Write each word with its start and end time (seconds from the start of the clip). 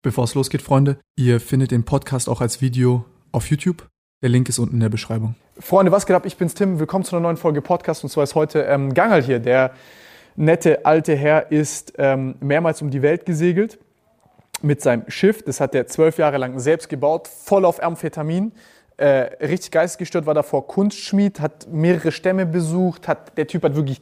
Bevor 0.00 0.22
es 0.22 0.36
losgeht, 0.36 0.62
Freunde, 0.62 1.00
ihr 1.16 1.40
findet 1.40 1.72
den 1.72 1.84
Podcast 1.84 2.28
auch 2.28 2.40
als 2.40 2.60
Video 2.60 3.04
auf 3.32 3.50
YouTube. 3.50 3.88
Der 4.22 4.28
Link 4.28 4.48
ist 4.48 4.60
unten 4.60 4.74
in 4.74 4.80
der 4.80 4.90
Beschreibung. 4.90 5.34
Freunde, 5.58 5.90
was 5.90 6.06
geht 6.06 6.14
ab? 6.14 6.24
Ich 6.24 6.36
bin's 6.36 6.54
Tim. 6.54 6.78
Willkommen 6.78 7.04
zu 7.04 7.16
einer 7.16 7.24
neuen 7.24 7.36
Folge 7.36 7.60
Podcast. 7.62 8.04
Und 8.04 8.10
zwar 8.10 8.22
ist 8.22 8.36
heute 8.36 8.60
ähm, 8.60 8.94
Gangal 8.94 9.24
hier. 9.24 9.40
Der 9.40 9.72
nette 10.36 10.86
alte 10.86 11.16
Herr 11.16 11.50
ist 11.50 11.94
ähm, 11.98 12.36
mehrmals 12.38 12.80
um 12.80 12.90
die 12.90 13.02
Welt 13.02 13.26
gesegelt 13.26 13.80
mit 14.62 14.80
seinem 14.82 15.02
Schiff. 15.10 15.42
Das 15.42 15.60
hat 15.60 15.74
er 15.74 15.88
zwölf 15.88 16.16
Jahre 16.16 16.38
lang 16.38 16.60
selbst 16.60 16.88
gebaut, 16.88 17.26
voll 17.26 17.64
auf 17.64 17.82
Amphetamin. 17.82 18.52
Äh, 18.98 19.06
richtig 19.44 19.72
geistesgestört, 19.72 20.26
war 20.26 20.34
davor 20.34 20.68
Kunstschmied, 20.68 21.40
hat 21.40 21.66
mehrere 21.72 22.12
Stämme 22.12 22.46
besucht, 22.46 23.08
hat, 23.08 23.36
der 23.36 23.48
Typ 23.48 23.64
hat 23.64 23.74
wirklich 23.74 24.00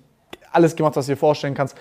alles 0.53 0.77
gemacht, 0.77 0.95
was 0.95 1.07
du 1.07 1.13
dir 1.13 1.17
vorstellen 1.17 1.55
kannst. 1.55 1.75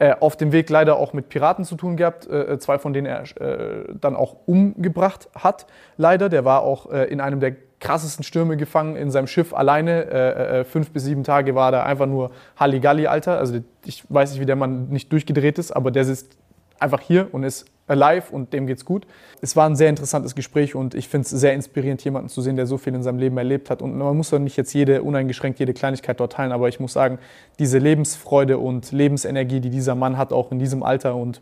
Äh, 0.00 0.14
auf 0.20 0.36
dem 0.36 0.52
Weg 0.52 0.70
leider 0.70 0.96
auch 0.96 1.12
mit 1.12 1.28
Piraten 1.28 1.64
zu 1.64 1.74
tun 1.74 1.96
gehabt, 1.96 2.28
äh, 2.28 2.56
zwei 2.60 2.78
von 2.78 2.92
denen 2.92 3.06
er 3.06 3.22
äh, 3.40 3.84
dann 4.00 4.14
auch 4.14 4.36
umgebracht 4.46 5.28
hat, 5.34 5.66
leider. 5.96 6.28
Der 6.28 6.44
war 6.44 6.62
auch 6.62 6.92
äh, 6.92 7.04
in 7.06 7.20
einem 7.20 7.40
der 7.40 7.56
krassesten 7.80 8.22
Stürme 8.22 8.56
gefangen 8.56 8.94
in 8.94 9.10
seinem 9.10 9.26
Schiff 9.26 9.52
alleine. 9.52 10.04
Äh, 10.06 10.64
fünf 10.64 10.92
bis 10.92 11.02
sieben 11.04 11.24
Tage 11.24 11.56
war 11.56 11.72
da 11.72 11.82
einfach 11.82 12.06
nur 12.06 12.30
Halligalli, 12.56 13.08
Alter. 13.08 13.38
Also 13.38 13.58
ich 13.84 14.04
weiß 14.08 14.32
nicht, 14.32 14.40
wie 14.40 14.46
der 14.46 14.56
Mann 14.56 14.88
nicht 14.88 15.12
durchgedreht 15.12 15.58
ist, 15.58 15.72
aber 15.72 15.90
der 15.90 16.04
sitzt 16.04 16.36
einfach 16.78 17.00
hier 17.00 17.28
und 17.32 17.42
ist 17.42 17.66
alive 17.88 18.32
und 18.32 18.52
dem 18.52 18.66
geht's 18.66 18.84
gut. 18.84 19.06
Es 19.40 19.56
war 19.56 19.68
ein 19.68 19.76
sehr 19.76 19.88
interessantes 19.88 20.34
Gespräch 20.34 20.74
und 20.74 20.94
ich 20.94 21.08
finde 21.08 21.24
es 21.24 21.30
sehr 21.30 21.54
inspirierend, 21.54 22.02
jemanden 22.04 22.28
zu 22.28 22.40
sehen, 22.40 22.56
der 22.56 22.66
so 22.66 22.78
viel 22.78 22.94
in 22.94 23.02
seinem 23.02 23.18
Leben 23.18 23.36
erlebt 23.38 23.70
hat. 23.70 23.82
Und 23.82 23.96
man 23.96 24.16
muss 24.16 24.30
doch 24.30 24.38
nicht 24.38 24.56
jetzt 24.56 24.72
jede, 24.72 25.02
uneingeschränkt 25.02 25.58
jede 25.58 25.72
Kleinigkeit 25.72 26.20
dort 26.20 26.34
teilen, 26.34 26.52
aber 26.52 26.68
ich 26.68 26.80
muss 26.80 26.92
sagen, 26.92 27.18
diese 27.58 27.78
Lebensfreude 27.78 28.58
und 28.58 28.92
Lebensenergie, 28.92 29.60
die 29.60 29.70
dieser 29.70 29.94
Mann 29.94 30.16
hat, 30.16 30.32
auch 30.32 30.52
in 30.52 30.58
diesem 30.58 30.82
Alter 30.82 31.16
und 31.16 31.40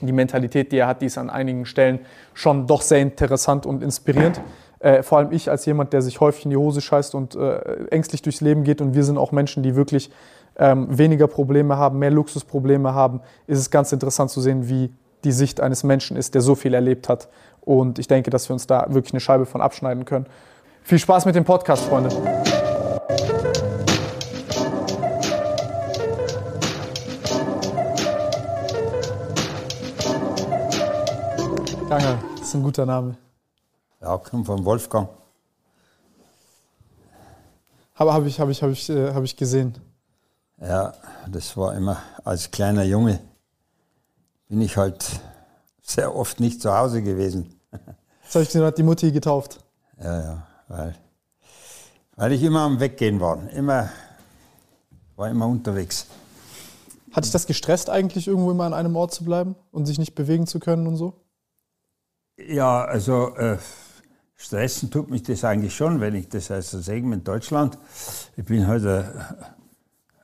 die 0.00 0.12
Mentalität, 0.12 0.72
die 0.72 0.78
er 0.78 0.86
hat, 0.86 1.02
die 1.02 1.06
ist 1.06 1.18
an 1.18 1.30
einigen 1.30 1.66
Stellen 1.66 2.00
schon 2.34 2.66
doch 2.66 2.82
sehr 2.82 3.00
interessant 3.00 3.66
und 3.66 3.82
inspirierend. 3.82 4.40
Äh, 4.80 5.02
vor 5.02 5.18
allem 5.18 5.32
ich 5.32 5.50
als 5.50 5.64
jemand, 5.66 5.92
der 5.92 6.02
sich 6.02 6.20
häufig 6.20 6.44
in 6.44 6.50
die 6.50 6.56
Hose 6.56 6.80
scheißt 6.80 7.14
und 7.14 7.34
äh, 7.36 7.86
ängstlich 7.86 8.22
durchs 8.22 8.40
Leben 8.40 8.64
geht 8.64 8.80
und 8.80 8.94
wir 8.94 9.04
sind 9.04 9.16
auch 9.16 9.32
Menschen, 9.32 9.62
die 9.62 9.76
wirklich 9.76 10.10
ähm, 10.56 10.86
weniger 10.90 11.26
Probleme 11.26 11.76
haben, 11.76 11.98
mehr 11.98 12.10
Luxusprobleme 12.10 12.94
haben, 12.94 13.20
ist 13.46 13.58
es 13.58 13.70
ganz 13.70 13.92
interessant 13.92 14.30
zu 14.30 14.40
sehen, 14.40 14.68
wie 14.68 14.92
die 15.24 15.32
Sicht 15.32 15.60
eines 15.60 15.82
Menschen 15.82 16.16
ist, 16.16 16.34
der 16.34 16.42
so 16.42 16.54
viel 16.54 16.74
erlebt 16.74 17.08
hat. 17.08 17.28
Und 17.60 17.98
ich 17.98 18.08
denke, 18.08 18.30
dass 18.30 18.48
wir 18.48 18.54
uns 18.54 18.66
da 18.66 18.86
wirklich 18.90 19.12
eine 19.14 19.20
Scheibe 19.20 19.46
von 19.46 19.60
abschneiden 19.60 20.04
können. 20.04 20.26
Viel 20.82 20.98
Spaß 20.98 21.24
mit 21.24 21.34
dem 21.34 21.44
Podcast, 21.44 21.84
Freunde. 21.84 22.10
Gange, 31.88 32.18
das 32.36 32.48
ist 32.48 32.54
ein 32.54 32.62
guter 32.62 32.84
Name. 32.84 33.16
Ja, 34.02 34.18
kommt 34.18 34.46
von 34.46 34.64
Wolfgang. 34.64 35.08
Habe 37.94 38.12
hab 38.12 38.26
ich, 38.26 38.40
hab 38.40 38.48
ich, 38.48 38.62
hab 38.62 38.70
ich, 38.70 38.90
äh, 38.90 39.14
hab 39.14 39.22
ich 39.22 39.36
gesehen. 39.36 39.78
Ja, 40.60 40.92
das 41.30 41.56
war 41.56 41.74
immer 41.74 41.98
als 42.24 42.50
kleiner 42.50 42.82
Junge 42.82 43.20
bin 44.48 44.60
ich 44.60 44.76
halt 44.76 45.20
sehr 45.82 46.14
oft 46.14 46.40
nicht 46.40 46.60
zu 46.62 46.76
Hause 46.76 47.02
gewesen. 47.02 47.60
Das 48.24 48.34
heißt, 48.36 48.54
hat 48.56 48.78
die 48.78 48.82
Mutti 48.82 49.12
getauft. 49.12 49.60
Ja, 50.02 50.22
ja, 50.22 50.46
weil, 50.68 50.94
weil 52.16 52.32
ich 52.32 52.42
immer 52.42 52.60
am 52.60 52.80
Weggehen 52.80 53.20
war. 53.20 53.48
Immer, 53.50 53.90
war 55.16 55.28
immer 55.28 55.46
unterwegs. 55.46 56.06
Hat 57.12 57.24
dich 57.24 57.32
das 57.32 57.46
gestresst, 57.46 57.90
eigentlich 57.90 58.26
irgendwo 58.26 58.50
immer 58.50 58.64
an 58.64 58.74
einem 58.74 58.96
Ort 58.96 59.14
zu 59.14 59.24
bleiben 59.24 59.54
und 59.70 59.86
sich 59.86 59.98
nicht 59.98 60.14
bewegen 60.14 60.46
zu 60.46 60.58
können 60.58 60.86
und 60.86 60.96
so? 60.96 61.20
Ja, 62.36 62.84
also 62.84 63.36
äh, 63.36 63.58
stressen 64.34 64.90
tut 64.90 65.10
mich 65.10 65.22
das 65.22 65.44
eigentlich 65.44 65.76
schon, 65.76 66.00
wenn 66.00 66.14
ich 66.16 66.28
das 66.28 66.50
also 66.50 66.80
sage 66.80 66.98
in 66.98 67.22
Deutschland. 67.22 67.78
Ich 68.36 68.44
bin 68.44 68.66
halt 68.66 68.84
äh, 68.84 69.04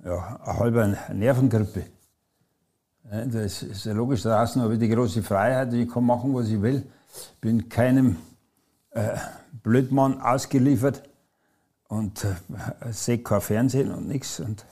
ja, 0.05 0.41
eine 0.43 0.59
halbe 0.59 0.99
Nervengrippe. 1.13 1.87
Das 3.11 3.65
ist 3.65 3.85
ja 3.87 3.93
logisch, 3.93 4.23
draußen 4.23 4.63
habe 4.63 4.75
ich 4.75 4.79
die 4.79 4.89
große 4.89 5.25
Freiheit, 5.25 5.73
ich 5.73 5.91
kann 5.91 6.05
machen, 6.05 6.33
was 6.33 6.49
ich 6.49 6.63
will. 6.63 6.87
Bin 7.41 7.69
keinem 7.69 8.17
äh, 8.91 9.17
Blödmann 9.65 10.21
ausgeliefert 10.21 11.03
und 11.89 12.25
äh, 12.25 12.93
sehe 12.93 13.19
kein 13.19 13.41
Fernsehen 13.41 13.91
und 13.91 14.07
nichts. 14.07 14.39
Und 14.39 14.65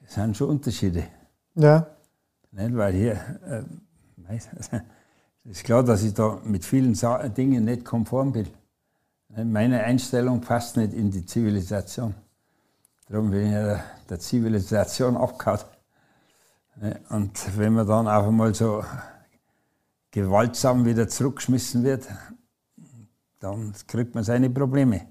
das 0.00 0.14
sind 0.14 0.34
schon 0.34 0.48
Unterschiede. 0.48 1.08
Ja. 1.56 1.86
Nicht? 2.52 2.74
Weil 2.74 2.94
hier, 2.94 3.20
äh, 3.46 4.80
ist 5.50 5.64
klar, 5.64 5.82
dass 5.82 6.02
ich 6.02 6.14
da 6.14 6.38
mit 6.42 6.64
vielen 6.64 6.94
Dingen 7.36 7.66
nicht 7.66 7.84
konform 7.84 8.32
bin. 8.32 8.48
Meine 9.28 9.84
Einstellung 9.84 10.40
passt 10.40 10.78
nicht 10.78 10.94
in 10.94 11.10
die 11.10 11.26
Zivilisation. 11.26 12.14
Darum 13.10 13.30
bin 13.30 13.44
ich 13.44 13.52
der, 13.52 13.84
der 14.08 14.18
Zivilisation 14.18 15.18
abgehauen. 15.18 15.60
Und 17.10 17.58
wenn 17.58 17.74
man 17.74 17.86
dann 17.86 18.08
auch 18.08 18.26
einmal 18.26 18.54
so 18.54 18.82
gewaltsam 20.10 20.84
wieder 20.84 21.08
zurückgeschmissen 21.08 21.84
wird, 21.84 22.06
dann 23.38 23.74
kriegt 23.86 24.14
man 24.14 24.24
seine 24.24 24.50
Probleme. 24.50 25.02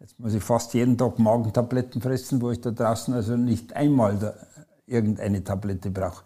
Jetzt 0.00 0.18
muss 0.20 0.34
ich 0.34 0.42
fast 0.42 0.74
jeden 0.74 0.96
Tag 0.96 1.18
Magentabletten 1.18 2.00
fressen, 2.00 2.40
wo 2.40 2.50
ich 2.50 2.60
da 2.60 2.70
draußen 2.70 3.14
also 3.14 3.36
nicht 3.36 3.74
einmal 3.74 4.34
irgendeine 4.86 5.42
Tablette 5.42 5.90
brauche. 5.90 6.24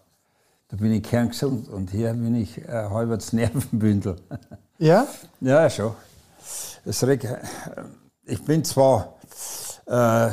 Da 0.68 0.76
bin 0.76 0.92
ich 0.92 1.02
kerngesund 1.02 1.68
und 1.68 1.90
hier 1.90 2.12
bin 2.14 2.34
ich 2.34 2.68
ein 2.68 2.90
halbes 2.90 3.32
Nervenbündel. 3.32 4.16
Ja? 4.78 5.06
Ja, 5.40 5.70
schon. 5.70 5.92
Das, 6.84 7.06
ich 8.24 8.44
bin 8.44 8.64
zwar 8.64 9.14
äh, 9.86 10.30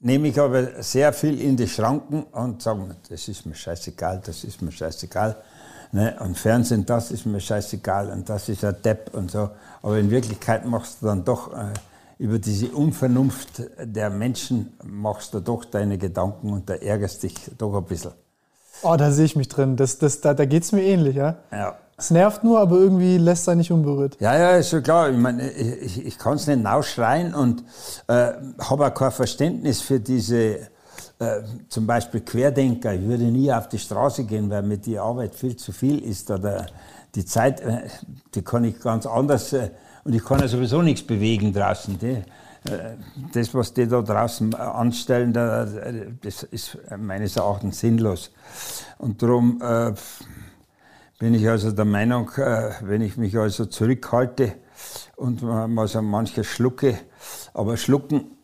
nehme 0.00 0.28
ich 0.28 0.38
aber 0.38 0.82
sehr 0.82 1.12
viel 1.12 1.40
in 1.40 1.56
die 1.56 1.68
Schranken 1.68 2.24
und 2.24 2.62
sage, 2.62 2.96
das 3.08 3.28
ist 3.28 3.46
mir 3.46 3.54
scheißegal, 3.54 4.22
das 4.24 4.44
ist 4.44 4.62
mir 4.62 4.72
scheißegal. 4.72 5.36
Ne? 5.92 6.16
Und 6.20 6.36
Fernsehen, 6.36 6.84
das 6.84 7.10
ist 7.10 7.26
mir 7.26 7.40
scheißegal 7.40 8.10
und 8.10 8.28
das 8.28 8.48
ist 8.48 8.64
ein 8.64 8.76
Depp 8.84 9.14
und 9.14 9.30
so. 9.30 9.50
Aber 9.82 9.98
in 9.98 10.10
Wirklichkeit 10.10 10.66
machst 10.66 11.00
du 11.00 11.06
dann 11.06 11.24
doch 11.24 11.52
äh, 11.52 11.72
über 12.18 12.38
diese 12.38 12.68
Unvernunft 12.68 13.62
der 13.78 14.10
Menschen, 14.10 14.76
machst 14.84 15.34
du 15.34 15.40
doch 15.40 15.64
deine 15.64 15.98
Gedanken 15.98 16.52
und 16.52 16.68
da 16.68 16.74
ärgerst 16.74 17.22
dich 17.22 17.34
doch 17.56 17.76
ein 17.76 17.84
bisschen. 17.84 18.12
Oh, 18.82 18.96
da 18.96 19.10
sehe 19.10 19.24
ich 19.24 19.36
mich 19.36 19.48
drin. 19.48 19.76
Das, 19.76 19.98
das, 19.98 20.20
da 20.20 20.34
da 20.34 20.44
geht 20.44 20.62
es 20.64 20.72
mir 20.72 20.82
ähnlich, 20.82 21.16
ja? 21.16 21.36
Ja. 21.50 21.78
Es 21.98 22.10
nervt 22.10 22.44
nur, 22.44 22.60
aber 22.60 22.76
irgendwie 22.76 23.16
lässt 23.16 23.48
er 23.48 23.54
nicht 23.54 23.72
unberührt. 23.72 24.18
Ja, 24.20 24.38
ja, 24.38 24.50
ist 24.56 24.68
schon 24.68 24.82
klar. 24.82 25.08
Ich 25.08 25.16
meine, 25.16 25.50
ich, 25.50 26.04
ich 26.04 26.18
kann 26.18 26.34
es 26.34 26.46
nicht 26.46 26.62
nachschreien 26.62 27.34
und 27.34 27.64
äh, 28.06 28.32
habe 28.58 28.86
auch 28.86 28.94
kein 28.94 29.12
Verständnis 29.12 29.80
für 29.80 29.98
diese 29.98 30.58
äh, 31.18 31.42
zum 31.70 31.86
Beispiel 31.86 32.20
Querdenker. 32.20 32.92
Ich 32.92 33.00
würde 33.00 33.24
nie 33.24 33.50
auf 33.50 33.68
die 33.68 33.78
Straße 33.78 34.24
gehen, 34.24 34.50
weil 34.50 34.62
mir 34.62 34.76
die 34.76 34.98
Arbeit 34.98 35.34
viel 35.34 35.56
zu 35.56 35.72
viel 35.72 35.98
ist 36.00 36.30
oder 36.30 36.66
die 37.14 37.24
Zeit, 37.24 37.60
äh, 37.62 37.88
die 38.34 38.42
kann 38.42 38.64
ich 38.64 38.78
ganz 38.78 39.06
anders 39.06 39.54
äh, 39.54 39.70
und 40.04 40.14
ich 40.14 40.22
kann 40.22 40.40
ja 40.40 40.48
sowieso 40.48 40.82
nichts 40.82 41.06
bewegen 41.06 41.54
draußen. 41.54 41.98
Die, 41.98 42.06
äh, 42.06 42.22
das, 43.32 43.54
was 43.54 43.72
die 43.72 43.88
da 43.88 44.02
draußen 44.02 44.54
anstellen, 44.54 45.32
das 45.32 46.42
ist 46.42 46.76
meines 46.98 47.36
Erachtens 47.36 47.80
sinnlos. 47.80 48.30
Und 48.98 49.22
darum 49.22 49.62
äh, 49.62 49.92
bin 51.18 51.34
ich 51.34 51.48
also 51.48 51.72
der 51.72 51.84
Meinung, 51.84 52.30
äh, 52.36 52.70
wenn 52.82 53.02
ich 53.02 53.16
mich 53.16 53.36
also 53.38 53.66
zurückhalte 53.66 54.54
und 55.16 55.42
mal 55.42 55.88
so 55.88 56.02
manches 56.02 56.46
schlucke, 56.46 56.98
aber 57.54 57.76
schlucken, 57.76 58.36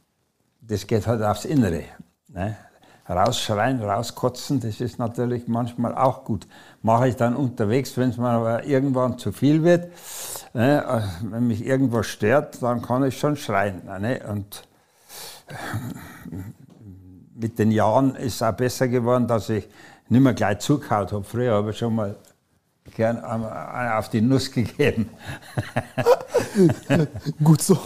das 0.61 0.87
geht 0.87 1.07
halt 1.07 1.23
aufs 1.23 1.45
Innere. 1.45 1.85
Ne? 2.29 2.57
Rausschreien, 3.09 3.83
rauskotzen, 3.83 4.61
das 4.61 4.81
ist 4.81 4.99
natürlich 4.99 5.49
manchmal 5.49 5.95
auch 5.95 6.25
gut. 6.25 6.47
Mache 6.83 7.09
ich 7.09 7.17
dann 7.17 7.35
unterwegs, 7.35 7.97
wenn 7.97 8.11
es 8.11 8.17
mir 8.17 8.29
aber 8.29 8.65
irgendwann 8.65 9.19
zu 9.19 9.33
viel 9.33 9.65
wird, 9.65 9.91
ne? 10.55 10.85
Äh, 10.85 11.31
wenn 11.31 11.47
mich 11.47 11.67
irgendwas 11.67 12.07
stört, 12.07 12.63
dann 12.63 12.81
kann 12.81 13.05
ich 13.05 13.19
schon 13.19 13.37
schreien. 13.37 13.83
Ne? 13.85 14.21
Und 14.31 14.67
äh, 15.49 16.37
mit 17.35 17.59
den 17.59 17.73
Jahren 17.73 18.15
ist 18.15 18.37
es 18.37 18.43
auch 18.43 18.53
besser 18.53 18.89
geworden, 18.89 19.27
dass 19.27 19.49
ich 19.49 19.69
nicht 20.09 20.21
mehr 20.21 20.35
gleich 20.35 20.61
zugehaut 20.61 21.13
habe. 21.13 21.25
Früher 21.25 21.55
habe 21.55 21.71
ich 21.71 21.79
schon 21.79 21.97
mal 21.97 22.17
gern 22.95 23.19
auf 23.19 24.09
die 24.09 24.21
Nuss 24.21 24.51
gegeben. 24.51 25.09
Gut 27.45 27.63
so. 27.63 27.79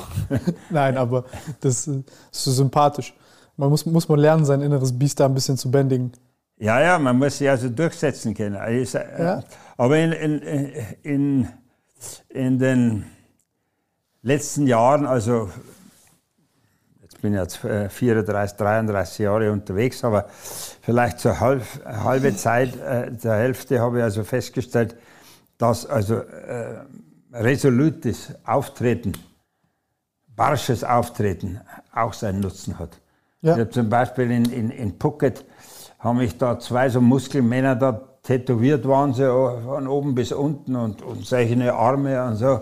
Nein, 0.71 0.97
aber 0.97 1.25
das 1.61 1.87
ist 1.87 2.05
so 2.31 2.51
sympathisch. 2.51 3.15
Man 3.57 3.71
muss, 3.71 3.87
muss 3.87 4.09
man 4.09 4.19
lernen, 4.19 4.45
sein 4.45 4.61
inneres 4.63 4.99
Biest 4.99 5.21
da 5.21 5.27
ein 5.27 5.35
bisschen 5.35 5.57
zu 5.57 5.71
bändigen. 5.71 6.13
Ja, 6.59 6.81
ja, 6.81 6.99
man 6.99 7.19
muss 7.19 7.39
sich 7.39 7.49
also 7.49 7.69
durchsetzen 7.69 8.35
können. 8.35 8.57
Also, 8.57 8.99
ja. 8.99 9.43
Aber 9.77 9.99
in, 9.99 10.13
in, 10.13 10.73
in, 11.03 11.49
in 12.29 12.59
den 12.59 13.05
letzten 14.23 14.67
Jahren, 14.67 15.07
also 15.07 15.51
bin 17.27 17.35
jetzt 17.35 17.57
34, 17.57 18.57
33 18.57 19.19
Jahre 19.19 19.51
unterwegs, 19.51 20.05
aber 20.05 20.27
vielleicht 20.29 21.19
zur 21.19 21.41
halb, 21.41 21.65
halbe 21.85 22.37
Zeit, 22.37 22.77
äh, 22.77 23.11
der 23.11 23.35
Hälfte 23.35 23.81
habe 23.81 23.99
ich 23.99 24.05
also 24.05 24.23
festgestellt, 24.23 24.97
dass 25.59 25.87
also 25.87 26.19
äh, 26.19 26.85
resolutes 27.33 28.33
Auftreten, 28.45 29.13
barsches 30.37 30.85
Auftreten 30.85 31.61
auch 31.93 32.13
seinen 32.13 32.41
Nutzen 32.41 32.79
hat. 32.79 33.01
Ja. 33.41 33.55
Ich 33.55 33.61
habe 33.61 33.71
zum 33.71 33.89
Beispiel 33.89 34.31
in, 34.31 34.45
in, 34.45 34.71
in 34.71 34.95
Phuket, 35.01 35.45
haben 35.99 36.19
mich 36.19 36.39
da 36.39 36.61
zwei 36.61 36.89
so 36.89 37.01
Muskelmänner 37.01 37.75
da 37.75 38.01
tätowiert 38.23 38.87
waren 38.89 39.15
sie 39.15 39.25
von 39.25 39.87
oben 39.87 40.15
bis 40.15 40.33
unten 40.33 40.75
und, 40.75 41.01
und 41.03 41.25
solche 41.25 41.73
Arme 41.73 42.25
und 42.25 42.37
so. 42.37 42.61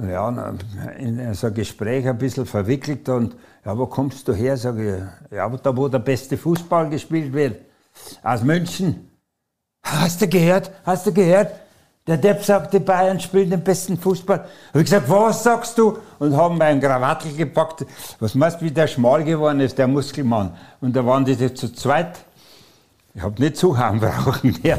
Ja, 0.00 0.54
in 0.98 1.34
so 1.34 1.48
ein 1.48 1.54
Gespräch 1.54 2.08
ein 2.08 2.18
bisschen 2.18 2.46
verwickelt 2.46 3.08
und 3.08 3.36
ja, 3.64 3.78
wo 3.78 3.86
kommst 3.86 4.26
du 4.28 4.32
her? 4.32 4.56
Sage 4.56 5.10
ich, 5.30 5.36
ja, 5.36 5.48
da 5.48 5.76
wo 5.76 5.88
der 5.88 5.98
beste 5.98 6.36
Fußball 6.36 6.90
gespielt 6.90 7.32
wird. 7.32 7.60
Aus 8.22 8.42
München. 8.42 9.10
Hast 9.82 10.20
du 10.22 10.28
gehört? 10.28 10.70
Hast 10.84 11.06
du 11.06 11.12
gehört? 11.12 11.52
Der 12.06 12.18
Depp 12.18 12.44
sagt, 12.44 12.74
die 12.74 12.80
Bayern 12.80 13.18
spielen 13.18 13.48
den 13.48 13.64
besten 13.64 13.96
Fußball. 13.96 14.40
Hab 14.40 14.76
ich 14.76 14.84
gesagt, 14.84 15.08
was 15.08 15.42
sagst 15.42 15.78
du? 15.78 15.96
Und 16.18 16.36
haben 16.36 16.58
meinen 16.58 16.80
Krawattel 16.80 17.34
gepackt. 17.34 17.86
Was 18.20 18.34
meinst 18.34 18.60
du, 18.60 18.66
wie 18.66 18.70
der 18.70 18.86
schmal 18.86 19.24
geworden 19.24 19.60
ist, 19.60 19.78
der 19.78 19.88
Muskelmann? 19.88 20.54
Und 20.82 20.94
da 20.94 21.04
waren 21.06 21.24
die 21.24 21.54
zu 21.54 21.72
zweit 21.72 22.24
ich 23.14 23.22
habe 23.22 23.40
nicht 23.40 23.56
zuhauen 23.56 24.00
brauchen, 24.00 24.58
ja. 24.64 24.76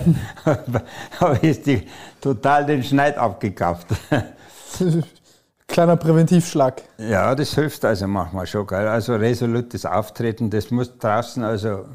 aber 1.19 1.41
ist 1.43 1.65
die 1.65 1.87
total 2.19 2.65
den 2.65 2.83
Schneid 2.83 3.17
abgekauft. 3.17 3.87
Kleiner 5.67 5.97
Präventivschlag. 5.97 6.83
Ja, 6.97 7.35
das 7.35 7.55
hilft 7.55 7.83
also 7.85 8.07
manchmal 8.07 8.47
schon. 8.47 8.67
Gell? 8.67 8.87
Also 8.87 9.15
resolutes 9.15 9.85
Auftreten, 9.85 10.49
das 10.49 10.71
muss 10.71 10.97
draußen, 10.97 11.43
also 11.43 11.85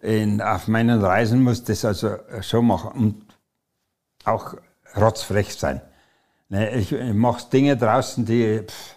in, 0.00 0.40
auf 0.40 0.68
meinen 0.68 1.02
Reisen 1.02 1.42
muss 1.42 1.64
das 1.64 1.84
also 1.84 2.16
schon 2.42 2.66
machen 2.66 2.90
und 2.92 3.26
auch 4.24 4.54
rotzfrech 4.96 5.54
sein. 5.54 5.80
Ne, 6.48 6.76
ich, 6.76 6.92
ich 6.92 7.14
mache 7.14 7.50
Dinge 7.50 7.76
draußen, 7.76 8.24
die 8.24 8.60
pff, 8.60 8.96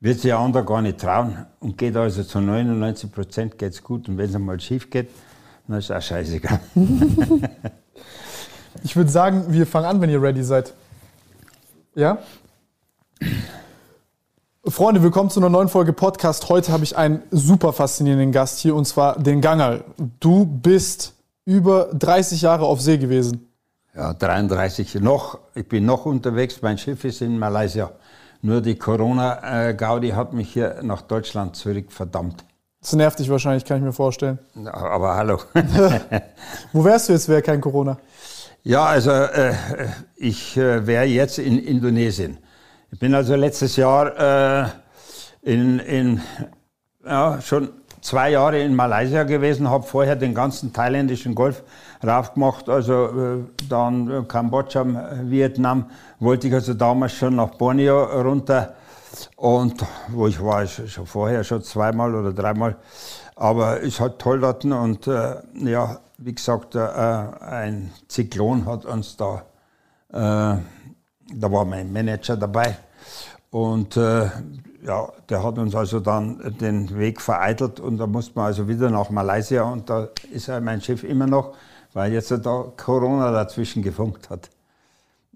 wird 0.00 0.20
sich 0.20 0.32
ein 0.32 0.40
anderer 0.40 0.64
gar 0.64 0.82
nicht 0.82 0.98
trauen 0.98 1.46
und 1.60 1.78
geht 1.78 1.96
also 1.96 2.24
zu 2.24 2.40
99 2.40 3.12
Prozent 3.12 3.58
geht's 3.58 3.82
gut 3.82 4.08
und 4.08 4.18
wenn 4.18 4.28
es 4.28 4.34
einmal 4.34 4.58
schief 4.60 4.90
geht, 4.90 5.10
na, 5.66 5.78
ist 5.78 5.92
auch 5.92 6.02
scheißegal. 6.02 6.60
ich 8.82 8.96
würde 8.96 9.10
sagen, 9.10 9.46
wir 9.48 9.66
fangen 9.66 9.86
an, 9.86 10.00
wenn 10.00 10.10
ihr 10.10 10.20
ready 10.20 10.42
seid. 10.42 10.72
Ja? 11.94 12.18
Freunde, 14.66 15.02
willkommen 15.02 15.30
zu 15.30 15.40
einer 15.40 15.48
neuen 15.48 15.68
Folge 15.68 15.92
Podcast. 15.92 16.48
Heute 16.48 16.72
habe 16.72 16.84
ich 16.84 16.96
einen 16.96 17.22
super 17.30 17.72
faszinierenden 17.72 18.32
Gast 18.32 18.58
hier 18.58 18.74
und 18.74 18.84
zwar 18.84 19.18
den 19.18 19.40
Gangal. 19.40 19.84
Du 20.20 20.44
bist 20.44 21.14
über 21.44 21.86
30 21.94 22.42
Jahre 22.42 22.66
auf 22.66 22.80
See 22.80 22.98
gewesen. 22.98 23.48
Ja, 23.94 24.12
33 24.12 24.96
noch. 24.96 25.38
Ich 25.54 25.66
bin 25.66 25.86
noch 25.86 26.04
unterwegs. 26.04 26.60
Mein 26.62 26.76
Schiff 26.76 27.04
ist 27.04 27.22
in 27.22 27.38
Malaysia. 27.38 27.90
Nur 28.42 28.60
die 28.60 28.76
Corona-Gaudi 28.76 30.10
hat 30.10 30.32
mich 30.32 30.52
hier 30.52 30.80
nach 30.82 31.02
Deutschland 31.02 31.56
zurück 31.56 31.90
verdammt. 31.90 32.44
Das 32.80 32.92
nervt 32.92 33.18
dich 33.18 33.28
wahrscheinlich, 33.30 33.64
kann 33.64 33.78
ich 33.78 33.82
mir 33.82 33.92
vorstellen. 33.92 34.38
Aber 34.70 35.16
hallo. 35.16 35.40
Wo 36.72 36.84
wärst 36.84 37.08
du 37.08 37.14
jetzt, 37.14 37.28
wäre 37.28 37.42
kein 37.42 37.60
Corona? 37.60 37.98
Ja, 38.62 38.84
also 38.84 39.10
äh, 39.10 39.54
ich 40.16 40.56
äh, 40.56 40.86
wäre 40.86 41.04
jetzt 41.04 41.38
in 41.38 41.58
Indonesien. 41.58 42.38
Ich 42.90 42.98
bin 42.98 43.14
also 43.14 43.34
letztes 43.34 43.76
Jahr 43.76 44.64
äh, 44.64 44.66
in, 45.42 45.78
in 45.80 46.22
ja, 47.04 47.38
schon 47.42 47.68
zwei 48.00 48.30
Jahre 48.30 48.60
in 48.62 48.74
Malaysia 48.74 49.24
gewesen, 49.24 49.68
habe 49.68 49.84
vorher 49.84 50.16
den 50.16 50.34
ganzen 50.34 50.72
thailändischen 50.72 51.34
Golf 51.34 51.62
raufgemacht, 52.02 52.70
also 52.70 53.04
äh, 53.06 53.66
dann 53.68 54.26
Kambodscha, 54.26 54.86
Vietnam, 55.24 55.90
wollte 56.18 56.48
ich 56.48 56.54
also 56.54 56.72
damals 56.72 57.12
schon 57.12 57.36
nach 57.36 57.50
Borneo 57.50 58.04
runter 58.22 58.74
und 59.36 59.84
wo 60.08 60.26
ich 60.26 60.42
war, 60.42 60.66
schon 60.66 61.06
vorher 61.06 61.44
schon 61.44 61.62
zweimal 61.62 62.14
oder 62.14 62.32
dreimal. 62.32 62.76
Aber 63.36 63.82
es 63.82 64.00
hat 64.00 64.18
toll 64.18 64.40
dort 64.40 64.64
und 64.64 65.06
äh, 65.06 65.36
ja, 65.52 65.98
wie 66.16 66.34
gesagt, 66.34 66.74
äh, 66.74 66.80
ein 66.80 67.92
Zyklon 68.08 68.64
hat 68.64 68.86
uns 68.86 69.16
da, 69.18 69.42
äh, 70.10 70.58
da 71.34 71.50
war 71.50 71.64
mein 71.64 71.92
Manager 71.92 72.36
dabei 72.36 72.76
und 73.50 73.96
äh, 73.96 74.30
ja, 74.84 75.08
der 75.28 75.42
hat 75.42 75.58
uns 75.58 75.74
also 75.74 76.00
dann 76.00 76.56
den 76.60 76.96
Weg 76.98 77.20
vereitelt 77.20 77.80
und 77.80 77.98
da 77.98 78.06
musste 78.06 78.32
man 78.36 78.46
also 78.46 78.68
wieder 78.68 78.90
nach 78.90 79.10
Malaysia 79.10 79.62
und 79.62 79.90
da 79.90 80.08
ist 80.30 80.46
ja 80.46 80.60
mein 80.60 80.80
Schiff 80.80 81.04
immer 81.04 81.26
noch, 81.26 81.54
weil 81.92 82.12
jetzt 82.12 82.30
da 82.30 82.64
Corona 82.76 83.30
dazwischen 83.32 83.82
gefunkt 83.82 84.30
hat. 84.30 84.50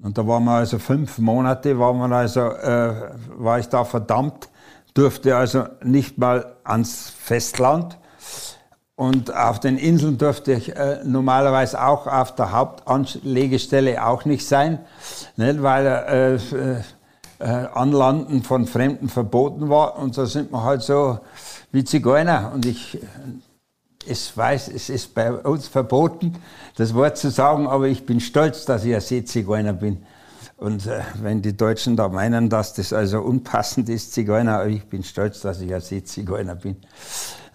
Und 0.03 0.19
da 0.19 0.27
waren 0.27 0.45
wir 0.45 0.53
also 0.53 0.79
fünf 0.79 1.19
Monate, 1.19 1.79
war, 1.79 1.93
man 1.93 2.13
also, 2.13 2.41
äh, 2.41 3.11
war 3.37 3.59
ich 3.59 3.69
da 3.69 3.85
verdammt, 3.85 4.49
durfte 4.95 5.37
also 5.37 5.65
nicht 5.83 6.19
mal 6.19 6.57
ans 6.65 7.11
Festland. 7.11 7.99
Und 8.95 9.35
auf 9.35 9.59
den 9.59 9.79
Inseln 9.79 10.19
durfte 10.19 10.53
ich 10.53 10.77
äh, 10.77 11.01
normalerweise 11.05 11.83
auch 11.83 12.07
auf 12.07 12.35
der 12.35 12.53
Hauptanlegestelle 12.53 14.05
auch 14.05 14.25
nicht 14.25 14.47
sein, 14.47 14.81
nicht, 15.37 15.63
weil 15.63 15.87
äh, 15.87 16.35
äh, 17.39 17.67
Anlanden 17.75 18.43
von 18.43 18.67
Fremden 18.67 19.09
verboten 19.09 19.69
war. 19.71 19.99
Und 19.99 20.15
so 20.15 20.27
sind 20.27 20.53
wir 20.53 20.63
halt 20.63 20.83
so 20.83 21.19
wie 21.73 21.85
Zigeuner. 21.85 22.53
Und 22.55 22.67
ich 22.67 22.99
es 24.07 24.37
weiß, 24.37 24.69
es 24.69 24.89
ist 24.89 25.15
bei 25.15 25.33
uns 25.33 25.69
verboten, 25.69 26.35
das 26.77 26.95
Wort 26.95 27.17
zu 27.19 27.31
sagen, 27.31 27.67
aber 27.67 27.87
ich 27.87 28.05
bin 28.05 28.21
stolz, 28.21 28.65
dass 28.65 28.85
ich 28.85 28.95
ein 28.95 29.01
Seezigeuner 29.01 29.73
bin. 29.73 30.05
Und 30.63 30.87
äh, 30.87 31.01
wenn 31.21 31.43
die 31.43 31.57
Deutschen 31.57 31.97
da 31.97 32.09
meinen, 32.09 32.49
dass 32.49 32.73
das 32.73 32.93
also 32.93 33.21
unpassend 33.21 33.89
ist, 33.89 34.13
Zigeuner, 34.13 34.65
ich 34.67 34.85
bin 34.85 35.03
stolz, 35.03 35.41
dass 35.41 35.61
ich 35.61 35.75
ein 35.75 35.81
Seezigeuner 35.81 36.55
bin. 36.55 36.77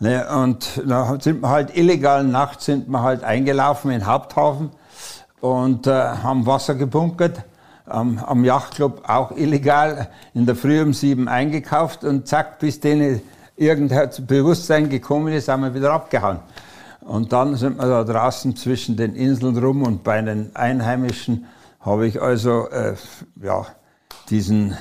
Ne, 0.01 0.27
und 0.27 0.81
da 0.85 1.17
sind 1.17 1.41
wir 1.41 1.47
halt 1.47 1.77
illegal 1.77 2.25
nachts 2.25 2.65
sind 2.65 2.89
wir 2.89 3.01
halt 3.01 3.23
eingelaufen 3.23 3.91
in 3.91 3.99
den 3.99 4.07
Haupthafen 4.07 4.71
und 5.39 5.87
äh, 5.87 5.91
haben 5.91 6.45
Wasser 6.45 6.75
gebunkert. 6.75 7.45
Am, 7.85 8.19
am 8.19 8.43
Yachtclub 8.43 9.07
auch 9.07 9.31
illegal 9.37 10.09
in 10.33 10.45
der 10.45 10.57
Früh 10.57 10.81
um 10.81 10.93
sieben 10.93 11.29
eingekauft 11.29 12.03
und 12.03 12.27
zack, 12.27 12.59
bis 12.59 12.81
denen 12.81 13.21
irgendein 13.55 14.09
Bewusstsein 14.27 14.89
gekommen 14.89 15.31
ist, 15.31 15.47
haben 15.47 15.63
wir 15.63 15.73
wieder 15.73 15.93
abgehauen. 15.93 16.39
Und 16.99 17.31
dann 17.31 17.55
sind 17.55 17.77
wir 17.77 17.87
da 17.87 18.03
draußen 18.03 18.57
zwischen 18.57 18.97
den 18.97 19.15
Inseln 19.15 19.57
rum 19.57 19.83
und 19.83 20.03
bei 20.03 20.21
den 20.21 20.53
Einheimischen 20.57 21.45
habe 21.87 22.05
ich 22.05 22.21
also 22.21 22.67
äh, 22.69 22.95
ja, 23.41 23.65
diesen 24.29 24.77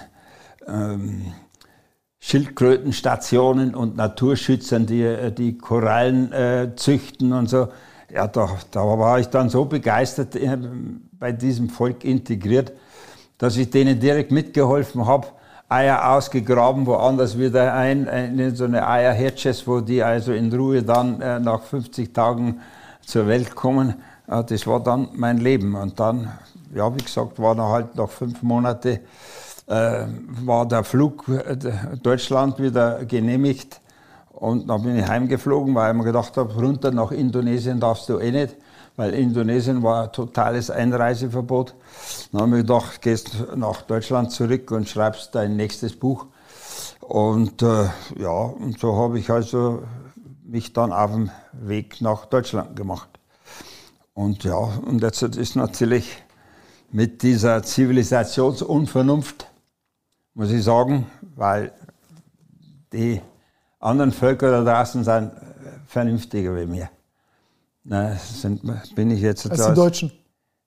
ähm, 0.67 1.33
Schildkrötenstationen 2.19 3.75
und 3.75 3.97
Naturschützern, 3.97 4.87
die 4.87 5.03
äh, 5.03 5.31
die 5.33 5.57
Korallen 5.57 6.33
äh, 6.33 6.73
züchten 6.77 7.33
und 7.33 7.49
so. 7.49 7.69
Ja, 8.13 8.27
da, 8.27 8.49
da 8.71 8.81
war 8.81 9.19
ich 9.21 9.29
dann 9.29 9.49
so 9.49 9.65
begeistert 9.65 10.35
äh, 10.37 10.59
bei 11.13 11.33
diesem 11.33 11.71
Volk 11.71 12.05
integriert, 12.05 12.73
dass 13.39 13.57
ich 13.57 13.71
denen 13.71 14.01
direkt 14.01 14.33
mitgeholfen 14.33 15.07
habe, 15.07 15.29
Eier 15.69 16.13
ausgegraben, 16.13 16.87
woanders 16.87 17.39
wieder 17.39 17.75
ein, 17.75 18.07
in 18.07 18.55
so 18.55 18.65
eine 18.65 18.87
Eierhätsches, 18.87 19.67
wo 19.67 19.81
die 19.81 20.03
also 20.03 20.33
in 20.33 20.53
Ruhe 20.53 20.83
dann 20.83 21.21
äh, 21.21 21.41
nach 21.41 21.63
50 21.63 22.13
Tagen 22.13 22.61
zur 23.05 23.27
Welt 23.27 23.55
kommen. 23.55 23.95
Äh, 24.29 24.45
das 24.45 24.67
war 24.67 24.81
dann 24.81 25.09
mein 25.15 25.39
Leben. 25.39 25.75
Und 25.75 25.99
dann, 25.99 26.33
ja, 26.75 26.95
wie 26.95 27.03
gesagt, 27.03 27.39
war 27.39 27.55
dann 27.55 27.69
halt 27.69 27.95
nach 27.97 28.09
fünf 28.09 28.43
Monaten, 28.43 29.01
äh, 29.67 30.07
war 30.45 30.67
der 30.67 30.85
Flug 30.85 31.29
äh, 31.29 31.57
Deutschland 32.03 32.59
wieder 32.59 33.05
genehmigt. 33.05 33.81
Und 34.31 34.69
dann 34.69 34.83
bin 34.83 34.99
ich 34.99 35.09
heimgeflogen, 35.09 35.75
weil 35.75 35.93
ich 35.93 35.97
mir 35.97 36.05
gedacht 36.05 36.37
habe, 36.37 36.53
runter 36.55 36.91
nach 36.91 37.11
Indonesien 37.11 37.81
darfst 37.81 38.09
du 38.09 38.19
eh 38.19 38.31
nicht 38.31 38.57
weil 38.97 39.15
Indonesien 39.15 39.83
war 39.83 40.05
ein 40.05 40.13
totales 40.13 40.71
Einreiseverbot. 40.71 41.75
Dann 42.33 42.41
habe 42.41 42.57
ich 42.57 42.63
gedacht, 42.63 43.03
gehst 43.03 43.37
nach 43.55 43.83
Deutschland 43.83 44.33
zurück 44.33 44.71
und 44.71 44.89
schreibst 44.89 45.35
dein 45.35 45.57
nächstes 45.57 45.97
Buch. 45.97 46.27
Und 47.01 47.63
äh, 47.63 47.89
ja, 48.19 48.31
und 48.31 48.79
so 48.81 48.97
habe 48.97 49.19
ich 49.19 49.31
also 49.31 49.83
mich 50.45 50.73
dann 50.73 50.93
auf 50.93 51.13
dem 51.13 51.31
Weg 51.53 52.01
nach 52.01 52.27
Deutschland 52.27 52.75
gemacht. 52.75 53.09
Und 54.15 54.45
ja, 54.45 54.57
und 54.57 55.03
jetzt 55.03 55.23
ist 55.23 55.57
natürlich 55.57 56.25
mit 56.97 57.23
dieser 57.23 57.63
Zivilisationsunvernunft, 57.63 59.47
muss 60.33 60.51
ich 60.51 60.65
sagen, 60.65 61.07
weil 61.37 61.71
die 62.91 63.21
anderen 63.81 64.13
Völker 64.13 64.51
da 64.51 64.65
draußen 64.65 65.05
sind 65.05 65.31
vernünftiger 65.87 66.57
wie 66.57 66.65
mir. 66.65 66.89
Na, 67.85 68.17
sind, 68.17 68.63
bin 68.95 69.11
ich 69.11 69.21
jetzt. 69.21 69.49
Als 69.51 69.67
die 69.67 69.75
Deutschen? 69.75 70.11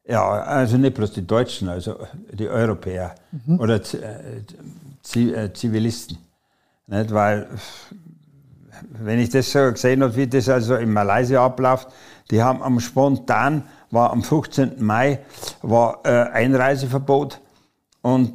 Ja, 0.05 0.29
also 0.29 0.77
nicht 0.77 0.93
bloß 0.93 1.13
die 1.13 1.25
Deutschen, 1.25 1.67
also 1.67 1.97
die 2.31 2.47
Europäer 2.47 3.15
mhm. 3.31 3.59
oder 3.59 3.81
äh, 3.95 4.37
äh, 5.19 5.53
Zivilisten. 5.53 6.19
Nicht? 6.85 7.11
Weil 7.11 7.47
wenn 8.91 9.17
ich 9.17 9.31
das 9.31 9.51
so 9.51 9.71
gesehen 9.71 10.03
habe, 10.03 10.15
wie 10.15 10.27
das 10.27 10.47
also 10.47 10.75
in 10.75 10.93
Malaysia 10.93 11.43
abläuft, 11.43 11.87
die 12.29 12.43
haben 12.43 12.61
am 12.61 12.79
spontan, 12.79 13.63
war 13.91 14.11
am 14.11 14.23
15. 14.23 14.83
Mai, 14.83 15.19
war 15.61 15.99
äh, 16.03 16.09
Einreiseverbot 16.09 17.39
und 18.01 18.33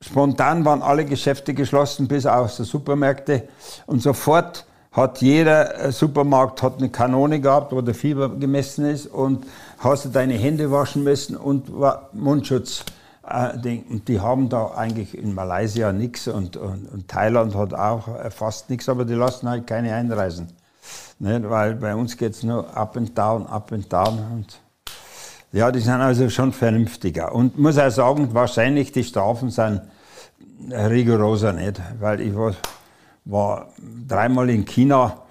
spontan 0.00 0.64
waren 0.64 0.82
alle 0.82 1.04
Geschäfte 1.04 1.54
geschlossen, 1.54 2.08
bis 2.08 2.26
auf 2.26 2.56
die 2.56 2.64
Supermärkte 2.64 3.48
und 3.86 4.02
sofort 4.02 4.64
hat 4.92 5.20
jeder 5.20 5.78
äh, 5.78 5.92
Supermarkt 5.92 6.62
hat 6.62 6.78
eine 6.78 6.88
Kanone 6.88 7.40
gehabt, 7.40 7.72
wo 7.72 7.80
der 7.80 7.94
Fieber 7.94 8.28
gemessen 8.28 8.84
ist 8.86 9.06
und 9.06 9.46
hast 9.78 10.06
du 10.06 10.08
deine 10.08 10.34
Hände 10.34 10.70
waschen 10.70 11.04
müssen 11.04 11.36
und 11.36 11.70
Mundschutz. 12.12 12.84
Äh, 13.28 13.80
und 13.88 14.08
die 14.08 14.20
haben 14.20 14.48
da 14.48 14.72
eigentlich 14.74 15.16
in 15.16 15.34
Malaysia 15.34 15.92
nichts 15.92 16.26
und, 16.28 16.56
und, 16.56 16.90
und, 16.90 17.08
Thailand 17.08 17.54
hat 17.54 17.74
auch 17.74 18.08
äh, 18.08 18.30
fast 18.30 18.70
nichts, 18.70 18.88
aber 18.88 19.04
die 19.04 19.14
lassen 19.14 19.48
halt 19.48 19.66
keine 19.66 19.94
einreisen. 19.94 20.48
Nicht? 21.18 21.48
Weil 21.48 21.74
bei 21.74 21.94
uns 21.94 22.16
geht 22.16 22.32
es 22.32 22.42
nur 22.42 22.74
up 22.76 22.96
and 22.96 23.16
down, 23.16 23.46
up 23.46 23.72
and 23.72 23.92
down. 23.92 24.18
Und 24.32 24.60
ja, 25.52 25.70
die 25.72 25.80
sind 25.80 26.00
also 26.00 26.28
schon 26.28 26.52
vernünftiger. 26.52 27.34
Und 27.34 27.58
muss 27.58 27.78
auch 27.78 27.90
sagen, 27.90 28.34
wahrscheinlich 28.34 28.92
die 28.92 29.04
Strafen 29.04 29.50
sind 29.50 29.82
rigoroser 30.70 31.52
nicht, 31.52 31.80
weil 32.00 32.20
ich 32.20 32.34
war, 32.34 32.54
war 33.24 33.68
dreimal 34.06 34.50
in 34.50 34.64
China 34.64 35.22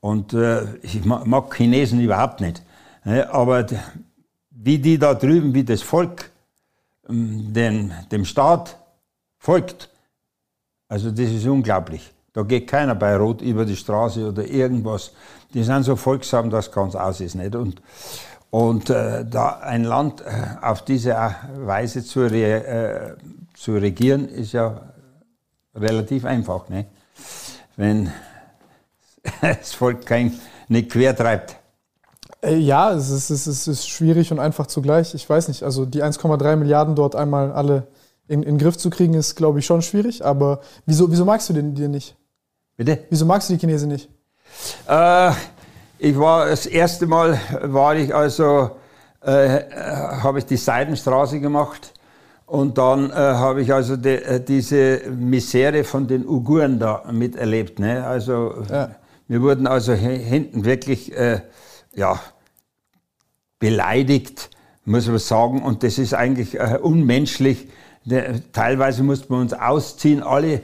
und 0.00 0.32
äh, 0.32 0.76
ich 0.82 1.04
mag 1.04 1.54
Chinesen 1.54 2.00
überhaupt 2.00 2.40
nicht. 2.40 2.62
Ne? 3.04 3.28
Aber 3.32 3.66
wie 4.50 4.78
die 4.78 4.98
da 4.98 5.14
drüben, 5.14 5.54
wie 5.54 5.64
das 5.64 5.82
Volk 5.82 6.30
ähm, 7.08 7.52
den, 7.52 7.92
dem 8.12 8.24
Staat 8.24 8.76
folgt, 9.38 9.90
also 10.88 11.10
das 11.10 11.30
ist 11.30 11.46
unglaublich. 11.46 12.12
Da 12.32 12.42
geht 12.42 12.66
keiner 12.66 12.94
bei 12.94 13.16
Rot 13.16 13.42
über 13.42 13.64
die 13.64 13.76
Straße 13.76 14.28
oder 14.28 14.44
irgendwas. 14.44 15.12
Die 15.54 15.62
sind 15.62 15.84
so 15.84 15.96
folgsam, 15.96 16.50
dass 16.50 16.70
ganz 16.70 16.94
aus 16.96 17.20
ist. 17.20 17.36
Nicht? 17.36 17.54
Und, 17.54 17.80
und 18.54 18.88
äh, 18.88 19.24
da 19.28 19.58
ein 19.62 19.82
Land 19.82 20.20
äh, 20.20 20.26
auf 20.62 20.84
diese 20.84 21.16
Weise 21.56 22.04
zu, 22.04 22.20
re, 22.20 22.64
äh, 22.64 23.16
zu 23.54 23.74
regieren, 23.74 24.28
ist 24.28 24.52
ja 24.52 24.80
relativ 25.74 26.24
einfach. 26.24 26.68
Nicht? 26.68 26.88
Wenn 27.74 28.12
das 29.40 29.72
Volk 29.72 30.06
kein, 30.06 30.38
nicht 30.68 30.92
quer 30.92 31.16
treibt. 31.16 31.56
Äh, 32.44 32.54
ja, 32.58 32.92
es 32.92 33.10
ist, 33.10 33.30
es, 33.30 33.48
ist, 33.48 33.66
es 33.66 33.66
ist 33.66 33.88
schwierig 33.88 34.30
und 34.30 34.38
einfach 34.38 34.68
zugleich. 34.68 35.14
Ich 35.14 35.28
weiß 35.28 35.48
nicht, 35.48 35.64
also 35.64 35.84
die 35.84 36.04
1,3 36.04 36.54
Milliarden 36.54 36.94
dort 36.94 37.16
einmal 37.16 37.50
alle 37.50 37.88
in, 38.28 38.44
in 38.44 38.54
den 38.54 38.58
Griff 38.58 38.78
zu 38.78 38.88
kriegen, 38.88 39.14
ist, 39.14 39.34
glaube 39.34 39.58
ich, 39.58 39.66
schon 39.66 39.82
schwierig. 39.82 40.24
Aber 40.24 40.60
wieso, 40.86 41.10
wieso 41.10 41.24
magst 41.24 41.48
du 41.48 41.54
den 41.54 41.74
dir 41.74 41.88
nicht? 41.88 42.14
Bitte? 42.76 43.00
Wieso 43.10 43.26
magst 43.26 43.48
du 43.48 43.54
die 43.54 43.58
Chinesen 43.58 43.88
nicht? 43.88 44.08
Äh, 44.86 45.32
ich 46.04 46.18
war 46.18 46.46
das 46.50 46.66
erste 46.66 47.06
Mal, 47.06 47.40
war 47.62 47.96
ich 47.96 48.14
also, 48.14 48.72
äh, 49.22 49.60
habe 50.22 50.38
ich 50.38 50.44
die 50.44 50.58
Seidenstraße 50.58 51.40
gemacht. 51.40 51.94
Und 52.44 52.76
dann 52.76 53.10
äh, 53.10 53.14
habe 53.14 53.62
ich 53.62 53.72
also 53.72 53.96
de, 53.96 54.22
äh, 54.22 54.44
diese 54.44 55.00
Misere 55.08 55.82
von 55.82 56.06
den 56.06 56.26
Uiguren 56.28 56.78
da 56.78 57.04
miterlebt. 57.10 57.78
Ne? 57.78 58.06
Also 58.06 58.54
ja. 58.68 58.90
wir 59.28 59.40
wurden 59.40 59.66
also 59.66 59.94
hinten 59.94 60.66
wirklich 60.66 61.16
äh, 61.16 61.40
ja, 61.94 62.20
beleidigt, 63.58 64.50
muss 64.84 65.08
man 65.08 65.18
sagen. 65.18 65.62
Und 65.62 65.82
das 65.82 65.96
ist 65.96 66.12
eigentlich 66.12 66.60
äh, 66.60 66.78
unmenschlich. 66.82 67.68
Der, 68.04 68.52
teilweise 68.52 69.02
mussten 69.02 69.32
wir 69.32 69.40
uns 69.40 69.54
ausziehen. 69.54 70.22
Alle 70.22 70.60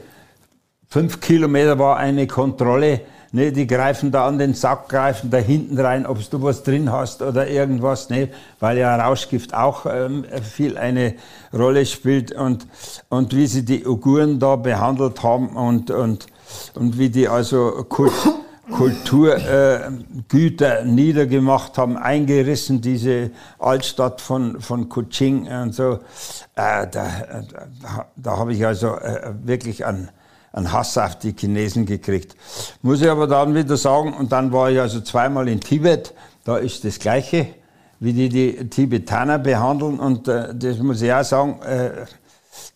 fünf 0.87 1.21
Kilometer 1.21 1.79
war 1.79 1.97
eine 1.97 2.27
Kontrolle. 2.27 3.01
Ne, 3.33 3.53
die 3.53 3.69
greifen 3.69 4.11
da 4.11 4.27
an 4.27 4.39
den 4.39 4.55
Sack, 4.55 4.89
greifen 4.89 5.31
da 5.31 5.37
hinten 5.37 5.79
rein, 5.79 6.05
ob 6.05 6.19
du 6.31 6.43
was 6.43 6.65
drin 6.65 6.91
hast 6.91 7.23
oder 7.23 7.49
irgendwas, 7.49 8.11
ne, 8.11 8.29
weil 8.59 8.79
ja 8.79 8.97
Rauschgift 8.97 9.55
auch 9.55 9.87
ähm, 9.87 10.25
viel 10.43 10.77
eine 10.77 11.15
Rolle 11.53 11.87
spielt 11.87 12.33
und, 12.33 12.67
und 13.09 13.37
wie 13.37 13.47
sie 13.47 13.65
die 13.65 13.87
Uiguren 13.87 14.41
da 14.41 14.57
behandelt 14.57 15.23
haben 15.23 15.51
und, 15.51 15.93
und, 15.93 16.27
und 16.75 16.99
wie 16.99 17.09
die 17.09 17.29
also 17.29 17.85
Kult, 17.89 18.11
Kulturgüter 18.71 20.81
äh, 20.81 20.85
niedergemacht 20.85 21.79
haben, 21.79 21.97
eingerissen, 21.97 22.81
diese 22.81 23.31
Altstadt 23.61 24.21
von, 24.21 24.61
von 24.61 24.89
Kuching 24.89 25.47
und 25.47 25.73
so. 25.73 26.01
Äh, 26.57 26.89
da, 26.89 26.91
da, 26.91 28.07
da 28.17 28.39
habe 28.39 28.55
ich 28.55 28.67
also 28.67 28.97
äh, 28.97 29.35
wirklich 29.45 29.87
einen, 29.87 30.09
einen 30.53 30.73
Hass 30.73 30.99
auf 30.99 31.19
die 31.19 31.35
Chinesen 31.37 31.87
gekriegt. 31.87 32.35
Muss 32.83 33.01
ich 33.01 33.09
aber 33.09 33.27
dann 33.27 33.55
wieder 33.55 33.77
sagen, 33.77 34.15
und 34.15 34.33
dann 34.33 34.53
war 34.53 34.71
ich 34.71 34.81
also 34.81 35.01
zweimal 35.01 35.49
in 35.49 35.61
Tibet, 35.61 36.15
da 36.45 36.57
ist 36.57 36.85
das 36.85 36.99
Gleiche, 36.99 37.49
wie 38.01 38.13
die 38.13 38.29
die 38.29 38.69
Tibetaner 38.69 39.39
behandeln 39.39 40.01
und 40.01 40.27
äh, 40.27 40.55
das 40.55 40.79
muss 40.79 41.03
ich 41.03 41.13
auch 41.13 41.23
sagen, 41.23 41.61
äh, 41.63 42.07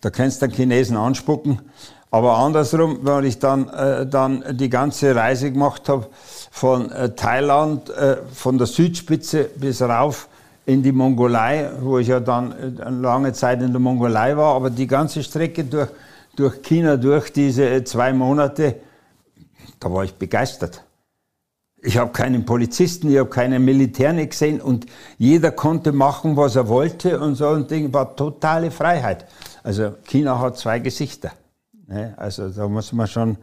da 0.01 0.09
kannst 0.09 0.41
du 0.41 0.47
den 0.47 0.55
Chinesen 0.55 0.97
anspucken. 0.97 1.61
Aber 2.11 2.37
andersrum, 2.37 2.99
wenn 3.01 3.25
ich 3.25 3.39
dann, 3.39 3.67
äh, 3.69 4.05
dann 4.05 4.43
die 4.51 4.69
ganze 4.69 5.15
Reise 5.15 5.51
gemacht 5.51 5.89
habe 5.89 6.07
von 6.51 6.89
äh, 6.91 7.09
Thailand, 7.13 7.89
äh, 7.89 8.17
von 8.31 8.57
der 8.57 8.67
Südspitze 8.67 9.49
bis 9.55 9.81
rauf 9.81 10.29
in 10.65 10.81
die 10.81 10.91
Mongolei, 10.91 11.69
wo 11.81 11.97
ich 11.97 12.07
ja 12.07 12.19
dann 12.19 12.51
äh, 12.53 12.89
lange 12.89 13.33
Zeit 13.33 13.61
in 13.61 13.71
der 13.71 13.81
Mongolei 13.81 14.37
war, 14.37 14.55
aber 14.55 14.69
die 14.69 14.87
ganze 14.87 15.23
Strecke 15.23 15.65
durch, 15.65 15.89
durch 16.35 16.61
China, 16.61 16.97
durch 16.97 17.31
diese 17.31 17.69
äh, 17.69 17.83
zwei 17.83 18.13
Monate, 18.13 18.75
da 19.79 19.91
war 19.91 20.03
ich 20.03 20.13
begeistert. 20.15 20.83
Ich 21.81 21.97
habe 21.97 22.11
keinen 22.11 22.45
Polizisten, 22.45 23.11
ich 23.11 23.19
habe 23.19 23.29
keinen 23.29 23.63
Militär 23.63 24.11
nicht 24.11 24.31
gesehen 24.31 24.59
und 24.59 24.87
jeder 25.17 25.51
konnte 25.51 25.91
machen, 25.91 26.35
was 26.35 26.55
er 26.55 26.67
wollte 26.67 27.19
und 27.19 27.35
so 27.35 27.49
ein 27.49 27.67
Ding 27.67 27.93
war 27.93 28.15
totale 28.15 28.71
Freiheit. 28.71 29.25
Also 29.61 29.93
China 30.05 30.39
hat 30.39 30.57
zwei 30.57 30.79
Gesichter. 30.79 31.31
Ne? 31.87 32.15
Also 32.17 32.49
da 32.49 32.67
muss 32.67 32.91
man 32.91 33.07
schon, 33.07 33.37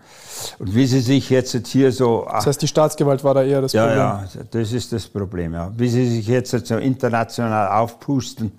und 0.58 0.74
wie 0.74 0.86
sie 0.86 1.00
sich 1.00 1.30
jetzt 1.30 1.66
hier 1.68 1.92
so... 1.92 2.26
Das 2.28 2.46
heißt, 2.46 2.62
die 2.62 2.66
Staatsgewalt 2.66 3.22
war 3.22 3.34
da 3.34 3.44
eher 3.44 3.60
das 3.60 3.72
ja, 3.72 3.84
Problem? 3.86 4.02
Ja, 4.02 4.24
das 4.50 4.72
ist 4.72 4.92
das 4.92 5.06
Problem, 5.06 5.54
ja. 5.54 5.70
Wie 5.76 5.88
sie 5.88 6.08
sich 6.08 6.26
jetzt 6.26 6.50
so 6.50 6.76
international 6.76 7.68
aufpusten 7.80 8.58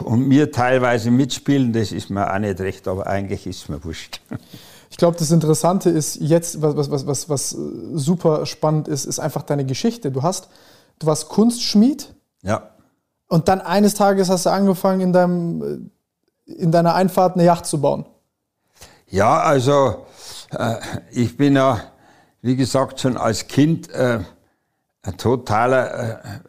und 0.00 0.26
mir 0.28 0.50
teilweise 0.52 1.10
mitspielen, 1.10 1.72
das 1.72 1.92
ist 1.92 2.10
mir 2.10 2.32
auch 2.32 2.38
nicht 2.38 2.60
recht, 2.60 2.88
aber 2.88 3.06
eigentlich 3.06 3.46
ist 3.46 3.68
mir 3.68 3.82
wurscht. 3.84 4.20
Ich 4.88 4.98
glaube, 4.98 5.18
das 5.18 5.32
Interessante 5.32 5.90
ist 5.90 6.16
jetzt, 6.20 6.62
was, 6.62 6.90
was, 6.90 7.06
was, 7.06 7.28
was 7.28 7.50
super 7.50 8.46
spannend 8.46 8.86
ist, 8.86 9.04
ist 9.04 9.18
einfach 9.18 9.42
deine 9.42 9.66
Geschichte. 9.66 10.12
Du 10.12 10.22
hast, 10.22 10.48
du 11.00 11.08
warst 11.08 11.28
Kunstschmied. 11.28 12.14
Ja. 12.42 12.70
Und 13.26 13.48
dann 13.48 13.60
eines 13.60 13.94
Tages 13.94 14.30
hast 14.30 14.46
du 14.46 14.50
angefangen, 14.50 15.00
in 15.00 15.12
deinem 15.12 15.90
in 16.46 16.70
deiner 16.72 16.94
Einfahrt 16.94 17.34
eine 17.34 17.44
Yacht 17.44 17.66
zu 17.66 17.80
bauen? 17.80 18.06
Ja, 19.08 19.40
also 19.40 20.06
äh, 20.50 20.76
ich 21.10 21.36
bin 21.36 21.56
ja, 21.56 21.80
wie 22.40 22.56
gesagt, 22.56 23.00
schon 23.00 23.16
als 23.16 23.46
Kind 23.46 23.90
äh, 23.90 24.20
ein 25.02 25.16
totaler 25.16 26.24
äh, 26.24 26.40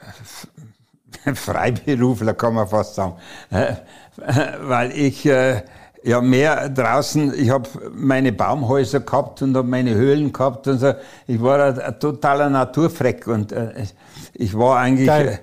Freiberufler, 1.35 2.33
kann 2.33 2.53
man 2.53 2.67
fast 2.67 2.95
sagen. 2.95 3.13
Äh, 3.49 3.73
weil 4.61 4.91
ich 4.91 5.25
äh, 5.25 5.61
ja 6.03 6.21
mehr 6.21 6.69
draußen, 6.69 7.33
ich 7.37 7.49
habe 7.49 7.69
meine 7.93 8.31
Baumhäuser 8.31 9.01
gehabt 9.01 9.41
und 9.41 9.55
habe 9.55 9.67
meine 9.67 9.93
Höhlen 9.93 10.31
gehabt 10.31 10.67
und 10.67 10.79
so. 10.79 10.93
Ich 11.27 11.41
war 11.41 11.63
ein, 11.63 11.79
ein 11.79 11.99
totaler 11.99 12.49
Naturfreck 12.49 13.27
und 13.27 13.51
äh, 13.51 13.85
ich 14.33 14.57
war 14.57 14.79
eigentlich. 14.79 15.07
Geil. 15.07 15.39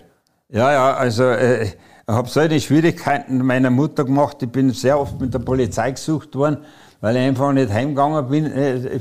ja, 0.51 0.73
ja, 0.73 0.95
also 0.95 1.33
ich 1.33 1.77
habe 2.07 2.29
solche 2.29 2.61
Schwierigkeiten 2.61 3.39
meiner 3.39 3.71
Mutter 3.71 4.05
gemacht. 4.05 4.43
Ich 4.43 4.51
bin 4.51 4.71
sehr 4.71 4.99
oft 4.99 5.21
mit 5.21 5.33
der 5.33 5.39
Polizei 5.39 5.93
gesucht 5.93 6.35
worden, 6.35 6.59
weil 7.01 7.17
ich 7.17 7.23
einfach 7.23 7.53
nicht 7.53 7.73
heimgegangen 7.73 8.29
bin. 8.29 8.47
Äh, 8.47 9.01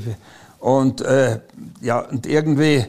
und, 0.60 1.02
äh, 1.02 1.40
ja, 1.82 2.00
und 2.00 2.26
irgendwie, 2.26 2.86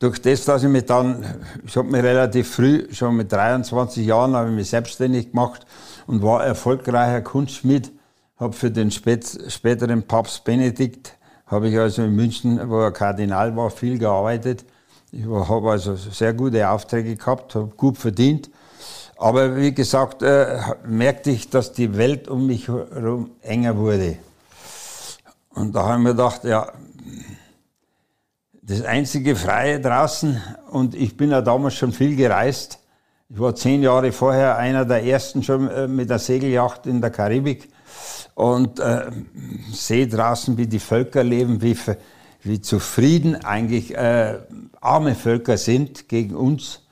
durch 0.00 0.20
das, 0.20 0.44
dass 0.44 0.64
ich 0.64 0.68
mich 0.68 0.86
dann, 0.86 1.24
ich 1.64 1.76
habe 1.76 1.88
mich 1.88 2.02
relativ 2.02 2.56
früh, 2.56 2.92
schon 2.92 3.14
mit 3.14 3.30
23 3.30 4.04
Jahren, 4.04 4.34
habe 4.34 4.48
ich 4.48 4.54
mich 4.56 4.68
selbstständig 4.68 5.30
gemacht 5.30 5.64
und 6.08 6.22
war 6.22 6.44
erfolgreicher 6.44 7.20
Kunstschmied. 7.20 7.92
Habe 8.36 8.52
für 8.52 8.72
den 8.72 8.90
spät, 8.90 9.38
späteren 9.48 10.02
Papst 10.02 10.42
Benedikt, 10.42 11.16
habe 11.46 11.68
ich 11.68 11.78
also 11.78 12.02
in 12.02 12.16
München, 12.16 12.58
wo 12.68 12.80
er 12.80 12.90
Kardinal 12.90 13.54
war, 13.54 13.70
viel 13.70 13.98
gearbeitet. 13.98 14.64
Ich 15.12 15.24
habe 15.24 15.70
also 15.70 15.94
sehr 15.94 16.32
gute 16.32 16.68
Aufträge 16.68 17.14
gehabt, 17.14 17.54
habe 17.54 17.70
gut 17.76 17.96
verdient 17.96 18.50
aber 19.20 19.54
wie 19.56 19.74
gesagt, 19.74 20.22
äh, 20.22 20.58
merkte 20.86 21.30
ich, 21.30 21.50
dass 21.50 21.74
die 21.74 21.98
Welt 21.98 22.26
um 22.26 22.46
mich 22.46 22.68
herum 22.68 23.32
enger 23.42 23.76
wurde. 23.76 24.16
Und 25.50 25.76
da 25.76 25.84
habe 25.84 25.98
ich 25.98 26.04
mir 26.04 26.10
gedacht, 26.12 26.44
ja, 26.44 26.72
das 28.70 28.82
einzige 28.82 29.34
Freie 29.34 29.80
draußen, 29.80 30.40
und 30.70 30.94
ich 30.94 31.16
bin 31.16 31.32
ja 31.32 31.42
damals 31.42 31.74
schon 31.74 31.90
viel 31.90 32.14
gereist. 32.14 32.78
Ich 33.28 33.40
war 33.40 33.54
zehn 33.54 33.82
Jahre 33.82 34.12
vorher 34.12 34.58
einer 34.58 34.84
der 34.84 35.04
ersten 35.04 35.42
schon 35.42 35.68
äh, 35.68 35.88
mit 35.88 36.08
der 36.08 36.20
Segeljacht 36.20 36.86
in 36.86 37.00
der 37.00 37.10
Karibik. 37.10 37.68
und 38.36 38.78
äh, 38.78 39.10
sehe 39.72 40.06
draußen, 40.06 40.56
wie 40.56 40.68
die 40.68 40.78
Völker 40.78 41.24
leben, 41.24 41.60
wie, 41.60 41.76
wie 42.42 42.60
zufrieden 42.60 43.44
eigentlich 43.44 43.96
äh, 43.96 44.38
arme 44.80 45.16
Völker 45.16 45.56
sind 45.56 46.08
gegen 46.08 46.36
uns. 46.36 46.82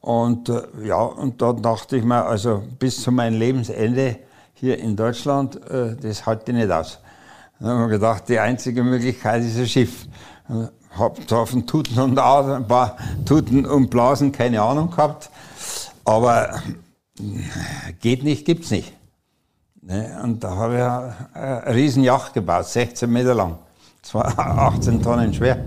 Und 0.00 0.48
äh, 0.48 0.62
ja, 0.84 1.02
und 1.02 1.42
da 1.42 1.52
dachte 1.52 1.98
ich 1.98 2.04
mir, 2.04 2.24
also 2.24 2.62
bis 2.78 3.02
zu 3.02 3.12
meinem 3.12 3.38
Lebensende 3.38 4.16
hier 4.54 4.78
in 4.78 4.96
Deutschland, 4.96 5.56
äh, 5.70 5.94
das 5.94 6.24
halte 6.24 6.52
ich 6.52 6.56
nicht 6.56 6.70
aus. 6.70 7.00
Dann 7.60 7.68
haben 7.68 7.80
wir 7.82 7.98
gedacht, 7.98 8.28
die 8.28 8.38
einzige 8.38 8.82
Möglichkeit 8.82 9.44
ist 9.44 9.58
ein 9.58 9.68
Schiff. 9.68 10.06
Von 10.96 11.66
Tuten 11.66 11.98
und 11.98 12.18
ein 12.18 12.66
paar 12.66 12.96
Tuten 13.24 13.64
und 13.64 13.88
Blasen 13.90 14.30
keine 14.30 14.62
Ahnung 14.62 14.90
gehabt. 14.90 15.30
Aber 16.04 16.62
geht 18.00 18.24
nicht, 18.24 18.44
gibt's 18.44 18.70
nicht. 18.70 18.92
Ne? 19.80 20.20
Und 20.22 20.44
da 20.44 20.54
habe 20.56 20.74
ich 20.76 21.36
eine 21.36 21.74
riesen 21.74 22.04
Yacht 22.04 22.34
gebaut, 22.34 22.66
16 22.66 23.10
Meter 23.10 23.34
lang. 23.34 23.58
Zwar 24.02 24.38
18 24.38 25.02
Tonnen 25.02 25.32
schwer. 25.32 25.64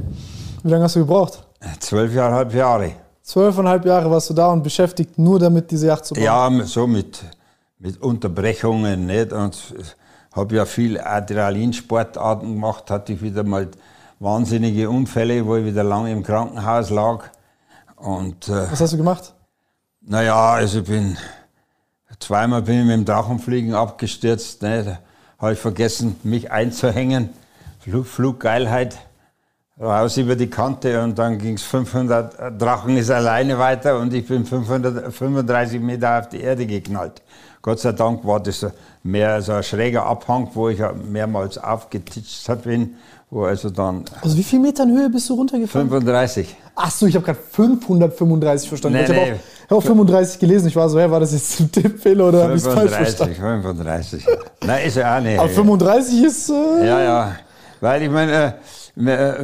Wie 0.63 0.69
lange 0.69 0.83
hast 0.83 0.95
du 0.95 0.99
gebraucht? 0.99 1.45
Zwölf 1.79 2.13
Jahre, 2.13 2.51
Jahre. 2.55 2.91
Zwölfeinhalb 3.25 3.83
Jahre 3.85 4.11
warst 4.11 4.29
du 4.29 4.35
da 4.35 4.51
und 4.51 4.61
beschäftigt 4.61 5.17
nur 5.17 5.39
damit, 5.39 5.71
diese 5.71 5.87
Yacht 5.87 6.05
zu 6.05 6.13
bauen? 6.13 6.23
Ja, 6.23 6.51
so 6.65 6.85
mit, 6.85 7.23
mit 7.79 7.99
Unterbrechungen. 7.99 9.07
Nicht? 9.07 9.33
Und 9.33 9.57
habe 10.31 10.55
ja 10.55 10.65
viel 10.65 10.99
Adrenalinsportarten 10.99 12.53
gemacht, 12.53 12.91
hatte 12.91 13.13
ich 13.13 13.21
wieder 13.23 13.43
mal 13.43 13.67
wahnsinnige 14.19 14.89
Unfälle, 14.89 15.45
wo 15.45 15.55
ich 15.57 15.65
wieder 15.65 15.83
lange 15.83 16.11
im 16.11 16.23
Krankenhaus 16.23 16.89
lag. 16.89 17.25
Und, 17.95 18.49
äh, 18.49 18.71
Was 18.71 18.81
hast 18.81 18.93
du 18.93 18.97
gemacht? 18.97 19.33
Naja, 20.01 20.53
also 20.53 20.79
ich 20.79 20.85
bin 20.85 21.17
zweimal 22.19 22.61
bin 22.61 22.81
ich 22.81 22.85
mit 22.85 22.93
dem 22.93 23.05
Drachenfliegen 23.05 23.73
abgestürzt. 23.73 24.61
Ne? 24.61 24.83
Da 24.83 24.99
habe 25.39 25.53
ich 25.53 25.59
vergessen, 25.59 26.15
mich 26.23 26.51
einzuhängen. 26.51 27.29
Flug, 27.79 28.07
Fluggeilheit 28.07 28.97
raus 29.79 30.15
über 30.17 30.35
die 30.35 30.49
Kante 30.49 31.03
und 31.03 31.19
dann 31.19 31.37
ging 31.37 31.55
es 31.55 31.63
500 31.63 32.61
Drachen 32.61 32.95
ist 32.95 33.11
alleine 33.11 33.59
weiter 33.59 33.99
und 33.99 34.13
ich 34.13 34.25
bin 34.25 34.45
535 34.45 35.81
Meter 35.81 36.19
auf 36.19 36.29
die 36.29 36.39
Erde 36.39 36.65
geknallt. 36.65 37.21
Gott 37.61 37.79
sei 37.79 37.91
Dank 37.91 38.25
war 38.25 38.39
das 38.39 38.65
mehr 39.03 39.41
so 39.41 39.51
ein 39.51 39.63
schräger 39.63 40.05
Abhang, 40.05 40.49
wo 40.53 40.69
ich 40.69 40.79
mehrmals 41.09 41.57
aufgetitscht 41.57 42.63
bin, 42.63 42.95
wo 43.35 43.43
also 43.43 43.69
dann... 43.69 44.05
Also 44.21 44.37
wie 44.37 44.43
viel 44.43 44.59
Metern 44.59 44.89
Höhe 44.89 45.09
bist 45.09 45.29
du 45.29 45.33
runtergefallen? 45.33 45.89
35. 45.89 46.55
Ach 46.73 46.89
so, 46.89 47.05
ich 47.05 47.15
habe 47.15 47.25
gerade 47.25 47.39
535 47.51 48.69
verstanden. 48.69 48.97
Nee, 48.97 49.03
ich 49.03 49.09
habe 49.09 49.19
nee. 49.19 49.33
auch, 49.33 49.71
hab 49.71 49.77
auch 49.77 49.83
35 49.83 50.39
gelesen. 50.39 50.67
Ich 50.69 50.75
war 50.75 50.87
so, 50.87 50.97
hey, 50.97 51.11
war 51.11 51.19
das 51.19 51.33
jetzt 51.33 51.59
ein 51.59 51.69
Tippfehler 51.69 52.29
oder 52.29 52.43
habe 52.43 52.55
ich 52.55 52.65
es 52.65 52.67
falsch 52.67 52.91
verstanden? 52.91 53.35
35. 53.35 54.25
Nein, 54.65 54.87
ist 54.87 54.95
ja 54.95 55.17
auch 55.17 55.21
nicht. 55.21 55.37
Aber 55.37 55.49
35 55.49 56.23
ist... 56.23 56.49
Äh 56.49 56.87
ja, 56.87 57.01
ja. 57.01 57.35
Weil 57.81 58.03
ich 58.03 58.09
meine... 58.09 58.55
Äh, 58.97 59.11
äh, 59.11 59.43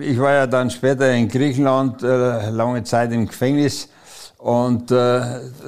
ich 0.00 0.18
war 0.18 0.32
ja 0.32 0.46
dann 0.46 0.70
später 0.70 1.12
in 1.12 1.28
Griechenland 1.28 2.02
äh, 2.02 2.48
lange 2.48 2.84
Zeit 2.84 3.12
im 3.12 3.26
Gefängnis 3.26 3.88
und 4.38 4.90
äh, 4.90 5.20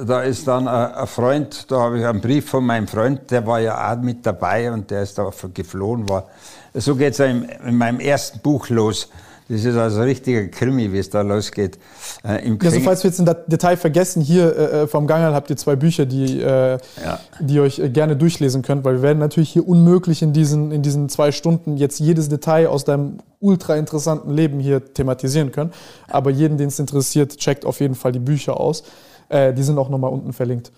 da 0.07 0.21
ist 0.21 0.47
dann 0.47 0.67
ein 0.67 1.05
Freund, 1.05 1.69
da 1.69 1.81
habe 1.81 1.99
ich 1.99 2.05
einen 2.05 2.21
Brief 2.21 2.49
von 2.49 2.65
meinem 2.65 2.87
Freund, 2.87 3.29
der 3.29 3.45
war 3.45 3.59
ja 3.59 3.91
auch 3.91 4.01
mit 4.01 4.25
dabei 4.25 4.71
und 4.71 4.89
der 4.89 5.03
ist 5.03 5.17
da 5.17 5.29
geflohen. 5.53 6.09
War. 6.09 6.27
So 6.73 6.95
geht 6.95 7.13
es 7.13 7.19
ja 7.19 7.25
in, 7.25 7.43
in 7.43 7.75
meinem 7.75 7.99
ersten 7.99 8.39
Buch 8.39 8.69
los. 8.69 9.09
Das 9.49 9.65
ist 9.65 9.75
also 9.75 9.99
ein 9.99 10.05
richtiger 10.05 10.47
Krimi, 10.47 10.91
wie 10.93 10.99
es 10.99 11.09
da 11.09 11.21
losgeht. 11.21 11.77
Äh, 12.23 12.45
im 12.45 12.57
also 12.61 12.79
falls 12.79 13.03
wir 13.03 13.09
jetzt 13.09 13.19
ein 13.19 13.35
Detail 13.47 13.75
vergessen, 13.75 14.21
hier 14.21 14.55
äh, 14.55 14.83
äh, 14.83 14.87
vom 14.87 15.05
Gangal 15.05 15.33
habt 15.33 15.49
ihr 15.49 15.57
zwei 15.57 15.75
Bücher, 15.75 16.05
die, 16.05 16.41
äh, 16.41 16.77
ja. 17.03 17.19
die 17.39 17.55
ihr 17.55 17.63
euch 17.63 17.79
äh, 17.79 17.89
gerne 17.89 18.15
durchlesen 18.15 18.61
könnt, 18.61 18.85
weil 18.85 18.95
wir 18.95 19.01
werden 19.01 19.19
natürlich 19.19 19.49
hier 19.49 19.67
unmöglich 19.67 20.21
in 20.21 20.31
diesen, 20.31 20.71
in 20.71 20.81
diesen 20.81 21.09
zwei 21.09 21.31
Stunden 21.31 21.77
jetzt 21.77 21.99
jedes 21.99 22.29
Detail 22.29 22.67
aus 22.67 22.85
deinem 22.85 23.17
ultra 23.39 23.75
interessanten 23.75 24.33
Leben 24.33 24.59
hier 24.59 24.93
thematisieren 24.93 25.51
können. 25.51 25.73
Aber 26.07 26.31
jeden, 26.31 26.57
den 26.57 26.69
es 26.69 26.79
interessiert, 26.79 27.37
checkt 27.37 27.65
auf 27.65 27.81
jeden 27.81 27.95
Fall 27.95 28.13
die 28.13 28.19
Bücher 28.19 28.59
aus. 28.59 28.83
Äh, 29.27 29.53
die 29.53 29.63
sind 29.63 29.77
auch 29.77 29.89
nochmal 29.89 30.11
unten 30.11 30.31
verlinkt. 30.31 30.71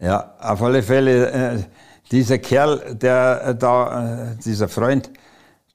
Ja, 0.00 0.34
auf 0.40 0.62
alle 0.62 0.82
Fälle, 0.82 1.66
dieser 2.12 2.38
Kerl, 2.38 2.94
der 2.94 3.54
da, 3.54 4.34
dieser 4.44 4.68
Freund, 4.68 5.10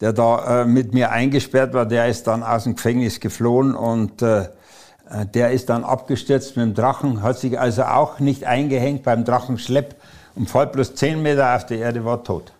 der 0.01 0.13
da 0.13 0.61
äh, 0.61 0.65
mit 0.65 0.93
mir 0.93 1.11
eingesperrt 1.11 1.73
war, 1.73 1.85
der 1.85 2.07
ist 2.07 2.27
dann 2.27 2.43
aus 2.43 2.63
dem 2.63 2.75
Gefängnis 2.75 3.19
geflohen 3.19 3.75
und 3.75 4.21
äh, 4.21 4.43
äh, 5.09 5.25
der 5.25 5.51
ist 5.51 5.69
dann 5.69 5.83
abgestürzt 5.83 6.55
mit 6.55 6.65
dem 6.65 6.73
Drachen, 6.73 7.21
hat 7.21 7.39
sich 7.39 7.59
also 7.59 7.83
auch 7.83 8.19
nicht 8.19 8.45
eingehängt 8.45 9.03
beim 9.03 9.25
Drachenschlepp 9.25 9.95
und 10.35 10.49
fällt 10.49 10.73
bloß 10.73 10.95
10 10.95 11.21
Meter 11.21 11.55
auf 11.55 11.65
die 11.65 11.75
Erde, 11.75 12.05
war 12.05 12.23
tot. 12.23 12.53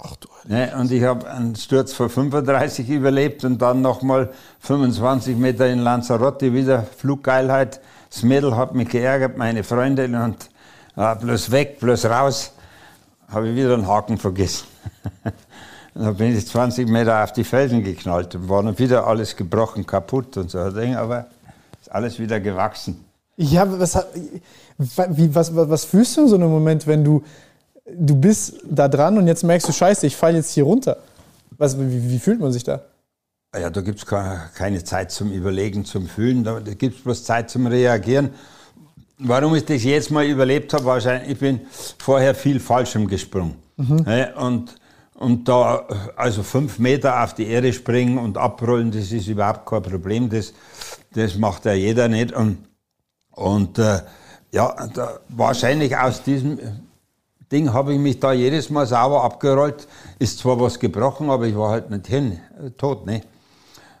Ach 0.00 0.14
du 0.16 0.28
ne, 0.46 0.72
Und 0.78 0.92
ich 0.92 1.02
habe 1.02 1.28
einen 1.28 1.56
Sturz 1.56 1.92
von 1.92 2.08
35 2.08 2.88
überlebt 2.88 3.44
und 3.44 3.60
dann 3.60 3.82
nochmal 3.82 4.30
25 4.60 5.36
Meter 5.36 5.66
in 5.68 5.80
Lanzarote, 5.80 6.54
wieder 6.54 6.84
Fluggeilheit. 6.84 7.80
Das 8.08 8.22
Mädel 8.22 8.56
hat 8.56 8.74
mich 8.74 8.88
geärgert, 8.88 9.36
meine 9.36 9.64
Freundin, 9.64 10.14
und 10.14 10.48
äh, 10.96 11.16
bloß 11.16 11.50
weg, 11.50 11.80
bloß 11.80 12.06
raus, 12.06 12.54
habe 13.28 13.48
ich 13.48 13.56
wieder 13.56 13.74
einen 13.74 13.86
Haken 13.86 14.18
vergessen. 14.18 14.66
Dann 15.94 16.14
bin 16.16 16.36
ich 16.36 16.46
20 16.46 16.88
Meter 16.88 17.22
auf 17.24 17.32
die 17.32 17.44
Felsen 17.44 17.82
geknallt 17.82 18.34
und 18.34 18.48
war 18.48 18.62
dann 18.62 18.78
wieder 18.78 19.06
alles 19.06 19.34
gebrochen, 19.34 19.84
kaputt 19.84 20.36
und 20.36 20.48
so. 20.48 20.58
Aber 20.60 21.26
ist 21.80 21.90
alles 21.90 22.20
wieder 22.20 22.38
gewachsen. 22.38 23.04
Ja, 23.36 23.66
was, 23.68 23.98
wie, 24.76 25.34
was, 25.34 25.54
was 25.54 25.84
fühlst 25.84 26.16
du 26.16 26.22
in 26.22 26.28
so 26.28 26.36
einem 26.36 26.50
Moment, 26.50 26.86
wenn 26.86 27.02
du, 27.02 27.24
du 27.92 28.14
bist 28.14 28.60
da 28.64 28.86
dran 28.86 29.18
und 29.18 29.26
jetzt 29.26 29.42
merkst 29.42 29.68
du, 29.68 29.72
scheiße, 29.72 30.06
ich 30.06 30.16
falle 30.16 30.36
jetzt 30.36 30.52
hier 30.52 30.64
runter? 30.64 30.98
Was, 31.56 31.78
wie, 31.78 32.10
wie 32.10 32.18
fühlt 32.20 32.40
man 32.40 32.52
sich 32.52 32.62
da? 32.62 32.82
Ja, 33.58 33.70
da 33.70 33.80
gibt 33.80 33.98
es 33.98 34.06
keine 34.06 34.84
Zeit 34.84 35.10
zum 35.10 35.32
Überlegen, 35.32 35.84
zum 35.84 36.06
Fühlen, 36.06 36.44
da 36.44 36.60
gibt 36.60 36.96
es 36.96 37.02
bloß 37.02 37.24
Zeit 37.24 37.50
zum 37.50 37.66
Reagieren. 37.66 38.30
Warum 39.18 39.54
ich 39.54 39.64
das 39.64 39.82
jetzt 39.84 40.10
mal 40.10 40.24
überlebt 40.24 40.72
habe, 40.72 40.84
wahrscheinlich, 40.84 41.32
ich 41.32 41.38
bin 41.38 41.60
vorher 41.98 42.34
viel 42.34 42.60
Fallschirm 42.60 43.06
gesprungen. 43.08 43.56
Mhm. 43.76 44.06
Und 44.36 44.74
und 45.18 45.48
da 45.48 45.84
also 46.14 46.44
fünf 46.44 46.78
Meter 46.78 47.24
auf 47.24 47.34
die 47.34 47.48
Erde 47.48 47.72
springen 47.72 48.18
und 48.18 48.38
abrollen, 48.38 48.92
das 48.92 49.10
ist 49.10 49.26
überhaupt 49.26 49.66
kein 49.66 49.82
Problem. 49.82 50.30
Das, 50.30 50.54
das 51.12 51.36
macht 51.36 51.64
ja 51.64 51.72
jeder 51.72 52.06
nicht. 52.06 52.32
Und, 52.32 52.58
und 53.32 53.78
äh, 53.80 54.02
ja, 54.52 54.86
da, 54.94 55.18
wahrscheinlich 55.28 55.96
aus 55.96 56.22
diesem 56.22 56.60
Ding 57.50 57.72
habe 57.72 57.94
ich 57.94 57.98
mich 57.98 58.20
da 58.20 58.32
jedes 58.32 58.70
Mal 58.70 58.86
sauber 58.86 59.24
abgerollt. 59.24 59.88
Ist 60.20 60.38
zwar 60.38 60.60
was 60.60 60.78
gebrochen, 60.78 61.30
aber 61.30 61.46
ich 61.48 61.56
war 61.56 61.70
halt 61.70 61.90
nicht 61.90 62.06
hin, 62.06 62.38
äh, 62.64 62.70
tot. 62.70 63.04
Ne? 63.04 63.22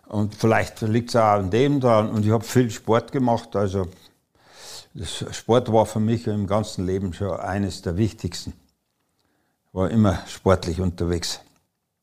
Und 0.06 0.36
vielleicht 0.36 0.80
liegt 0.82 1.10
es 1.10 1.16
auch 1.16 1.32
an 1.32 1.50
dem 1.50 1.80
dran. 1.80 2.10
Und 2.10 2.24
ich 2.24 2.30
habe 2.30 2.44
viel 2.44 2.70
Sport 2.70 3.10
gemacht. 3.10 3.56
Also 3.56 3.88
Sport 5.04 5.72
war 5.72 5.86
für 5.86 6.00
mich 6.00 6.26
im 6.26 6.46
ganzen 6.46 6.86
Leben 6.86 7.12
schon 7.12 7.32
eines 7.38 7.82
der 7.82 7.96
wichtigsten 7.96 8.52
war 9.72 9.90
immer 9.90 10.18
sportlich 10.26 10.80
unterwegs. 10.80 11.40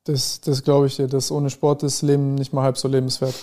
Das, 0.05 0.39
das 0.41 0.63
glaube 0.63 0.87
ich 0.87 0.95
dir, 0.95 1.07
dass 1.07 1.31
ohne 1.31 1.49
Sport 1.49 1.83
das 1.83 2.01
Leben 2.01 2.35
nicht 2.35 2.53
mal 2.53 2.63
halb 2.63 2.77
so 2.77 2.87
lebenswert. 2.87 3.33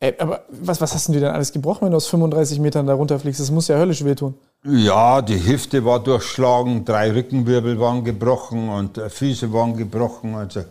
Ey, 0.00 0.14
aber 0.18 0.44
was, 0.48 0.80
was 0.80 0.94
hast 0.94 1.08
du 1.08 1.12
denn 1.12 1.24
alles 1.24 1.52
gebrochen, 1.52 1.86
wenn 1.86 1.90
du 1.90 1.96
aus 1.96 2.06
35 2.06 2.60
Metern 2.60 2.86
da 2.86 2.94
runterfliegst? 2.94 3.40
Das 3.40 3.50
muss 3.50 3.68
ja 3.68 3.76
höllisch 3.76 4.04
wehtun. 4.04 4.34
Ja, 4.64 5.22
die 5.22 5.44
Hüfte 5.44 5.84
war 5.84 6.00
durchschlagen, 6.00 6.84
drei 6.84 7.12
Rückenwirbel 7.12 7.80
waren 7.80 8.04
gebrochen 8.04 8.68
und 8.68 8.98
äh, 8.98 9.08
Füße 9.08 9.52
waren 9.52 9.76
gebrochen. 9.76 10.34
Also, 10.34 10.64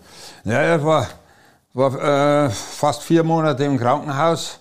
ja, 0.44 0.76
ich 0.76 0.84
war, 0.84 1.08
war 1.74 2.46
äh, 2.46 2.50
fast 2.50 3.02
vier 3.02 3.24
Monate 3.24 3.64
im 3.64 3.78
Krankenhaus 3.78 4.60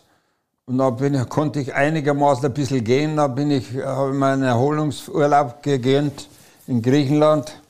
und 0.69 0.79
da 0.79 0.91
bin, 0.91 1.29
konnte 1.29 1.61
ich 1.61 1.75
einigermaßen 1.75 2.45
ein 2.45 2.53
bisschen 2.53 2.83
gehen. 2.83 3.17
Da 3.17 3.29
bin 3.29 3.53
ich, 3.53 3.77
habe 3.85 4.11
ich 4.11 4.17
meinen 4.17 4.43
Erholungsurlaub 4.43 5.63
gegönnt 5.63 6.29
in 6.67 6.83
Griechenland. 6.83 7.61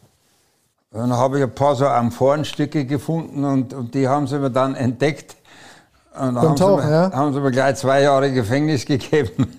Dann 0.90 1.12
habe 1.12 1.36
ich 1.36 1.44
ein 1.44 1.54
paar 1.54 1.76
so 1.76 1.86
Amphorenstücke 1.86 2.86
gefunden 2.86 3.44
und, 3.44 3.74
und 3.74 3.92
die 3.92 4.08
haben 4.08 4.26
sie 4.26 4.38
mir 4.38 4.50
dann 4.50 4.74
entdeckt. 4.74 5.36
Und 6.18 6.40
haben, 6.40 6.56
Tauchen, 6.56 6.84
sie 6.84 6.88
mir, 6.88 6.94
ja? 6.94 7.12
haben 7.12 7.34
sie 7.34 7.40
mir 7.40 7.50
gleich 7.50 7.76
zwei 7.76 8.00
Jahre 8.00 8.32
Gefängnis 8.32 8.86
gegeben. 8.86 9.54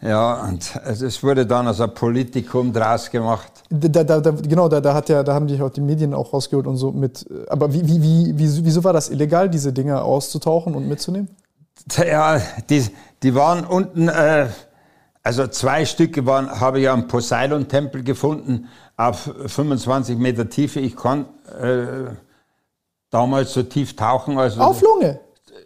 Ja, 0.00 0.44
und 0.44 0.76
es 0.84 1.22
wurde 1.22 1.44
dann 1.44 1.66
also 1.66 1.84
ein 1.84 1.94
Politikum 1.94 2.72
draus 2.72 3.10
gemacht. 3.10 3.64
Da, 3.68 4.04
da, 4.04 4.20
da, 4.20 4.30
genau, 4.30 4.68
da, 4.68 4.80
da, 4.80 4.94
hat 4.94 5.08
ja, 5.08 5.22
da 5.22 5.34
haben 5.34 5.46
die 5.48 5.60
auch 5.60 5.70
die 5.70 5.80
Medien 5.80 6.14
auch 6.14 6.32
rausgeholt 6.32 6.66
und 6.66 6.76
so 6.76 6.92
mit. 6.92 7.26
Aber 7.48 7.72
wie, 7.72 7.86
wie, 7.86 8.38
wie, 8.38 8.64
wieso 8.64 8.84
war 8.84 8.92
das 8.92 9.10
illegal, 9.10 9.50
diese 9.50 9.72
Dinge 9.72 10.00
auszutauchen 10.00 10.74
und 10.74 10.86
mitzunehmen? 10.86 11.28
Ja, 11.96 12.40
die, 12.70 12.86
die 13.22 13.34
waren 13.34 13.64
unten. 13.64 14.08
Äh, 14.08 14.48
also 15.24 15.46
zwei 15.48 15.84
Stücke 15.84 16.24
waren, 16.24 16.48
habe 16.60 16.80
ich 16.80 16.88
am 16.88 17.06
Poseidon-Tempel 17.08 18.02
gefunden, 18.02 18.68
auf 18.96 19.30
25 19.46 20.16
Meter 20.16 20.48
Tiefe. 20.48 20.80
Ich 20.80 20.96
kann 20.96 21.26
äh, 21.60 22.14
damals 23.10 23.52
so 23.52 23.62
tief 23.62 23.94
tauchen. 23.96 24.38
Also 24.38 24.60
auf 24.60 24.80
Lunge? 24.80 25.20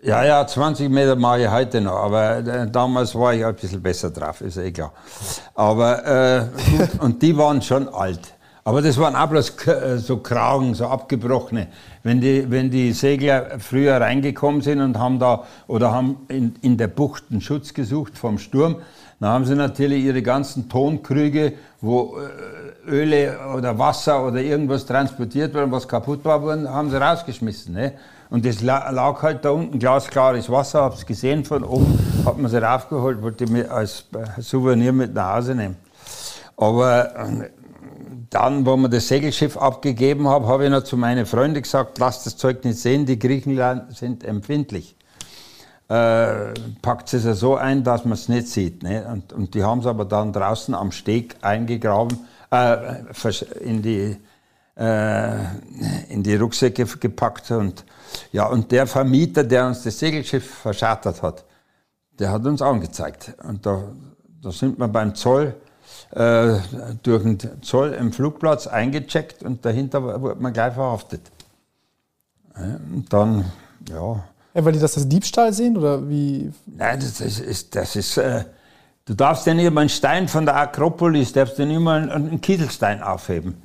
Ja, 0.04 0.24
ja, 0.24 0.44
20 0.44 0.90
Meter 0.90 1.14
mache 1.14 1.42
ich 1.42 1.48
heute 1.48 1.80
noch, 1.80 1.94
aber 1.94 2.38
äh, 2.38 2.68
damals 2.68 3.14
war 3.14 3.34
ich 3.34 3.44
ein 3.44 3.54
bisschen 3.54 3.80
besser 3.80 4.10
drauf, 4.10 4.40
ist 4.40 4.56
eh 4.56 4.72
klar. 4.72 4.92
Aber, 5.54 6.04
äh, 6.04 6.76
gut, 6.76 6.88
und 6.98 7.22
die 7.22 7.36
waren 7.38 7.62
schon 7.62 7.86
alt. 7.86 8.34
Aber 8.64 8.82
das 8.82 8.98
waren 8.98 9.14
auch 9.14 9.28
bloß 9.28 9.64
äh, 9.68 9.98
so 9.98 10.16
Kragen, 10.16 10.74
so 10.74 10.88
abgebrochene. 10.88 11.68
Wenn 12.02 12.20
die, 12.20 12.50
wenn 12.50 12.68
die 12.68 12.90
Segler 12.92 13.60
früher 13.60 14.00
reingekommen 14.00 14.60
sind 14.60 14.80
und 14.80 14.98
haben 14.98 15.20
da, 15.20 15.44
oder 15.68 15.92
haben 15.92 16.16
in, 16.26 16.56
in 16.62 16.76
der 16.76 16.88
Bucht 16.88 17.22
einen 17.30 17.40
Schutz 17.40 17.72
gesucht 17.72 18.18
vom 18.18 18.38
Sturm, 18.38 18.78
dann 19.20 19.30
haben 19.30 19.44
sie 19.44 19.54
natürlich 19.54 20.02
ihre 20.02 20.20
ganzen 20.20 20.68
Tonkrüge, 20.68 21.52
wo 21.80 22.16
äh, 22.18 22.90
Öle 22.90 23.38
oder 23.56 23.78
Wasser 23.78 24.26
oder 24.26 24.40
irgendwas 24.40 24.84
transportiert 24.84 25.54
wurde, 25.54 25.70
was 25.70 25.86
kaputt 25.86 26.24
war, 26.24 26.42
haben 26.42 26.90
sie 26.90 27.00
rausgeschmissen. 27.00 27.74
Ne? 27.74 27.92
Und 28.32 28.46
das 28.46 28.62
lag 28.62 29.20
halt 29.20 29.44
da 29.44 29.50
unten, 29.50 29.78
glasklares 29.78 30.48
Wasser, 30.48 30.84
hab's 30.84 31.04
gesehen 31.04 31.44
von 31.44 31.62
oben, 31.64 31.98
hat 32.24 32.38
man 32.38 32.50
sie 32.50 32.62
raufgeholt, 32.62 33.20
wollte 33.20 33.46
mir 33.46 33.70
als 33.70 34.06
Souvenir 34.38 34.90
mit 34.94 35.12
nach 35.12 35.34
Hause 35.34 35.54
nehmen. 35.54 35.76
Aber 36.56 37.14
äh, 37.14 37.50
dann, 38.30 38.64
wo 38.64 38.74
wir 38.78 38.88
das 38.88 39.06
Segelschiff 39.06 39.58
abgegeben 39.58 40.26
haben, 40.28 40.46
habe 40.46 40.64
ich 40.64 40.70
noch 40.70 40.82
zu 40.82 40.96
meinen 40.96 41.26
Freunden 41.26 41.60
gesagt, 41.60 41.98
lasst 41.98 42.24
das 42.24 42.38
Zeug 42.38 42.64
nicht 42.64 42.78
sehen, 42.78 43.04
die 43.04 43.18
Griechen 43.18 43.60
sind 43.90 44.24
empfindlich. 44.24 44.96
Äh, 45.90 46.54
packt 46.80 47.12
es 47.12 47.24
so 47.38 47.56
ein, 47.56 47.84
dass 47.84 48.06
man 48.06 48.14
es 48.14 48.30
nicht 48.30 48.48
sieht. 48.48 48.82
Ne? 48.82 49.06
Und, 49.12 49.34
und 49.34 49.54
die 49.54 49.62
haben 49.62 49.80
es 49.80 49.86
aber 49.86 50.06
dann 50.06 50.32
draußen 50.32 50.74
am 50.74 50.90
Steg 50.90 51.36
eingegraben, 51.42 52.18
äh, 52.50 52.78
in, 53.60 53.82
die, 53.82 54.16
in 54.76 56.22
die 56.22 56.34
Rucksäcke 56.34 56.86
gepackt. 56.86 57.50
Und, 57.50 57.84
ja, 58.32 58.46
und 58.46 58.70
der 58.72 58.86
Vermieter, 58.86 59.44
der 59.44 59.66
uns 59.66 59.82
das 59.82 59.98
Segelschiff 59.98 60.60
verschartert 60.60 61.22
hat, 61.22 61.44
der 62.18 62.30
hat 62.30 62.44
uns 62.46 62.62
angezeigt. 62.62 63.34
Und 63.46 63.66
da, 63.66 63.82
da 64.42 64.50
sind 64.50 64.78
wir 64.78 64.88
beim 64.88 65.14
Zoll 65.14 65.54
äh, 66.12 66.58
durch 67.02 67.22
den 67.22 67.62
Zoll 67.62 67.92
im 67.92 68.12
Flugplatz 68.12 68.66
eingecheckt 68.66 69.42
und 69.42 69.64
dahinter 69.64 70.20
wurde 70.20 70.40
man 70.40 70.52
gleich 70.52 70.74
verhaftet. 70.74 71.22
Und 72.54 73.06
dann, 73.10 73.44
ja. 73.88 74.24
ja. 74.54 74.64
Weil 74.64 74.72
die 74.72 74.78
das 74.78 74.96
als 74.96 75.08
Diebstahl 75.08 75.52
sehen 75.52 75.76
oder 75.76 76.08
wie? 76.08 76.52
Nein, 76.66 77.00
das 77.00 77.20
ist, 77.20 77.74
das 77.74 77.96
ist 77.96 78.18
äh, 78.18 78.44
du 79.04 79.14
darfst 79.14 79.46
ja 79.46 79.54
nicht 79.54 79.70
mal 79.70 79.82
einen 79.82 79.90
Stein 79.90 80.28
von 80.28 80.44
der 80.44 80.56
Akropolis, 80.56 81.32
darfst 81.32 81.58
du 81.58 81.66
nicht 81.66 81.80
mal 81.80 82.10
einen 82.10 82.40
Kieselstein 82.40 83.02
aufheben. 83.02 83.62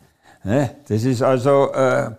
Ne? 0.48 0.70
Das 0.88 1.04
ist 1.04 1.22
also. 1.22 1.74
Äh, 1.74 2.12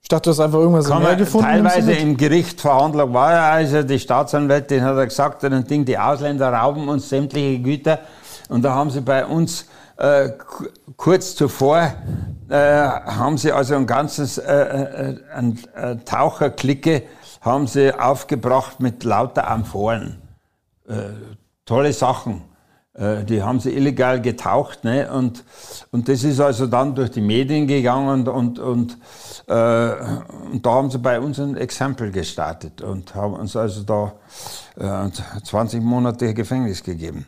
ich 0.00 0.08
dachte, 0.08 0.22
du 0.22 0.30
hast 0.30 0.40
einfach 0.40 0.60
irgendwas 0.60 0.88
im 0.88 0.98
Meer 1.00 1.16
gefunden. 1.16 1.46
Teilweise 1.46 1.92
im 1.92 2.16
Gericht 2.16 2.60
Verhandlung 2.60 3.12
war 3.12 3.32
ja, 3.32 3.50
also 3.50 3.82
die 3.82 3.98
Staatsanwältin 3.98 4.82
hat 4.82 5.04
gesagt, 5.04 5.44
ein 5.44 5.66
Ding, 5.66 5.84
die 5.84 5.98
Ausländer 5.98 6.52
rauben 6.52 6.88
uns 6.88 7.08
sämtliche 7.08 7.58
Güter. 7.58 7.98
Und 8.48 8.62
da 8.62 8.72
haben 8.72 8.90
sie 8.90 9.00
bei 9.00 9.26
uns 9.26 9.66
äh, 9.96 10.30
kurz 10.96 11.34
zuvor 11.34 11.92
äh, 12.48 12.56
haben 12.56 13.36
sie 13.36 13.50
also 13.50 13.74
ein 13.74 13.86
ganzes 13.86 14.38
äh, 14.38 14.54
äh, 14.54 15.16
ein, 15.34 15.58
äh, 15.74 15.96
Taucherklicke 15.96 17.02
haben 17.40 17.66
sie 17.66 17.92
aufgebracht 17.92 18.80
mit 18.80 19.02
lauter 19.04 19.50
Amphoren. 19.50 20.22
Äh, 20.88 20.94
tolle 21.64 21.92
Sachen. 21.92 22.42
Äh, 22.96 23.24
die 23.24 23.42
haben 23.42 23.60
sie 23.60 23.76
illegal 23.76 24.20
getaucht, 24.22 24.84
ne? 24.84 25.10
Und, 25.12 25.44
und 25.90 26.08
das 26.08 26.24
ist 26.24 26.40
also 26.40 26.66
dann 26.66 26.94
durch 26.94 27.10
die 27.10 27.20
Medien 27.20 27.66
gegangen 27.66 28.08
und, 28.08 28.28
und, 28.28 28.58
und, 28.58 28.98
äh, 29.48 29.90
und 30.52 30.64
da 30.64 30.70
haben 30.70 30.90
sie 30.90 30.98
bei 30.98 31.20
uns 31.20 31.38
ein 31.38 31.56
Exempel 31.56 32.10
gestartet 32.10 32.80
und 32.80 33.14
haben 33.14 33.34
uns 33.34 33.54
also 33.54 33.82
da 33.82 34.12
äh, 34.76 35.10
20 35.44 35.82
Monate 35.82 36.32
Gefängnis 36.32 36.82
gegeben. 36.82 37.26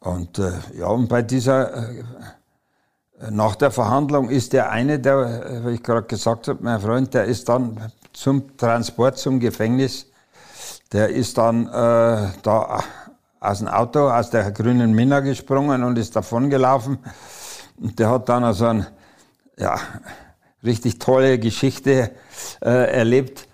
Und 0.00 0.40
äh, 0.40 0.50
ja, 0.76 0.88
und 0.88 1.08
bei 1.08 1.22
dieser, 1.22 1.90
äh, 1.90 2.02
nach 3.30 3.54
der 3.54 3.70
Verhandlung 3.70 4.30
ist 4.30 4.52
der 4.52 4.70
eine, 4.70 4.98
der, 4.98 5.46
äh, 5.46 5.66
wie 5.66 5.74
ich 5.74 5.82
gerade 5.82 6.08
gesagt 6.08 6.48
habe, 6.48 6.58
mein 6.60 6.80
Freund, 6.80 7.14
der 7.14 7.26
ist 7.26 7.48
dann 7.48 7.92
zum 8.12 8.56
Transport 8.56 9.16
zum 9.16 9.38
Gefängnis, 9.38 10.06
der 10.92 11.10
ist 11.10 11.38
dann 11.38 11.68
äh, 11.68 12.30
da 12.42 12.82
aus 13.42 13.58
dem 13.58 13.68
Auto, 13.68 14.08
aus 14.08 14.30
der 14.30 14.50
grünen 14.52 14.92
Minna 14.92 15.20
gesprungen 15.20 15.82
und 15.82 15.98
ist 15.98 16.16
davon 16.16 16.50
gelaufen. 16.50 16.98
Und 17.80 17.98
der 17.98 18.10
hat 18.10 18.28
dann 18.28 18.44
also 18.44 18.66
eine 18.66 18.86
ja, 19.58 19.78
richtig 20.64 20.98
tolle 20.98 21.38
Geschichte 21.38 22.12
äh, 22.62 22.98
erlebt, 22.98 23.48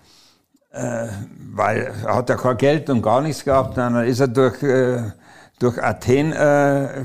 äh, 0.71 1.07
weil 1.53 1.93
er 2.05 2.15
hat 2.15 2.29
ja 2.29 2.35
kein 2.35 2.57
Geld 2.57 2.89
und 2.89 3.01
gar 3.01 3.21
nichts 3.21 3.43
gehabt. 3.43 3.77
Dann 3.77 4.03
ist 4.05 4.19
er 4.19 4.27
durch 4.27 4.61
äh, 4.61 5.11
durch 5.59 5.81
Athen 5.83 6.31
äh, 6.31 7.03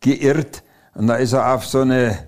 geirrt 0.00 0.62
und 0.94 1.06
da 1.06 1.14
ist 1.16 1.32
er 1.32 1.54
auf 1.54 1.66
so 1.66 1.80
eine, 1.80 2.18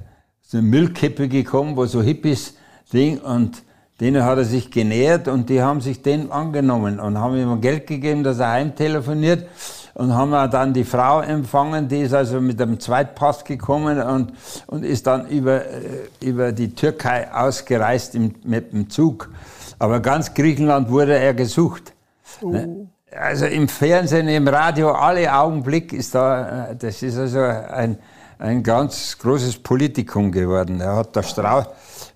so 0.40 0.58
eine 0.58 0.66
Müllkippe 0.66 1.28
gekommen, 1.28 1.76
wo 1.76 1.84
so 1.86 2.02
Hippies 2.02 2.54
Ding 2.92 3.18
und 3.18 3.62
denen 4.02 4.24
hat 4.24 4.36
er 4.36 4.44
sich 4.44 4.70
genähert 4.70 5.28
und 5.28 5.48
die 5.48 5.62
haben 5.62 5.80
sich 5.80 6.02
den 6.02 6.32
angenommen 6.32 6.98
und 6.98 7.18
haben 7.18 7.36
ihm 7.36 7.60
Geld 7.60 7.86
gegeben, 7.86 8.24
dass 8.24 8.40
er 8.40 8.50
heim 8.50 8.74
telefoniert 8.74 9.46
und 9.94 10.12
haben 10.12 10.32
dann 10.50 10.72
die 10.72 10.82
Frau 10.82 11.20
empfangen, 11.20 11.86
die 11.86 12.00
ist 12.00 12.12
also 12.12 12.40
mit 12.40 12.60
einem 12.60 12.80
Zweitpass 12.80 13.44
gekommen 13.44 14.02
und, 14.02 14.32
und 14.66 14.84
ist 14.84 15.06
dann 15.06 15.28
über, 15.28 15.64
äh, 15.64 16.08
über 16.20 16.50
die 16.50 16.74
Türkei 16.74 17.32
ausgereist 17.32 18.16
im, 18.16 18.34
mit 18.42 18.72
dem 18.72 18.90
Zug. 18.90 19.30
Aber 19.78 20.00
ganz 20.00 20.34
Griechenland 20.34 20.90
wurde 20.90 21.16
er 21.16 21.32
gesucht. 21.32 21.92
Oh. 22.40 22.50
Ne? 22.50 22.88
also 23.16 23.46
im 23.46 23.68
Fernsehen, 23.68 24.26
im 24.26 24.48
Radio, 24.48 24.90
alle 24.90 25.32
Augenblick 25.32 25.92
ist 25.92 26.14
da, 26.14 26.70
äh, 26.70 26.76
das 26.76 27.02
ist 27.04 27.18
also 27.18 27.38
ein, 27.38 27.98
ein 28.38 28.64
ganz 28.64 29.16
großes 29.16 29.58
Politikum 29.58 30.32
geworden. 30.32 30.80
Er 30.80 30.96
hat 30.96 31.14
da 31.14 31.22
Strauß, 31.22 31.66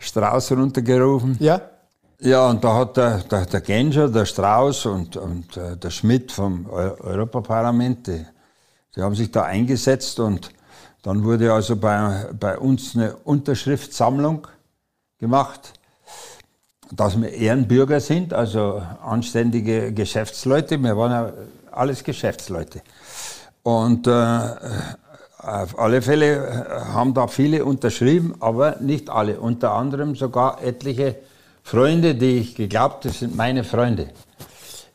Strauß 0.01 0.53
runtergerufen. 0.53 1.37
Ja. 1.38 1.61
Ja, 2.18 2.48
und 2.48 2.64
da 2.64 2.74
hat 2.74 2.96
der, 2.96 3.18
der, 3.18 3.46
der 3.46 3.61
Genscher, 3.61 4.09
der 4.09 4.24
Strauß 4.24 4.87
und, 4.87 5.16
und 5.16 5.57
äh, 5.57 5.76
der 5.76 5.90
Schmidt 5.90 6.33
vom 6.33 6.66
Europaparlament, 6.66 8.07
die, 8.07 8.24
die 8.94 9.02
haben 9.02 9.14
sich 9.14 9.31
da 9.31 9.42
eingesetzt 9.42 10.18
und 10.18 10.50
dann 11.02 11.22
wurde 11.24 11.52
also 11.52 11.76
bei, 11.76 12.26
bei 12.38 12.59
uns 12.59 12.96
eine 12.96 13.16
Unterschriftssammlung 13.16 14.46
gemacht 15.18 15.74
dass 16.92 17.20
wir 17.20 17.33
Ehrenbürger 17.33 18.00
sind, 18.00 18.33
also 18.33 18.83
anständige 19.02 19.92
Geschäftsleute. 19.92 20.79
Wir 20.79 20.96
waren 20.96 21.12
ja 21.12 21.33
alles 21.72 22.05
Geschäftsleute. 22.05 22.83
Und 23.62 24.07
äh, 24.07 24.11
auf 25.38 25.79
alle 25.79 26.02
Fälle 26.02 26.46
äh, 26.46 26.92
haben 26.92 27.14
da 27.14 27.26
viele 27.26 27.64
unterschrieben, 27.64 28.35
aber 28.40 28.76
nicht 28.81 29.11
alle. 29.11 29.40
Unter 29.40 29.72
anderem 29.72 30.14
sogar 30.14 30.62
etliche 30.62 31.16
Freunde, 31.66 32.14
die 32.14 32.38
ich 32.38 32.55
geglaubt, 32.55 33.05
das 33.05 33.18
sind 33.18 33.35
meine 33.35 33.64
Freunde. 33.64 34.09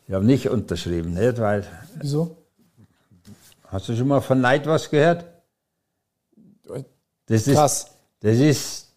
Die 0.08 0.14
haben 0.14 0.24
nicht 0.24 0.48
unterschrieben, 0.48 1.12
nicht? 1.12 1.38
Weil. 1.38 1.66
Wieso? 1.96 2.36
Hast 3.68 3.90
du 3.90 3.96
schon 3.96 4.08
mal 4.08 4.22
von 4.22 4.40
Neid 4.40 4.66
was 4.66 4.88
gehört? 4.88 5.26
Das 7.26 7.46
ist, 7.46 7.54
Krass. 7.54 7.90
Das 8.20 8.38
ist 8.38 8.88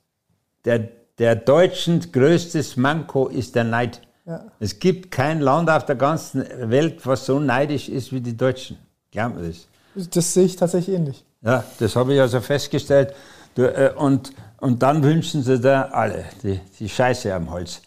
der 0.64 0.90
der 1.18 1.36
Deutschen 1.36 2.12
größtes 2.12 2.78
Manko 2.78 3.28
ist 3.28 3.56
der 3.56 3.66
Neid. 3.66 4.02
Ja. 4.26 4.46
Es 4.60 4.80
gibt 4.80 5.12
kein 5.12 5.42
Land 5.42 5.70
auf 5.70 5.86
der 5.86 5.96
ganzen 5.96 6.46
Welt, 6.70 7.06
was 7.06 7.26
so 7.26 7.40
neidisch 7.40 7.90
ist 7.90 8.12
wie 8.14 8.22
die 8.22 8.36
Deutschen. 8.36 8.78
Glauben 9.12 9.42
wir 9.42 9.50
das? 9.50 10.10
Das 10.10 10.34
sehe 10.34 10.46
ich 10.46 10.56
tatsächlich 10.56 10.96
ähnlich. 10.96 11.24
Ja, 11.42 11.64
das 11.80 11.96
habe 11.96 12.14
ich 12.14 12.22
also 12.22 12.40
festgestellt. 12.42 13.14
Äh, 13.58 13.92
und, 13.92 14.32
und 14.60 14.82
dann 14.82 15.04
wünschen 15.04 15.44
sie 15.44 15.60
da 15.60 15.84
alle 15.92 16.26
die, 16.44 16.60
die 16.80 16.90
Scheiße 16.90 17.34
am 17.34 17.52
Hals. 17.52 17.82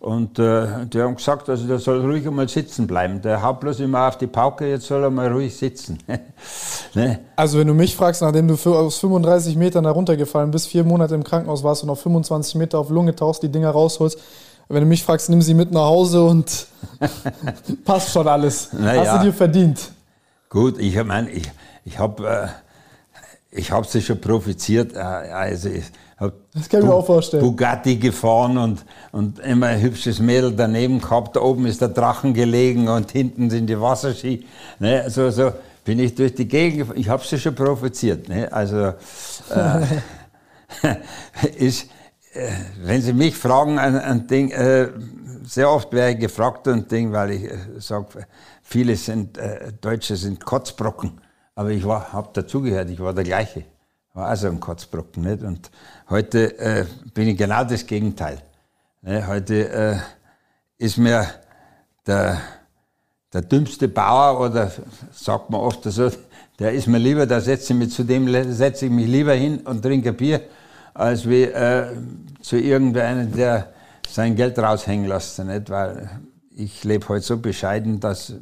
Und 0.00 0.38
äh, 0.38 0.86
die 0.86 1.02
haben 1.02 1.16
gesagt, 1.16 1.50
also 1.50 1.66
der 1.66 1.78
soll 1.78 2.00
ruhig 2.00 2.26
einmal 2.26 2.48
sitzen 2.48 2.86
bleiben. 2.86 3.20
Der 3.20 3.42
haut 3.42 3.60
bloß 3.60 3.80
immer 3.80 4.08
auf 4.08 4.16
die 4.16 4.26
Pauke, 4.26 4.66
jetzt 4.66 4.86
soll 4.86 5.02
er 5.02 5.10
mal 5.10 5.30
ruhig 5.30 5.54
sitzen. 5.54 5.98
ne? 6.94 7.20
Also 7.36 7.58
wenn 7.58 7.66
du 7.66 7.74
mich 7.74 7.94
fragst, 7.94 8.22
nachdem 8.22 8.48
du 8.48 8.54
aus 8.74 8.98
35 8.98 9.56
Metern 9.56 9.84
heruntergefallen 9.84 10.50
bist, 10.50 10.68
vier 10.68 10.84
Monate 10.84 11.14
im 11.14 11.22
Krankenhaus 11.22 11.62
warst 11.62 11.82
und 11.82 11.90
auf 11.90 12.00
25 12.00 12.54
Meter 12.54 12.78
auf 12.78 12.88
Lunge 12.88 13.14
tauchst, 13.14 13.42
die 13.42 13.50
Dinger 13.50 13.70
rausholst, 13.70 14.18
wenn 14.70 14.80
du 14.80 14.86
mich 14.86 15.02
fragst, 15.02 15.28
nimm 15.28 15.42
sie 15.42 15.52
mit 15.52 15.72
nach 15.72 15.86
Hause 15.86 16.22
und 16.22 16.66
passt 17.84 18.12
schon 18.12 18.26
alles. 18.26 18.72
Naja. 18.72 19.04
Hast 19.04 19.20
du 19.20 19.26
dir 19.26 19.32
verdient. 19.34 19.90
Gut, 20.48 20.78
ich 20.78 21.02
meine, 21.04 21.28
ich, 21.28 21.50
ich 21.84 21.98
habe 21.98 22.26
äh, 22.26 22.48
ich 23.50 23.72
hab 23.72 23.84
sie 23.86 24.00
schon 24.00 24.20
profitiert. 24.20 24.94
Äh, 24.94 24.98
also 24.98 25.68
ich, 25.68 25.84
das 26.52 26.68
kann 26.68 26.80
ich 26.80 26.86
mir 26.86 26.94
auch 26.94 27.06
vorstellen. 27.06 27.42
Bugatti 27.42 27.96
gefahren 27.96 28.58
und, 28.58 28.84
und 29.12 29.38
immer 29.38 29.68
ein 29.68 29.80
hübsches 29.80 30.18
Mädel 30.18 30.52
daneben 30.52 31.00
gehabt. 31.00 31.36
Da 31.36 31.40
oben 31.40 31.66
ist 31.66 31.80
der 31.80 31.88
Drachen 31.88 32.34
gelegen 32.34 32.88
und 32.88 33.10
hinten 33.10 33.48
sind 33.48 33.66
die 33.66 33.80
Wasserski. 33.80 34.44
Ne, 34.78 35.08
so, 35.08 35.30
so 35.30 35.52
bin 35.84 35.98
ich 35.98 36.14
durch 36.14 36.34
die 36.34 36.46
Gegend. 36.46 36.92
Ich 36.96 37.08
habe 37.08 37.24
sie 37.24 37.38
schon 37.38 37.54
provoziert. 37.54 38.28
Ne? 38.28 38.52
Also, 38.52 38.92
äh, 39.50 39.80
ist, 41.56 41.88
äh, 42.32 42.50
wenn 42.82 43.00
Sie 43.02 43.12
mich 43.12 43.36
fragen, 43.36 43.78
ein, 43.78 43.96
ein 43.96 44.26
Ding, 44.26 44.50
äh, 44.50 44.88
sehr 45.44 45.70
oft 45.70 45.92
werde 45.92 46.12
ich 46.12 46.20
gefragt 46.20 46.68
und 46.68 46.90
Ding, 46.90 47.12
weil 47.12 47.30
ich 47.32 47.44
äh, 47.44 47.56
sage, 47.78 48.26
viele 48.62 48.94
sind, 48.96 49.38
äh, 49.38 49.72
Deutsche 49.80 50.16
sind 50.16 50.44
Kotzbrocken. 50.44 51.20
Aber 51.54 51.70
ich 51.70 51.84
habe 51.84 52.28
dazugehört, 52.32 52.90
ich 52.90 53.00
war 53.00 53.12
der 53.12 53.24
gleiche. 53.24 53.64
War 54.14 54.28
also 54.28 54.48
ein 54.48 54.60
Kotzbrocken. 54.60 55.24
Nicht? 55.24 55.42
Und 55.42 55.70
heute 56.10 56.58
äh, 56.58 56.84
bin 57.14 57.28
ich 57.28 57.38
genau 57.38 57.64
das 57.64 57.86
Gegenteil. 57.86 58.38
Ne? 59.02 59.26
Heute 59.26 59.68
äh, 59.68 59.96
ist 60.76 60.98
mir 60.98 61.26
der, 62.06 62.40
der 63.32 63.42
dümmste 63.42 63.88
Bauer, 63.88 64.40
oder 64.40 64.70
sagt 65.12 65.50
man 65.50 65.60
oft 65.60 65.84
so, 65.84 66.10
der 66.58 66.72
ist 66.72 66.86
mir 66.86 66.98
lieber, 66.98 67.26
da 67.26 67.40
setze 67.40 67.72
ich 67.72 67.78
mich 67.78 67.92
zu 67.92 68.04
dem 68.04 68.28
setze 68.52 68.86
ich 68.86 68.92
mich 68.92 69.06
lieber 69.06 69.32
hin 69.32 69.60
und 69.60 69.82
trinke 69.82 70.12
Bier, 70.12 70.42
als 70.92 71.26
wie 71.28 71.44
äh, 71.44 71.86
zu 72.42 72.56
irgendeinem, 72.56 73.32
der 73.32 73.68
sein 74.06 74.34
Geld 74.36 74.58
raushängen 74.58 75.08
lässt. 75.08 75.38
Nicht? 75.38 75.70
Weil 75.70 76.10
ich 76.54 76.84
lebe 76.84 77.08
heute 77.08 77.24
so 77.24 77.38
bescheiden, 77.38 78.00
dass 78.00 78.34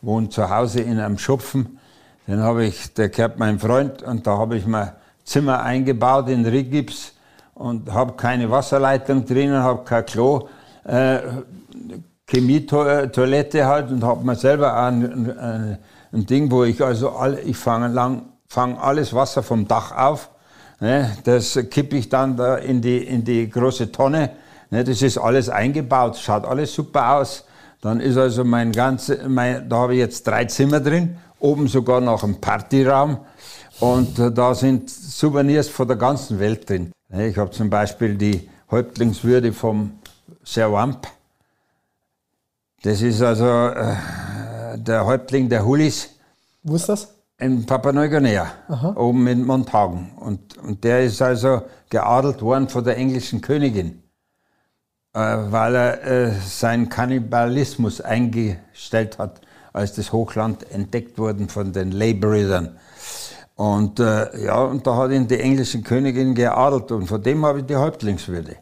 wohne 0.00 0.28
zu 0.28 0.48
Hause 0.48 0.80
in 0.80 1.00
einem 1.00 1.18
Schupfen 1.18 1.78
den 2.26 2.40
habe 2.40 2.64
ich, 2.64 2.94
der 2.94 3.08
gehört 3.08 3.38
mein 3.38 3.58
Freund 3.58 4.02
und 4.02 4.26
da 4.26 4.38
habe 4.38 4.56
ich 4.56 4.66
mir 4.66 4.94
Zimmer 5.24 5.62
eingebaut 5.62 6.28
in 6.28 6.44
Rigips 6.44 7.12
und 7.54 7.92
habe 7.92 8.14
keine 8.14 8.50
Wasserleitung 8.50 9.24
drinnen, 9.24 9.62
habe 9.62 9.84
kein 9.84 10.06
Klo, 10.06 10.48
äh, 10.84 11.18
Chemietoilette 12.26 13.66
halt 13.66 13.90
und 13.90 14.02
habe 14.02 14.24
mir 14.24 14.36
selber 14.36 14.74
ein, 14.74 15.30
ein, 15.38 15.78
ein, 16.12 16.26
Ding, 16.26 16.50
wo 16.50 16.64
ich 16.64 16.82
also 16.82 17.10
all, 17.10 17.38
ich 17.44 17.56
fange 17.56 17.88
lang, 17.88 18.22
fang 18.48 18.78
alles 18.78 19.12
Wasser 19.12 19.42
vom 19.42 19.68
Dach 19.68 19.96
auf, 19.96 20.30
ne, 20.80 21.16
das 21.24 21.58
kippe 21.70 21.96
ich 21.96 22.08
dann 22.08 22.36
da 22.36 22.56
in 22.56 22.80
die, 22.80 22.98
in 22.98 23.22
die 23.24 23.48
große 23.48 23.92
Tonne, 23.92 24.30
ne, 24.70 24.82
das 24.82 25.02
ist 25.02 25.18
alles 25.18 25.48
eingebaut, 25.48 26.16
schaut 26.16 26.44
alles 26.46 26.74
super 26.74 27.16
aus. 27.16 27.44
Dann 27.82 27.98
ist 27.98 28.16
also 28.16 28.44
mein 28.44 28.70
ganze, 28.70 29.28
mein, 29.28 29.68
da 29.68 29.78
habe 29.78 29.94
ich 29.94 29.98
jetzt 29.98 30.24
drei 30.26 30.44
Zimmer 30.44 30.78
drin 30.78 31.16
oben 31.42 31.66
sogar 31.66 32.00
noch 32.00 32.22
ein 32.22 32.40
Partyraum 32.40 33.18
und 33.82 34.16
äh, 34.20 34.30
da 34.30 34.54
sind 34.54 34.88
Souvenirs 34.88 35.68
von 35.68 35.88
der 35.88 35.96
ganzen 35.96 36.38
Welt 36.38 36.70
drin. 36.70 36.92
Ich 37.10 37.36
habe 37.36 37.50
zum 37.50 37.68
Beispiel 37.68 38.14
die 38.14 38.48
Häuptlingswürde 38.70 39.52
vom 39.52 39.98
Serwamp. 40.44 41.08
Das 42.84 43.02
ist 43.02 43.20
also 43.20 43.44
äh, 43.44 43.96
der 44.76 45.04
Häuptling 45.04 45.48
der 45.48 45.64
Hulis. 45.64 46.10
Wo 46.62 46.76
ist 46.76 46.88
das? 46.88 47.12
In 47.38 47.66
Papua-Neuguinea, 47.66 48.52
oben 48.94 49.26
in 49.26 49.44
Montagen. 49.44 50.12
Und, 50.14 50.56
und 50.58 50.84
der 50.84 51.02
ist 51.02 51.20
also 51.20 51.62
geadelt 51.90 52.40
worden 52.40 52.68
von 52.68 52.84
der 52.84 52.96
englischen 52.96 53.40
Königin, 53.40 54.00
äh, 55.12 55.18
weil 55.18 55.74
er 55.74 56.04
äh, 56.04 56.30
seinen 56.46 56.88
Kannibalismus 56.88 58.00
eingestellt 58.00 59.18
hat 59.18 59.40
als 59.72 59.94
das 59.94 60.12
Hochland 60.12 60.70
entdeckt 60.70 61.18
worden 61.18 61.48
von 61.48 61.72
den 61.72 61.90
Labourern. 61.90 62.78
Und 63.54 64.00
äh, 64.00 64.44
ja, 64.44 64.62
und 64.64 64.86
da 64.86 64.96
hat 64.96 65.10
ihn 65.10 65.28
die 65.28 65.38
englische 65.38 65.82
Königin 65.82 66.34
geadelt 66.34 66.90
und 66.90 67.06
von 67.06 67.22
dem 67.22 67.44
habe 67.44 67.60
ich 67.60 67.66
die 67.66 67.76
Häuptlingswürde. 67.76 68.56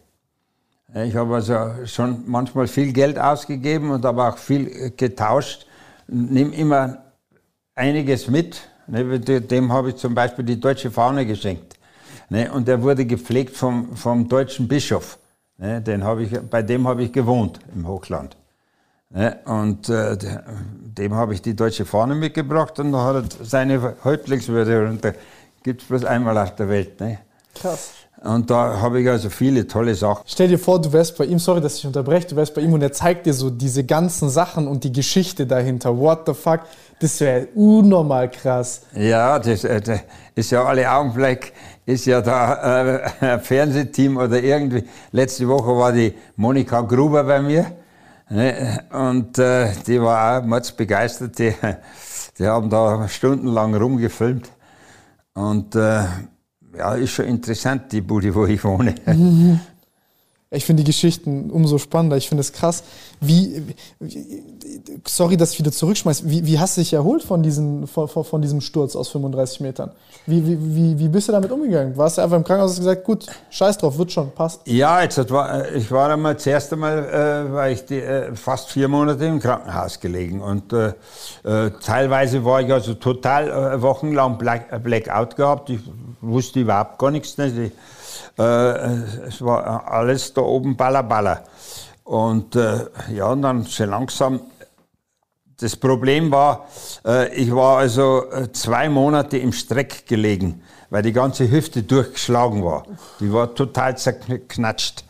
Ich 0.94 1.14
habe 1.14 1.36
also 1.36 1.86
schon 1.86 2.24
manchmal 2.26 2.66
viel 2.66 2.92
Geld 2.92 3.18
ausgegeben 3.18 3.90
und 3.90 4.04
aber 4.04 4.28
auch 4.28 4.38
viel 4.38 4.66
äh, 4.66 4.90
getauscht. 4.90 5.66
Nimm 6.08 6.52
immer 6.52 6.98
einiges 7.76 8.28
mit. 8.28 8.68
Ne, 8.88 9.20
dem 9.20 9.72
habe 9.72 9.90
ich 9.90 9.96
zum 9.96 10.14
Beispiel 10.14 10.44
die 10.44 10.58
deutsche 10.58 10.90
Fahne 10.90 11.24
geschenkt. 11.24 11.78
Ne, 12.28 12.50
und 12.52 12.66
der 12.66 12.82
wurde 12.82 13.06
gepflegt 13.06 13.56
vom, 13.56 13.94
vom 13.94 14.28
deutschen 14.28 14.66
Bischof. 14.66 15.18
Ne, 15.58 15.80
den 15.80 16.02
ich, 16.20 16.40
bei 16.50 16.62
dem 16.62 16.88
habe 16.88 17.04
ich 17.04 17.12
gewohnt 17.12 17.60
im 17.72 17.86
Hochland. 17.86 18.36
Und 19.44 19.88
äh, 19.88 20.16
dem 21.00 21.14
habe 21.14 21.34
ich 21.34 21.42
die 21.42 21.56
deutsche 21.56 21.84
Fahne 21.84 22.14
mitgebracht 22.14 22.78
und 22.78 22.92
dann 22.92 23.02
hat 23.02 23.16
er 23.40 23.44
seine 23.44 23.96
Häuptlingswürde 24.04 24.88
und 24.88 25.04
da 25.04 25.12
gibt 25.64 25.82
es 25.82 25.88
bloß 25.88 26.04
einmal 26.04 26.38
auf 26.38 26.54
der 26.54 26.68
Welt. 26.68 27.00
Ne? 27.00 27.18
Krass. 27.54 27.90
Und 28.22 28.50
da 28.50 28.80
habe 28.80 29.00
ich 29.00 29.08
also 29.08 29.30
viele 29.30 29.66
tolle 29.66 29.94
Sachen. 29.94 30.22
Stell 30.26 30.48
dir 30.48 30.58
vor, 30.58 30.80
du 30.80 30.92
wärst 30.92 31.16
bei 31.16 31.24
ihm, 31.24 31.38
sorry, 31.38 31.60
dass 31.60 31.78
ich 31.78 31.86
unterbreche, 31.86 32.28
du 32.28 32.36
wärst 32.36 32.54
bei 32.54 32.60
ihm 32.60 32.72
und 32.72 32.82
er 32.82 32.92
zeigt 32.92 33.24
dir 33.24 33.32
so 33.32 33.48
diese 33.48 33.82
ganzen 33.82 34.28
Sachen 34.28 34.68
und 34.68 34.84
die 34.84 34.92
Geschichte 34.92 35.46
dahinter. 35.46 35.96
What 35.96 36.26
the 36.26 36.34
fuck? 36.34 36.60
Das 37.00 37.18
wäre 37.20 37.48
unnormal 37.54 38.30
krass. 38.30 38.82
Ja, 38.94 39.38
das, 39.38 39.64
äh, 39.64 39.80
das, 39.80 40.00
ist 40.34 40.50
ja 40.50 40.64
alle 40.64 40.90
Augenblick, 40.90 41.54
ist 41.86 42.04
ja 42.04 42.20
da 42.20 42.82
äh, 42.82 43.10
ein 43.20 43.40
Fernsehteam 43.40 44.18
oder 44.18 44.40
irgendwie. 44.40 44.84
Letzte 45.12 45.48
Woche 45.48 45.76
war 45.76 45.92
die 45.92 46.12
Monika 46.36 46.82
Gruber 46.82 47.24
bei 47.24 47.40
mir. 47.40 47.72
Ne? 48.30 48.84
Und 48.92 49.38
äh, 49.38 49.72
die 49.86 50.00
war 50.00 50.38
auch 50.38 50.46
mords 50.46 50.72
begeistert. 50.72 51.38
Die, 51.38 51.52
die 52.38 52.46
haben 52.46 52.70
da 52.70 53.08
stundenlang 53.08 53.74
rumgefilmt. 53.74 54.50
Und 55.34 55.74
äh, 55.74 56.04
ja, 56.76 56.94
ist 56.94 57.10
schon 57.10 57.26
interessant, 57.26 57.92
die 57.92 58.00
Bude, 58.00 58.34
wo 58.34 58.46
ich 58.46 58.62
wohne. 58.62 58.94
Mhm. 59.06 59.60
Ich 60.52 60.64
finde 60.64 60.82
die 60.82 60.88
Geschichten 60.88 61.48
umso 61.48 61.78
spannender. 61.78 62.16
Ich 62.16 62.28
finde 62.28 62.40
es 62.40 62.52
krass. 62.52 62.82
Wie, 63.20 63.62
sorry, 65.06 65.36
dass 65.36 65.52
ich 65.52 65.60
wieder 65.60 65.70
zurückschmeiße. 65.70 66.28
Wie, 66.28 66.44
wie 66.44 66.58
hast 66.58 66.76
du 66.76 66.80
dich 66.80 66.92
erholt 66.92 67.22
von, 67.22 67.44
diesen, 67.44 67.86
von, 67.86 68.08
von 68.08 68.42
diesem 68.42 68.60
Sturz 68.60 68.96
aus 68.96 69.10
35 69.10 69.60
Metern? 69.60 69.92
Wie, 70.26 70.44
wie, 70.44 70.98
wie, 70.98 71.08
bist 71.08 71.28
du 71.28 71.32
damit 71.32 71.52
umgegangen? 71.52 71.96
Warst 71.96 72.18
du 72.18 72.22
einfach 72.22 72.36
im 72.36 72.42
Krankenhaus 72.42 72.72
und 72.72 72.78
gesagt, 72.78 73.04
gut, 73.04 73.26
scheiß 73.50 73.78
drauf, 73.78 73.96
wird 73.96 74.10
schon, 74.10 74.32
passt? 74.32 74.62
Ja, 74.66 75.00
jetzt 75.02 75.30
war, 75.30 75.70
ich 75.70 75.88
war 75.92 76.10
einmal, 76.10 76.34
das 76.34 76.46
erste 76.48 76.74
Mal, 76.74 76.98
äh, 76.98 77.52
war 77.52 77.70
ich 77.70 77.84
die, 77.84 78.00
äh, 78.00 78.34
fast 78.34 78.70
vier 78.70 78.88
Monate 78.88 79.26
im 79.26 79.38
Krankenhaus 79.38 80.00
gelegen. 80.00 80.40
Und 80.40 80.72
äh, 80.72 80.94
äh 81.44 81.70
teilweise 81.80 82.44
war 82.44 82.60
ich 82.60 82.72
also 82.72 82.94
total 82.94 83.48
äh, 83.48 83.82
wochenlang 83.82 84.36
Black, 84.36 84.82
Blackout 84.82 85.36
gehabt. 85.36 85.70
Ich 85.70 85.80
wusste 86.20 86.58
überhaupt 86.58 86.98
gar 86.98 87.12
nichts. 87.12 87.38
Nicht. 87.38 87.56
Ich, 87.56 87.70
äh, 87.70 87.70
es 88.36 89.42
war 89.42 89.90
alles 89.90 90.32
da 90.32 90.40
oben 90.40 90.76
baller, 90.76 91.02
baller. 91.02 91.44
Und 92.10 92.56
äh, 92.56 92.86
ja, 93.14 93.26
und 93.30 93.42
dann 93.42 93.64
schon 93.66 93.90
langsam. 93.90 94.40
Das 95.60 95.76
Problem 95.76 96.32
war, 96.32 96.66
äh, 97.06 97.32
ich 97.34 97.54
war 97.54 97.78
also 97.78 98.28
äh, 98.32 98.50
zwei 98.50 98.88
Monate 98.88 99.38
im 99.38 99.52
Streck 99.52 100.06
gelegen, 100.06 100.62
weil 100.88 101.02
die 101.02 101.12
ganze 101.12 101.48
Hüfte 101.48 101.84
durchgeschlagen 101.84 102.64
war. 102.64 102.84
Die 103.20 103.32
war 103.32 103.54
total 103.54 103.96
zerknatscht. 103.96 105.04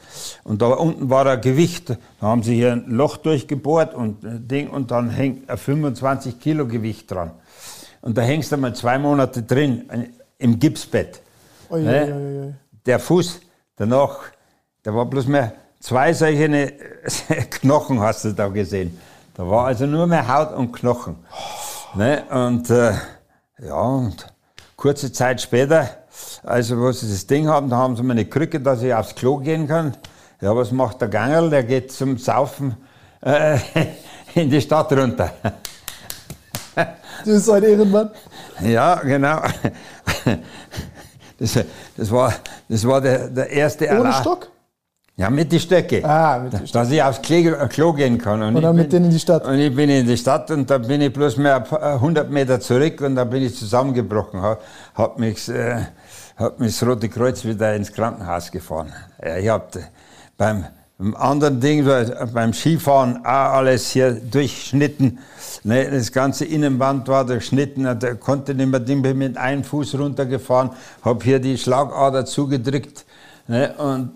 Und 0.45 0.61
da 0.61 0.67
unten 0.67 1.09
war 1.09 1.25
ein 1.25 1.41
Gewicht. 1.41 1.89
Da 1.89 2.27
haben 2.27 2.43
sie 2.43 2.57
hier 2.57 2.73
ein 2.73 2.85
Loch 2.89 3.17
durchgebohrt 3.17 3.95
und, 3.95 4.23
äh, 4.23 4.39
Ding, 4.39 4.69
und 4.69 4.91
dann 4.91 5.09
hängt 5.09 5.49
ein 5.49 5.57
25 5.57 6.39
Kilo 6.39 6.67
Gewicht 6.67 7.11
dran. 7.11 7.31
Und 8.03 8.19
da 8.19 8.21
hängst 8.21 8.53
du 8.53 8.59
mal 8.59 8.75
zwei 8.75 8.99
Monate 8.99 9.43
drin, 9.43 9.89
im 10.37 10.59
Gipsbett. 10.59 11.23
Oi, 11.71 11.81
ne? 11.81 12.03
oi, 12.05 12.49
oi, 12.49 12.55
der 12.87 12.99
Fuß 12.99 13.41
danach, 13.77 14.19
da 14.83 14.95
war 14.95 15.07
bloß 15.07 15.27
mehr 15.27 15.53
zwei 15.81 16.13
solche 16.13 16.49
Knochen, 17.51 18.01
hast 18.01 18.25
du 18.25 18.33
da 18.33 18.49
gesehen. 18.49 18.99
Da 19.35 19.49
war 19.49 19.67
also 19.67 19.87
nur 19.87 20.07
mehr 20.07 20.27
Haut 20.29 20.53
und 20.53 20.73
Knochen. 20.73 21.17
Ne? 21.95 22.25
Und 22.31 22.71
äh, 22.71 22.93
ja, 23.63 23.81
und 23.81 24.27
kurze 24.77 25.13
Zeit 25.13 25.41
später, 25.41 25.89
also 26.43 26.79
wo 26.79 26.93
sie 26.93 27.11
das 27.11 27.27
Ding 27.27 27.49
haben, 27.49 27.69
da 27.71 27.77
haben 27.77 27.97
sie 27.97 28.03
mir 28.03 28.13
eine 28.13 28.27
Krücke, 28.27 28.61
dass 28.61 28.83
ich 28.83 28.93
aufs 28.93 29.15
Klo 29.15 29.39
gehen 29.39 29.67
kann. 29.67 29.97
Ja, 30.41 30.55
was 30.57 30.73
macht 30.73 31.01
der 31.01 31.09
Gangerl? 31.09 31.51
Der 31.51 31.65
geht 31.65 31.93
zum 31.93 32.17
Saufen 32.19 32.77
äh, 33.23 33.59
in 34.35 34.51
die 34.51 34.61
Stadt 34.61 34.93
runter. 34.93 35.33
Du 37.25 37.33
bist 37.33 37.47
so 37.47 37.53
ein 37.53 37.63
Ehrenmann. 37.63 38.11
Ja, 38.63 38.95
genau. 38.97 39.43
Das, 41.41 41.59
das 41.97 42.11
war, 42.11 42.35
das 42.69 42.87
war 42.87 43.01
der, 43.01 43.29
der 43.29 43.51
erste 43.51 43.87
Ohne 43.87 44.01
Alarm. 44.01 44.23
Stock? 44.23 44.51
Ja, 45.17 45.29
mit 45.29 45.53
den 45.53 45.61
Stöcke. 45.61 46.03
Ah, 46.05 46.39
mit 46.39 46.53
den 46.53 46.65
Dass 46.73 46.91
ich 46.91 47.03
aufs 47.03 47.21
Klo, 47.21 47.55
Klo 47.69 47.93
gehen 47.93 48.17
kann. 48.17 48.43
Und, 48.43 48.57
und 48.57 48.63
dann 48.63 48.77
mit 48.77 48.93
denen 48.93 49.07
in 49.07 49.11
die 49.11 49.19
Stadt. 49.19 49.45
Und 49.45 49.59
ich 49.59 49.75
bin 49.75 49.91
in 49.91 50.07
die 50.07 50.17
Stadt 50.17 50.51
und 50.51 50.71
da 50.71 50.79
bin 50.79 51.01
ich 51.01 51.13
bloß 51.13 51.37
mehr 51.37 51.65
100 51.71 52.31
Meter 52.31 52.61
zurück 52.61 53.01
und 53.01 53.17
da 53.17 53.25
bin 53.25 53.43
ich 53.43 53.57
zusammengebrochen. 53.57 54.41
Hat, 54.41 54.61
hat, 54.95 55.19
mich, 55.19 55.49
äh, 55.49 55.85
hat 56.37 56.61
mich 56.61 56.79
das 56.79 56.89
Rote 56.89 57.09
Kreuz 57.09 57.45
wieder 57.45 57.75
ins 57.75 57.93
Krankenhaus 57.93 58.51
gefahren. 58.51 58.93
Ja, 59.23 59.37
ich 59.37 59.49
hab 59.49 59.73
beim, 60.39 60.65
beim 60.65 60.67
anderen 61.17 61.61
Ding, 61.61 61.89
beim 62.33 62.53
Skifahren, 62.53 63.25
auch 63.25 63.55
alles 63.55 63.91
hier 63.91 64.13
durchschnitten. 64.13 65.19
Ne, 65.65 65.91
das 65.91 66.13
ganze 66.13 66.45
Innenband 66.45 67.09
war 67.09 67.25
durchschnitten, 67.25 67.85
da 67.99 68.15
konnte 68.15 68.55
nicht 68.55 68.67
mehr, 68.69 68.81
bin 68.81 69.19
mit 69.19 69.37
einem 69.37 69.65
Fuß 69.65 69.99
runtergefahren, 69.99 70.71
habe 71.03 71.25
hier 71.25 71.39
die 71.39 71.59
Schlagader 71.59 72.25
zugedrückt 72.25 73.05
ne, 73.47 73.75
und 73.77 74.13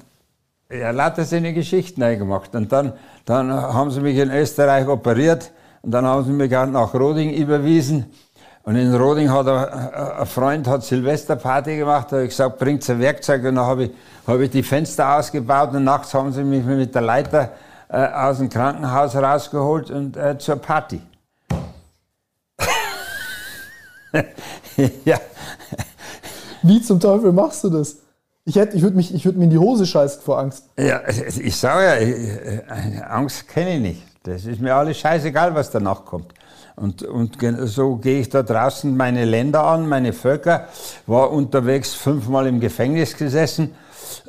ja, 0.71 0.91
lauter 0.91 1.25
seine 1.25 1.53
Geschichten 1.53 2.01
gemacht. 2.19 2.55
Und 2.55 2.73
dann, 2.73 2.93
dann 3.25 3.53
haben 3.53 3.91
sie 3.91 4.01
mich 4.01 4.17
in 4.17 4.31
Österreich 4.31 4.89
operiert 4.89 5.53
und 5.83 5.91
dann 5.91 6.05
haben 6.05 6.25
sie 6.25 6.33
mich 6.33 6.55
auch 6.57 6.67
nach 6.67 6.95
Roding 6.95 7.33
überwiesen. 7.33 8.07
Und 8.65 8.77
in 8.77 8.95
Roding 8.95 9.31
hat 9.31 9.47
ein, 9.47 9.95
ein 10.21 10.27
Freund 10.27 10.67
hat 10.67 10.83
Silvesterparty 10.83 11.77
gemacht, 11.77 12.07
da 12.11 12.17
habe 12.17 12.25
ich 12.25 12.31
gesagt, 12.31 12.59
bringt 12.59 12.89
ein 12.89 12.99
Werkzeug 12.99 13.45
und 13.45 13.57
dann 13.57 13.67
habe 13.67 13.85
ich, 13.85 13.91
habe 14.27 14.45
ich 14.45 14.51
die 14.51 14.63
Fenster 14.63 15.19
ausgebaut 15.19 15.75
und 15.75 15.85
nachts 15.85 16.15
haben 16.15 16.33
sie 16.33 16.43
mich 16.43 16.65
mit 16.65 16.95
der 16.95 17.03
Leiter 17.03 17.51
äh, 17.91 18.07
aus 18.07 18.39
dem 18.39 18.49
Krankenhaus 18.49 19.15
rausgeholt 19.15 19.91
und 19.91 20.17
äh, 20.17 20.39
zur 20.39 20.57
Party. 20.57 21.03
ja. 25.05 25.19
Wie 26.63 26.81
zum 26.81 26.99
Teufel 26.99 27.33
machst 27.33 27.65
du 27.65 27.69
das? 27.69 27.99
Ich, 28.47 28.57
ich 28.57 28.83
würde 28.83 28.97
würd 28.97 29.37
mir 29.37 29.45
in 29.45 29.51
die 29.51 29.59
Hose 29.59 29.85
scheißen 29.85 30.23
vor 30.23 30.39
Angst. 30.39 30.65
Ja, 30.79 31.03
ich 31.07 31.57
sage 31.57 31.85
ja, 31.85 31.95
äh, 31.97 33.03
Angst 33.03 33.47
kenne 33.47 33.75
ich 33.75 33.81
nicht. 33.81 34.03
Das 34.23 34.47
ist 34.47 34.61
mir 34.61 34.75
alles 34.75 34.97
scheißegal, 34.97 35.55
was 35.55 35.71
danach 35.71 36.05
kommt. 36.07 36.33
Und, 36.77 37.03
und 37.05 37.39
so 37.67 37.97
gehe 37.97 38.21
ich 38.21 38.29
da 38.29 38.43
draußen 38.43 38.97
meine 38.97 39.25
Länder 39.25 39.65
an, 39.65 39.89
meine 39.89 40.13
Völker, 40.13 40.69
war 41.07 41.31
unterwegs 41.31 41.95
fünfmal 41.95 42.49
im 42.49 42.59
Gefängnis 42.59 43.17
gesessen, 43.17 43.75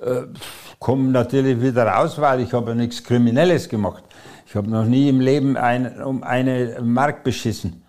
äh, 0.01 0.23
komme 0.79 1.09
natürlich 1.09 1.59
wieder 1.59 1.87
raus, 1.87 2.19
weil 2.21 2.41
ich 2.41 2.53
habe 2.53 2.71
ja 2.71 2.75
nichts 2.75 3.03
Kriminelles 3.03 3.67
gemacht. 3.67 4.03
Ich 4.45 4.55
habe 4.55 4.69
noch 4.69 4.85
nie 4.85 5.09
im 5.09 5.19
Leben 5.19 5.57
ein, 5.57 6.01
um 6.03 6.21
eine 6.21 6.77
Mark 6.81 7.23
beschissen, 7.23 7.83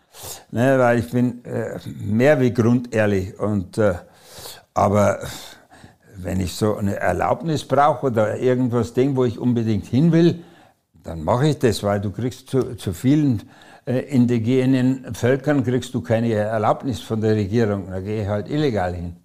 ne, 0.50 0.78
weil 0.78 1.00
ich 1.00 1.10
bin 1.10 1.44
äh, 1.44 1.78
mehr 2.00 2.40
wie 2.40 2.52
grundehrlich. 2.52 3.38
Und, 3.38 3.76
äh, 3.76 3.94
aber 4.72 5.18
wenn 6.16 6.40
ich 6.40 6.54
so 6.54 6.76
eine 6.76 6.96
Erlaubnis 6.96 7.62
brauche 7.62 8.06
oder 8.06 8.38
irgendwas 8.38 8.94
Ding, 8.94 9.16
wo 9.16 9.24
ich 9.26 9.38
unbedingt 9.38 9.84
hin 9.84 10.12
will, 10.12 10.42
dann 11.04 11.22
mache 11.22 11.48
ich 11.48 11.58
das, 11.58 11.82
weil 11.82 12.00
du 12.00 12.10
kriegst 12.10 12.48
zu, 12.48 12.74
zu 12.74 12.94
vielen 12.94 13.42
indigenen 13.86 15.14
Völkern 15.14 15.62
kriegst 15.62 15.94
du 15.94 16.00
keine 16.00 16.32
Erlaubnis 16.32 17.00
von 17.00 17.20
der 17.20 17.36
Regierung. 17.36 17.88
Da 17.90 18.00
gehe 18.00 18.22
ich 18.22 18.28
halt 18.28 18.48
illegal 18.48 18.94
hin. 18.94 19.16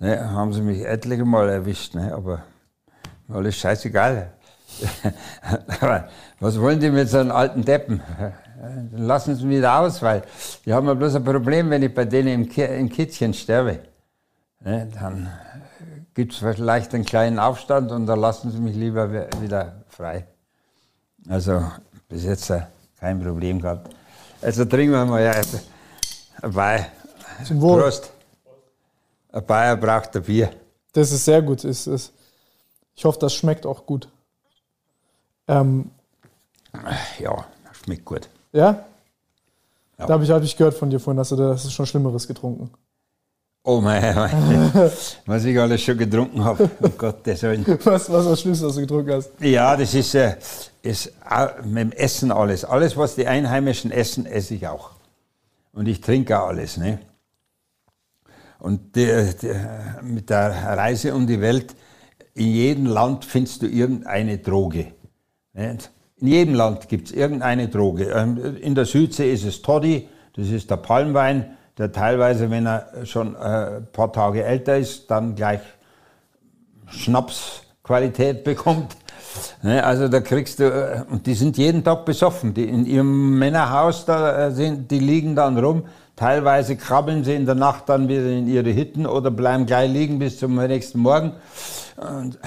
Ne, 0.00 0.30
haben 0.30 0.52
sie 0.52 0.60
mich 0.60 0.84
etliche 0.84 1.24
Mal 1.24 1.48
erwischt, 1.48 1.94
ne, 1.94 2.12
aber 2.12 2.42
alles 3.28 3.56
scheißegal. 3.56 4.32
aber 5.80 6.08
was 6.40 6.60
wollen 6.60 6.80
die 6.80 6.90
mit 6.90 7.08
so 7.08 7.18
einem 7.18 7.30
alten 7.30 7.64
Deppen? 7.64 8.02
Dann 8.92 9.06
lassen 9.06 9.34
sie 9.36 9.46
mich 9.46 9.58
wieder 9.58 9.78
aus, 9.80 10.02
weil 10.02 10.22
die 10.64 10.72
haben 10.72 10.86
ja 10.86 10.94
bloß 10.94 11.16
ein 11.16 11.24
Problem, 11.24 11.70
wenn 11.70 11.82
ich 11.82 11.94
bei 11.94 12.04
denen 12.04 12.28
im, 12.28 12.48
Ki 12.48 12.62
im 12.62 12.88
Kittchen 12.88 13.34
sterbe. 13.34 13.80
Ne, 14.60 14.88
dann 14.94 15.28
gibt 16.14 16.32
es 16.32 16.38
vielleicht 16.38 16.94
einen 16.94 17.04
kleinen 17.04 17.38
Aufstand 17.38 17.92
und 17.92 18.06
dann 18.06 18.18
lassen 18.18 18.50
sie 18.50 18.58
mich 18.58 18.74
lieber 18.74 19.10
wieder 19.40 19.84
frei. 19.88 20.26
Also 21.28 21.62
bis 22.08 22.24
jetzt 22.24 22.48
äh, 22.50 22.62
kein 23.04 23.20
Problem 23.20 23.60
gehabt. 23.60 23.94
Also 24.40 24.64
trinken 24.64 24.92
wir 24.92 25.04
mal 25.04 25.22
ja, 25.22 25.32
ein 26.42 26.52
Bayer. 26.52 26.86
Zum 27.46 27.60
Wohl. 27.60 27.82
Prost. 27.82 28.10
Ein 29.30 29.44
Bayer 29.44 29.76
braucht 29.76 30.16
ein 30.16 30.22
Bier. 30.22 30.50
Das 30.92 31.12
ist 31.12 31.24
sehr 31.26 31.42
gut. 31.42 31.64
Ist, 31.64 31.86
ist. 31.86 32.12
Ich 32.94 33.04
hoffe, 33.04 33.18
das 33.18 33.34
schmeckt 33.34 33.66
auch 33.66 33.84
gut. 33.84 34.08
Ähm, 35.48 35.90
ja, 37.18 37.44
schmeckt 37.72 38.06
gut. 38.06 38.30
Ja? 38.52 38.86
ja. 39.98 40.06
Da 40.06 40.14
habe 40.14 40.24
ich, 40.24 40.30
hab 40.30 40.42
ich 40.42 40.56
gehört 40.56 40.74
von 40.74 40.88
dir 40.88 40.98
vorhin, 40.98 41.18
dass 41.18 41.28
du 41.28 41.36
das 41.36 41.70
schon 41.70 41.84
Schlimmeres 41.84 42.26
getrunken. 42.26 42.70
Oh 43.66 43.80
mein, 43.80 44.14
mein 44.14 44.72
was 45.26 45.44
ich 45.46 45.58
alles 45.58 45.80
schon 45.80 45.96
getrunken 45.96 46.44
habe. 46.44 46.70
Oh 46.82 46.88
Gott, 46.98 47.26
das 47.26 47.42
was, 47.42 48.12
was 48.12 48.26
das 48.26 48.40
Schlimmste, 48.42 48.66
was 48.66 48.74
du 48.74 48.82
getrunken 48.82 49.12
hast? 49.12 49.30
Ja, 49.40 49.74
das 49.74 49.94
ist, 49.94 50.14
äh, 50.14 50.36
ist 50.82 51.10
mit 51.64 51.78
dem 51.78 51.92
Essen 51.92 52.30
alles. 52.30 52.66
Alles, 52.66 52.94
was 52.94 53.14
die 53.14 53.26
Einheimischen 53.26 53.90
essen, 53.90 54.26
esse 54.26 54.54
ich 54.54 54.68
auch. 54.68 54.90
Und 55.72 55.88
ich 55.88 56.02
trinke 56.02 56.38
auch 56.38 56.48
alles. 56.48 56.76
Ne? 56.76 56.98
Und 58.58 58.94
die, 58.96 59.06
die, 59.40 59.54
mit 60.02 60.28
der 60.28 60.50
Reise 60.50 61.14
um 61.14 61.26
die 61.26 61.40
Welt, 61.40 61.74
in 62.34 62.48
jedem 62.48 62.84
Land 62.84 63.24
findest 63.24 63.62
du 63.62 63.66
irgendeine 63.66 64.38
Droge. 64.38 64.92
Nicht? 65.54 65.90
In 66.18 66.26
jedem 66.28 66.54
Land 66.54 66.90
gibt 66.90 67.08
es 67.08 67.14
irgendeine 67.14 67.68
Droge. 67.68 68.10
Ähm, 68.10 68.58
in 68.60 68.74
der 68.74 68.84
Südsee 68.84 69.32
ist 69.32 69.44
es 69.44 69.62
Toddy, 69.62 70.06
das 70.36 70.48
ist 70.48 70.70
der 70.70 70.76
Palmwein 70.76 71.56
der 71.78 71.92
teilweise, 71.92 72.50
wenn 72.50 72.66
er 72.66 72.86
schon 73.04 73.34
äh, 73.34 73.78
ein 73.78 73.88
paar 73.92 74.12
Tage 74.12 74.44
älter 74.44 74.76
ist, 74.76 75.10
dann 75.10 75.34
gleich 75.34 75.60
Schnapsqualität 76.86 78.44
bekommt. 78.44 78.96
Ne, 79.62 79.82
also 79.82 80.06
da 80.06 80.20
kriegst 80.20 80.60
du, 80.60 80.64
äh, 80.64 81.02
und 81.10 81.26
die 81.26 81.34
sind 81.34 81.58
jeden 81.58 81.82
Tag 81.82 82.04
besoffen. 82.04 82.54
Die 82.54 82.68
in 82.68 82.86
ihrem 82.86 83.38
Männerhaus, 83.38 84.04
da 84.04 84.46
äh, 84.46 84.50
sind, 84.52 84.90
die 84.90 85.00
liegen 85.00 85.34
dann 85.34 85.58
rum. 85.58 85.84
Teilweise 86.14 86.76
krabbeln 86.76 87.24
sie 87.24 87.34
in 87.34 87.44
der 87.44 87.56
Nacht 87.56 87.88
dann 87.88 88.06
wieder 88.06 88.26
in 88.26 88.46
ihre 88.46 88.72
Hütten 88.72 89.04
oder 89.04 89.32
bleiben 89.32 89.66
gleich 89.66 89.90
liegen 89.90 90.20
bis 90.20 90.38
zum 90.38 90.54
nächsten 90.54 91.00
Morgen. 91.00 91.32
Und 91.96 92.38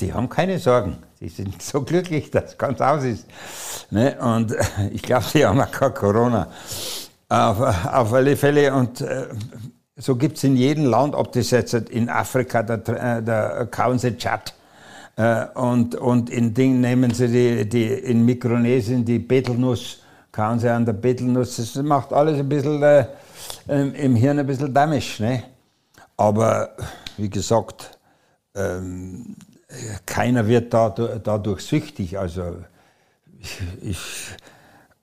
die 0.00 0.12
haben 0.12 0.28
keine 0.28 0.60
Sorgen. 0.60 0.98
Die 1.20 1.28
sind 1.28 1.60
so 1.60 1.82
glücklich, 1.82 2.30
dass 2.30 2.52
es 2.52 2.58
ganz 2.58 2.80
aus 2.80 3.02
ist. 3.02 3.26
Ne, 3.90 4.16
und 4.20 4.54
ich 4.92 5.02
glaube, 5.02 5.24
die 5.34 5.44
haben 5.44 5.60
auch 5.60 5.70
kein 5.72 5.92
Corona. 5.92 6.46
Auf, 7.28 8.12
alle 8.12 8.36
Fälle. 8.36 8.74
Und 8.74 9.00
äh, 9.00 9.26
so 9.96 10.16
gibt 10.16 10.36
es 10.36 10.44
in 10.44 10.56
jedem 10.56 10.86
Land, 10.86 11.14
ob 11.14 11.32
das 11.32 11.50
jetzt 11.50 11.74
in 11.74 12.08
Afrika, 12.08 12.62
da, 12.62 12.74
äh, 12.74 13.22
da 13.22 13.64
kauen 13.66 13.98
sie 13.98 14.16
Tschad. 14.16 14.54
Äh, 15.16 15.46
und, 15.54 15.94
und 15.94 16.30
in 16.30 16.54
Ding 16.54 16.80
nehmen 16.80 17.12
sie 17.12 17.28
die, 17.28 17.68
die, 17.68 17.86
in 17.86 18.24
Mikronesien 18.24 19.04
die 19.04 19.18
Betelnuss, 19.18 20.00
kauen 20.32 20.58
sie 20.58 20.68
an 20.68 20.84
der 20.84 20.94
Betelnuss. 20.94 21.56
Das 21.56 21.74
macht 21.76 22.12
alles 22.12 22.38
ein 22.38 22.48
bisschen 22.48 22.82
äh, 22.82 23.06
im 23.68 24.16
Hirn 24.16 24.38
ein 24.38 24.46
bisschen 24.46 24.74
Damage. 24.74 25.16
Ne? 25.20 25.44
Aber 26.16 26.70
wie 27.16 27.30
gesagt, 27.30 27.98
ähm, 28.54 29.36
keiner 30.06 30.46
wird 30.46 30.72
da, 30.74 30.90
dadurch 30.90 31.62
süchtig. 31.62 32.18
Also 32.18 32.56
ich, 33.40 33.60
ich 33.82 33.98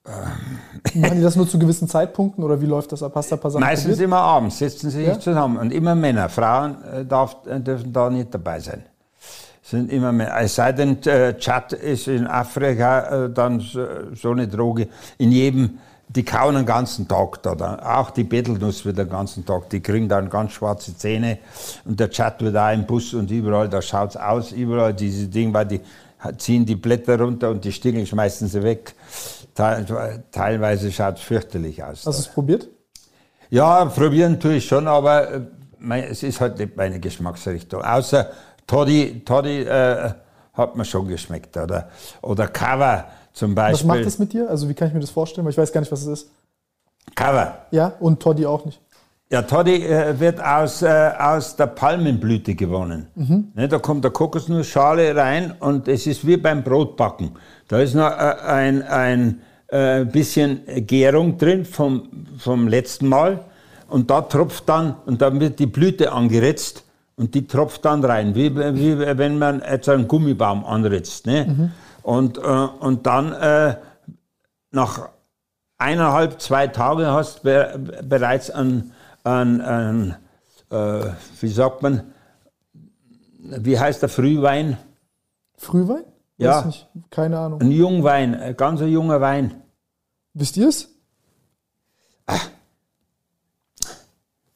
Machen 0.03 1.17
die 1.17 1.21
das 1.21 1.35
nur 1.35 1.47
zu 1.47 1.59
gewissen 1.59 1.87
Zeitpunkten 1.87 2.43
oder 2.43 2.59
wie 2.59 2.65
läuft 2.65 2.91
das 2.91 3.03
ab? 3.03 3.11
Hast 3.15 3.31
ein 3.31 3.39
paar 3.39 3.51
Sachen 3.51 3.61
Meistens 3.61 3.91
probiert? 3.91 4.05
immer 4.05 4.17
abends 4.17 4.57
sitzen 4.57 4.89
sie 4.89 5.03
ja? 5.03 5.19
zusammen 5.19 5.57
und 5.57 5.71
immer 5.71 5.93
Männer. 5.93 6.27
Frauen 6.27 6.83
äh, 6.83 7.05
darf, 7.05 7.37
äh, 7.45 7.59
dürfen 7.59 7.93
da 7.93 8.09
nicht 8.09 8.33
dabei 8.33 8.59
sein. 8.59 8.83
Sind 9.61 9.91
immer 9.91 10.11
Männer. 10.11 10.39
Es 10.39 10.55
sei 10.55 10.71
denn, 10.71 11.01
äh, 11.03 11.37
Chat 11.37 11.73
ist 11.73 12.07
in 12.07 12.25
Afrika 12.25 13.27
dann 13.27 13.59
so, 13.59 13.85
so 14.15 14.31
eine 14.31 14.47
Droge. 14.47 14.87
In 15.19 15.31
jedem, 15.31 15.77
die 16.07 16.25
kauen 16.25 16.55
den 16.55 16.65
ganzen 16.65 17.07
Tag 17.07 17.43
da. 17.43 17.53
Dann. 17.53 17.79
Auch 17.79 18.09
die 18.09 18.23
Betelnuss 18.23 18.83
wird 18.83 18.97
den 18.97 19.07
ganzen 19.09 19.45
Tag. 19.45 19.69
Die 19.69 19.81
kriegen 19.81 20.09
dann 20.09 20.31
ganz 20.31 20.53
schwarze 20.53 20.97
Zähne. 20.97 21.37
Und 21.85 21.99
der 21.99 22.09
Chat 22.09 22.41
wird 22.41 22.57
auch 22.57 22.73
im 22.73 22.87
Bus 22.87 23.13
und 23.13 23.29
überall, 23.29 23.69
da 23.69 23.83
schaut 23.83 24.09
es 24.09 24.17
aus, 24.17 24.51
überall 24.51 24.95
diese 24.95 25.27
Dinge, 25.27 25.53
weil 25.53 25.67
die 25.67 25.81
ziehen 26.37 26.65
die 26.65 26.75
Blätter 26.75 27.19
runter 27.19 27.49
und 27.49 27.63
die 27.63 27.71
Stingel 27.71 28.05
schmeißen 28.05 28.47
sie 28.47 28.61
weg 28.63 28.93
teilweise 29.53 30.91
schaut 30.91 31.17
es 31.17 31.21
fürchterlich 31.21 31.83
aus. 31.83 32.05
Hast 32.05 32.17
du 32.17 32.21
es 32.21 32.27
probiert? 32.27 32.67
Ja, 33.49 33.85
probieren 33.85 34.39
tue 34.39 34.55
ich 34.55 34.65
schon, 34.65 34.87
aber 34.87 35.31
äh, 35.31 36.01
es 36.09 36.23
ist 36.23 36.39
halt 36.39 36.57
nicht 36.57 36.77
meine 36.77 36.99
Geschmacksrichtung. 36.99 37.83
Außer 37.83 38.31
Toddy, 38.65 39.23
Toddy 39.25 39.63
äh, 39.63 40.13
hat 40.53 40.75
mir 40.75 40.85
schon 40.85 41.07
geschmeckt. 41.07 41.57
Oder, 41.57 41.89
oder 42.21 42.47
Cover 42.47 43.05
zum 43.33 43.53
Beispiel. 43.55 43.89
Was 43.89 43.95
macht 43.95 44.05
das 44.05 44.19
mit 44.19 44.33
dir? 44.33 44.49
Also 44.49 44.69
wie 44.69 44.73
kann 44.73 44.87
ich 44.87 44.93
mir 44.93 45.01
das 45.01 45.09
vorstellen? 45.09 45.45
Weil 45.45 45.51
ich 45.51 45.57
weiß 45.57 45.71
gar 45.71 45.81
nicht, 45.81 45.91
was 45.91 46.01
es 46.01 46.07
ist. 46.07 46.31
Cover. 47.15 47.65
Ja, 47.71 47.93
und 47.99 48.21
Toddy 48.21 48.45
auch 48.45 48.63
nicht. 48.65 48.79
Ja, 49.31 49.43
Toddy 49.43 49.85
äh, 49.85 50.19
wird 50.19 50.43
aus, 50.43 50.81
äh, 50.81 51.11
aus 51.17 51.55
der 51.55 51.67
Palmenblüte 51.67 52.53
gewonnen. 52.53 53.07
Mhm. 53.15 53.51
Ne, 53.55 53.69
da 53.69 53.79
kommt 53.79 54.03
der 54.03 54.11
Kokosnussschale 54.11 55.15
rein 55.15 55.53
und 55.57 55.87
es 55.87 56.05
ist 56.05 56.27
wie 56.27 56.35
beim 56.35 56.63
Brotbacken. 56.63 57.31
Da 57.69 57.79
ist 57.79 57.95
noch 57.95 58.11
äh, 58.11 58.35
ein, 58.45 58.83
ein 58.83 59.41
äh, 59.67 60.03
bisschen 60.03 60.59
Gärung 60.85 61.37
drin 61.37 61.63
vom, 61.63 62.09
vom 62.37 62.67
letzten 62.67 63.07
Mal 63.07 63.39
und 63.87 64.11
da 64.11 64.19
tropft 64.19 64.67
dann, 64.67 64.95
und 65.05 65.21
dann 65.21 65.39
wird 65.39 65.59
die 65.59 65.65
Blüte 65.65 66.11
angeritzt 66.11 66.83
und 67.15 67.33
die 67.33 67.47
tropft 67.47 67.85
dann 67.85 68.03
rein, 68.03 68.35
wie, 68.35 68.53
wie 68.53 68.99
wenn 68.99 69.39
man 69.39 69.61
jetzt 69.61 69.87
einen 69.87 70.09
Gummibaum 70.09 70.65
anritzt. 70.65 71.25
Ne? 71.25 71.45
Mhm. 71.45 71.71
Und, 72.03 72.37
äh, 72.37 72.41
und 72.41 73.07
dann 73.07 73.31
äh, 73.31 73.75
nach 74.71 75.07
eineinhalb, 75.77 76.41
zwei 76.41 76.67
Tagen 76.67 77.05
hast 77.05 77.39
du 77.39 77.43
be 77.43 77.79
bereits 78.03 78.51
einen, 78.51 78.91
einen, 79.23 79.61
einen 79.61 80.15
äh, 80.71 81.11
wie 81.39 81.49
sagt 81.49 81.81
man, 81.81 82.13
wie 83.39 83.77
heißt 83.77 84.01
der 84.01 84.09
Frühwein? 84.09 84.77
Frühwein? 85.57 86.05
Ja. 86.37 86.65
Nicht, 86.65 86.87
keine 87.09 87.37
Ahnung. 87.37 87.61
Ein 87.61 87.71
Jungwein, 87.71 88.35
ein 88.35 88.57
ganz 88.57 88.81
junger 88.81 89.21
Wein. 89.21 89.61
Wisst 90.33 90.57
ihr 90.57 90.69
es? 90.69 90.89
Ach. 92.25 92.49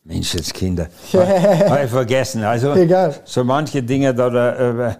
Menschenskinder. 0.03 0.87
Habe 1.13 1.83
ich 1.83 1.89
vergessen. 1.89 2.43
Also, 2.43 2.73
Egal. 2.73 3.15
so 3.25 3.43
manche 3.43 3.83
Dinge 3.83 4.13
da, 4.13 4.29
da 4.29 4.89
äh, 4.89 4.95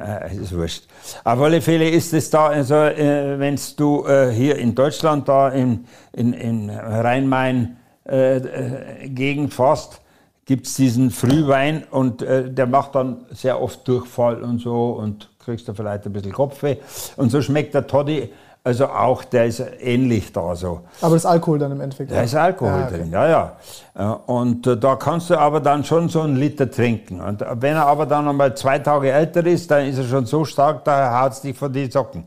äh, 0.00 0.36
ist 0.36 0.52
wurscht. 0.52 0.84
Auf 1.24 1.40
alle 1.40 1.60
Fälle 1.60 1.88
ist 1.88 2.12
es 2.12 2.30
da, 2.30 2.46
also, 2.46 2.74
äh, 2.74 3.38
wenn 3.38 3.58
du 3.76 4.06
äh, 4.06 4.30
hier 4.32 4.56
in 4.56 4.74
Deutschland 4.74 5.28
da 5.28 5.48
in, 5.50 5.86
in, 6.12 6.32
in 6.32 6.70
Rhein-Main-Gegend 6.70 7.83
äh, 8.04 9.48
fährst, 9.48 10.00
gibt 10.46 10.66
es 10.66 10.74
diesen 10.74 11.10
Frühwein 11.10 11.84
und 11.90 12.22
äh, 12.22 12.50
der 12.50 12.66
macht 12.66 12.94
dann 12.94 13.24
sehr 13.30 13.60
oft 13.60 13.86
Durchfall 13.88 14.42
und 14.42 14.58
so 14.58 14.90
und 14.92 15.30
kriegst 15.44 15.68
du 15.68 15.74
vielleicht 15.74 16.06
ein 16.06 16.12
bisschen 16.12 16.32
Kopfweh. 16.32 16.76
Und 17.16 17.30
so 17.30 17.40
schmeckt 17.40 17.74
der 17.74 17.86
Toddy, 17.86 18.30
also 18.66 18.86
auch, 18.86 19.24
der 19.24 19.44
ist 19.44 19.62
ähnlich 19.80 20.32
da 20.32 20.56
so. 20.56 20.80
Aber 21.02 21.14
das 21.14 21.24
ist 21.24 21.26
Alkohol 21.26 21.58
dann 21.58 21.72
im 21.72 21.82
Endeffekt? 21.82 22.10
Da 22.10 22.22
ist 22.22 22.34
Alkohol 22.34 22.80
Ja, 22.80 22.86
okay. 22.86 22.96
drin, 22.96 23.10
ja, 23.10 23.28
ja. 23.28 23.56
Äh, 23.94 24.16
Und 24.26 24.66
äh, 24.66 24.76
da 24.78 24.96
kannst 24.96 25.28
du 25.28 25.38
aber 25.38 25.60
dann 25.60 25.84
schon 25.84 26.08
so 26.08 26.22
einen 26.22 26.36
Liter 26.36 26.70
trinken. 26.70 27.20
Und 27.20 27.44
wenn 27.60 27.74
er 27.74 27.86
aber 27.86 28.06
dann 28.06 28.26
einmal 28.26 28.56
zwei 28.56 28.78
Tage 28.78 29.12
älter 29.12 29.44
ist, 29.44 29.70
dann 29.70 29.86
ist 29.86 29.98
er 29.98 30.04
schon 30.04 30.24
so 30.24 30.46
stark, 30.46 30.82
da 30.84 31.20
haut 31.22 31.32
es 31.32 31.40
dich 31.42 31.56
von 31.56 31.70
die 31.72 31.90
Socken. 31.90 32.24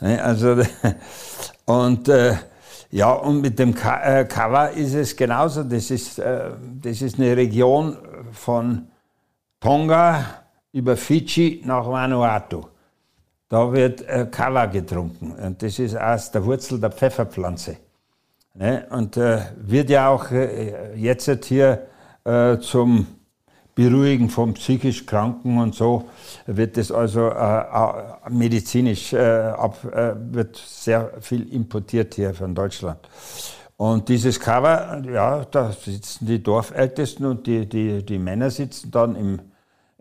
Ne, 0.00 0.22
Also, 0.22 0.62
und 1.64 2.08
äh, 2.08 2.34
ja, 2.90 3.12
und 3.12 3.42
mit 3.42 3.58
dem 3.58 3.74
Ka 3.74 4.00
äh, 4.02 4.80
ist 4.80 4.94
es 4.94 5.14
genauso. 5.14 5.62
Das 5.62 5.90
ist, 5.90 6.18
äh, 6.18 6.50
das 6.80 7.02
ist 7.02 7.18
eine 7.18 7.36
Region 7.36 7.96
von 8.32 8.88
Tonga 9.60 10.24
über 10.72 10.96
Fidschi 10.96 11.62
nach 11.64 11.86
Vanuatu. 11.86 12.64
Da 13.48 13.72
wird 13.72 14.02
äh, 14.02 14.26
Kawa 14.30 14.66
getrunken. 14.66 15.32
Und 15.32 15.62
das 15.62 15.78
ist 15.78 15.96
aus 15.96 16.30
der 16.30 16.44
Wurzel 16.44 16.80
der 16.80 16.90
Pfefferpflanze. 16.90 17.76
Ne? 18.54 18.86
Und 18.90 19.16
äh, 19.16 19.40
wird 19.56 19.90
ja 19.90 20.08
auch 20.08 20.30
jetzt 20.94 21.44
hier 21.46 21.86
zum 22.60 23.06
Beruhigen 23.78 24.28
von 24.28 24.54
psychisch 24.54 25.06
Kranken 25.06 25.56
und 25.56 25.72
so, 25.72 26.08
wird 26.46 26.76
das 26.76 26.90
also 26.90 27.28
äh, 27.28 28.28
medizinisch, 28.28 29.12
äh, 29.12 29.18
ab, 29.20 29.78
äh, 29.84 30.14
wird 30.34 30.56
sehr 30.56 31.12
viel 31.20 31.48
importiert 31.52 32.16
hier 32.16 32.34
von 32.34 32.56
Deutschland. 32.56 32.98
Und 33.76 34.08
dieses 34.08 34.40
Cover, 34.40 35.00
ja, 35.08 35.44
da 35.44 35.70
sitzen 35.70 36.26
die 36.26 36.42
Dorfältesten 36.42 37.24
und 37.24 37.46
die, 37.46 37.68
die, 37.68 38.04
die 38.04 38.18
Männer 38.18 38.50
sitzen 38.50 38.90
dann 38.90 39.14
im, 39.14 39.38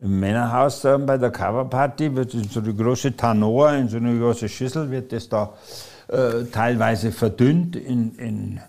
im 0.01 0.19
Männerhaus 0.19 0.82
da 0.82 0.97
bei 0.97 1.19
der 1.19 1.30
Coverparty, 1.30 2.15
wird 2.15 2.34
in 2.34 2.45
so 2.45 2.61
eine 2.61 2.73
große 2.73 3.15
Tanoa, 3.15 3.75
in 3.75 3.89
so 3.89 3.97
eine 3.97 4.17
große 4.17 4.49
Schüssel, 4.49 4.89
wird 4.89 5.13
das 5.13 5.30
da 5.30 5.53
äh, 6.07 6.45
teilweise 6.51 7.11
verdünnt. 7.11 7.75
In, 7.75 8.15
in, 8.15 8.59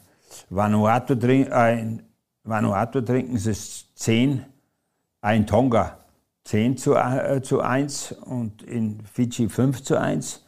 Vanuatu, 0.50 1.14
äh, 1.14 1.80
in 1.80 2.02
Vanuatu 2.44 3.00
trinken 3.00 3.38
sie 3.38 3.52
es 3.52 3.86
10, 3.94 4.44
ein 5.20 5.46
Tonga 5.46 5.98
10 6.44 6.76
zu, 6.78 6.94
äh, 6.94 7.42
zu 7.42 7.60
1 7.60 8.12
und 8.12 8.62
in 8.62 9.00
Fidschi 9.04 9.48
5 9.48 9.82
zu 9.82 10.00
1. 10.00 10.44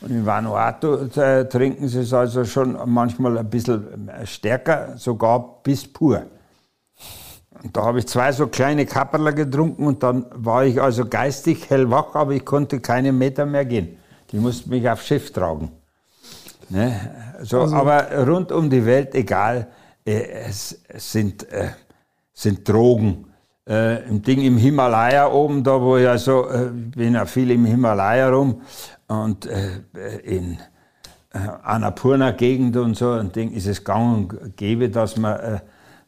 Und 0.00 0.10
in 0.10 0.26
Vanuatu 0.26 1.08
äh, 1.20 1.44
trinken 1.48 1.86
sie 1.88 2.00
es 2.00 2.12
also 2.12 2.44
schon 2.44 2.78
manchmal 2.86 3.38
ein 3.38 3.48
bisschen 3.48 4.08
äh, 4.08 4.26
stärker, 4.26 4.96
sogar 4.96 5.62
bis 5.62 5.86
pur. 5.86 6.24
Und 7.62 7.76
da 7.76 7.84
habe 7.84 7.98
ich 7.98 8.06
zwei 8.06 8.32
so 8.32 8.46
kleine 8.46 8.86
Kapperler 8.86 9.32
getrunken 9.32 9.86
und 9.86 10.02
dann 10.02 10.26
war 10.32 10.64
ich 10.64 10.80
also 10.80 11.06
geistig 11.06 11.68
hellwach, 11.70 12.14
aber 12.14 12.32
ich 12.32 12.44
konnte 12.44 12.80
keine 12.80 13.12
Meter 13.12 13.46
mehr 13.46 13.64
gehen. 13.64 13.98
Die 14.30 14.38
mussten 14.38 14.70
mich 14.70 14.88
aufs 14.88 15.06
Schiff 15.06 15.32
tragen. 15.32 15.70
Ne? 16.68 17.00
So, 17.42 17.60
aber 17.60 18.26
rund 18.26 18.52
um 18.52 18.68
die 18.68 18.84
Welt, 18.84 19.14
egal, 19.14 19.68
äh, 20.04 20.22
es, 20.48 20.80
es 20.88 21.12
sind, 21.12 21.50
äh, 21.52 21.70
sind 22.32 22.68
Drogen. 22.68 23.27
Äh, 23.68 24.08
Im 24.08 24.22
Ding 24.22 24.40
im 24.40 24.56
Himalaya 24.56 25.30
oben, 25.30 25.62
da 25.62 25.80
wo 25.80 25.98
ich 25.98 26.08
also, 26.08 26.48
äh, 26.48 26.70
bin 26.72 27.14
ja 27.14 27.26
viel 27.26 27.50
im 27.50 27.66
Himalaya 27.66 28.30
rum 28.30 28.62
und 29.08 29.44
äh, 29.46 29.82
in 30.24 30.58
äh, 31.34 31.38
Annapurna-Gegend 31.62 32.76
und 32.78 32.96
so, 32.96 33.12
ein 33.12 33.30
Ding 33.30 33.52
ist 33.52 33.66
es 33.66 33.84
gang 33.84 34.32
und 34.32 34.56
gäbe, 34.56 34.88
dass 34.88 35.18
man, 35.18 35.38
äh, 35.38 35.60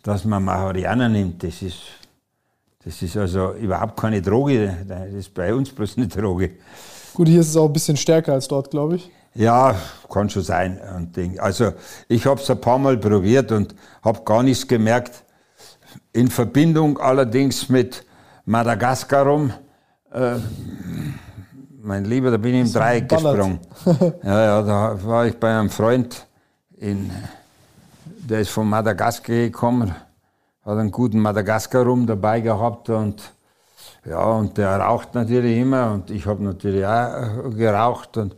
dass 0.03 0.25
man 0.25 0.43
Marihuana 0.43 1.11
nimmt. 1.11 1.43
Das 1.43 1.61
ist, 1.61 1.81
das 2.83 3.03
ist 3.03 3.17
also 3.19 3.53
überhaupt 3.53 4.01
keine 4.01 4.23
Droge, 4.23 4.75
das 4.89 5.13
ist 5.13 5.35
bei 5.35 5.53
uns 5.53 5.71
bloß 5.71 5.99
eine 5.99 6.09
Droge. 6.09 6.53
Gut, 7.13 7.29
hier 7.29 7.41
ist 7.41 7.49
es 7.49 7.57
auch 7.59 7.67
ein 7.67 7.73
bisschen 7.75 7.99
stärker 7.99 8.33
als 8.33 8.49
dort, 8.49 8.71
glaube 8.71 8.97
ich. 8.97 9.11
Ja, 9.35 9.75
kann 10.13 10.31
schon 10.31 10.43
sein. 10.43 10.81
Und 10.97 11.15
Ding. 11.17 11.39
Also 11.39 11.73
ich 12.09 12.25
habe 12.27 12.41
es 12.41 12.51
ein 12.51 12.61
paar 12.61 12.79
Mal 12.79 12.97
probiert 12.97 13.53
und 13.53 13.75
habe 14.03 14.23
gar 14.25 14.43
nichts 14.43 14.67
gemerkt. 14.67 15.25
In 16.13 16.29
Verbindung 16.29 16.99
allerdings 16.99 17.69
mit 17.69 18.05
Madagaskar 18.45 19.27
rum. 19.27 19.53
Äh, 20.13 20.37
mein 21.83 22.05
Lieber, 22.05 22.31
da 22.31 22.37
bin 22.37 22.55
ich 22.55 22.61
im 22.67 22.73
Dreieck 22.73 23.09
gesprungen. 23.09 23.61
ja, 24.23 24.43
ja, 24.45 24.63
da 24.63 25.05
war 25.05 25.27
ich 25.27 25.37
bei 25.37 25.59
einem 25.59 25.71
Freund, 25.71 26.27
in, 26.77 27.11
der 28.05 28.41
ist 28.41 28.51
von 28.51 28.69
Madagaskar 28.69 29.37
gekommen, 29.37 29.95
hat 30.65 30.79
einen 30.79 30.91
guten 30.91 31.21
Madagaskar 31.21 31.85
rum 31.85 32.07
dabei 32.07 32.41
gehabt 32.41 32.91
und 32.91 33.33
ja, 34.05 34.23
und 34.23 34.57
der 34.57 34.77
raucht 34.79 35.15
natürlich 35.15 35.59
immer 35.59 35.93
und 35.93 36.11
ich 36.11 36.27
habe 36.27 36.43
natürlich 36.43 36.87
auch 36.87 37.47
äh, 37.47 37.51
geraucht. 37.51 38.17
Und, 38.17 38.35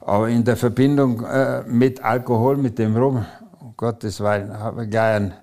aber 0.00 0.28
in 0.28 0.44
der 0.44 0.56
Verbindung 0.56 1.24
äh, 1.24 1.62
mit 1.66 2.02
Alkohol, 2.02 2.56
mit 2.56 2.78
dem 2.78 2.96
Rum, 2.96 3.24
um 3.60 3.74
Gottes 3.76 4.20
Willen, 4.20 4.56
habe 4.56 4.84
ich 4.84 4.90
gleich 4.90 5.16
einen, 5.16 5.34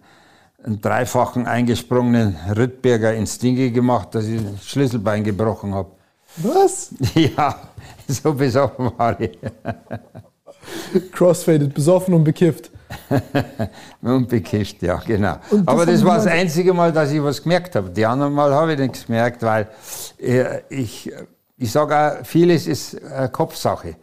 einen 0.64 0.82
dreifachen 0.82 1.48
eingesprungenen 1.48 2.36
Rittberger 2.56 3.14
ins 3.14 3.38
Dinge 3.38 3.72
gemacht, 3.72 4.14
dass 4.14 4.26
ich 4.26 4.42
das 4.44 4.66
Schlüsselbein 4.66 5.24
gebrochen 5.24 5.74
habe. 5.74 5.92
Was? 6.38 6.92
Ja, 7.16 7.56
so 8.08 8.34
besoffen 8.34 8.92
war 8.98 9.20
ich. 9.20 9.38
Crossfaded, 11.12 11.74
besoffen 11.74 12.14
und 12.14 12.24
bekifft. 12.24 12.72
Und 14.02 14.28
bekifft, 14.28 14.82
ja, 14.82 14.96
genau. 15.06 15.36
Und 15.52 15.68
Aber 15.68 15.86
das 15.86 15.96
das 15.96 16.06
war 16.06 16.16
das 16.16 16.26
einzige 16.26 16.74
Mal, 16.74 16.92
dass 16.92 17.12
ich 17.12 17.22
was 17.22 17.42
gemerkt 17.42 17.76
habe. 17.76 17.92
Die 17.92 18.04
anderen 18.04 18.34
Mal 18.34 18.52
habe 18.52 18.74
ich 18.74 18.80
nichts 18.80 19.06
gemerkt, 19.06 19.44
weil 19.44 19.68
äh, 20.18 20.62
ich, 20.70 21.12
ich 21.58 21.72
sage 21.72 21.96
auch, 21.96 22.26
vieles 22.26 22.66
ist 22.66 22.96
äh, 22.96 23.30
Kopfsache. 23.32 23.96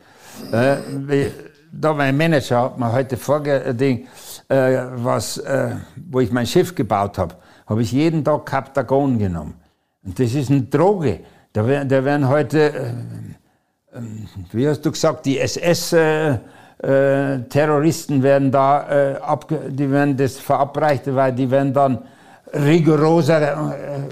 Äh, 1.72 1.72
da 1.72 1.92
mein 1.92 2.16
Manager 2.16 2.62
hat 2.62 2.78
mir 2.78 2.92
heute 2.92 3.16
vorgeding, 3.16 4.06
äh, 4.48 4.78
was, 4.94 5.38
äh, 5.38 5.76
wo 6.10 6.20
ich 6.20 6.30
mein 6.30 6.46
Schiff 6.46 6.74
gebaut 6.74 7.18
habe, 7.18 7.34
habe 7.66 7.82
ich 7.82 7.92
jeden 7.92 8.24
Tag 8.24 8.46
Captagon 8.46 9.18
genommen. 9.18 9.54
Und 10.04 10.18
das 10.18 10.34
ist 10.34 10.50
eine 10.50 10.62
Droge. 10.62 11.20
Da 11.52 11.84
da 11.84 12.04
werden 12.04 12.28
heute 12.28 12.60
äh, 12.60 12.92
wie 14.52 14.68
hast 14.68 14.82
du 14.82 14.92
gesagt, 14.92 15.24
die 15.26 15.38
SS-Terroristen 15.38 18.22
werden 18.22 18.50
da, 18.50 18.88
äh, 18.88 19.16
abge 19.16 19.70
die 19.70 19.90
werden 19.90 20.16
das 20.16 20.38
verabreicht, 20.38 21.14
weil 21.14 21.32
die 21.32 21.50
werden 21.50 21.72
dann 21.72 21.98
rigoroser, 22.52 23.72
äh, 23.72 24.02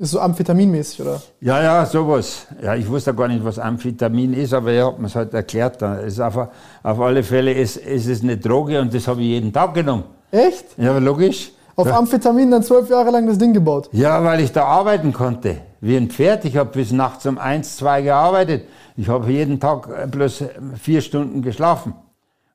Ist 0.00 0.12
so 0.12 0.20
amphetaminmäßig, 0.20 1.02
oder? 1.02 1.20
ja, 1.42 1.62
ja, 1.62 1.84
sowas. 1.84 2.46
Ja, 2.62 2.74
ich 2.74 2.88
wusste 2.88 3.12
gar 3.12 3.28
nicht, 3.28 3.44
was 3.44 3.58
Amphetamin 3.58 4.32
ist, 4.32 4.54
aber 4.54 4.72
er 4.72 4.86
hat 4.86 4.98
mir 4.98 5.08
es 5.08 5.14
halt 5.14 5.34
erklärt. 5.34 5.82
Da 5.82 5.96
ist 5.96 6.18
auf, 6.18 6.38
auf 6.82 7.00
alle 7.00 7.22
Fälle 7.22 7.52
ist, 7.52 7.76
ist 7.76 8.06
es 8.06 8.22
eine 8.22 8.38
Droge 8.38 8.80
und 8.80 8.94
das 8.94 9.06
habe 9.06 9.20
ich 9.20 9.26
jeden 9.26 9.52
Tag 9.52 9.74
genommen. 9.74 10.04
Echt? 10.30 10.64
Ja, 10.78 10.96
logisch. 10.96 11.52
Auf 11.76 11.92
Amphetamin 11.92 12.50
dann 12.50 12.62
zwölf 12.62 12.88
Jahre 12.88 13.10
lang 13.10 13.26
das 13.26 13.36
Ding 13.36 13.52
gebaut. 13.52 13.90
Ja, 13.92 14.24
weil 14.24 14.40
ich 14.40 14.52
da 14.52 14.64
arbeiten 14.64 15.12
konnte. 15.12 15.58
Wie 15.82 15.98
ein 15.98 16.08
Pferd. 16.08 16.46
Ich 16.46 16.56
habe 16.56 16.70
bis 16.70 16.92
nachts 16.92 17.26
um 17.26 17.36
eins, 17.36 17.76
zwei 17.76 18.00
gearbeitet. 18.00 18.64
Ich 18.96 19.06
habe 19.06 19.30
jeden 19.30 19.60
Tag 19.60 19.86
äh, 19.88 20.06
bloß 20.06 20.44
vier 20.80 21.02
Stunden 21.02 21.42
geschlafen. 21.42 21.92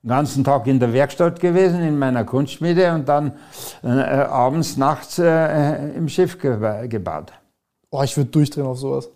Den 0.06 0.10
ganzen 0.10 0.44
Tag 0.44 0.68
in 0.68 0.80
der 0.80 0.94
Werkstatt 0.94 1.40
gewesen, 1.40 1.82
in 1.82 1.98
meiner 1.98 2.26
Kunstschmiede 2.26 2.94
und 2.94 3.10
dann 3.10 3.32
äh, 3.84 3.88
abends, 3.88 4.78
nachts 4.78 5.18
äh, 5.18 5.96
im 5.96 6.08
Schiff 6.08 6.38
ge 6.40 6.88
gebaut. 6.88 7.34
Oh, 7.90 8.04
ich 8.04 8.16
würde 8.16 8.30
durchdrehen 8.30 8.68
auf 8.68 8.78
sowas. 8.78 9.10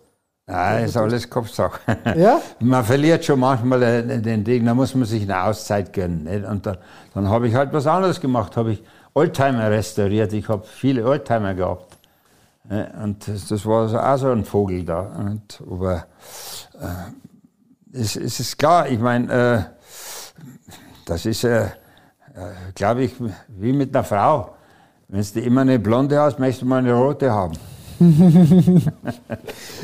Ja, 0.48 0.78
ist 0.78 0.96
alles 0.96 1.30
Kopfsache. 1.30 1.78
Ja? 2.16 2.40
Man 2.58 2.84
verliert 2.84 3.24
schon 3.24 3.38
manchmal 3.38 3.80
äh, 3.84 4.20
den 4.20 4.42
Ding, 4.42 4.66
da 4.66 4.74
muss 4.74 4.92
man 4.96 5.04
sich 5.04 5.22
eine 5.22 5.44
Auszeit 5.44 5.92
gönnen. 5.92 6.24
Nicht? 6.24 6.44
Und 6.44 6.66
dann, 6.66 6.78
dann 7.14 7.28
habe 7.28 7.46
ich 7.46 7.54
halt 7.54 7.72
was 7.72 7.86
anderes 7.86 8.20
gemacht, 8.20 8.56
habe 8.56 8.72
ich 8.72 8.82
Oldtimer 9.14 9.70
restauriert. 9.70 10.32
Ich 10.32 10.48
habe 10.48 10.64
viele 10.66 11.04
Oldtimer 11.04 11.54
gehabt. 11.54 11.98
Ja, 12.68 12.88
Und 13.04 13.28
das, 13.28 13.46
das 13.46 13.64
war 13.64 13.88
so 13.88 13.96
auch 13.96 14.16
so 14.16 14.32
ein 14.32 14.44
Vogel 14.44 14.84
da. 14.84 15.02
Und, 15.02 15.62
aber 15.70 16.06
äh, 16.80 17.92
es, 17.92 18.16
es 18.16 18.40
ist 18.40 18.58
klar, 18.58 18.88
ich 18.88 18.98
meine, 18.98 19.32
äh, 19.32 19.79
das 21.10 21.26
ist, 21.26 21.44
äh, 21.44 21.64
äh, 21.64 21.68
glaube 22.74 23.02
ich, 23.02 23.12
wie 23.48 23.72
mit 23.72 23.94
einer 23.94 24.04
Frau. 24.04 24.50
Wenn 25.08 25.24
du 25.34 25.40
immer 25.40 25.62
eine 25.62 25.78
blonde 25.80 26.20
hast, 26.20 26.38
möchtest 26.38 26.62
du 26.62 26.66
mal 26.66 26.78
eine 26.78 26.94
rote 26.94 27.30
haben. 27.30 27.54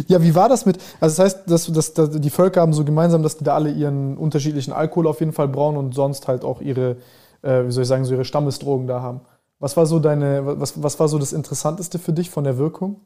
Ja, 0.09 0.23
wie 0.23 0.35
war 0.35 0.49
das 0.49 0.65
mit, 0.65 0.79
also 1.01 1.17
das 1.17 1.19
heißt, 1.19 1.51
dass, 1.51 1.67
dass, 1.73 1.93
dass 1.93 2.11
die 2.21 2.31
Völker 2.31 2.61
haben 2.61 2.73
so 2.73 2.85
gemeinsam, 2.85 3.23
dass 3.23 3.37
die 3.37 3.45
da 3.45 3.55
alle 3.55 3.71
ihren 3.71 4.17
unterschiedlichen 4.17 4.73
Alkohol 4.73 5.07
auf 5.07 5.21
jeden 5.21 5.33
Fall 5.33 5.49
brauen 5.49 5.77
und 5.77 5.95
sonst 5.95 6.29
halt 6.29 6.45
auch 6.45 6.61
ihre, 6.61 6.97
äh, 7.43 7.65
wie 7.67 7.71
soll 7.71 7.83
ich 7.83 7.89
sagen, 7.89 8.05
so 8.05 8.15
ihre 8.15 8.25
Stammesdrogen 8.25 8.87
da 8.87 9.03
haben. 9.03 9.21
Was 9.59 9.77
war 9.77 9.87
so 9.87 9.99
deine, 9.99 10.61
was, 10.61 10.83
was 10.83 10.99
war 11.01 11.09
so 11.09 11.19
das 11.19 11.33
Interessanteste 11.33 11.99
für 11.99 12.13
dich 12.13 12.31
von 12.31 12.45
der 12.45 12.57
Wirkung? 12.57 13.01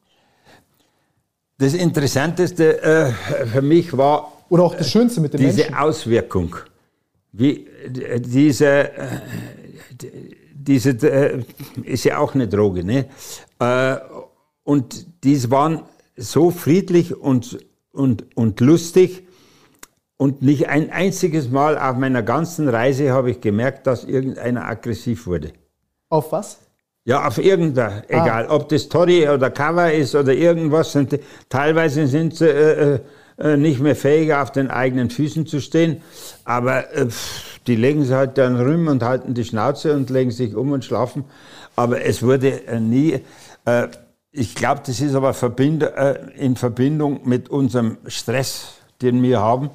Das 1.58 1.74
Interessanteste 1.74 2.82
äh, 2.82 3.12
für 3.46 3.62
mich 3.62 3.96
war 3.96 4.32
Oder 4.48 4.64
auch 4.64 4.74
das 4.74 4.90
Schönste 4.90 5.20
mit 5.20 5.32
den 5.32 5.40
diese 5.40 5.62
Menschen? 5.62 5.74
Auswirkung. 5.74 6.56
Wie, 7.32 7.66
diese, 7.88 8.66
äh, 8.66 9.20
diese 10.52 10.90
äh, 10.90 11.42
ist 11.84 12.04
ja 12.04 12.18
auch 12.18 12.34
eine 12.34 12.48
Droge, 12.48 12.84
ne? 12.84 13.06
Äh, 13.58 13.96
und 14.64 15.06
die 15.24 15.50
waren 15.50 15.82
so 16.16 16.50
friedlich 16.50 17.16
und 17.16 17.58
und, 17.92 18.36
und 18.36 18.60
lustig. 18.60 19.26
Und 20.16 20.42
nicht 20.42 20.68
ein 20.68 20.90
einziges 20.90 21.50
Mal 21.50 21.78
auf 21.78 21.96
meiner 21.96 22.22
ganzen 22.22 22.68
Reise 22.68 23.10
habe 23.10 23.30
ich 23.30 23.40
gemerkt, 23.40 23.86
dass 23.86 24.04
irgendeiner 24.04 24.66
aggressiv 24.66 25.26
wurde. 25.26 25.52
Auf 26.10 26.32
was? 26.32 26.58
Ja, 27.04 27.26
auf 27.26 27.38
irgendeiner, 27.38 28.02
ah. 28.02 28.04
egal, 28.08 28.46
ob 28.48 28.68
das 28.68 28.82
Story 28.82 29.26
oder 29.26 29.50
Cover 29.50 29.90
ist 29.90 30.14
oder 30.14 30.34
irgendwas. 30.34 30.92
Sind, 30.92 31.18
teilweise 31.48 32.06
sind 32.06 32.36
sie 32.36 32.48
äh, 32.48 33.00
äh, 33.40 33.52
äh, 33.52 33.56
nicht 33.56 33.80
mehr 33.80 33.96
fähig, 33.96 34.34
auf 34.34 34.52
den 34.52 34.70
eigenen 34.70 35.08
Füßen 35.08 35.46
zu 35.46 35.60
stehen. 35.60 36.02
Aber 36.44 36.92
äh, 36.94 37.08
die 37.66 37.74
legen 37.74 38.04
sich 38.04 38.14
halt 38.14 38.36
dann 38.36 38.56
rühm 38.56 38.88
und 38.88 39.02
halten 39.02 39.34
die 39.34 39.44
Schnauze 39.44 39.94
und 39.94 40.10
legen 40.10 40.30
sich 40.30 40.54
um 40.54 40.72
und 40.72 40.84
schlafen. 40.84 41.24
Aber 41.74 42.04
es 42.04 42.22
wurde 42.22 42.66
äh, 42.66 42.80
nie, 42.80 43.20
äh, 43.64 43.88
ich 44.32 44.54
glaube, 44.54 44.82
das 44.86 45.00
ist 45.00 45.14
aber 45.14 45.34
Verbind 45.34 45.84
in 46.36 46.54
Verbindung 46.54 47.22
mit 47.24 47.48
unserem 47.48 47.98
Stress, 48.06 48.74
den 49.02 49.24
wir 49.24 49.40
haben. 49.40 49.70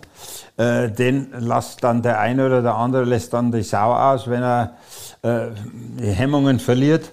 den 0.57 1.27
lässt 1.37 1.83
dann 1.83 2.01
der 2.01 2.21
eine 2.21 2.45
oder 2.45 2.61
der 2.61 2.75
andere 2.75 3.03
lässt 3.03 3.33
dann 3.33 3.51
die 3.51 3.63
Sau 3.63 3.93
aus, 3.93 4.29
wenn 4.29 4.43
er 4.43 4.77
die 5.21 6.07
Hemmungen 6.07 6.59
verliert. 6.59 7.11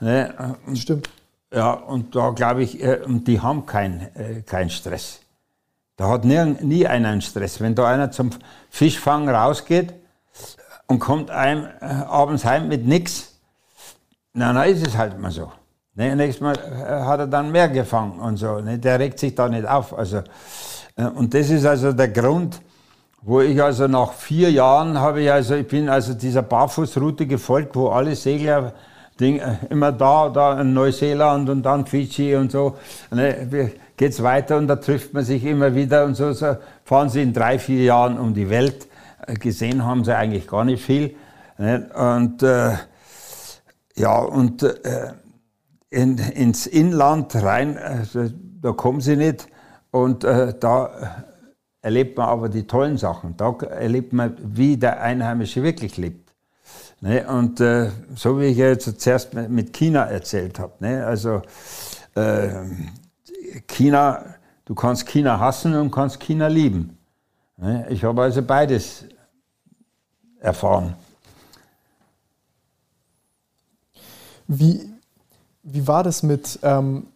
Ne? 0.00 0.56
Stimmt. 0.72 1.10
Ja, 1.52 1.72
und 1.72 2.16
da 2.16 2.30
glaube 2.30 2.62
ich, 2.62 2.78
die 3.06 3.38
haben 3.38 3.66
keinen 3.66 4.08
kein 4.46 4.70
Stress. 4.70 5.20
Da 5.98 6.08
hat 6.08 6.24
nie, 6.24 6.42
nie 6.62 6.86
einer 6.86 7.08
einen 7.08 7.20
Stress. 7.20 7.60
Wenn 7.60 7.74
da 7.74 7.88
einer 7.88 8.12
zum 8.12 8.30
Fischfang 8.70 9.28
rausgeht 9.28 9.92
und 10.86 11.00
kommt 11.00 11.28
einem 11.30 11.66
äh, 11.80 11.86
abends 11.86 12.44
heim 12.44 12.68
mit 12.68 12.86
nichts, 12.86 13.34
na, 14.32 14.52
dann 14.52 14.68
ist 14.68 14.86
es 14.86 14.96
halt 14.96 15.18
mal 15.18 15.32
so. 15.32 15.52
Ne, 15.96 16.14
nächstes 16.14 16.40
Mal 16.40 16.54
äh, 16.56 17.04
hat 17.04 17.18
er 17.18 17.26
dann 17.26 17.50
mehr 17.50 17.68
gefangen 17.68 18.20
und 18.20 18.36
so. 18.36 18.60
Ne, 18.60 18.78
der 18.78 19.00
regt 19.00 19.18
sich 19.18 19.34
da 19.34 19.48
nicht 19.48 19.66
auf. 19.66 19.92
Also, 19.98 20.22
äh, 20.94 21.06
und 21.06 21.34
das 21.34 21.50
ist 21.50 21.66
also 21.66 21.92
der 21.92 22.08
Grund, 22.08 22.60
wo 23.22 23.40
ich 23.40 23.60
also 23.60 23.88
nach 23.88 24.12
vier 24.12 24.52
Jahren 24.52 25.00
habe 25.00 25.22
ich 25.22 25.32
also, 25.32 25.56
ich 25.56 25.66
bin 25.66 25.88
also 25.88 26.14
dieser 26.14 26.42
Barfußroute 26.42 27.26
gefolgt, 27.26 27.74
wo 27.74 27.88
alle 27.88 28.14
Segler 28.14 28.72
Ding, 29.18 29.42
immer 29.68 29.90
da, 29.90 30.28
da 30.28 30.60
in 30.60 30.72
Neuseeland 30.72 31.48
und 31.50 31.64
dann 31.64 31.86
Fidschi 31.86 32.36
und 32.36 32.52
so. 32.52 32.78
Ne, 33.10 33.72
geht's 33.98 34.22
weiter 34.22 34.56
und 34.56 34.68
da 34.68 34.76
trifft 34.76 35.12
man 35.12 35.24
sich 35.24 35.44
immer 35.44 35.74
wieder 35.74 36.06
und 36.06 36.14
so, 36.14 36.32
so 36.32 36.56
fahren 36.84 37.10
sie 37.10 37.20
in 37.20 37.34
drei, 37.34 37.58
vier 37.58 37.82
Jahren 37.82 38.18
um 38.18 38.32
die 38.32 38.48
Welt. 38.48 38.88
Äh, 39.26 39.34
gesehen 39.34 39.84
haben 39.84 40.04
sie 40.04 40.16
eigentlich 40.16 40.46
gar 40.46 40.64
nicht 40.64 40.82
viel. 40.82 41.16
Ne? 41.58 41.90
Und 41.94 42.42
äh, 42.42 42.76
ja, 43.96 44.18
und 44.20 44.62
äh, 44.62 45.12
in, 45.90 46.16
ins 46.18 46.66
Inland 46.66 47.34
rein, 47.34 47.76
äh, 47.76 48.30
da 48.62 48.72
kommen 48.72 49.00
sie 49.00 49.16
nicht. 49.16 49.48
Und 49.90 50.24
äh, 50.24 50.54
da 50.58 51.24
erlebt 51.82 52.16
man 52.16 52.28
aber 52.28 52.48
die 52.48 52.66
tollen 52.66 52.98
Sachen. 52.98 53.36
Da 53.36 53.52
erlebt 53.52 54.12
man, 54.12 54.36
wie 54.40 54.76
der 54.76 55.02
Einheimische 55.02 55.62
wirklich 55.62 55.96
lebt. 55.96 56.32
Ne? 57.00 57.26
Und 57.26 57.60
äh, 57.60 57.90
so 58.14 58.38
wie 58.38 58.46
ich 58.46 58.58
jetzt 58.58 59.00
zuerst 59.00 59.34
mit 59.34 59.72
China 59.72 60.04
erzählt 60.04 60.60
habe. 60.60 60.74
Ne? 60.80 61.04
Also 61.04 61.42
China, 63.66 64.34
du 64.64 64.74
kannst 64.74 65.06
China 65.06 65.38
hassen 65.38 65.74
und 65.74 65.90
kannst 65.90 66.20
China 66.20 66.48
lieben. 66.48 66.98
Ne? 67.56 67.86
Ich 67.90 68.04
habe 68.04 68.22
also 68.22 68.42
beides 68.42 69.04
erfahren. 70.40 70.94
Wie, 74.46 74.88
wie 75.62 75.86
war 75.86 76.02
das 76.02 76.22
mit, 76.22 76.58
ähm, 76.62 77.06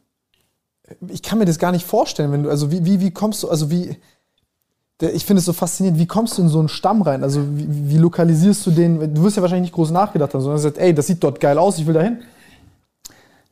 ich 1.08 1.22
kann 1.22 1.38
mir 1.38 1.46
das 1.46 1.58
gar 1.58 1.72
nicht 1.72 1.86
vorstellen, 1.86 2.32
wenn 2.32 2.42
du, 2.42 2.50
also 2.50 2.70
wie, 2.70 2.84
wie, 2.84 3.00
wie 3.00 3.10
kommst 3.10 3.42
du, 3.42 3.48
also 3.48 3.70
wie, 3.70 3.96
ich 5.00 5.24
finde 5.24 5.40
es 5.40 5.46
so 5.46 5.52
faszinierend, 5.52 5.98
wie 5.98 6.06
kommst 6.06 6.38
du 6.38 6.42
in 6.42 6.48
so 6.48 6.58
einen 6.58 6.68
Stamm 6.68 7.02
rein? 7.02 7.22
Also 7.22 7.40
wie, 7.56 7.90
wie 7.90 7.98
lokalisierst 7.98 8.66
du 8.66 8.70
den? 8.70 9.14
Du 9.14 9.22
wirst 9.22 9.36
ja 9.36 9.42
wahrscheinlich 9.42 9.70
nicht 9.70 9.74
groß 9.74 9.90
nachgedacht 9.90 10.32
haben, 10.32 10.40
sondern 10.40 10.58
gesagt, 10.58 10.78
ey, 10.78 10.94
das 10.94 11.06
sieht 11.06 11.22
dort 11.24 11.40
geil 11.40 11.58
aus, 11.58 11.78
ich 11.78 11.86
will 11.86 11.94
dahin. 11.94 12.22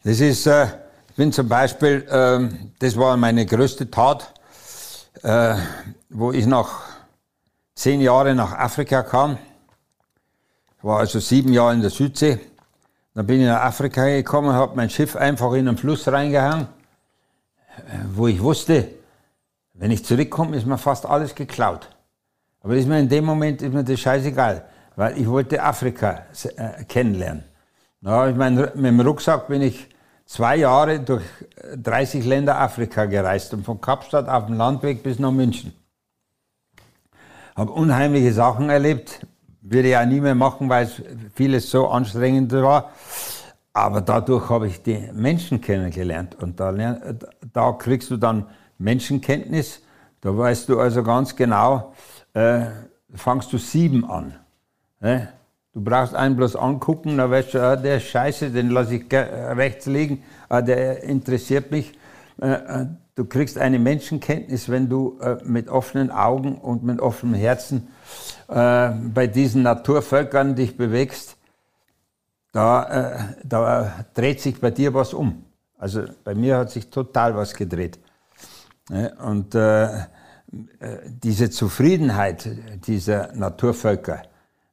Das 0.04 0.20
ist, 0.20 0.46
äh, 0.46 0.66
bin 1.20 1.32
zum 1.32 1.50
Beispiel, 1.50 2.06
äh, 2.08 2.48
das 2.78 2.96
war 2.96 3.14
meine 3.18 3.44
größte 3.44 3.90
Tat, 3.90 4.32
äh, 5.22 5.54
wo 6.08 6.32
ich 6.32 6.46
nach 6.46 6.80
zehn 7.74 8.00
Jahren 8.00 8.38
nach 8.38 8.56
Afrika 8.56 9.02
kam. 9.02 9.36
Ich 10.78 10.82
war 10.82 11.00
also 11.00 11.20
sieben 11.20 11.52
Jahre 11.52 11.74
in 11.74 11.82
der 11.82 11.90
Südsee. 11.90 12.40
Dann 13.12 13.26
bin 13.26 13.42
ich 13.42 13.46
nach 13.46 13.60
Afrika 13.60 14.06
gekommen, 14.06 14.54
habe 14.54 14.74
mein 14.76 14.88
Schiff 14.88 15.14
einfach 15.14 15.52
in 15.52 15.68
einen 15.68 15.76
Fluss 15.76 16.08
reingehangen, 16.08 16.68
äh, 17.76 17.80
wo 18.14 18.26
ich 18.26 18.42
wusste, 18.42 18.88
wenn 19.74 19.90
ich 19.90 20.02
zurückkomme, 20.02 20.56
ist 20.56 20.64
mir 20.64 20.78
fast 20.78 21.04
alles 21.04 21.34
geklaut. 21.34 21.90
Aber 22.62 22.76
ist 22.76 22.88
mir 22.88 22.98
in 22.98 23.10
dem 23.10 23.26
Moment 23.26 23.60
ist 23.60 23.74
mir 23.74 23.84
das 23.84 24.00
scheißegal, 24.00 24.64
weil 24.96 25.18
ich 25.18 25.28
wollte 25.28 25.62
Afrika 25.62 26.22
äh, 26.56 26.82
kennenlernen. 26.84 27.44
Na, 28.00 28.26
ich 28.26 28.36
mein, 28.36 28.54
mit 28.54 28.74
dem 28.74 29.00
Rucksack 29.00 29.48
bin 29.48 29.60
ich 29.60 29.89
zwei 30.30 30.56
Jahre 30.56 31.00
durch 31.00 31.24
30 31.76 32.24
Länder 32.24 32.60
Afrika 32.60 33.04
gereist 33.06 33.52
und 33.52 33.64
von 33.64 33.80
Kapstadt 33.80 34.28
auf 34.28 34.46
dem 34.46 34.56
Landweg 34.56 35.02
bis 35.02 35.18
nach 35.18 35.32
München. 35.32 35.72
Habe 37.56 37.72
unheimliche 37.72 38.32
Sachen 38.32 38.70
erlebt, 38.70 39.26
würde 39.60 40.00
auch 40.00 40.06
nie 40.06 40.20
mehr 40.20 40.36
machen, 40.36 40.68
weil 40.68 40.86
es 40.86 41.02
vieles 41.34 41.68
so 41.70 41.88
anstrengend 41.88 42.52
war. 42.52 42.92
Aber 43.72 44.00
dadurch 44.00 44.48
habe 44.48 44.68
ich 44.68 44.82
die 44.82 45.10
Menschen 45.12 45.60
kennengelernt 45.60 46.36
und 46.36 46.60
da, 46.60 46.72
da 47.52 47.72
kriegst 47.72 48.10
du 48.10 48.16
dann 48.16 48.46
Menschenkenntnis. 48.78 49.82
Da 50.20 50.36
weißt 50.36 50.68
du 50.68 50.78
also 50.78 51.02
ganz 51.02 51.34
genau, 51.34 51.92
äh, 52.34 52.66
fangst 53.14 53.52
du 53.52 53.58
sieben 53.58 54.08
an. 54.08 54.34
Ne? 55.00 55.28
Du 55.72 55.82
brauchst 55.82 56.14
einen 56.14 56.36
bloß 56.36 56.56
angucken, 56.56 57.18
dann 57.18 57.30
weißt 57.30 57.54
du, 57.54 57.62
ah, 57.62 57.76
der 57.76 57.98
ist 57.98 58.08
scheiße, 58.08 58.50
den 58.50 58.70
lasse 58.70 58.96
ich 58.96 59.12
rechts 59.12 59.86
liegen, 59.86 60.24
ah, 60.48 60.62
der 60.62 61.04
interessiert 61.04 61.70
mich. 61.70 61.92
Äh, 62.40 62.52
äh, 62.52 62.86
du 63.14 63.24
kriegst 63.24 63.58
eine 63.58 63.78
Menschenkenntnis, 63.78 64.68
wenn 64.68 64.88
du 64.88 65.18
äh, 65.20 65.36
mit 65.44 65.68
offenen 65.68 66.10
Augen 66.10 66.56
und 66.56 66.82
mit 66.82 67.00
offenem 67.00 67.34
Herzen 67.34 67.88
bei 68.48 69.28
diesen 69.32 69.62
Naturvölkern 69.62 70.56
dich 70.56 70.76
bewegst. 70.76 71.36
Da, 72.50 73.36
da 73.44 74.04
dreht 74.12 74.40
sich 74.40 74.60
bei 74.60 74.72
dir 74.72 74.92
was 74.92 75.14
um. 75.14 75.44
Also 75.78 76.02
bei 76.24 76.34
mir 76.34 76.56
hat 76.56 76.72
sich 76.72 76.90
total 76.90 77.36
was 77.36 77.54
gedreht. 77.54 78.00
Und 79.24 79.56
diese 81.22 81.50
Zufriedenheit 81.50 82.48
dieser 82.88 83.32
Naturvölker, 83.36 84.22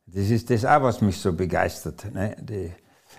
das 0.07 0.29
ist 0.29 0.49
das 0.49 0.65
auch, 0.65 0.81
was 0.81 1.01
mich 1.01 1.19
so 1.19 1.33
begeistert. 1.33 2.13
Ne? 2.13 2.35
Die, 2.39 2.71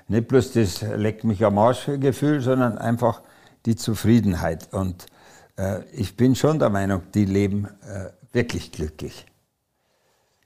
nicht 0.09 0.29
bloß 0.29 0.53
das 0.53 0.81
leckt 0.83 1.25
mich 1.25 1.45
am 1.45 1.59
Arsch-Gefühl, 1.59 2.41
sondern 2.41 2.79
einfach 2.79 3.23
die 3.67 3.77
Zufriedenheit. 3.77 4.73
Und 4.73 5.07
äh, 5.57 5.83
ich 5.93 6.17
bin 6.17 6.35
schon 6.35 6.59
der 6.59 6.71
Meinung, 6.71 7.03
die 7.15 7.27
leben 7.27 7.67
äh, 7.67 8.11
wirklich 8.33 8.73
glücklich. 8.73 9.27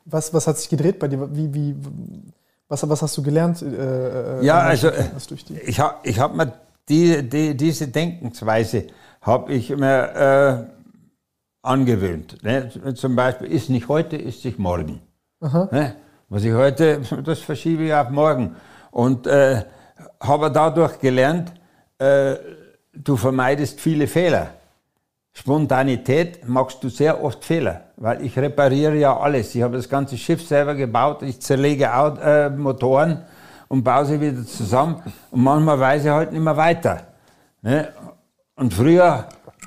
Was, 0.05 0.35
was 0.35 0.49
hat 0.49 0.59
sich 0.59 0.69
gedreht 0.69 0.99
bei 0.99 1.07
dir? 1.07 1.35
Wie, 1.35 1.55
wie, 1.55 1.77
was, 2.69 2.89
was 2.89 3.03
hast 3.03 3.17
du 3.17 3.23
gelernt? 3.23 3.63
Äh, 3.63 4.41
äh 4.41 4.45
ja, 4.45 4.59
also 4.59 4.91
ich 5.65 5.79
habe 5.79 5.97
ich 6.03 6.19
hab 6.19 6.35
mir 6.35 6.53
die, 6.89 7.23
die, 7.29 7.57
diese 7.57 7.87
Denkensweise 7.87 8.89
habe 9.21 9.53
ich 9.53 9.71
mir 9.71 10.67
äh, 10.67 10.83
angewöhnt. 11.63 12.43
Ne? 12.43 12.71
Zum 12.97 13.15
Beispiel, 13.15 13.47
ist 13.47 13.71
nicht 13.71 13.87
heute, 13.87 14.17
ist 14.17 14.43
sich 14.43 14.59
morgen. 14.59 15.01
Ne? 15.41 15.95
Was 16.33 16.45
ich 16.45 16.55
heute, 16.55 17.03
das 17.25 17.41
verschiebe 17.41 17.83
ich 17.83 17.93
auf 17.93 18.09
morgen. 18.09 18.57
Und 18.91 19.27
äh, 19.27 19.65
habe 20.19 20.51
dadurch 20.51 20.99
gelernt, 20.99 21.53
äh, 21.99 22.37
du 22.95 23.19
vermeidest 23.19 23.79
viele 23.79 24.07
Fehler. 24.07 24.49
Spontanität 25.35 26.49
machst 26.49 26.83
du 26.83 26.89
sehr 26.89 27.23
oft 27.23 27.45
Fehler, 27.45 27.83
weil 27.99 28.25
ich 28.25 28.39
repariere 28.39 28.95
ja 28.95 29.15
alles. 29.15 29.55
Ich 29.55 29.61
habe 29.61 29.77
das 29.77 29.87
ganze 29.87 30.17
Schiff 30.17 30.47
selber 30.47 30.75
gebaut, 30.75 31.21
ich 31.21 31.39
zerlege 31.39 31.95
Auto, 31.95 32.23
äh, 32.23 32.49
Motoren 32.49 33.25
und 33.69 33.85
baue 33.85 34.07
sie 34.07 34.19
wieder 34.19 34.47
zusammen 34.47 35.03
und 35.31 35.43
manchmal 35.43 35.79
weiß 35.79 36.05
ich 36.05 36.11
halt 36.11 36.33
nicht 36.33 36.43
mehr 36.43 36.57
weiter. 36.57 37.09
Ne? 37.61 37.89
Und 38.57 38.73
früher 38.73 39.27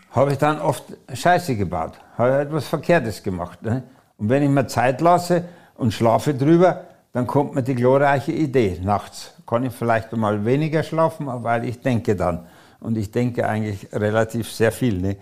habe 0.10 0.32
ich 0.32 0.40
dann 0.40 0.60
oft 0.60 0.86
Scheiße 1.14 1.58
gebaut, 1.58 1.94
habe 2.18 2.40
etwas 2.40 2.68
Verkehrtes 2.68 3.22
gemacht. 3.22 3.62
Ne? 3.62 3.84
Und 4.18 4.30
wenn 4.30 4.42
ich 4.42 4.50
mir 4.50 4.66
Zeit 4.66 5.00
lasse 5.02 5.46
und 5.76 5.94
schlafe 5.94 6.34
drüber, 6.34 6.86
dann 7.14 7.28
kommt 7.28 7.56
mir 7.56 7.64
die 7.64 7.76
glorreiche 7.76 8.32
Idee. 8.32 8.80
Nachts 8.84 9.34
kann 9.48 9.64
ich 9.64 9.74
vielleicht 9.74 10.12
mal 10.14 10.44
weniger 10.44 10.84
schlafen, 10.84 11.28
weil 11.28 11.66
ich 11.66 11.82
denke 11.82 12.16
dann. 12.16 12.46
Und 12.80 12.98
ich 12.98 13.12
denke 13.12 13.48
eigentlich 13.48 13.88
relativ 13.94 14.52
sehr 14.52 14.72
viel. 14.72 15.00
Ne? 15.00 15.18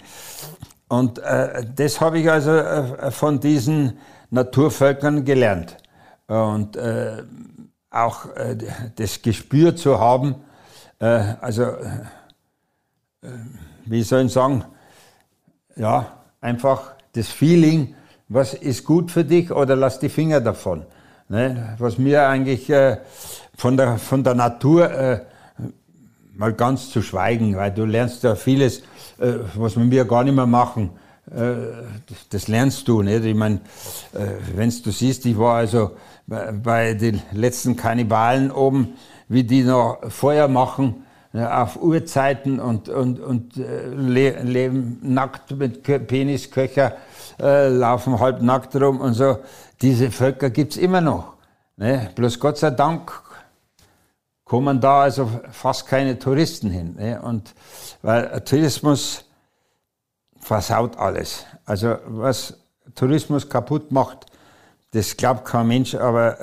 Und 0.88 1.20
äh, 1.20 1.66
das 1.76 2.02
habe 2.02 2.20
ich 2.20 2.30
also 2.30 2.52
äh, 2.52 3.12
von 3.12 3.40
diesen 3.40 4.00
Naturvölkern 4.32 5.24
gelernt. 5.24 5.78
Und 6.28 6.76
äh, 6.76 7.24
auch 7.92 8.26
äh, 8.36 8.58
das 8.96 9.22
Gespür 9.22 9.76
zu 9.76 10.00
haben, 10.00 10.36
äh, 11.00 11.06
also 11.42 11.64
äh, 11.64 13.28
wie 13.86 14.04
soll 14.04 14.26
ich 14.26 14.34
sagen, 14.34 14.64
ja, 15.76 16.18
einfach 16.42 16.94
das 17.14 17.28
Feeling, 17.28 17.96
was 18.34 18.56
ist 18.56 18.84
gut 18.84 19.12
für 19.12 19.24
dich 19.24 19.52
oder 19.52 19.76
lass 19.76 20.00
die 20.00 20.10
Finger 20.10 20.42
davon. 20.42 20.84
Ne? 21.30 21.76
Was 21.78 21.98
mir 21.98 22.28
eigentlich 22.28 22.70
äh, 22.70 22.98
von, 23.56 23.78
der, 23.78 23.98
von 23.98 24.24
der 24.24 24.34
Natur 24.34 24.92
äh, 24.92 25.20
mal 26.36 26.54
ganz 26.54 26.90
zu 26.90 27.02
schweigen, 27.02 27.56
weil 27.56 27.72
du 27.72 27.86
lernst 27.86 28.24
ja 28.24 28.36
vieles, 28.36 28.80
äh, 29.20 29.34
was 29.56 29.78
wir 29.78 30.06
gar 30.06 30.24
nicht 30.24 30.36
mehr 30.36 30.48
machen. 30.48 30.90
Äh, 31.32 31.54
das 32.32 32.48
lernst 32.48 32.88
du, 32.88 33.04
nicht? 33.04 33.24
Ich 33.24 33.36
meine, 33.36 33.62
äh, 34.14 34.56
wenn 34.56 34.70
du 34.70 34.92
siehst, 34.92 35.26
ich 35.26 35.38
war 35.38 35.58
also 35.58 35.92
bei, 36.26 36.96
den 36.96 37.22
letzten 37.34 37.76
Kannibalen 37.76 38.50
oben, 38.50 38.96
wie 39.30 39.44
die 39.44 39.64
noch 39.64 40.00
Feuer 40.10 40.48
machen, 40.48 41.03
auf 41.34 41.82
Uhrzeiten 41.82 42.60
und, 42.60 42.90
und, 42.90 43.20
und 43.20 43.58
äh, 43.58 43.88
le 43.88 44.44
leben 44.44 45.00
nackt 45.02 45.52
mit 45.52 45.82
Penisköcher, 45.84 46.94
äh, 47.40 47.70
laufen 47.70 48.20
halb 48.20 48.42
nackt 48.42 48.76
rum 48.76 49.02
und 49.02 49.14
so. 49.14 49.40
Diese 49.82 50.12
Völker 50.12 50.52
gibt's 50.52 50.78
immer 50.78 51.02
noch. 51.02 51.34
Ne? 51.76 52.12
Bloß 52.16 52.40
Gott 52.40 52.58
sei 52.58 52.70
Dank 52.70 53.12
kommen 54.46 54.80
da 54.80 55.02
also 55.02 55.28
fast 55.52 55.88
keine 55.88 56.20
Touristen 56.20 56.70
hin. 56.70 56.96
Ne? 57.00 57.20
Und 57.20 57.56
weil 58.04 58.42
Tourismus 58.42 59.26
versaut 60.40 60.98
alles. 60.98 61.46
Also 61.66 61.96
was 62.06 62.56
Tourismus 62.94 63.50
kaputt 63.50 63.92
macht, 63.92 64.28
das 64.92 65.18
glaubt 65.18 65.46
kein 65.46 65.68
Mensch, 65.68 65.96
aber 65.96 66.40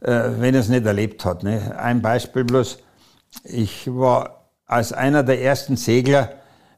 äh, 0.00 0.30
wenn 0.38 0.54
er 0.54 0.60
es 0.60 0.68
nicht 0.68 0.86
erlebt 0.86 1.24
hat. 1.24 1.42
Ne? 1.42 1.76
Ein 1.76 2.00
Beispiel 2.00 2.44
bloß, 2.44 2.78
ich 3.42 3.92
war 3.92 4.50
als 4.66 4.92
einer 4.92 5.22
der 5.22 5.42
ersten 5.42 5.76
Segler, 5.76 6.30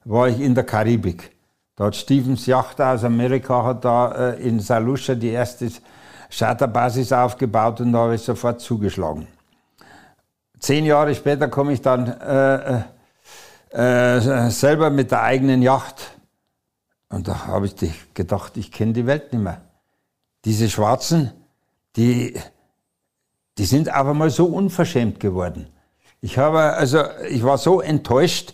war 0.05 0.29
ich 0.29 0.41
in 0.41 0.55
der 0.55 0.65
Karibik. 0.65 1.37
Da 1.77 1.87
hat 1.87 1.97
Stevens 1.97 2.47
Yacht 2.47 2.81
aus 2.81 3.05
Amerika 3.05 3.63
hat 3.63 3.85
da 3.85 4.31
äh, 4.31 4.49
in 4.49 4.61
Salusha 4.61 5.15
die 5.15 5.29
erste 5.29 5.71
Charterbasis 6.31 7.13
aufgebaut 7.13 7.81
und 7.81 7.93
da 7.93 7.99
habe 7.99 8.15
ich 8.15 8.23
sofort 8.23 8.61
zugeschlagen. 8.61 9.29
Zehn 10.59 10.87
Jahre 10.87 11.15
später 11.15 11.49
komme 11.49 11.75
ich 11.75 11.83
dann 11.83 12.07
äh, 12.07 12.83
äh, 13.73 14.17
äh 14.17 14.51
selber 14.51 14.89
mit 14.89 15.11
der 15.11 15.23
eigenen 15.23 15.61
Yacht 15.61 16.17
und 17.11 17.29
da 17.29 17.47
habe 17.47 17.67
ich 17.67 17.75
gedacht, 18.15 18.57
ich 18.57 18.73
kenne 18.73 18.95
die 18.95 19.07
Welt 19.07 19.33
nicht 19.33 19.43
mehr. 19.43 19.61
Diese 20.45 20.69
Schwarzen, 20.69 21.33
die, 21.97 22.41
die 23.59 23.65
sind 23.65 23.89
aber 23.89 24.15
mal 24.15 24.31
so 24.31 24.47
unverschämt 24.47 25.21
geworden. 25.21 25.69
Ich 26.27 26.39
habe, 26.39 26.59
also, 26.59 27.05
ich 27.31 27.45
war 27.45 27.57
so 27.57 27.81
enttäuscht, 27.81 28.53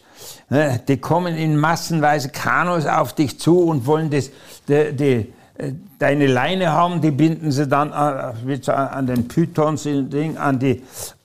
ne, 0.50 0.78
die 0.86 0.98
kommen 0.98 1.34
in 1.36 1.56
massenweise 1.56 2.28
Kanus 2.28 2.84
auf 2.84 3.14
dich 3.14 3.40
zu 3.40 3.60
und 3.60 3.86
wollen 3.86 4.10
das, 4.10 4.28
die, 4.68 4.92
die, 4.92 5.32
äh, 5.56 5.72
deine 5.98 6.26
Leine 6.26 6.70
haben, 6.70 7.00
die 7.00 7.10
binden 7.10 7.50
sie 7.50 7.66
dann 7.66 7.90
an, 7.94 8.34
äh, 8.46 8.70
an 8.70 9.06
den 9.06 9.26
Pythons, 9.26 9.86
an 9.86 10.58
die, 10.58 10.82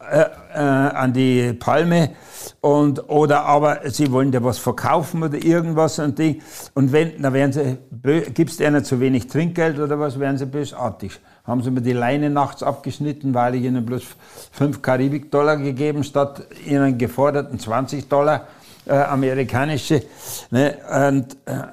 äh, 0.09 0.25
äh, 0.53 0.57
an 0.57 1.11
die 1.11 1.51
Palme 1.51 2.11
und, 2.61 3.09
oder 3.09 3.43
aber 3.43 3.81
sie 3.89 4.09
wollen 4.09 4.31
dir 4.31 4.41
was 4.41 4.57
verkaufen 4.57 5.23
oder 5.23 5.43
irgendwas 5.43 5.99
und 5.99 6.17
Ding. 6.17 6.41
Und 6.75 6.93
wenn, 6.93 7.21
dann 7.21 7.33
werden 7.33 7.51
sie, 7.51 7.77
gibst 8.33 8.61
ihnen 8.61 8.85
zu 8.85 9.01
wenig 9.01 9.27
Trinkgeld 9.27 9.79
oder 9.79 9.99
was, 9.99 10.17
werden 10.17 10.37
sie 10.37 10.45
bösartig. 10.45 11.19
Haben 11.47 11.63
sie 11.63 11.71
mir 11.71 11.81
die 11.81 11.93
Leine 11.93 12.29
nachts 12.29 12.61
abgeschnitten, 12.61 13.33
weil 13.33 13.55
ich 13.55 13.63
ihnen 13.63 13.85
bloß 13.85 14.03
5 14.51 14.81
Karibik-Dollar 14.81 15.55
gegeben, 15.57 16.03
statt 16.03 16.45
ihnen 16.65 16.97
geforderten 16.97 17.57
20 17.57 18.09
Dollar 18.09 18.47
äh, 18.85 18.91
amerikanische. 18.93 20.03
Ne? 20.51 20.75
Und 21.09 21.37
äh, 21.45 21.63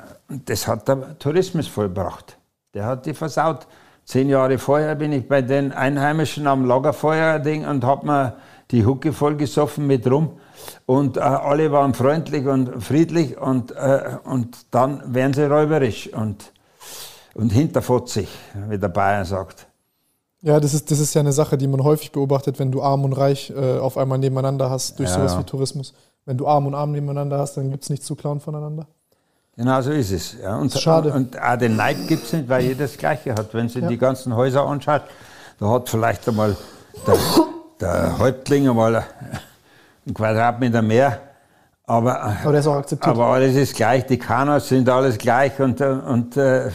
das 0.46 0.68
hat 0.68 0.86
der 0.86 1.18
Tourismus 1.18 1.66
vollbracht. 1.66 2.38
Der 2.72 2.86
hat 2.86 3.04
die 3.06 3.14
versaut. 3.14 3.66
Zehn 4.04 4.28
Jahre 4.28 4.58
vorher 4.58 4.94
bin 4.94 5.12
ich 5.12 5.26
bei 5.26 5.42
den 5.42 5.72
Einheimischen 5.72 6.46
am 6.46 6.64
Lagerfeuer-Ding 6.66 7.66
und 7.66 7.84
hab 7.84 8.04
mir 8.04 8.36
die 8.70 8.84
Hucke 8.84 9.12
vollgesoffen 9.12 9.86
mit 9.86 10.08
Rum. 10.08 10.38
Und 10.86 11.16
äh, 11.16 11.20
alle 11.20 11.72
waren 11.72 11.94
freundlich 11.94 12.46
und 12.46 12.82
friedlich 12.82 13.38
und, 13.38 13.72
äh, 13.72 14.18
und 14.24 14.66
dann 14.70 15.14
werden 15.14 15.32
sie 15.32 15.48
räuberisch 15.48 16.12
und, 16.12 16.52
und 17.34 17.52
hinterfotzig, 17.52 18.28
wie 18.68 18.78
der 18.78 18.88
Bayern 18.88 19.24
sagt. 19.24 19.66
Ja, 20.42 20.60
das 20.60 20.74
ist, 20.74 20.90
das 20.90 20.98
ist 20.98 21.14
ja 21.14 21.20
eine 21.20 21.32
Sache, 21.32 21.56
die 21.56 21.66
man 21.66 21.82
häufig 21.82 22.12
beobachtet, 22.12 22.58
wenn 22.58 22.70
du 22.70 22.82
arm 22.82 23.04
und 23.04 23.14
reich 23.14 23.50
äh, 23.56 23.78
auf 23.78 23.96
einmal 23.96 24.18
nebeneinander 24.18 24.68
hast, 24.68 24.98
durch 24.98 25.08
ja, 25.08 25.16
sowas 25.16 25.38
wie 25.38 25.44
Tourismus. 25.44 25.94
Wenn 26.26 26.36
du 26.36 26.46
arm 26.46 26.66
und 26.66 26.74
arm 26.74 26.92
nebeneinander 26.92 27.38
hast, 27.38 27.56
dann 27.56 27.70
gibt 27.70 27.82
es 27.82 27.90
nichts 27.90 28.06
zu 28.06 28.14
klauen 28.14 28.40
voneinander. 28.40 28.86
Genau 29.56 29.80
so 29.80 29.90
ist 29.92 30.10
es. 30.10 30.36
Ja, 30.42 30.56
und, 30.58 30.72
Schade. 30.72 31.12
Und, 31.12 31.34
und 31.34 31.42
auch 31.42 31.56
den 31.56 31.76
Neid 31.76 31.96
gibt 32.08 32.24
es 32.24 32.32
nicht, 32.32 32.48
weil 32.48 32.62
jeder 32.62 32.84
das 32.84 32.96
Gleiche 32.96 33.34
hat. 33.34 33.54
Wenn 33.54 33.68
sie 33.68 33.80
ja. 33.80 33.88
die 33.88 33.96
ganzen 33.96 34.34
Häuser 34.34 34.66
anschaut, 34.66 35.02
da 35.58 35.70
hat 35.70 35.88
vielleicht 35.88 36.28
einmal 36.28 36.56
der, 37.06 37.16
der 37.80 38.18
Häuptling 38.18 38.68
einmal 38.68 38.96
einen 38.96 40.14
Quadratmeter 40.14 40.82
mehr. 40.82 41.20
Aber, 41.86 42.20
aber 42.20 42.58
ist 42.58 42.66
auch 42.66 42.74
akzeptiert. 42.74 43.14
Aber 43.14 43.26
alles 43.26 43.54
ist 43.56 43.76
gleich, 43.76 44.06
die 44.06 44.18
Kanos 44.18 44.68
sind 44.68 44.88
alles 44.88 45.18
gleich 45.18 45.58
und, 45.60 45.80
und 45.80 46.36
äh, 46.36 46.70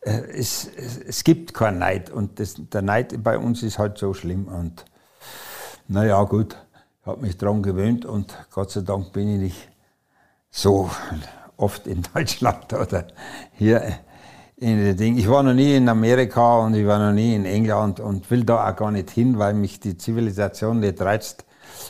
es, 0.00 0.68
es, 0.76 0.98
es, 0.98 1.24
gibt 1.24 1.54
keinen 1.54 1.78
Neid. 1.78 2.10
Und 2.10 2.40
das, 2.40 2.54
der 2.58 2.82
Neid 2.82 3.22
bei 3.22 3.38
uns 3.38 3.62
ist 3.62 3.78
halt 3.78 3.98
so 3.98 4.14
schlimm. 4.14 4.46
Und 4.46 4.84
naja, 5.88 6.22
gut, 6.24 6.56
ich 7.00 7.06
habe 7.06 7.20
mich 7.20 7.36
daran 7.36 7.62
gewöhnt 7.62 8.04
und 8.04 8.34
Gott 8.52 8.70
sei 8.70 8.80
Dank 8.80 9.12
bin 9.12 9.28
ich 9.34 9.40
nicht 9.40 9.68
so 10.50 10.90
oft 11.56 11.86
in 11.86 12.02
Deutschland 12.14 12.72
oder 12.72 13.06
hier 13.52 13.82
in 14.56 14.76
den 14.76 14.96
Ding. 14.96 15.16
Ich 15.16 15.28
war 15.28 15.42
noch 15.42 15.54
nie 15.54 15.74
in 15.74 15.88
Amerika 15.88 16.58
und 16.58 16.74
ich 16.74 16.86
war 16.86 16.98
noch 16.98 17.14
nie 17.14 17.34
in 17.34 17.46
England 17.46 17.98
und 18.00 18.30
will 18.30 18.44
da 18.44 18.68
auch 18.68 18.76
gar 18.76 18.90
nicht 18.90 19.10
hin, 19.10 19.38
weil 19.38 19.54
mich 19.54 19.80
die 19.80 19.96
Zivilisation 19.96 20.80
nicht 20.80 21.00
reizt. 21.00 21.44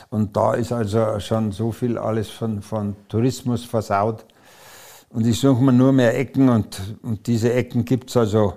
Und 0.09 0.37
da 0.37 0.53
ist 0.53 0.71
also 0.71 1.19
schon 1.19 1.51
so 1.51 1.71
viel 1.71 1.97
alles 1.97 2.29
von, 2.29 2.61
von 2.61 2.95
Tourismus 3.09 3.65
versaut. 3.65 4.25
Und 5.13 5.27
ich 5.27 5.39
suche 5.39 5.61
mir 5.61 5.73
nur 5.73 5.91
mehr 5.91 6.17
Ecken 6.17 6.49
und, 6.49 6.97
und 7.03 7.27
diese 7.27 7.51
Ecken 7.51 7.83
gibt 7.83 8.09
es 8.09 8.17
also, 8.17 8.53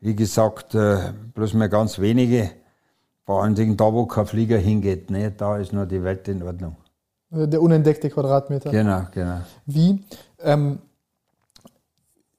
wie 0.00 0.14
gesagt, 0.14 0.74
äh, 0.74 1.12
bloß 1.34 1.54
mehr 1.54 1.68
ganz 1.68 1.98
wenige. 1.98 2.50
Vor 3.24 3.42
allen 3.42 3.54
Dingen 3.54 3.76
da, 3.76 3.92
wo 3.92 4.06
kein 4.06 4.26
Flieger 4.26 4.58
hingeht, 4.58 5.10
ne, 5.10 5.30
da 5.30 5.56
ist 5.56 5.72
nur 5.72 5.86
die 5.86 6.02
Welt 6.02 6.28
in 6.28 6.42
Ordnung. 6.42 6.76
Der 7.30 7.62
unentdeckte 7.62 8.10
Quadratmeter. 8.10 8.70
Genau, 8.70 9.02
genau. 9.12 9.40
Wie? 9.64 10.04
Ähm, 10.40 10.80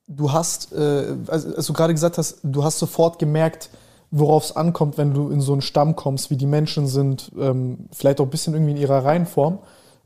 du 0.08 0.32
hast, 0.32 0.74
äh, 0.74 1.16
also, 1.28 1.56
als 1.56 1.66
du 1.66 1.74
gerade 1.74 1.94
gesagt 1.94 2.18
hast, 2.18 2.40
du 2.44 2.64
hast 2.64 2.78
sofort 2.78 3.18
gemerkt, 3.18 3.70
worauf 4.12 4.44
es 4.44 4.56
ankommt, 4.56 4.98
wenn 4.98 5.14
du 5.14 5.30
in 5.30 5.40
so 5.40 5.54
einen 5.54 5.62
Stamm 5.62 5.96
kommst, 5.96 6.30
wie 6.30 6.36
die 6.36 6.46
Menschen 6.46 6.88
sind, 6.88 7.32
ähm, 7.40 7.88
vielleicht 7.94 8.20
auch 8.20 8.26
ein 8.26 8.30
bisschen 8.30 8.54
irgendwie 8.54 8.72
in 8.72 8.78
ihrer 8.78 9.06
Reihenform, 9.06 9.60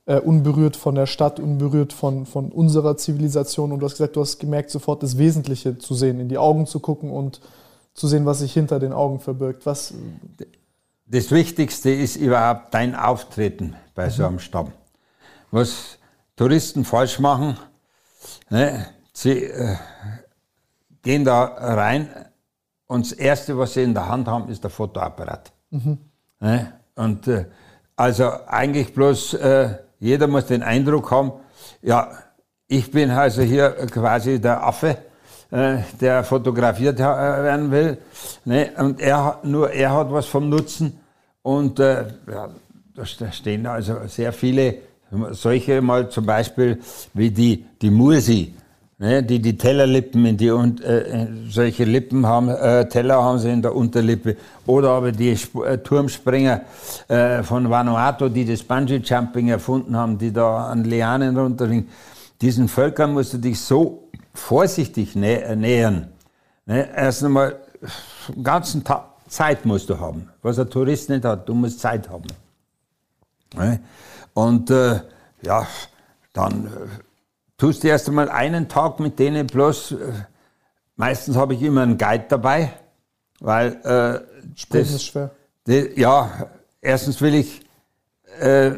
äh, 0.06 0.20
unberührt 0.20 0.76
von 0.76 0.96
der 0.96 1.08
Stadt, 1.08 1.40
unberührt 1.40 1.94
von, 1.94 2.26
von 2.26 2.52
unserer 2.52 2.98
Zivilisation. 2.98 3.72
Und 3.72 3.80
du 3.80 3.86
hast 3.86 3.94
gesagt, 3.94 4.16
du 4.16 4.22
hast 4.22 4.40
gemerkt, 4.40 4.70
sofort 4.70 5.04
das 5.04 5.18
Wesentliche 5.18 5.78
zu 5.78 5.94
sehen, 5.94 6.20
in 6.20 6.30
die 6.30 6.38
Augen 6.38 6.68
zu 6.68 6.80
gucken 6.80 7.10
und 7.12 7.42
zu 7.94 8.08
sehen, 8.08 8.26
was 8.26 8.40
sich 8.40 8.54
hinter 8.54 8.80
den 8.80 8.94
Augen 8.94 9.20
verbirgt. 9.20 9.66
Was, 9.66 9.94
das 11.08 11.32
Wichtigste 11.32 11.90
ist 11.90 12.18
überhaupt 12.18 12.74
dein 12.74 12.96
Auftreten 12.96 13.76
bei 13.96 14.08
mhm. 14.08 14.12
so 14.12 14.26
einem 14.26 14.40
Stamm. 14.40 14.72
Was 15.52 15.98
Touristen 16.36 16.84
falsch 16.84 17.20
machen, 17.20 17.58
ne, 18.50 18.88
sie 19.14 19.46
äh, 19.46 19.76
gehen 21.02 21.24
da 21.24 21.44
rein 21.44 22.10
und 22.88 23.10
das 23.10 23.14
Erste, 23.14 23.58
was 23.58 23.74
sie 23.74 23.84
in 23.84 23.94
der 23.94 24.10
Hand 24.10 24.28
haben, 24.28 24.50
ist 24.50 24.64
der 24.64 24.70
Fotoapparat. 24.70 25.52
Mhm. 25.70 25.98
Ne, 26.42 26.74
und 26.96 27.28
äh, 27.28 27.46
also 27.96 28.30
eigentlich 28.48 28.94
bloß, 28.94 29.36
äh, 29.36 29.78
jeder 30.06 30.28
muss 30.28 30.46
den 30.46 30.62
Eindruck 30.62 31.10
haben, 31.10 31.32
ja, 31.82 32.12
ich 32.68 32.92
bin 32.92 33.10
also 33.10 33.42
hier 33.42 33.72
quasi 33.92 34.40
der 34.40 34.64
Affe, 34.64 34.98
äh, 35.52 35.78
der 36.00 36.24
fotografiert 36.24 37.00
äh, 37.00 37.04
werden 37.04 37.72
will. 37.72 37.98
Ne? 38.46 38.72
Und 38.78 39.02
er, 39.02 39.40
nur 39.44 39.72
er 39.72 39.94
hat 39.94 40.12
was 40.12 40.28
vom 40.28 40.50
Nutzen. 40.50 41.00
Und 41.42 41.80
äh, 41.80 42.06
ja, 42.32 42.50
da 42.96 43.32
stehen 43.32 43.66
also 43.66 43.96
sehr 44.08 44.32
viele 44.32 44.76
solche 45.32 45.82
mal 45.82 46.10
zum 46.10 46.26
Beispiel 46.26 46.80
wie 47.14 47.32
die, 47.32 47.66
die 47.82 47.90
Mursi, 47.90 48.54
ne, 48.98 49.24
die 49.24 49.42
die 49.42 49.58
Tellerlippen 49.58 50.26
in 50.26 50.38
die 50.38 50.50
und 50.50 50.82
äh, 50.82 51.28
solche 51.50 51.84
Lippen 51.84 52.26
haben, 52.26 52.50
äh, 52.50 52.88
Teller 52.88 53.22
haben 53.22 53.40
sie 53.40 53.50
in 53.50 53.62
der 53.62 53.76
Unterlippe 53.76 54.38
oder 54.66 54.90
aber 54.92 55.12
die 55.12 55.32
Sp 55.36 55.64
äh, 55.64 55.78
Turmspringer 55.78 56.62
äh, 57.08 57.44
von 57.44 57.70
Vanuatu, 57.70 58.30
die 58.30 58.46
das 58.46 58.64
Bungee 58.64 59.02
Jumping 59.04 59.50
erfunden 59.50 59.96
haben, 59.96 60.18
die 60.18 60.32
da 60.32 60.68
an 60.68 60.84
Lianen 60.84 61.38
runterliegen. 61.38 61.90
Diesen 62.42 62.68
Völkern 62.68 63.14
musst 63.14 63.34
du 63.34 63.38
dich 63.38 63.60
so 63.60 64.10
vorsichtig 64.34 65.16
nä 65.16 65.36
äh, 65.36 65.56
nähern. 65.56 66.08
Ne? 66.66 66.90
Erst 66.96 67.24
einmal, 67.24 67.56
ganzen 68.42 68.84
Tag 68.84 69.06
Zeit 69.28 69.66
musst 69.66 69.90
du 69.90 70.00
haben. 70.00 70.30
Was 70.42 70.60
ein 70.60 70.70
Tourist 70.70 71.10
nicht 71.10 71.26
hat, 71.26 71.48
du 71.48 71.54
musst 71.54 71.80
Zeit 71.80 72.10
haben. 72.10 72.28
Ne? 73.56 73.80
Und 74.34 74.70
äh, 74.70 75.00
ja, 75.42 75.66
dann, 76.34 76.66
äh, 76.66 76.70
tust 77.58 77.84
du 77.84 77.88
erst 77.88 78.08
einmal 78.08 78.30
einen 78.30 78.68
Tag 78.68 79.00
mit 79.00 79.20
denen 79.20 79.48
bloß, 79.48 79.94
äh, 79.94 79.96
meistens 80.96 81.36
habe 81.36 81.54
ich 81.54 81.62
immer 81.62 81.84
einen 81.84 81.98
Guide 81.98 82.26
dabei, 82.30 82.74
weil 83.40 83.74
äh, 83.84 84.56
Sprechen 84.56 84.96
ist 84.96 85.06
schwer. 85.06 85.32
das, 85.66 85.86
ja, 85.96 86.48
erstens 86.82 87.22
will 87.22 87.36
ich 87.36 87.62
äh, 88.40 88.72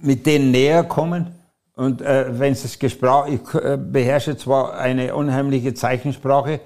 mit 0.00 0.26
denen 0.26 0.50
näher 0.50 0.84
kommen 0.84 1.34
und 1.74 2.00
äh, 2.00 2.38
wenn 2.38 2.52
es 2.52 2.62
das 2.62 2.78
Gesprach, 2.78 3.26
ich 3.28 3.54
äh, 3.54 3.76
beherrsche 3.76 4.36
zwar 4.36 4.78
eine 4.78 5.14
unheimliche 5.14 5.74
Zeichensprache, 5.74 6.60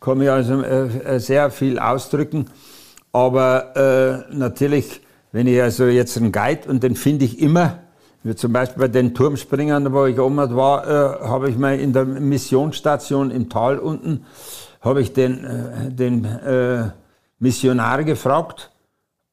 kann 0.00 0.18
mir 0.18 0.32
also 0.32 0.62
äh, 0.62 1.20
sehr 1.20 1.50
viel 1.50 1.78
ausdrücken, 1.78 2.46
aber 3.12 4.24
äh, 4.30 4.34
natürlich, 4.34 5.02
wenn 5.32 5.46
ich 5.46 5.60
also 5.60 5.86
jetzt 5.86 6.16
einen 6.16 6.32
Guide 6.32 6.68
und 6.68 6.82
den 6.82 6.96
finde 6.96 7.26
ich 7.26 7.40
immer, 7.40 7.83
wie 8.24 8.34
zum 8.34 8.52
Beispiel 8.54 8.80
bei 8.80 8.88
den 8.88 9.14
Turmspringern, 9.14 9.92
wo 9.92 10.06
ich 10.06 10.18
oben 10.18 10.38
war, 10.56 10.86
äh, 10.86 11.28
habe 11.28 11.50
ich 11.50 11.58
mal 11.58 11.78
in 11.78 11.92
der 11.92 12.06
Missionsstation 12.06 13.30
im 13.30 13.50
Tal 13.50 13.78
unten, 13.78 14.24
habe 14.80 15.02
ich 15.02 15.12
den, 15.12 15.44
äh, 15.44 15.90
den 15.90 16.24
äh, 16.24 16.90
Missionar 17.38 18.02
gefragt, 18.02 18.70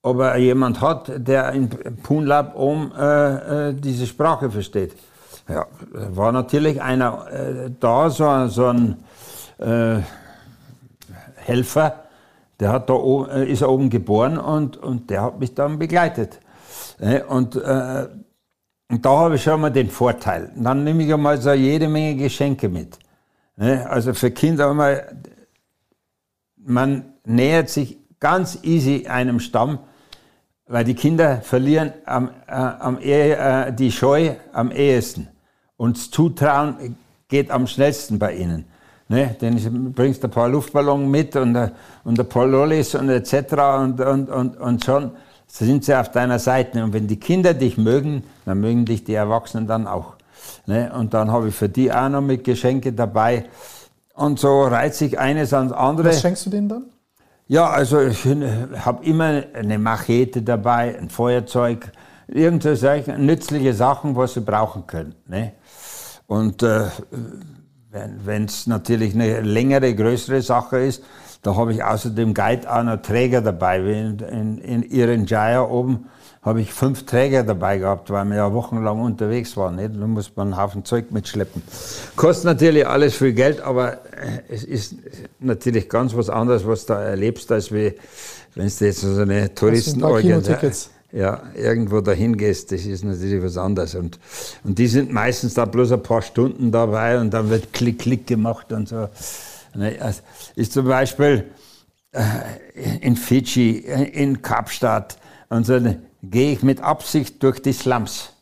ob 0.03 0.19
er 0.19 0.37
jemand 0.37 0.81
hat, 0.81 1.09
der 1.15 1.53
in 1.53 1.69
Punlab 2.03 2.57
oben 2.57 2.91
äh, 2.91 3.69
äh, 3.69 3.73
diese 3.73 4.05
Sprache 4.05 4.51
versteht. 4.51 4.93
Ja, 5.47 5.67
war 5.93 6.33
natürlich 6.33 6.81
einer 6.81 7.27
äh, 7.31 7.71
da, 7.79 8.09
so, 8.09 8.47
so 8.47 8.67
ein 8.67 8.97
Helfer, 11.35 12.05
der 12.59 12.71
hat 12.71 12.89
da 12.89 12.93
oben, 12.93 13.29
ist 13.29 13.61
oben 13.61 13.91
geboren 13.91 14.39
und, 14.39 14.75
und 14.75 15.11
der 15.11 15.21
hat 15.21 15.39
mich 15.39 15.53
dann 15.53 15.77
begleitet. 15.77 16.39
Und, 17.29 17.57
äh, 17.57 18.07
und 18.91 19.05
da 19.05 19.09
habe 19.19 19.35
ich 19.35 19.43
schon 19.43 19.61
mal 19.61 19.69
den 19.69 19.89
Vorteil. 19.89 20.51
Dann 20.53 20.83
nehme 20.83 21.03
ich 21.03 21.13
einmal 21.13 21.39
so 21.41 21.53
jede 21.53 21.87
Menge 21.87 22.15
Geschenke 22.15 22.67
mit. 22.67 22.99
Ne? 23.55 23.89
Also 23.89 24.13
für 24.13 24.31
Kinder 24.31 24.73
mal, 24.73 25.15
man 26.57 27.13
nähert 27.23 27.69
sich 27.69 27.97
ganz 28.19 28.59
easy 28.63 29.07
einem 29.07 29.39
Stamm, 29.39 29.79
weil 30.67 30.83
die 30.83 30.93
Kinder 30.93 31.41
verlieren 31.41 31.93
am, 32.05 32.31
äh, 32.47 32.51
am 32.51 32.99
Ehe, 32.99 33.37
äh, 33.37 33.73
die 33.73 33.93
Scheu 33.93 34.31
am 34.51 34.71
ehesten. 34.71 35.29
Und 35.77 35.95
das 35.95 36.11
Zutrauen 36.11 36.97
geht 37.29 37.49
am 37.49 37.67
schnellsten 37.67 38.19
bei 38.19 38.35
ihnen. 38.35 38.65
Ne? 39.07 39.37
Denn 39.39 39.55
du 39.55 39.91
bringst 39.91 40.23
ein 40.25 40.31
paar 40.31 40.49
Luftballons 40.49 41.09
mit 41.09 41.37
und, 41.37 41.55
äh, 41.55 41.71
und 42.03 42.19
ein 42.19 42.27
paar 42.27 42.45
Lollis 42.45 42.93
und 42.95 43.07
etc. 43.07 43.53
Und, 43.79 44.01
und, 44.01 44.29
und, 44.29 44.57
und 44.57 44.83
schon 44.83 45.11
sind 45.51 45.83
sie 45.85 45.99
auf 45.99 46.11
deiner 46.11 46.39
Seite. 46.39 46.83
Und 46.83 46.93
wenn 46.93 47.07
die 47.07 47.19
Kinder 47.19 47.53
dich 47.53 47.77
mögen, 47.77 48.23
dann 48.45 48.61
mögen 48.61 48.85
dich 48.85 49.03
die 49.03 49.13
Erwachsenen 49.13 49.67
dann 49.67 49.87
auch. 49.87 50.13
Ne? 50.65 50.91
Und 50.97 51.13
dann 51.13 51.31
habe 51.31 51.49
ich 51.49 51.55
für 51.55 51.69
die 51.69 51.91
auch 51.91 52.09
noch 52.09 52.21
mit 52.21 52.43
Geschenke 52.43 52.93
dabei. 52.93 53.45
Und 54.13 54.39
so 54.39 54.63
reizt 54.63 54.99
sich 54.99 55.19
eines 55.19 55.53
ans 55.53 55.71
andere. 55.71 56.09
Was 56.09 56.21
schenkst 56.21 56.45
du 56.45 56.49
denen 56.49 56.69
dann? 56.69 56.83
Ja, 57.47 57.69
also 57.69 57.99
ich 57.99 58.25
habe 58.25 59.03
immer 59.03 59.43
eine 59.53 59.77
Machete 59.77 60.41
dabei, 60.41 60.97
ein 60.97 61.09
Feuerzeug, 61.09 61.91
irgendwelche 62.27 63.17
nützliche 63.17 63.73
Sachen, 63.73 64.15
was 64.15 64.35
sie 64.35 64.41
brauchen 64.41 64.87
können. 64.87 65.15
Ne? 65.27 65.51
Und 66.27 66.63
äh, 66.63 66.85
wenn 67.91 68.45
es 68.45 68.67
natürlich 68.67 69.13
eine 69.13 69.41
längere, 69.41 69.93
größere 69.93 70.41
Sache 70.41 70.77
ist, 70.77 71.03
da 71.41 71.55
habe 71.55 71.73
ich 71.73 71.83
außer 71.83 72.11
dem 72.11 72.33
Guide 72.33 72.71
auch 72.71 72.83
noch 72.83 73.01
Träger 73.01 73.41
dabei. 73.41 73.79
In, 73.79 74.19
in, 74.19 74.57
in 74.59 74.83
Irenjaya 74.83 75.63
oben 75.63 76.05
habe 76.41 76.61
ich 76.61 76.73
fünf 76.73 77.05
Träger 77.05 77.43
dabei 77.43 77.77
gehabt, 77.77 78.09
weil 78.09 78.25
wir 78.25 78.37
ja 78.37 78.53
wochenlang 78.53 78.99
unterwegs 78.99 79.55
waren. 79.57 79.75
Nicht? 79.75 79.91
Da 79.95 80.07
muss 80.07 80.35
man 80.35 80.53
einen 80.53 80.61
Haufen 80.61 80.85
Zeug 80.85 81.11
mitschleppen. 81.11 81.61
Kostet 82.15 82.45
natürlich 82.45 82.87
alles 82.87 83.15
viel 83.15 83.33
Geld, 83.33 83.61
aber 83.61 83.99
es 84.49 84.63
ist 84.63 84.95
natürlich 85.39 85.87
ganz 85.87 86.15
was 86.15 86.29
anderes, 86.29 86.65
was 86.65 86.85
du 86.85 86.93
da 86.93 87.01
erlebst, 87.03 87.51
als 87.51 87.71
wie 87.71 87.93
wenn 88.55 88.67
du 88.67 88.85
jetzt 88.85 89.01
so 89.01 89.21
eine 89.21 89.53
Touristenorganisation 89.53 90.71
ja, 91.13 91.41
irgendwo 91.55 91.99
dahin 92.01 92.37
gehst, 92.37 92.71
das 92.71 92.85
ist 92.85 93.03
natürlich 93.03 93.43
was 93.43 93.57
anderes. 93.57 93.95
Und, 93.95 94.17
und 94.63 94.77
die 94.79 94.87
sind 94.87 95.11
meistens 95.11 95.53
da 95.53 95.65
bloß 95.65 95.91
ein 95.91 96.03
paar 96.03 96.21
Stunden 96.21 96.71
dabei 96.71 97.19
und 97.19 97.31
dann 97.31 97.49
wird 97.49 97.73
Klick, 97.73 97.99
Klick 97.99 98.27
gemacht 98.27 98.71
und 98.71 98.87
so. 98.87 99.09
Ne, 99.73 99.97
ist 100.55 100.73
zum 100.73 100.87
Beispiel 100.87 101.51
äh, 102.11 102.21
in 103.01 103.15
Fidschi, 103.15 103.77
in 103.77 104.41
Kapstadt 104.41 105.17
und 105.49 105.65
so, 105.65 105.79
gehe 106.23 106.53
ich 106.53 106.63
mit 106.63 106.81
Absicht 106.81 107.41
durch 107.41 107.61
die 107.61 107.73
Slums, 107.73 108.33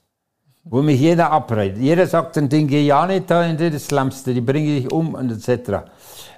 wo 0.63 0.81
mich 0.81 0.99
jeder 0.99 1.31
abredet. 1.31 1.77
Jeder 1.77 2.07
sagt 2.07 2.37
dann, 2.37 2.49
den 2.49 2.67
geh 2.67 2.85
ja 2.85 3.05
nicht 3.05 3.29
da 3.29 3.45
in 3.45 3.57
die 3.57 3.77
Slums, 3.77 4.23
die 4.23 4.41
bringe 4.41 4.79
dich 4.79 4.91
um 4.91 5.13
und 5.13 5.31
etc. 5.31 5.85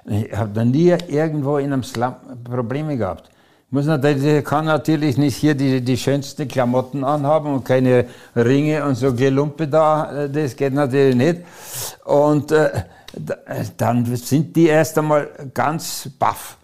Ich 0.06 0.36
habe 0.36 0.50
da 0.52 0.64
nie 0.64 0.94
irgendwo 1.08 1.58
in 1.58 1.72
einem 1.72 1.82
Slum 1.82 2.14
Probleme 2.44 2.96
gehabt. 2.96 3.30
Muss 3.70 3.86
natürlich, 3.86 4.44
kann 4.44 4.66
natürlich 4.66 5.16
nicht 5.16 5.36
hier 5.36 5.54
die, 5.54 5.80
die 5.80 5.96
schönsten 5.96 6.46
Klamotten 6.46 7.04
anhaben 7.04 7.54
und 7.54 7.64
keine 7.64 8.04
Ringe 8.36 8.84
und 8.84 8.96
so 8.96 9.14
Gelumpe 9.14 9.66
da, 9.66 10.28
das 10.28 10.54
geht 10.54 10.74
natürlich 10.74 11.16
nicht. 11.16 11.40
Und 12.04 12.52
äh, 12.52 12.82
dann 13.76 14.04
sind 14.16 14.54
die 14.56 14.66
erst 14.66 14.98
einmal 14.98 15.28
ganz 15.52 16.08
baff. 16.18 16.56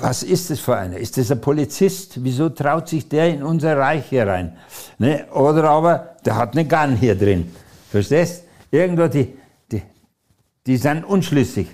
Was 0.00 0.22
ist 0.22 0.50
das 0.50 0.60
für 0.60 0.76
einer? 0.76 0.96
Ist 0.96 1.16
das 1.16 1.30
ein 1.30 1.40
Polizist? 1.40 2.22
Wieso 2.22 2.50
traut 2.50 2.88
sich 2.88 3.08
der 3.08 3.30
in 3.30 3.42
unser 3.42 3.76
Reich 3.76 4.06
hier 4.08 4.26
rein? 4.26 4.56
Ne? 4.98 5.26
Oder 5.32 5.64
aber, 5.64 6.16
der 6.24 6.36
hat 6.36 6.52
eine 6.52 6.66
Gun 6.66 6.96
hier 6.96 7.16
drin. 7.16 7.52
Verstehst? 7.90 8.44
Irgendwo, 8.70 9.08
die, 9.08 9.36
die, 9.72 9.82
die 10.66 10.76
sind 10.76 11.04
unschlüssig. 11.04 11.68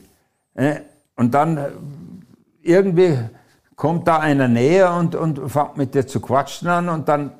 Ne? 0.54 0.82
Und 1.16 1.34
dann 1.34 1.56
äh, 1.56 1.70
irgendwie 2.62 3.18
kommt 3.76 4.06
da 4.06 4.18
einer 4.18 4.48
näher 4.48 4.94
und, 4.94 5.14
und 5.14 5.50
fängt 5.50 5.76
mit 5.76 5.94
dir 5.94 6.06
zu 6.06 6.20
quatschen 6.20 6.68
an 6.68 6.88
und 6.88 7.08
dann, 7.08 7.32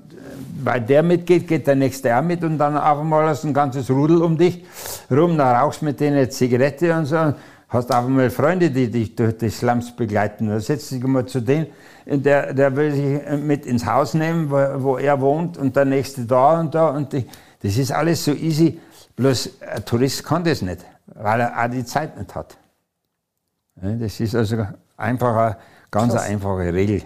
weil 0.62 0.80
der 0.80 1.02
mitgeht, 1.02 1.46
geht 1.46 1.66
der 1.66 1.74
nächste 1.74 2.16
auch 2.16 2.22
mit 2.22 2.42
und 2.44 2.58
dann 2.58 2.76
auf 2.76 2.98
einmal 2.98 3.28
hast 3.28 3.44
du 3.44 3.48
ein 3.48 3.54
ganzes 3.54 3.90
Rudel 3.90 4.22
um 4.22 4.36
dich 4.36 4.64
rum, 5.10 5.36
dann 5.36 5.56
rauchst 5.56 5.82
mit 5.82 6.00
denen 6.00 6.16
eine 6.16 6.28
Zigarette 6.28 6.96
und 6.96 7.06
so, 7.06 7.34
hast 7.68 7.92
auf 7.92 8.06
einmal 8.06 8.30
Freunde, 8.30 8.70
die 8.70 8.90
dich 8.90 9.14
durch 9.14 9.36
die 9.38 9.50
Slums 9.50 9.94
begleiten. 9.94 10.48
Dann 10.48 10.60
setzt 10.60 10.90
dich 10.90 11.02
mal 11.02 11.26
zu 11.26 11.40
denen, 11.40 11.66
der, 12.06 12.52
der 12.54 12.76
will 12.76 12.92
sich 12.92 13.40
mit 13.40 13.66
ins 13.66 13.86
Haus 13.86 14.14
nehmen, 14.14 14.50
wo, 14.50 14.56
wo 14.82 14.96
er 14.98 15.20
wohnt 15.20 15.56
und 15.56 15.74
der 15.74 15.84
nächste 15.84 16.24
da 16.24 16.60
und 16.60 16.74
da 16.74 16.88
und 16.88 17.12
die, 17.12 17.26
das 17.62 17.76
ist 17.76 17.92
alles 17.92 18.24
so 18.24 18.32
easy. 18.32 18.80
Bloß 19.16 19.50
ein 19.74 19.84
Tourist 19.84 20.24
kann 20.24 20.44
das 20.44 20.62
nicht, 20.62 20.84
weil 21.06 21.40
er 21.40 21.64
auch 21.64 21.70
die 21.70 21.84
Zeit 21.84 22.18
nicht 22.18 22.34
hat. 22.34 22.56
Das 23.76 24.20
ist 24.20 24.34
also 24.34 24.66
einfacher 24.96 25.56
Ganz 25.94 26.12
Krass. 26.12 26.24
eine 26.24 26.34
einfache 26.34 26.74
Regel. 26.74 27.02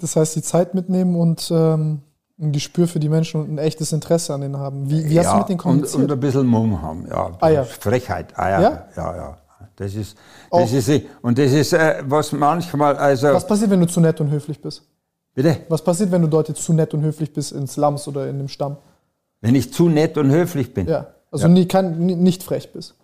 Das 0.00 0.16
heißt, 0.16 0.34
die 0.36 0.42
Zeit 0.42 0.74
mitnehmen 0.74 1.14
und 1.14 1.50
ähm, 1.54 2.00
ein 2.40 2.52
Gespür 2.52 2.88
für 2.88 2.98
die 2.98 3.08
Menschen 3.08 3.40
und 3.40 3.50
ein 3.50 3.58
echtes 3.58 3.92
Interesse 3.92 4.34
an 4.34 4.40
denen 4.40 4.56
haben. 4.56 4.88
Wie, 4.90 5.08
wie 5.08 5.14
ja, 5.14 5.22
hast 5.22 5.32
du 5.32 5.38
mit 5.38 5.48
denen 5.50 5.58
kommuniziert? 5.58 5.94
Und, 5.96 6.04
und 6.04 6.12
ein 6.12 6.20
bisschen 6.20 6.46
Mumm 6.46 6.80
haben, 6.80 7.06
ja. 7.08 7.30
Ah, 7.40 7.48
ja. 7.48 7.64
Frechheit, 7.64 8.32
ah, 8.36 8.50
ja. 8.50 8.60
ja. 8.60 8.86
ja, 8.96 9.16
ja. 9.16 9.38
Das 9.76 9.94
ist, 9.94 10.16
das 10.50 10.72
ist, 10.72 10.90
und 11.22 11.38
das 11.38 11.52
ist, 11.52 11.72
äh, 11.72 12.02
was 12.06 12.32
manchmal, 12.32 12.96
also. 12.96 13.28
Was 13.28 13.46
passiert, 13.46 13.70
wenn 13.70 13.80
du 13.80 13.86
zu 13.86 14.00
nett 14.00 14.20
und 14.20 14.30
höflich 14.30 14.60
bist? 14.60 14.82
Bitte? 15.34 15.58
Was 15.68 15.82
passiert, 15.82 16.10
wenn 16.10 16.20
du 16.20 16.28
dort 16.28 16.48
jetzt 16.48 16.62
zu 16.62 16.72
nett 16.72 16.92
und 16.92 17.02
höflich 17.02 17.32
bist 17.32 17.52
in 17.52 17.66
Slums 17.66 18.06
oder 18.08 18.28
in 18.28 18.38
dem 18.38 18.48
Stamm? 18.48 18.76
Wenn 19.40 19.54
ich 19.54 19.72
zu 19.72 19.88
nett 19.88 20.18
und 20.18 20.30
höflich 20.30 20.74
bin? 20.74 20.86
Ja, 20.86 21.06
also 21.30 21.46
ja. 21.46 21.52
Nie, 21.52 21.66
kann, 21.66 21.98
nicht 21.98 22.42
frech 22.42 22.72
bist. 22.72 22.94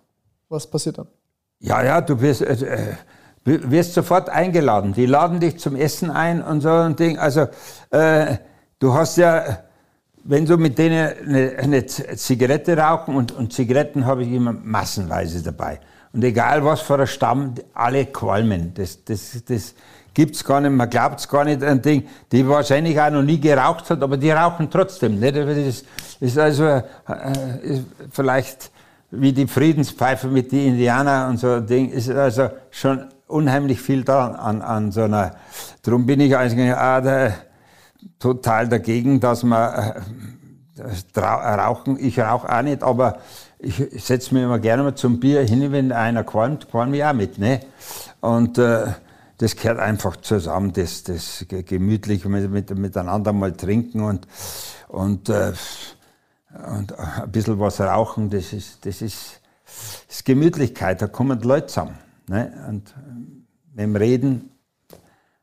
Was 0.49 0.67
passiert 0.67 0.99
dann? 0.99 1.07
Ja, 1.61 1.83
ja, 1.83 2.01
du 2.03 2.17
bist, 2.17 2.43
äh, 2.43 2.57
Du 2.57 2.97
wirst 3.47 3.95
sofort 3.95 4.29
eingeladen. 4.29 4.93
Die 4.93 5.07
laden 5.07 5.41
dich 5.41 5.59
zum 5.59 5.77
Essen 5.77 6.11
ein 6.11 6.43
und 6.43 6.61
so 6.61 6.71
ein 6.71 6.97
Ding. 6.97 7.19
Also 7.19 7.47
äh, 7.91 8.37
du 8.79 8.93
hast 8.93 9.17
ja, 9.17 9.61
wenn 10.25 10.45
du 10.45 10.57
mit 10.57 10.77
denen 10.79 11.13
eine, 11.27 11.57
eine 11.59 11.87
Zigarette 11.87 12.77
rauchen 12.77 13.15
und, 13.15 13.33
und 13.33 13.53
Zigaretten 13.53 14.05
habe 14.05 14.25
ich 14.25 14.33
immer 14.33 14.53
massenweise 14.53 15.43
dabei. 15.43 15.81
Und 16.13 16.25
egal 16.25 16.65
was 16.65 16.81
für 16.81 16.99
ein 16.99 17.07
Stamm, 17.07 17.55
alle 17.73 18.07
qualmen. 18.07 18.75
Das, 18.75 19.05
das, 19.05 19.43
das 19.47 19.75
gibt's 20.13 20.43
gar 20.43 20.61
nicht, 20.61 20.73
man 20.73 20.91
glaubt's 20.91 21.29
gar 21.29 21.45
nicht, 21.45 21.63
ein 21.63 21.83
Ding, 21.83 22.05
die 22.33 22.49
wahrscheinlich 22.49 23.01
auch 23.01 23.11
noch 23.11 23.23
nie 23.23 23.39
geraucht 23.39 23.91
hat, 23.91 24.03
aber 24.03 24.17
die 24.17 24.31
rauchen 24.31 24.71
trotzdem. 24.71 25.21
Nicht? 25.21 25.37
Das 25.37 25.85
ist 26.21 26.39
also 26.39 26.65
äh, 26.65 26.83
ist 27.63 27.85
vielleicht 28.11 28.71
wie 29.11 29.33
die 29.33 29.47
Friedenspfeife 29.47 30.27
mit 30.27 30.51
den 30.51 30.73
Indianern 30.73 31.31
und 31.31 31.37
so 31.39 31.53
ein 31.53 31.67
Ding, 31.67 31.91
ist 31.91 32.11
also 32.11 32.51
schon 32.71 33.07
unheimlich 33.27 33.81
viel 33.81 34.05
da 34.05 34.29
an, 34.29 34.63
an 34.63 34.93
so 34.93 35.03
einer. 35.03 35.37
Darum 35.83 36.07
bin 36.07 36.21
ich 36.21 36.37
eigentlich 36.37 36.73
auch 36.73 37.01
der, 37.03 37.35
total 38.19 38.69
dagegen, 38.69 39.21
dass 39.21 39.43
man 39.43 39.95
äh, 40.77 41.21
rauchen. 41.21 41.99
Ich 41.99 42.19
rauche 42.19 42.49
auch 42.49 42.63
nicht, 42.63 42.83
aber 42.83 43.19
ich 43.59 43.77
setze 44.05 44.35
mich 44.35 44.43
immer 44.43 44.59
gerne 44.59 44.83
mal 44.83 44.95
zum 44.95 45.19
Bier 45.21 45.43
hin, 45.43 45.73
wenn 45.73 45.93
einer 45.93 46.25
qualmt, 46.25 46.71
qualm 46.71 46.95
ich 46.95 47.05
auch 47.05 47.13
mit. 47.13 47.39
Ne? 47.39 47.61
Und 48.21 48.59
äh, 48.59 48.87
das 49.39 49.57
gehört 49.57 49.79
einfach 49.79 50.17
zusammen, 50.17 50.73
das, 50.73 51.03
das 51.03 51.45
gemütlich 51.49 52.25
mit, 52.25 52.51
mit, 52.51 52.79
miteinander 52.79 53.33
mal 53.33 53.53
trinken 53.53 54.03
und, 54.03 54.27
und 54.89 55.29
äh, 55.29 55.53
und 56.73 56.99
ein 56.99 57.31
bisschen 57.31 57.59
was 57.59 57.81
rauchen, 57.81 58.31
das 58.31 58.53
ist, 58.53 58.87
das 58.87 59.03
ist, 59.03 59.41
das 59.65 60.17
ist 60.17 60.25
Gemütlichkeit, 60.25 61.03
da 61.03 61.07
kommen 61.07 61.39
die 61.39 61.47
Leute 61.47 61.67
zusammen. 61.67 61.99
Ne? 62.29 62.53
Und 62.69 62.95
mit 63.75 63.85
dem 63.85 63.97
Reden 63.97 64.51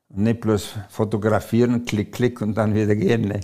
und 0.09 0.23
nicht 0.23 0.41
bloß 0.41 0.75
fotografieren, 0.89 1.85
klick, 1.85 2.11
klick 2.11 2.41
und 2.41 2.55
dann 2.55 2.75
wieder 2.75 2.95
gehen. 2.95 3.27
Ne? 3.27 3.39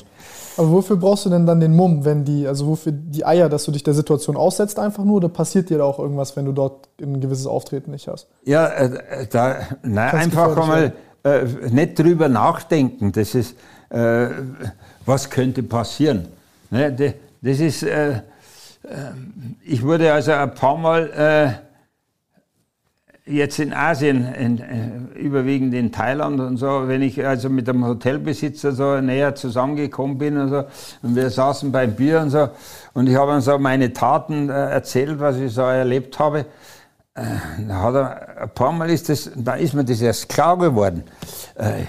Aber 0.58 0.72
wofür 0.72 0.98
brauchst 0.98 1.26
du 1.26 1.30
denn 1.30 1.46
dann 1.46 1.60
den 1.60 1.76
Mumm, 1.76 2.06
wenn 2.06 2.26
die, 2.26 2.48
also 2.48 2.68
wofür 2.68 2.92
die 2.92 3.26
Eier, 3.26 3.50
dass 3.50 3.66
du 3.66 3.72
dich 3.72 3.84
der 3.84 3.94
Situation 3.94 4.36
aussetzt 4.36 4.78
einfach 4.78 5.04
nur 5.04 5.18
oder 5.18 5.30
passiert 5.30 5.70
dir 5.70 5.80
da 5.80 5.84
auch 5.86 6.00
irgendwas, 6.00 6.36
wenn 6.36 6.46
du 6.46 6.52
dort 6.52 6.90
ein 7.02 7.20
gewisses 7.22 7.48
Auftreten 7.48 7.92
nicht 7.92 8.08
hast? 8.08 8.28
Ja, 8.44 8.68
äh, 8.68 9.28
da, 9.30 9.58
nein, 9.84 10.14
einfach 10.14 10.58
einmal 10.58 10.94
äh, 11.24 11.46
nicht 11.70 11.98
drüber 11.98 12.30
nachdenken. 12.30 13.12
Das 13.12 13.36
ist, 13.36 13.56
äh, 13.90 14.28
was 15.06 15.30
könnte 15.30 15.64
passieren. 15.64 16.28
Ne? 16.70 17.16
Das 17.42 17.60
ist, 17.60 17.84
äh, 17.84 18.12
äh, 18.12 18.22
ich 19.66 19.84
wurde 19.84 20.12
also 20.14 20.34
ein 20.34 20.54
paar 20.54 20.78
Mal 20.78 21.10
äh, 21.12 21.69
jetzt 23.30 23.60
in 23.60 23.74
Asien, 23.74 24.34
in, 24.34 24.60
äh, 24.60 25.20
überwiegend 25.20 25.74
in 25.74 25.92
Thailand 25.92 26.40
und 26.40 26.58
so, 26.58 26.88
wenn 26.88 27.02
ich 27.02 27.26
also 27.26 27.50
mit 27.50 27.70
einem 27.70 27.86
Hotelbesitzer 27.86 28.72
so 28.72 29.00
näher 29.00 29.36
zusammengekommen 29.36 30.18
bin 30.18 30.38
und 30.38 30.50
so, 30.50 30.64
und 31.02 31.16
wir 31.16 31.30
saßen 31.30 31.72
beim 31.72 31.94
Bier 31.94 32.22
und 32.22 32.32
so, 32.32 32.50
und 32.94 33.08
ich 33.08 33.16
habe 33.16 33.34
ihm 33.34 33.42
so 33.42 33.58
meine 33.58 33.94
Taten 33.94 34.50
äh, 34.50 34.54
erzählt, 34.54 35.20
was 35.20 35.38
ich 35.38 35.54
so 35.54 35.62
erlebt 35.62 36.18
habe. 36.20 36.46
Äh, 37.14 37.24
da 37.68 37.82
hat 37.82 37.96
er, 37.96 38.42
ein 38.42 38.50
paar 38.50 38.72
Mal 38.72 38.90
ist 38.90 39.10
das, 39.10 39.30
da 39.36 39.54
ist 39.54 39.74
mir 39.74 39.86
das 39.86 40.02
erst 40.02 40.30
klar 40.30 40.58
geworden. 40.58 41.04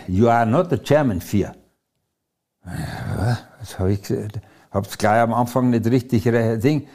You 0.08 0.28
are 0.28 0.46
not 0.46 0.72
a 0.72 0.76
German 0.76 1.20
fear. 1.20 1.54
Was 3.62 3.78
habe 3.78 3.92
ich 3.92 4.02
gesagt? 4.02 4.40
Hab's 4.72 4.98
gleich 4.98 5.20
am 5.20 5.32
Anfang 5.32 5.70
nicht 5.70 5.86
richtig 5.86 6.24
Ding. 6.60 6.86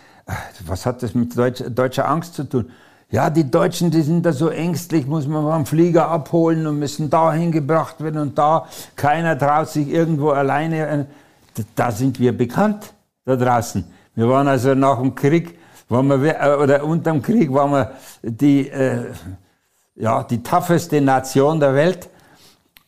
Was 0.65 0.85
hat 0.85 1.03
das 1.03 1.13
mit 1.13 1.37
Deutsch, 1.37 1.63
deutscher 1.69 2.07
Angst 2.07 2.35
zu 2.35 2.43
tun? 2.43 2.71
Ja, 3.11 3.29
die 3.29 3.49
Deutschen, 3.49 3.91
die 3.91 4.01
sind 4.01 4.25
da 4.25 4.33
so 4.33 4.49
ängstlich, 4.49 5.05
muss 5.05 5.27
man 5.27 5.45
einen 5.45 5.65
Flieger 5.65 6.07
abholen 6.09 6.65
und 6.67 6.79
müssen 6.79 7.09
dahin 7.09 7.51
gebracht 7.51 8.01
werden 8.01 8.19
und 8.19 8.37
da. 8.37 8.67
Keiner 8.95 9.37
traut 9.37 9.69
sich 9.69 9.89
irgendwo 9.89 10.31
alleine. 10.31 10.87
Äh, 10.87 11.05
da 11.75 11.91
sind 11.91 12.19
wir 12.19 12.35
bekannt, 12.35 12.93
da 13.23 13.35
draußen. 13.35 13.85
Wir 14.15 14.27
waren 14.27 14.47
also 14.47 14.73
nach 14.73 14.99
dem 14.99 15.13
Krieg, 15.13 15.57
waren 15.87 16.09
wir, 16.21 16.39
äh, 16.39 16.55
oder 16.55 16.83
unter 16.83 17.11
dem 17.11 17.21
Krieg 17.21 17.53
waren 17.53 17.71
wir 17.71 17.91
die, 18.23 18.69
äh, 18.69 19.11
ja, 19.95 20.23
die 20.23 20.41
tougheste 20.41 20.99
Nation 20.99 21.59
der 21.59 21.73
Welt. 21.75 22.09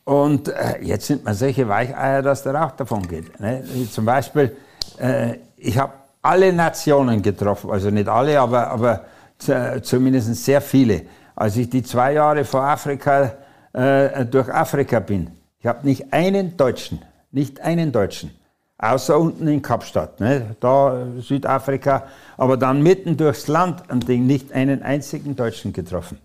Und 0.04 0.48
äh, 0.48 0.82
jetzt 0.82 1.06
sind 1.06 1.24
wir 1.24 1.34
solche 1.34 1.68
Weicheier, 1.68 2.22
dass 2.22 2.42
der 2.42 2.54
Rauch 2.54 2.72
davon 2.72 3.06
geht. 3.06 3.38
Ne? 3.40 3.62
Zum 3.90 4.04
Beispiel, 4.04 4.56
äh, 4.98 5.34
ich 5.56 5.78
habe 5.78 5.92
alle 6.22 6.52
Nationen 6.52 7.22
getroffen, 7.22 7.70
also 7.70 7.90
nicht 7.90 8.08
alle, 8.08 8.40
aber, 8.40 8.68
aber 8.68 9.00
zumindest 9.38 10.34
sehr 10.44 10.60
viele. 10.60 11.02
Als 11.34 11.56
ich 11.56 11.70
die 11.70 11.82
zwei 11.82 12.14
Jahre 12.14 12.44
vor 12.44 12.62
Afrika 12.62 13.32
äh, 13.72 14.24
durch 14.26 14.52
Afrika 14.52 14.98
bin, 14.98 15.30
ich 15.60 15.66
habe 15.66 15.86
nicht 15.86 16.12
einen 16.12 16.56
Deutschen, 16.56 17.00
nicht 17.30 17.60
einen 17.60 17.92
Deutschen, 17.92 18.30
außer 18.78 19.18
unten 19.18 19.46
in 19.48 19.62
Kapstadt, 19.62 20.20
ne, 20.20 20.56
da 20.60 21.06
Südafrika, 21.20 22.04
aber 22.36 22.56
dann 22.56 22.82
mitten 22.82 23.16
durchs 23.16 23.48
Land 23.48 23.90
und 23.90 24.08
nicht 24.08 24.52
einen 24.52 24.82
einzigen 24.82 25.34
Deutschen 25.34 25.72
getroffen. 25.72 26.18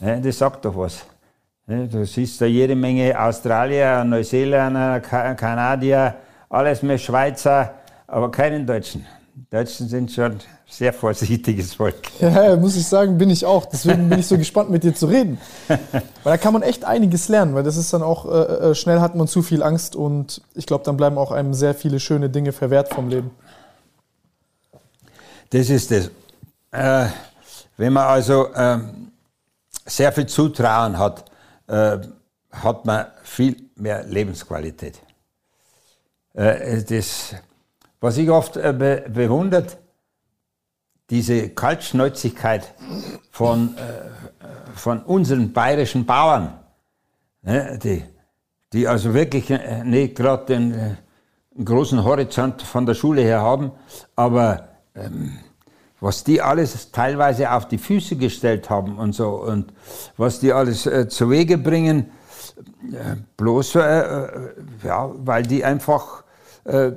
Ne, 0.00 0.20
das 0.20 0.38
sagt 0.38 0.64
doch 0.64 0.76
was. 0.76 1.04
Ne, 1.66 1.88
du 1.88 2.04
siehst 2.04 2.40
da 2.40 2.46
jede 2.46 2.76
Menge 2.76 3.18
Australier, 3.20 4.04
Neuseeländer, 4.04 5.00
Kanadier, 5.00 6.14
alles 6.48 6.82
mehr 6.82 6.98
Schweizer, 6.98 7.74
aber 8.06 8.30
keinen 8.30 8.66
Deutschen. 8.66 9.04
Deutschen 9.50 9.88
sind 9.88 10.12
schon 10.12 10.38
sehr 10.68 10.92
vorsichtiges 10.92 11.74
Volk. 11.74 11.96
Ja, 12.20 12.56
muss 12.56 12.76
ich 12.76 12.86
sagen, 12.86 13.18
bin 13.18 13.30
ich 13.30 13.44
auch. 13.44 13.66
Deswegen 13.66 14.08
bin 14.08 14.20
ich 14.20 14.26
so 14.26 14.38
gespannt, 14.38 14.70
mit 14.70 14.84
dir 14.84 14.94
zu 14.94 15.06
reden. 15.06 15.38
Weil 15.68 15.82
da 16.22 16.36
kann 16.36 16.52
man 16.52 16.62
echt 16.62 16.84
einiges 16.84 17.28
lernen, 17.28 17.54
weil 17.54 17.64
das 17.64 17.76
ist 17.76 17.92
dann 17.92 18.02
auch, 18.02 18.26
äh, 18.26 18.70
äh, 18.70 18.74
schnell 18.74 19.00
hat 19.00 19.16
man 19.16 19.26
zu 19.26 19.42
viel 19.42 19.62
Angst 19.62 19.96
und 19.96 20.40
ich 20.54 20.66
glaube, 20.66 20.84
dann 20.84 20.96
bleiben 20.96 21.18
auch 21.18 21.32
einem 21.32 21.52
sehr 21.52 21.74
viele 21.74 21.98
schöne 21.98 22.30
Dinge 22.30 22.52
verwehrt 22.52 22.94
vom 22.94 23.08
Leben. 23.08 23.32
Das 25.50 25.68
ist 25.68 25.90
es. 25.90 26.10
Äh, 26.70 27.06
wenn 27.76 27.92
man 27.92 28.04
also 28.04 28.52
äh, 28.52 28.78
sehr 29.84 30.12
viel 30.12 30.26
Zutrauen 30.26 30.98
hat, 30.98 31.24
äh, 31.66 31.98
hat 32.52 32.84
man 32.84 33.06
viel 33.22 33.56
mehr 33.74 34.04
Lebensqualität. 34.04 35.00
Äh, 36.34 36.82
das, 36.82 37.34
was 38.04 38.18
ich 38.18 38.28
oft 38.28 38.52
be 38.52 39.02
bewundert, 39.08 39.78
diese 41.08 41.48
Kaltschnäuzigkeit 41.48 42.74
von, 43.30 43.78
äh, 43.78 44.76
von 44.76 45.02
unseren 45.04 45.54
bayerischen 45.54 46.04
Bauern, 46.04 46.52
ne, 47.40 47.78
die, 47.82 48.04
die 48.74 48.86
also 48.86 49.14
wirklich 49.14 49.48
äh, 49.50 49.82
nicht 49.84 50.16
gerade 50.16 50.44
den 50.44 50.74
äh, 50.74 50.96
großen 51.64 52.04
Horizont 52.04 52.60
von 52.60 52.84
der 52.84 52.92
Schule 52.92 53.22
her 53.22 53.40
haben, 53.40 53.72
aber 54.16 54.68
ähm, 54.94 55.38
was 55.98 56.24
die 56.24 56.42
alles 56.42 56.90
teilweise 56.90 57.50
auf 57.50 57.68
die 57.68 57.78
Füße 57.78 58.16
gestellt 58.16 58.68
haben 58.68 58.98
und 58.98 59.14
so 59.14 59.30
und 59.30 59.72
was 60.18 60.40
die 60.40 60.52
alles 60.52 60.84
äh, 60.84 61.08
zu 61.08 61.30
Wege 61.30 61.56
bringen, 61.56 62.10
äh, 62.92 63.16
bloß 63.38 63.76
äh, 63.76 63.80
äh 63.80 64.28
ja, 64.82 65.10
weil 65.16 65.44
die 65.44 65.64
einfach 65.64 66.24
äh, 66.64 66.92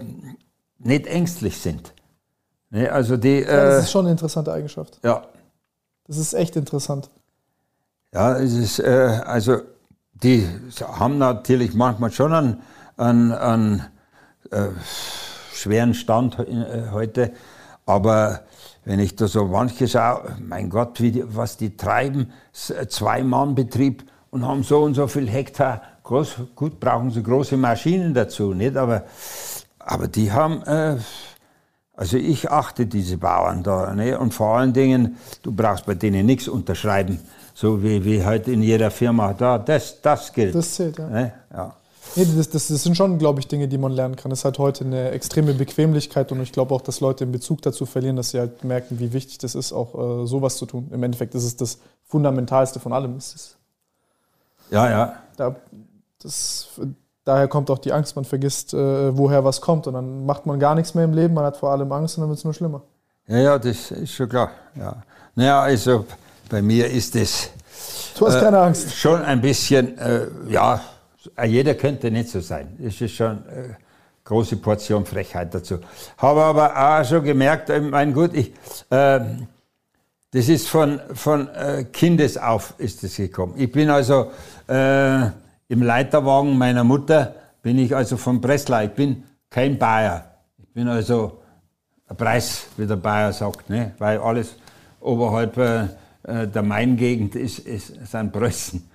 nicht 0.79 1.07
ängstlich 1.07 1.57
sind. 1.57 1.93
Nee, 2.69 2.87
also 2.87 3.17
die, 3.17 3.39
ja, 3.39 3.65
das 3.65 3.75
äh, 3.75 3.79
ist 3.79 3.91
schon 3.91 4.05
eine 4.05 4.11
interessante 4.11 4.51
Eigenschaft. 4.51 4.99
Ja. 5.03 5.23
Das 6.05 6.17
ist 6.17 6.33
echt 6.33 6.55
interessant. 6.55 7.09
Ja, 8.13 8.37
es 8.37 8.53
ist, 8.53 8.79
äh, 8.79 9.21
also 9.25 9.61
die 10.13 10.47
haben 10.81 11.17
natürlich 11.17 11.73
manchmal 11.73 12.11
schon 12.11 12.33
einen, 12.33 12.61
einen, 12.97 13.31
einen 13.31 13.85
äh, 14.51 14.67
schweren 15.53 15.93
Stand 15.93 16.39
äh, 16.39 16.89
heute, 16.91 17.31
aber 17.85 18.41
wenn 18.85 18.99
ich 18.99 19.15
da 19.15 19.27
so 19.27 19.45
manche 19.45 19.87
schaue, 19.87 20.37
mein 20.39 20.69
Gott, 20.69 20.99
die, 20.99 21.23
was 21.25 21.57
die 21.57 21.75
treiben, 21.75 22.31
Zwei-Mann-Betrieb 22.53 24.03
und 24.29 24.45
haben 24.45 24.63
so 24.63 24.83
und 24.83 24.93
so 24.93 25.07
viel 25.07 25.27
Hektar, 25.27 25.81
groß, 26.03 26.35
gut, 26.55 26.79
brauchen 26.79 27.11
sie 27.11 27.21
große 27.21 27.57
Maschinen 27.57 28.13
dazu, 28.13 28.53
nicht? 28.53 28.77
Aber, 28.77 29.03
aber 29.87 30.07
die 30.07 30.31
haben 30.31 30.61
äh, 30.63 30.97
also 31.97 32.15
ich 32.15 32.51
achte 32.51 32.85
diese 32.85 33.17
Bauern 33.17 33.63
da. 33.63 33.91
Ne? 33.95 34.17
Und 34.19 34.31
vor 34.31 34.55
allen 34.55 34.71
Dingen, 34.71 35.17
du 35.41 35.51
brauchst 35.51 35.87
bei 35.87 35.95
denen 35.95 36.27
nichts 36.27 36.47
unterschreiben, 36.47 37.19
so 37.55 37.81
wie, 37.81 38.05
wie 38.05 38.23
heute 38.23 38.51
in 38.51 38.61
jeder 38.61 38.91
Firma. 38.91 39.33
Da, 39.33 39.57
das, 39.57 39.99
das 39.99 40.31
gilt. 40.31 40.53
Das 40.53 40.75
zählt, 40.75 40.99
ja. 40.99 41.07
Ne? 41.07 41.33
ja. 41.51 41.75
Nee, 42.15 42.27
das, 42.37 42.49
das, 42.51 42.67
das, 42.67 42.83
sind 42.83 42.95
schon, 42.95 43.17
glaube 43.17 43.39
ich, 43.39 43.47
Dinge, 43.47 43.67
die 43.67 43.79
man 43.79 43.91
lernen 43.91 44.15
kann. 44.15 44.31
Es 44.31 44.45
hat 44.45 44.59
heute 44.59 44.85
eine 44.85 45.09
extreme 45.09 45.55
Bequemlichkeit 45.55 46.31
und 46.31 46.39
ich 46.41 46.51
glaube 46.51 46.73
auch, 46.73 46.81
dass 46.81 46.99
Leute 46.99 47.25
den 47.25 47.31
Bezug 47.31 47.63
dazu 47.63 47.87
verlieren, 47.87 48.15
dass 48.15 48.29
sie 48.29 48.39
halt 48.39 48.63
merken, 48.63 48.99
wie 48.99 49.11
wichtig 49.11 49.39
das 49.39 49.55
ist, 49.55 49.73
auch 49.73 49.95
äh, 49.95 50.27
sowas 50.27 50.57
zu 50.57 50.67
tun. 50.67 50.89
Im 50.91 51.01
Endeffekt 51.01 51.33
ist 51.33 51.43
es 51.43 51.55
das 51.55 51.79
Fundamentalste 52.05 52.79
von 52.79 52.93
allem. 52.93 53.17
ja, 54.69 54.89
ja. 54.89 55.13
Da, 55.35 55.55
das, 56.21 56.69
daher 57.27 57.47
kommt 57.47 57.69
auch 57.69 57.79
die 57.79 57.91
Angst, 57.91 58.15
man 58.15 58.25
vergisst, 58.25 58.73
äh, 58.73 59.17
woher 59.17 59.43
was 59.43 59.59
kommt 59.61 59.87
und 59.87 59.93
dann 59.93 60.25
macht 60.25 60.45
man 60.45 60.59
gar 60.59 60.75
nichts 60.75 60.93
mehr 60.93 61.03
im 61.03 61.13
Leben, 61.13 61.33
man 61.33 61.43
hat 61.43 61.57
vor 61.57 61.71
allem 61.71 61.91
Angst 61.91 62.17
und 62.17 62.21
dann 62.21 62.29
wird 62.29 62.39
es 62.39 62.45
nur 62.45 62.53
schlimmer. 62.53 62.81
Ja, 63.27 63.37
ja, 63.37 63.59
das 63.59 63.91
ist 63.91 64.13
schon 64.13 64.29
klar. 64.29 64.51
Ja. 64.75 64.95
Naja, 65.35 65.61
also 65.61 66.05
bei 66.49 66.61
mir 66.61 66.89
ist 66.89 67.15
es. 67.15 67.49
Du 68.17 68.25
hast 68.25 68.35
äh, 68.35 68.39
keine 68.39 68.59
Angst. 68.59 68.95
Schon 68.95 69.21
ein 69.21 69.41
bisschen, 69.41 69.97
äh, 69.97 70.27
ja, 70.47 70.79
jeder 71.45 71.75
könnte 71.75 72.09
nicht 72.09 72.29
so 72.29 72.39
sein. 72.39 72.77
Es 72.81 73.01
ist 73.01 73.11
schon 73.11 73.37
äh, 73.49 73.73
große 74.23 74.55
Portion 74.57 75.05
Frechheit 75.05 75.53
dazu. 75.53 75.79
Habe 76.17 76.43
aber 76.43 76.75
auch 76.75 77.05
schon 77.05 77.23
gemerkt, 77.23 77.69
äh, 77.69 77.81
mein 77.81 78.13
gut, 78.13 78.33
ich, 78.33 78.53
ähm, 78.89 79.47
das 80.31 80.47
ist 80.47 80.69
von, 80.69 81.01
von 81.13 81.49
äh, 81.49 81.85
Kindes 81.91 82.37
auf 82.37 82.73
ist 82.77 83.03
es 83.03 83.17
gekommen. 83.17 83.53
Ich 83.57 83.71
bin 83.71 83.89
also 83.89 84.31
im 85.67 85.81
Leiterwagen 85.81 86.57
meiner 86.57 86.83
Mutter 86.83 87.35
bin 87.61 87.77
ich 87.79 87.95
also 87.95 88.17
von 88.17 88.39
Breslau. 88.39 88.83
Ich 88.83 88.91
bin 88.91 89.23
kein 89.49 89.77
Bayer. 89.77 90.31
Ich 90.57 90.73
bin 90.73 90.87
also 90.87 91.39
ein 92.07 92.15
Preis, 92.15 92.67
wie 92.77 92.85
der 92.85 92.95
Bayer 92.95 93.33
sagt, 93.33 93.69
ne? 93.69 93.93
weil 93.97 94.19
alles 94.19 94.55
oberhalb 95.01 95.57
äh, 95.57 95.87
der 96.23 96.61
Main-Gegend 96.61 97.35
ist, 97.35 97.59
ist, 97.59 97.93
sind 98.09 98.31
Preußen. 98.31 98.89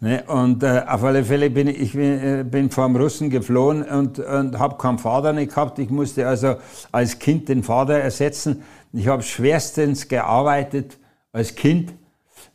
Ne? 0.00 0.24
Und 0.26 0.62
äh, 0.62 0.82
auf 0.86 1.04
alle 1.04 1.24
Fälle 1.24 1.50
bin 1.50 1.68
ich, 1.68 1.78
ich 1.78 1.92
bin, 1.92 2.22
äh, 2.22 2.44
bin 2.44 2.70
vom 2.70 2.96
Russen 2.96 3.30
geflohen 3.30 3.82
und, 3.82 4.18
und 4.18 4.58
habe 4.58 4.76
keinen 4.76 4.98
Vater 4.98 5.32
nicht 5.32 5.50
gehabt. 5.50 5.78
Ich 5.78 5.90
musste 5.90 6.26
also 6.26 6.56
als 6.92 7.18
Kind 7.18 7.48
den 7.48 7.62
Vater 7.62 7.98
ersetzen. 7.98 8.62
Ich 8.92 9.08
habe 9.08 9.22
schwerstens 9.22 10.08
gearbeitet 10.08 10.98
als 11.32 11.54
Kind. 11.54 11.92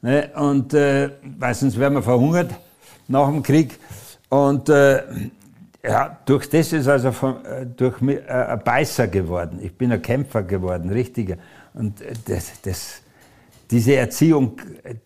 Ne? 0.01 0.31
Und 0.35 0.73
äh, 0.73 1.11
weil 1.37 1.53
sonst 1.53 1.79
wären 1.79 1.93
wir 1.93 2.03
verhungert 2.03 2.51
nach 3.11 3.27
dem 3.27 3.43
Krieg. 3.43 3.77
Und 4.29 4.69
äh, 4.69 5.03
ja, 5.83 6.17
durch 6.25 6.49
das 6.49 6.73
ist 6.73 6.87
also 6.87 7.11
von, 7.11 7.43
äh, 7.45 7.65
durch 7.65 8.01
mich 8.01 8.17
äh, 8.17 8.31
ein 8.31 8.63
Beißer 8.63 9.07
geworden. 9.07 9.59
Ich 9.61 9.75
bin 9.75 9.91
ein 9.91 10.01
Kämpfer 10.01 10.43
geworden, 10.43 10.89
richtiger. 10.89 11.35
Und 11.73 12.01
das, 12.27 12.51
das, 12.61 13.01
diese 13.71 13.95
Erziehung, 13.95 14.57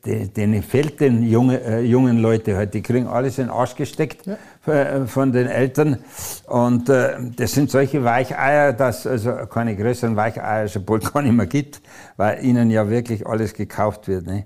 die, 0.06 0.28
denen 0.28 0.64
fehlt 0.64 1.00
den 1.00 1.24
junge, 1.24 1.62
äh, 1.62 1.82
jungen 1.82 2.18
Leuten 2.18 2.56
halt. 2.56 2.74
Die 2.74 2.82
kriegen 2.82 3.08
alles 3.08 3.38
in 3.38 3.46
den 3.46 3.52
Arsch 3.52 3.76
gesteckt 3.76 4.26
ja. 4.26 4.38
Äh, 4.72 5.06
von 5.06 5.32
den 5.32 5.48
Eltern. 5.48 6.00
Und 6.48 6.90
äh, 6.90 7.16
das 7.36 7.54
sind 7.54 7.70
solche 7.70 8.04
Weicheier, 8.04 8.74
dass 8.74 9.06
also 9.08 9.32
keine 9.46 9.76
größeren 9.76 10.16
Weicheier 10.16 10.68
schon 10.68 10.84
bald 10.84 11.14
gar 11.14 11.22
nicht 11.22 11.36
mehr 11.36 11.46
gibt, 11.46 11.82
weil 12.18 12.44
ihnen 12.44 12.70
ja 12.70 12.90
wirklich 12.90 13.26
alles 13.26 13.54
gekauft 13.54 14.08
wird. 14.08 14.26
Ne? 14.26 14.46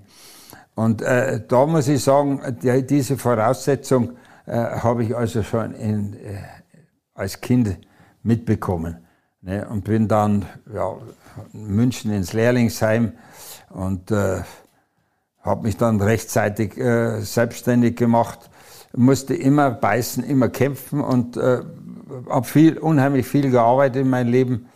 Und 0.80 1.02
äh, 1.02 1.42
da 1.46 1.66
muss 1.66 1.88
ich 1.88 2.02
sagen, 2.02 2.40
die, 2.62 2.86
diese 2.86 3.18
Voraussetzung 3.18 4.12
äh, 4.46 4.52
habe 4.56 5.04
ich 5.04 5.14
also 5.14 5.42
schon 5.42 5.74
in, 5.74 6.14
äh, 6.14 6.38
als 7.12 7.42
Kind 7.42 7.76
mitbekommen. 8.22 8.96
Ne? 9.42 9.68
Und 9.68 9.84
bin 9.84 10.08
dann 10.08 10.46
ja, 10.74 10.96
in 11.52 11.76
München 11.76 12.10
ins 12.14 12.32
Lehrlingsheim 12.32 13.12
und 13.68 14.10
äh, 14.10 14.40
habe 15.42 15.64
mich 15.64 15.76
dann 15.76 16.00
rechtzeitig 16.00 16.78
äh, 16.78 17.20
selbstständig 17.20 17.96
gemacht. 17.96 18.48
Musste 18.96 19.34
immer 19.34 19.70
beißen, 19.70 20.24
immer 20.24 20.48
kämpfen 20.48 21.02
und 21.02 21.36
äh, 21.36 21.60
habe 22.30 22.46
viel, 22.46 22.78
unheimlich 22.78 23.26
viel 23.26 23.50
gearbeitet 23.50 24.00
in 24.00 24.08
meinem 24.08 24.32
Leben. 24.32 24.66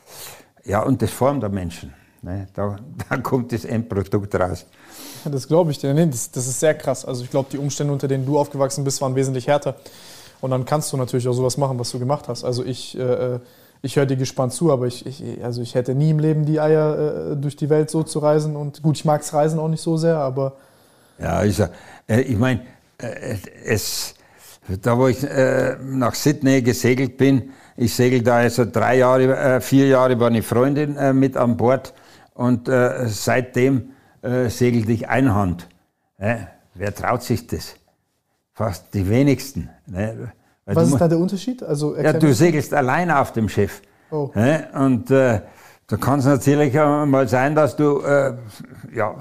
Ja, 0.64 0.82
und 0.82 1.00
das 1.00 1.12
formt 1.12 1.42
der 1.42 1.48
Menschen. 1.48 1.94
Ne? 2.20 2.46
Da, 2.52 2.76
da 3.08 3.16
kommt 3.16 3.52
das 3.52 3.64
Endprodukt 3.64 4.34
raus. 4.34 4.66
Das 5.30 5.48
glaube 5.48 5.70
ich 5.70 5.78
dir. 5.78 5.94
Nee, 5.94 6.06
das, 6.06 6.30
das 6.30 6.46
ist 6.46 6.60
sehr 6.60 6.74
krass. 6.74 7.04
Also 7.04 7.24
ich 7.24 7.30
glaube, 7.30 7.48
die 7.50 7.58
Umstände, 7.58 7.92
unter 7.92 8.08
denen 8.08 8.26
du 8.26 8.38
aufgewachsen 8.38 8.84
bist, 8.84 9.00
waren 9.00 9.14
wesentlich 9.14 9.46
härter. 9.46 9.76
Und 10.40 10.50
dann 10.50 10.64
kannst 10.64 10.92
du 10.92 10.96
natürlich 10.96 11.26
auch 11.28 11.32
sowas 11.32 11.56
machen, 11.56 11.78
was 11.78 11.90
du 11.90 11.98
gemacht 11.98 12.28
hast. 12.28 12.44
Also 12.44 12.64
ich, 12.64 12.98
äh, 12.98 13.38
ich 13.82 13.96
höre 13.96 14.06
dir 14.06 14.16
gespannt 14.16 14.52
zu, 14.52 14.70
aber 14.70 14.86
ich, 14.86 15.06
ich, 15.06 15.22
also 15.42 15.62
ich 15.62 15.74
hätte 15.74 15.94
nie 15.94 16.10
im 16.10 16.18
Leben 16.18 16.44
die 16.44 16.60
Eier, 16.60 17.32
äh, 17.32 17.36
durch 17.36 17.56
die 17.56 17.70
Welt 17.70 17.90
so 17.90 18.02
zu 18.02 18.18
reisen. 18.18 18.56
Und 18.56 18.82
gut, 18.82 18.96
ich 18.96 19.04
mag 19.04 19.20
das 19.22 19.32
Reisen 19.32 19.58
auch 19.58 19.68
nicht 19.68 19.82
so 19.82 19.96
sehr, 19.96 20.18
aber. 20.18 20.52
Ja, 21.18 21.42
ich, 21.44 21.58
äh, 21.60 22.20
ich 22.20 22.36
meine, 22.36 22.60
äh, 22.98 23.36
es, 23.64 24.14
da 24.82 24.98
wo 24.98 25.08
ich 25.08 25.22
äh, 25.22 25.76
nach 25.82 26.14
Sydney 26.14 26.62
gesegelt 26.62 27.16
bin, 27.16 27.50
ich 27.76 27.94
segel 27.94 28.22
da 28.22 28.36
also 28.36 28.64
drei 28.64 28.98
Jahre, 28.98 29.36
äh, 29.36 29.60
vier 29.60 29.88
Jahre 29.88 30.18
war 30.20 30.28
eine 30.28 30.42
Freundin 30.42 30.96
äh, 30.96 31.12
mit 31.12 31.36
an 31.36 31.56
Bord 31.56 31.92
und 32.34 32.68
äh, 32.68 33.08
seitdem 33.08 33.93
äh, 34.24 34.48
segelte 34.48 34.92
ich 34.92 35.08
Einhand. 35.08 35.68
Ne? 36.18 36.48
Wer 36.74 36.94
traut 36.94 37.22
sich 37.22 37.46
das? 37.46 37.74
Fast 38.54 38.94
die 38.94 39.08
wenigsten. 39.08 39.68
Ne? 39.86 40.32
Was 40.64 40.88
ist 40.88 40.98
da 40.98 41.08
der 41.08 41.18
Unterschied? 41.18 41.62
Also, 41.62 41.96
ja, 41.96 42.12
du 42.12 42.32
segelst 42.32 42.72
allein 42.72 43.10
auf 43.10 43.32
dem 43.32 43.48
Schiff. 43.48 43.82
Oh. 44.10 44.30
Ne? 44.34 44.68
Und 44.74 45.10
äh, 45.10 45.40
da 45.86 45.96
kann 45.96 46.20
es 46.20 46.24
natürlich 46.24 46.72
mal 46.72 47.28
sein, 47.28 47.54
dass 47.54 47.76
du, 47.76 48.00
äh, 48.00 48.34
ja, 48.94 49.14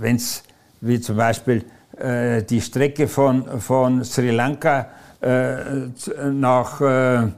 wenn 0.00 0.16
es 0.16 0.44
wie 0.80 1.00
zum 1.00 1.16
Beispiel 1.16 1.64
äh, 1.98 2.42
die 2.42 2.60
Strecke 2.60 3.08
von, 3.08 3.60
von 3.60 4.04
Sri 4.04 4.30
Lanka 4.30 4.86
äh, 5.20 5.56
nach 6.30 6.80
äh, 6.80 7.28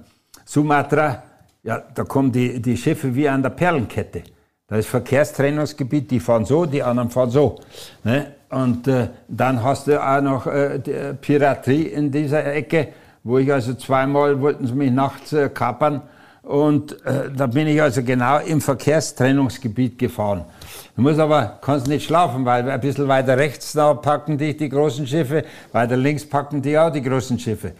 Sumatra, 0.44 1.22
ja, 1.62 1.82
da 1.94 2.04
kommen 2.04 2.30
die, 2.30 2.60
die 2.60 2.76
Schiffe 2.76 3.14
wie 3.14 3.28
an 3.28 3.42
der 3.42 3.50
Perlenkette. 3.50 4.22
Da 4.70 4.76
ist 4.76 4.88
Verkehrstrennungsgebiet, 4.88 6.10
die 6.10 6.20
fahren 6.20 6.44
so, 6.44 6.66
die 6.66 6.82
anderen 6.82 7.08
fahren 7.08 7.30
so. 7.30 7.56
Ne? 8.04 8.34
Und 8.50 8.86
äh, 8.86 9.08
dann 9.26 9.62
hast 9.62 9.86
du 9.86 9.98
auch 9.98 10.20
noch 10.20 10.46
äh, 10.46 10.78
Piraterie 11.18 11.84
in 11.84 12.12
dieser 12.12 12.44
Ecke, 12.44 12.88
wo 13.24 13.38
ich 13.38 13.50
also 13.50 13.72
zweimal 13.72 14.38
wollten 14.42 14.66
sie 14.66 14.74
mich 14.74 14.90
nachts 14.90 15.32
äh, 15.32 15.48
kapern. 15.48 16.02
Und 16.42 16.92
äh, 17.06 17.30
da 17.34 17.46
bin 17.46 17.66
ich 17.66 17.80
also 17.80 18.02
genau 18.02 18.40
im 18.40 18.60
Verkehrstrennungsgebiet 18.60 19.98
gefahren. 19.98 20.44
Du 20.96 21.00
musst 21.00 21.18
aber, 21.18 21.58
kannst 21.62 21.86
nicht 21.88 22.04
schlafen, 22.04 22.44
weil 22.44 22.68
ein 22.68 22.80
bisschen 22.80 23.08
weiter 23.08 23.38
rechts 23.38 23.72
da 23.72 23.94
packen 23.94 24.36
dich 24.36 24.58
die 24.58 24.68
großen 24.68 25.06
Schiffe, 25.06 25.44
weiter 25.72 25.96
links 25.96 26.28
packen 26.28 26.60
die 26.60 26.78
auch 26.78 26.90
die 26.90 27.02
großen 27.02 27.38
Schiffe. 27.38 27.72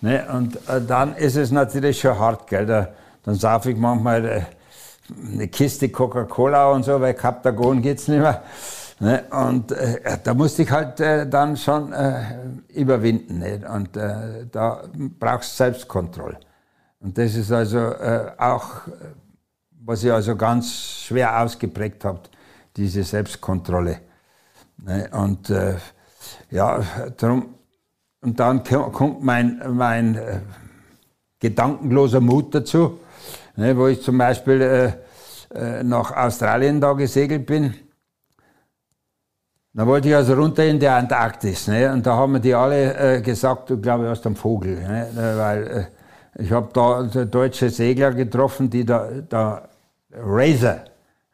Ne? 0.00 0.24
Und 0.32 0.56
äh, 0.56 0.80
dann 0.86 1.16
ist 1.16 1.36
es 1.36 1.50
natürlich 1.50 2.00
schon 2.00 2.18
hart, 2.18 2.46
gell? 2.46 2.64
Da, 2.64 2.88
dann 3.24 3.34
sauf 3.34 3.66
ich 3.66 3.76
manchmal 3.76 4.24
äh, 4.24 4.42
eine 5.32 5.48
Kiste 5.48 5.88
Coca-Cola 5.88 6.70
und 6.72 6.84
so, 6.84 7.00
weil 7.00 7.14
Kaptagon 7.14 7.82
geht's 7.82 8.08
nicht 8.08 8.20
mehr. 8.20 8.42
Ne? 9.00 9.24
Und 9.30 9.72
äh, 9.72 10.18
da 10.22 10.34
musste 10.34 10.62
ich 10.62 10.70
halt 10.70 11.00
äh, 11.00 11.26
dann 11.26 11.56
schon 11.56 11.92
äh, 11.92 12.22
überwinden. 12.74 13.38
Ne? 13.38 13.62
Und 13.74 13.96
äh, 13.96 14.46
da 14.50 14.82
brauchst 15.18 15.52
du 15.52 15.56
Selbstkontrolle. 15.64 16.38
Und 17.00 17.16
das 17.16 17.34
ist 17.34 17.50
also 17.50 17.78
äh, 17.78 18.32
auch, 18.36 18.82
was 19.82 20.04
ich 20.04 20.12
also 20.12 20.36
ganz 20.36 20.70
schwer 21.06 21.40
ausgeprägt 21.40 22.04
habe, 22.04 22.20
diese 22.76 23.02
Selbstkontrolle. 23.02 24.00
Ne? 24.76 25.08
Und 25.12 25.48
äh, 25.48 25.76
ja, 26.50 26.82
darum, 27.16 27.54
und 28.20 28.38
dann 28.38 28.62
kommt 28.62 29.24
mein, 29.24 29.62
mein 29.72 30.42
gedankenloser 31.38 32.20
Mut 32.20 32.54
dazu 32.54 33.00
ne, 33.60 33.76
wo 33.76 33.86
ich 33.86 34.02
zum 34.02 34.18
Beispiel 34.18 34.60
äh, 34.62 34.86
äh, 35.54 35.84
nach 35.84 36.16
Australien 36.16 36.80
da 36.80 36.94
gesegelt 36.94 37.46
bin. 37.46 37.74
Da 39.72 39.86
wollte 39.86 40.08
ich 40.08 40.16
also 40.16 40.34
runter 40.34 40.64
in 40.64 40.80
die 40.80 40.88
Antarktis. 40.88 41.68
Ne, 41.68 41.92
und 41.92 42.04
da 42.04 42.16
haben 42.16 42.40
die 42.40 42.54
alle 42.54 43.16
äh, 43.16 43.20
gesagt, 43.20 43.70
du 43.70 43.80
glaube 43.80 44.10
aus 44.10 44.22
dem 44.22 44.34
Vogel. 44.34 44.76
Ne, 44.76 45.06
weil 45.36 45.66
äh, 45.66 46.42
ich 46.42 46.50
habe 46.50 46.70
da 46.72 47.02
deutsche 47.24 47.70
Segler 47.70 48.12
getroffen, 48.12 48.70
die 48.70 48.84
da, 48.84 49.08
da 49.28 49.68
Razor, 50.12 50.80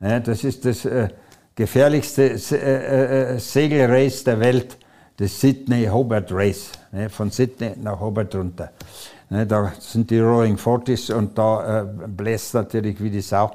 ne, 0.00 0.20
das 0.20 0.44
ist 0.44 0.64
das 0.64 0.84
äh, 0.84 1.08
gefährlichste 1.54 2.32
äh, 2.52 3.34
äh, 3.34 3.38
Segelrace 3.38 4.24
der 4.24 4.40
Welt, 4.40 4.76
das 5.16 5.40
Sydney 5.40 5.86
Hobart 5.86 6.30
Race, 6.32 6.72
ne, 6.92 7.08
von 7.08 7.30
Sydney 7.30 7.72
nach 7.76 8.00
Hobart 8.00 8.34
runter. 8.34 8.72
Ne, 9.28 9.46
da 9.46 9.72
sind 9.80 10.10
die 10.10 10.20
Rolling 10.20 10.56
Forties 10.56 11.10
und 11.10 11.36
da 11.36 11.80
äh, 11.80 11.84
bläst 12.06 12.54
natürlich 12.54 13.02
wie 13.02 13.10
die 13.10 13.20
Sau. 13.20 13.50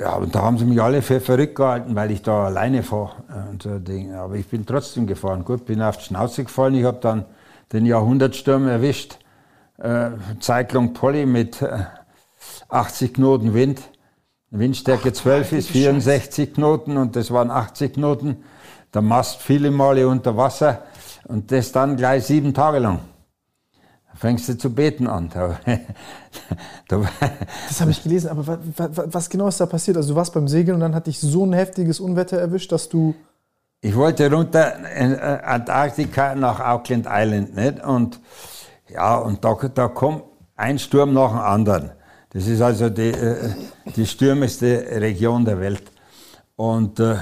Ja, 0.00 0.14
und 0.14 0.34
da 0.34 0.42
haben 0.42 0.58
sie 0.58 0.64
mich 0.64 0.80
alle 0.80 1.02
für 1.02 1.20
verrückt 1.20 1.56
gehalten, 1.56 1.94
weil 1.94 2.10
ich 2.12 2.22
da 2.22 2.46
alleine 2.46 2.82
fahre. 2.82 3.16
Und 3.50 3.62
so 3.62 3.78
Dinge. 3.78 4.18
Aber 4.18 4.36
ich 4.36 4.46
bin 4.46 4.64
trotzdem 4.64 5.06
gefahren. 5.06 5.44
Gut, 5.44 5.66
bin 5.66 5.82
auf 5.82 5.98
die 5.98 6.04
Schnauze 6.04 6.44
gefallen. 6.44 6.74
Ich 6.74 6.84
habe 6.84 6.98
dann 7.00 7.24
den 7.72 7.84
Jahrhundertsturm 7.84 8.68
erwischt. 8.68 9.18
Äh, 9.76 10.10
Zeitlung 10.38 10.94
Polly 10.94 11.26
mit 11.26 11.60
äh, 11.60 11.80
80 12.68 13.14
Knoten 13.14 13.52
Wind. 13.52 13.82
Windstärke 14.50 15.10
Ach, 15.10 15.16
12 15.16 15.52
ist 15.52 15.70
64 15.70 16.46
Scheiße. 16.46 16.54
Knoten 16.54 16.96
und 16.96 17.16
das 17.16 17.30
waren 17.30 17.50
80 17.50 17.94
Knoten. 17.94 18.44
Der 18.94 19.02
Mast 19.02 19.42
viele 19.42 19.70
Male 19.70 20.08
unter 20.08 20.36
Wasser 20.36 20.82
und 21.24 21.52
das 21.52 21.72
dann 21.72 21.96
gleich 21.96 22.24
sieben 22.24 22.54
Tage 22.54 22.78
lang 22.78 23.00
fängst 24.20 24.48
du 24.50 24.58
zu 24.58 24.68
beten 24.70 25.06
an. 25.06 25.30
das 26.88 27.80
habe 27.80 27.90
ich 27.90 28.02
gelesen, 28.02 28.28
aber 28.28 28.58
was 28.76 29.30
genau 29.30 29.48
ist 29.48 29.60
da 29.60 29.66
passiert? 29.66 29.96
Also 29.96 30.10
du 30.10 30.16
warst 30.16 30.34
beim 30.34 30.46
Segeln 30.46 30.74
und 30.74 30.80
dann 30.80 30.94
hat 30.94 31.06
dich 31.06 31.18
so 31.18 31.46
ein 31.46 31.54
heftiges 31.54 32.00
Unwetter 32.00 32.36
erwischt, 32.36 32.70
dass 32.70 32.90
du... 32.90 33.14
Ich 33.80 33.96
wollte 33.96 34.30
runter 34.30 34.74
in 34.94 35.14
äh, 35.14 35.40
Antarktika 35.42 36.34
nach 36.34 36.60
Auckland 36.60 37.06
Island 37.08 37.56
nicht? 37.56 37.82
und 37.82 38.20
ja, 38.90 39.16
und 39.16 39.42
da, 39.42 39.54
da 39.74 39.88
kommt 39.88 40.24
ein 40.54 40.78
Sturm 40.78 41.14
nach 41.14 41.30
dem 41.30 41.38
anderen. 41.38 41.90
Das 42.28 42.46
ist 42.46 42.60
also 42.60 42.90
die, 42.90 43.12
äh, 43.12 43.54
die 43.96 44.04
stürmigste 44.04 45.00
Region 45.00 45.46
der 45.46 45.58
Welt. 45.60 45.84
Und 46.56 47.00
äh, 47.00 47.16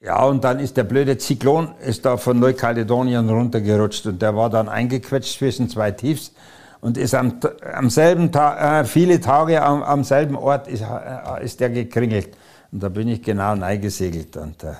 ja, 0.00 0.24
und 0.24 0.44
dann 0.44 0.60
ist 0.60 0.76
der 0.76 0.84
blöde 0.84 1.18
Zyklon 1.18 1.74
ist 1.84 2.04
da 2.04 2.16
von 2.16 2.38
Neukaledonien 2.38 3.28
runtergerutscht 3.28 4.06
und 4.06 4.22
der 4.22 4.36
war 4.36 4.48
dann 4.48 4.68
eingequetscht 4.68 5.38
zwischen 5.38 5.68
zwei 5.68 5.90
Tiefs 5.90 6.32
und 6.80 6.96
ist 6.96 7.14
am, 7.14 7.40
am 7.74 7.90
selben 7.90 8.30
Tag, 8.30 8.84
äh, 8.84 8.84
viele 8.86 9.20
Tage 9.20 9.60
am, 9.62 9.82
am 9.82 10.04
selben 10.04 10.36
Ort 10.36 10.68
ist, 10.68 10.82
äh, 10.82 11.44
ist 11.44 11.58
der 11.58 11.70
gekringelt. 11.70 12.36
Und 12.70 12.82
da 12.82 12.88
bin 12.88 13.08
ich 13.08 13.22
genau 13.22 13.60
eingesegelt 13.60 14.36
und 14.36 14.62
äh, 14.62 14.74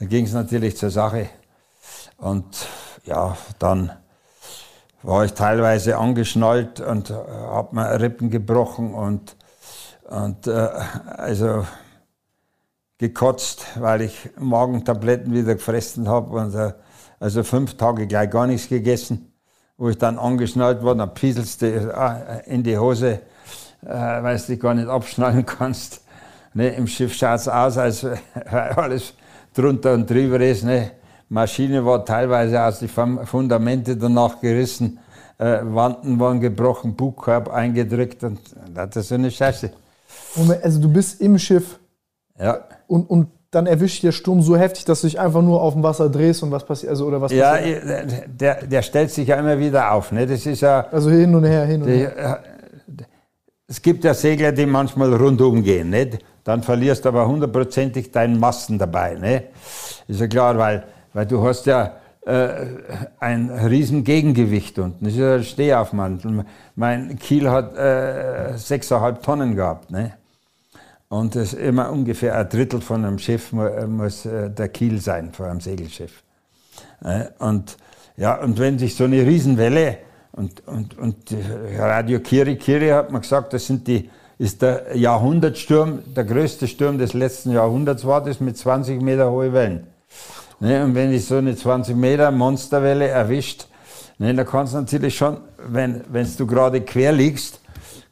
da 0.00 0.06
ging 0.06 0.24
es 0.24 0.32
natürlich 0.32 0.76
zur 0.76 0.90
Sache. 0.90 1.28
Und 2.16 2.66
ja, 3.04 3.36
dann 3.58 3.92
war 5.02 5.24
ich 5.24 5.34
teilweise 5.34 5.98
angeschnallt 5.98 6.80
und 6.80 7.10
äh, 7.10 7.14
habe 7.14 7.76
mir 7.76 8.00
Rippen 8.00 8.30
gebrochen 8.30 8.94
und, 8.94 9.36
und 10.08 10.46
äh, 10.48 10.68
also 11.18 11.64
gekotzt, 12.98 13.66
weil 13.78 14.02
ich 14.02 14.30
Magentabletten 14.38 15.32
wieder 15.32 15.54
gefressen 15.54 16.08
habe. 16.08 16.36
Und, 16.36 16.54
äh, 16.54 16.72
also 17.20 17.42
fünf 17.42 17.76
Tage 17.76 18.06
gleich 18.06 18.30
gar 18.30 18.46
nichts 18.46 18.68
gegessen. 18.68 19.32
Wo 19.76 19.88
ich 19.88 19.98
dann 19.98 20.18
angeschnallt 20.18 20.84
war, 20.84 20.94
dann 20.94 21.12
pieselst 21.14 21.62
du 21.62 21.66
äh, 21.66 22.48
in 22.48 22.62
die 22.62 22.78
Hose, 22.78 23.20
äh, 23.82 23.88
weil 23.88 24.38
du 24.38 24.46
dich 24.46 24.60
gar 24.60 24.74
nicht 24.74 24.88
abschnallen 24.88 25.44
kannst. 25.58 26.02
Ne, 26.52 26.68
Im 26.68 26.86
Schiff 26.86 27.12
schaut 27.14 27.40
es 27.40 27.48
aus, 27.48 27.76
als 27.76 28.06
alles 28.46 29.14
drunter 29.52 29.94
und 29.94 30.08
drüber 30.08 30.40
ist. 30.40 30.62
Ne. 30.62 30.92
Maschine 31.28 31.84
war 31.84 32.04
teilweise 32.04 32.62
aus 32.62 32.78
den 32.78 32.88
Fundamente 32.88 33.96
danach 33.96 34.40
gerissen. 34.40 35.00
äh, 35.38 35.60
Wanden 35.62 36.20
waren 36.20 36.40
gebrochen, 36.40 36.94
Bugkorb 36.94 37.48
eingedrückt 37.48 38.22
und 38.22 38.38
das 38.72 38.96
ist 38.96 39.08
so 39.08 39.16
eine 39.16 39.30
Scheiße. 39.30 39.70
Moment, 40.36 40.62
also 40.62 40.80
du 40.80 40.88
bist 40.88 41.20
im 41.20 41.38
Schiff 41.38 41.78
Ja. 42.40 42.58
und, 42.88 43.08
und 43.08 43.28
dann 43.50 43.66
erwischt 43.66 44.02
der 44.02 44.10
Sturm 44.10 44.42
so 44.42 44.56
heftig, 44.56 44.84
dass 44.84 45.02
du 45.02 45.06
dich 45.06 45.20
einfach 45.20 45.40
nur 45.42 45.62
auf 45.62 45.74
dem 45.74 45.84
Wasser 45.84 46.10
drehst 46.10 46.42
und 46.42 46.50
was 46.50 46.64
passiert, 46.66 46.90
also 46.90 47.06
oder 47.06 47.20
was 47.20 47.30
Ja, 47.30 47.52
passiert? 47.52 47.82
der, 48.40 48.66
der 48.66 48.82
stellt 48.82 49.12
sich 49.12 49.28
ja 49.28 49.36
immer 49.36 49.56
wieder 49.58 49.92
auf. 49.92 50.10
Ne? 50.10 50.26
Das 50.26 50.44
ist 50.44 50.60
ja, 50.60 50.86
Also 50.90 51.10
hin 51.10 51.32
und 51.34 51.44
her, 51.44 51.64
hin 51.64 51.80
und 51.82 51.86
die, 51.88 51.98
her. 51.98 52.40
äh, 52.98 53.02
es 53.68 53.80
gibt 53.80 54.02
ja 54.04 54.12
Segler, 54.12 54.50
die 54.52 54.66
manchmal 54.66 55.14
rundum 55.14 55.62
gehen. 55.62 55.90
Nicht? 55.90 56.18
Dann 56.42 56.62
verlierst 56.62 57.04
du 57.04 57.08
aber 57.10 57.26
hundertprozentig 57.26 58.10
deinen 58.10 58.38
Masten 58.40 58.78
dabei. 58.78 59.14
Ne? 59.14 59.44
Ist 60.08 60.20
ja 60.20 60.26
klar, 60.26 60.58
weil, 60.58 60.82
weil 61.12 61.24
du 61.26 61.42
hast 61.46 61.64
ja 61.66 61.92
äh, 62.26 62.48
ein 63.20 63.50
riesen 63.50 64.02
Gegengewicht 64.04 64.78
unten. 64.80 65.04
Das 65.04 65.14
ist 65.14 65.20
ja 65.20 65.36
ein 65.36 65.44
Stehaufmantel. 65.44 66.44
Mein 66.74 67.16
Kiel 67.18 67.48
hat 67.48 67.76
äh, 67.76 68.52
6,5 68.56 69.22
Tonnen 69.22 69.54
gehabt. 69.54 69.90
Ne? 69.90 70.12
Und 71.14 71.36
das 71.36 71.52
immer 71.52 71.92
ungefähr 71.92 72.36
ein 72.36 72.48
Drittel 72.48 72.80
von 72.80 73.04
einem 73.04 73.20
Schiff 73.20 73.52
äh, 73.52 73.86
muss 73.86 74.26
äh, 74.26 74.50
der 74.50 74.68
Kiel 74.68 75.00
sein, 75.00 75.32
von 75.32 75.46
einem 75.46 75.60
Segelschiff. 75.60 76.24
Äh, 77.04 77.26
Und, 77.38 77.76
ja, 78.16 78.42
und 78.42 78.58
wenn 78.58 78.80
sich 78.80 78.96
so 78.96 79.04
eine 79.04 79.24
Riesenwelle 79.24 79.98
und, 80.32 80.66
und, 80.66 80.98
und 80.98 81.16
Radio 81.78 82.18
Kiri 82.18 82.56
Kiri 82.56 82.88
hat 82.88 83.12
man 83.12 83.22
gesagt, 83.22 83.52
das 83.52 83.64
sind 83.64 83.86
die, 83.86 84.10
ist 84.38 84.60
der 84.62 84.96
Jahrhundertsturm, 84.96 86.00
der 86.16 86.24
größte 86.24 86.66
Sturm 86.66 86.98
des 86.98 87.12
letzten 87.12 87.52
Jahrhunderts 87.52 88.04
war 88.04 88.20
das 88.20 88.40
mit 88.40 88.58
20 88.58 89.00
Meter 89.00 89.30
hohe 89.30 89.52
Wellen. 89.52 89.86
Ne, 90.58 90.82
und 90.82 90.96
wenn 90.96 91.12
ich 91.12 91.26
so 91.26 91.36
eine 91.36 91.54
20 91.54 91.94
Meter 91.94 92.32
Monsterwelle 92.32 93.06
erwischt, 93.06 93.68
ne, 94.18 94.34
dann 94.34 94.46
kann 94.46 94.64
es 94.64 94.72
natürlich 94.72 95.16
schon, 95.16 95.36
wenn 95.58 96.00
wenn's 96.10 96.36
du 96.36 96.44
gerade 96.44 96.80
quer 96.80 97.12
liegst, 97.12 97.60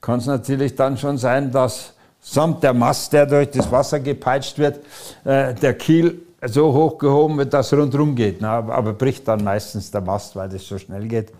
kann 0.00 0.20
es 0.20 0.26
natürlich 0.26 0.76
dann 0.76 0.96
schon 0.96 1.18
sein, 1.18 1.50
dass 1.50 1.94
samt 2.22 2.62
der 2.62 2.72
Mast, 2.72 3.12
der 3.12 3.26
durch 3.26 3.50
das 3.50 3.70
Wasser 3.70 4.00
gepeitscht 4.00 4.56
wird, 4.56 4.80
äh, 5.24 5.52
der 5.54 5.74
Kiel 5.74 6.22
so 6.44 6.72
hochgehoben 6.72 7.36
wird, 7.38 7.52
dass 7.52 7.72
rundherum 7.72 8.14
geht. 8.14 8.40
Na, 8.40 8.58
aber, 8.58 8.74
aber 8.74 8.92
bricht 8.94 9.28
dann 9.28 9.44
meistens 9.44 9.90
der 9.90 10.00
Mast, 10.00 10.34
weil 10.34 10.48
das 10.48 10.66
so 10.66 10.78
schnell 10.78 11.06
geht 11.06 11.32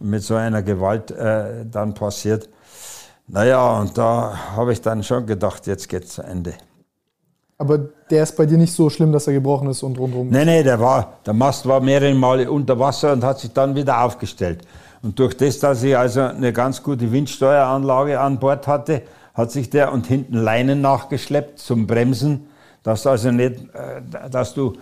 und 0.00 0.10
mit 0.10 0.22
so 0.22 0.34
einer 0.36 0.62
Gewalt 0.62 1.10
äh, 1.10 1.66
dann 1.70 1.92
passiert. 1.92 2.48
Naja, 3.26 3.78
und 3.78 3.98
da 3.98 4.34
habe 4.56 4.72
ich 4.72 4.80
dann 4.80 5.02
schon 5.02 5.26
gedacht, 5.26 5.66
jetzt 5.66 5.88
geht's 5.88 6.14
zu 6.14 6.22
Ende. 6.22 6.54
Aber 7.58 7.78
der 7.78 8.22
ist 8.22 8.36
bei 8.36 8.46
dir 8.46 8.56
nicht 8.56 8.72
so 8.72 8.88
schlimm, 8.88 9.12
dass 9.12 9.26
er 9.26 9.32
gebrochen 9.32 9.68
ist 9.68 9.82
und 9.82 9.98
rundherum. 9.98 10.28
Nee, 10.28 10.44
nee, 10.44 10.62
der, 10.62 10.78
war, 10.78 11.14
der 11.26 11.34
Mast 11.34 11.66
war 11.66 11.80
mehrere 11.80 12.14
Male 12.14 12.50
unter 12.50 12.78
Wasser 12.78 13.12
und 13.12 13.24
hat 13.24 13.40
sich 13.40 13.52
dann 13.52 13.74
wieder 13.74 14.02
aufgestellt. 14.02 14.60
Und 15.02 15.18
durch 15.18 15.36
das, 15.36 15.58
dass 15.58 15.82
ich 15.82 15.96
also 15.96 16.22
eine 16.22 16.52
ganz 16.52 16.82
gute 16.82 17.10
Windsteueranlage 17.10 18.18
an 18.18 18.38
Bord 18.38 18.66
hatte, 18.66 19.02
hat 19.38 19.52
sich 19.52 19.70
der 19.70 19.92
und 19.92 20.08
hinten 20.08 20.34
Leinen 20.34 20.80
nachgeschleppt 20.80 21.60
zum 21.60 21.86
Bremsen, 21.86 22.48
dass 22.82 23.04
du 23.04 23.10
also 23.10 23.30
nicht, 23.30 23.54
äh, 23.72 24.02
dass 24.28 24.52
du, 24.52 24.76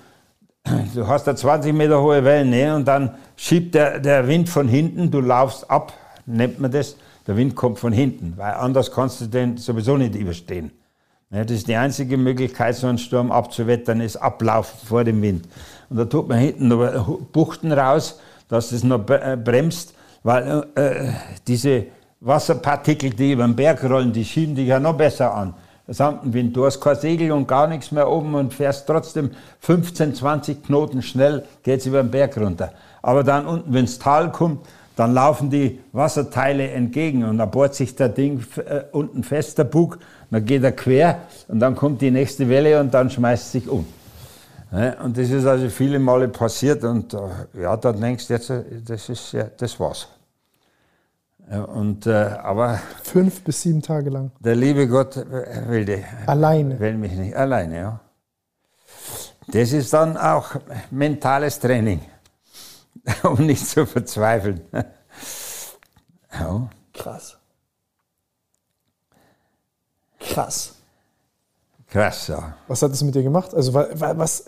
du 0.94 1.06
hast 1.06 1.26
da 1.26 1.36
20 1.36 1.74
Meter 1.74 2.00
hohe 2.00 2.24
Wellen, 2.24 2.48
ne, 2.48 2.74
und 2.74 2.88
dann 2.88 3.16
schiebt 3.36 3.74
der, 3.74 4.00
der 4.00 4.26
Wind 4.26 4.48
von 4.48 4.66
hinten, 4.66 5.10
du 5.10 5.20
laufst 5.20 5.70
ab, 5.70 5.92
nennt 6.24 6.58
man 6.58 6.70
das, 6.70 6.96
der 7.26 7.36
Wind 7.36 7.54
kommt 7.54 7.78
von 7.78 7.92
hinten, 7.92 8.32
weil 8.36 8.54
anders 8.54 8.90
kannst 8.90 9.20
du 9.20 9.26
den 9.26 9.58
sowieso 9.58 9.98
nicht 9.98 10.14
überstehen. 10.14 10.70
Ja, 11.30 11.44
das 11.44 11.58
ist 11.58 11.68
die 11.68 11.76
einzige 11.76 12.16
Möglichkeit, 12.16 12.76
so 12.76 12.86
einen 12.86 12.98
Sturm 12.98 13.30
abzuwettern, 13.32 14.00
ist 14.00 14.16
Ablaufen 14.16 14.86
vor 14.86 15.04
dem 15.04 15.20
Wind. 15.20 15.46
Und 15.90 15.98
da 15.98 16.06
tut 16.06 16.28
man 16.28 16.38
hinten 16.38 16.68
noch 16.68 17.18
Buchten 17.32 17.72
raus, 17.72 18.20
dass 18.48 18.70
das 18.70 18.84
noch 18.84 19.06
äh, 19.10 19.36
bremst, 19.36 19.92
weil 20.22 20.66
äh, 20.76 21.10
diese 21.46 21.86
Wasserpartikel, 22.20 23.10
die 23.10 23.32
über 23.32 23.44
den 23.44 23.56
Berg 23.56 23.84
rollen, 23.84 24.12
die 24.12 24.24
schieben 24.24 24.54
dich 24.54 24.68
ja 24.68 24.80
noch 24.80 24.96
besser 24.96 25.34
an. 25.34 25.54
Gesamten 25.86 26.32
Wind. 26.32 26.56
Du 26.56 26.66
hast 26.66 26.80
kein 26.80 26.96
Segel 26.96 27.30
und 27.30 27.46
gar 27.46 27.68
nichts 27.68 27.92
mehr 27.92 28.10
oben 28.10 28.34
und 28.34 28.52
fährst 28.52 28.86
trotzdem 28.86 29.30
15, 29.60 30.14
20 30.16 30.64
Knoten 30.64 31.00
schnell, 31.00 31.44
geht's 31.62 31.86
über 31.86 32.02
den 32.02 32.10
Berg 32.10 32.36
runter. 32.38 32.72
Aber 33.02 33.22
dann 33.22 33.46
unten, 33.46 33.72
wenn's 33.72 33.98
Tal 33.98 34.32
kommt, 34.32 34.66
dann 34.96 35.14
laufen 35.14 35.50
die 35.50 35.78
Wasserteile 35.92 36.70
entgegen 36.70 37.22
und 37.22 37.38
dann 37.38 37.50
bohrt 37.50 37.74
sich 37.74 37.94
der 37.94 38.08
Ding 38.08 38.44
äh, 38.56 38.82
unten 38.90 39.22
fest, 39.22 39.58
der 39.58 39.64
Bug, 39.64 39.98
dann 40.30 40.44
geht 40.44 40.64
er 40.64 40.72
quer 40.72 41.20
und 41.46 41.60
dann 41.60 41.76
kommt 41.76 42.00
die 42.00 42.10
nächste 42.10 42.48
Welle 42.48 42.80
und 42.80 42.92
dann 42.92 43.08
schmeißt 43.08 43.52
sich 43.52 43.68
um. 43.68 43.86
Ja, 44.72 45.00
und 45.02 45.16
das 45.16 45.30
ist 45.30 45.46
also 45.46 45.68
viele 45.68 46.00
Male 46.00 46.26
passiert 46.26 46.82
und 46.82 47.14
äh, 47.14 47.18
ja, 47.62 47.76
dann 47.76 48.00
denkst 48.00 48.26
du 48.26 48.32
jetzt, 48.32 48.50
äh, 48.50 48.64
das 48.84 49.08
ist 49.08 49.32
ja, 49.32 49.44
das 49.56 49.78
war's. 49.78 50.08
Und, 51.48 52.06
äh, 52.06 52.12
aber 52.12 52.80
Fünf 53.04 53.42
bis 53.44 53.62
sieben 53.62 53.80
Tage 53.80 54.10
lang. 54.10 54.32
der 54.40 54.56
liebe 54.56 54.88
Gott 54.88 55.14
will, 55.16 55.84
die, 55.84 56.04
Alleine. 56.26 56.78
will 56.80 56.94
mich 56.96 57.12
nicht 57.12 57.36
alleine, 57.36 57.76
ja. 57.78 58.00
Das 59.48 59.70
ist 59.72 59.92
dann 59.92 60.16
auch 60.16 60.56
mentales 60.90 61.60
Training, 61.60 62.00
um 63.22 63.46
nicht 63.46 63.66
zu 63.66 63.86
verzweifeln. 63.86 64.60
Ja. 66.38 66.68
Krass. 66.92 67.38
Krass. 70.20 70.74
Krass, 71.88 72.26
ja. 72.28 72.54
Was 72.68 72.82
hat 72.82 72.90
das 72.92 73.02
mit 73.02 73.14
dir 73.14 73.22
gemacht? 73.22 73.54
Also 73.54 73.72
wa- 73.72 73.88
wa- 73.94 74.18
was? 74.18 74.44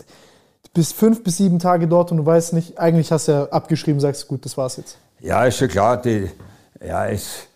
Du 0.63 0.69
bist 0.73 0.93
fünf 0.93 1.23
bis 1.23 1.37
sieben 1.37 1.57
Tage 1.57 1.87
dort 1.87 2.11
und 2.11 2.17
du 2.17 2.25
weißt 2.25 2.53
nicht, 2.53 2.77
eigentlich 2.77 3.11
hast 3.11 3.27
du 3.27 3.31
ja 3.31 3.43
abgeschrieben, 3.45 3.99
sagst 3.99 4.27
gut, 4.27 4.45
das 4.45 4.55
war's 4.57 4.77
jetzt. 4.77 4.97
Ja, 5.19 5.45
ist 5.45 5.57
schon 5.57 5.67
klar, 5.69 5.97
die, 5.99 6.29
ja, 6.85 7.07
es, 7.07 7.47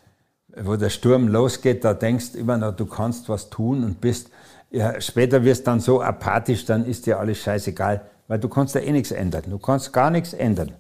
wo 0.56 0.76
der 0.76 0.90
Sturm 0.90 1.28
losgeht, 1.28 1.84
da 1.84 1.94
denkst 1.94 2.34
du 2.34 2.40
immer 2.40 2.58
noch, 2.58 2.76
du 2.76 2.86
kannst 2.86 3.30
was 3.30 3.50
tun 3.50 3.84
und 3.84 4.02
bist, 4.02 4.30
ja, 4.72 5.00
später 5.00 5.44
wirst 5.44 5.68
dann 5.68 5.80
so 5.80 6.02
apathisch, 6.02 6.66
dann 6.66 6.86
ist 6.86 7.06
dir 7.06 7.20
alles 7.20 7.40
scheißegal, 7.40 8.02
weil 8.28 8.40
du 8.40 8.50
kannst 8.50 8.76
ja 8.76 8.82
eh 8.82 8.92
nichts 8.92 9.12
ändern. 9.12 9.44
Du 9.48 9.60
kannst 9.60 9.94
gar 9.94 10.10
nichts 10.10 10.34
ändern. 10.34 10.72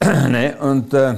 ne? 0.02 0.56
Und, 0.60 0.92
äh, 0.92 1.16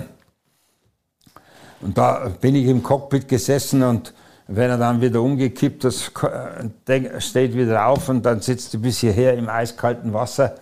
und 1.81 1.99
da 1.99 2.31
bin 2.41 2.55
ich 2.55 2.67
im 2.67 2.83
Cockpit 2.83 3.29
gesessen 3.29 3.83
und 3.83 4.15
wenn 4.47 4.71
er 4.71 4.79
dann 4.79 5.01
wieder 5.01 5.21
umgekippt, 5.21 5.85
das 5.85 6.09
äh, 6.23 6.69
denk- 6.87 7.21
steht 7.23 7.55
wieder 7.55 7.87
auf 7.87 8.09
und 8.09 8.25
dann 8.25 8.41
sitzt 8.41 8.73
du 8.73 8.79
bis 8.79 8.99
hierher 8.99 9.37
im 9.37 9.49
eiskalten 9.49 10.13
Wasser. 10.13 10.55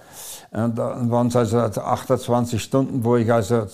Und 0.50 0.76
dann 0.76 1.10
waren 1.10 1.28
es 1.28 1.36
also 1.36 1.58
28 1.58 2.60
Stunden, 2.62 3.04
wo 3.04 3.16
ich 3.16 3.32
also 3.32 3.66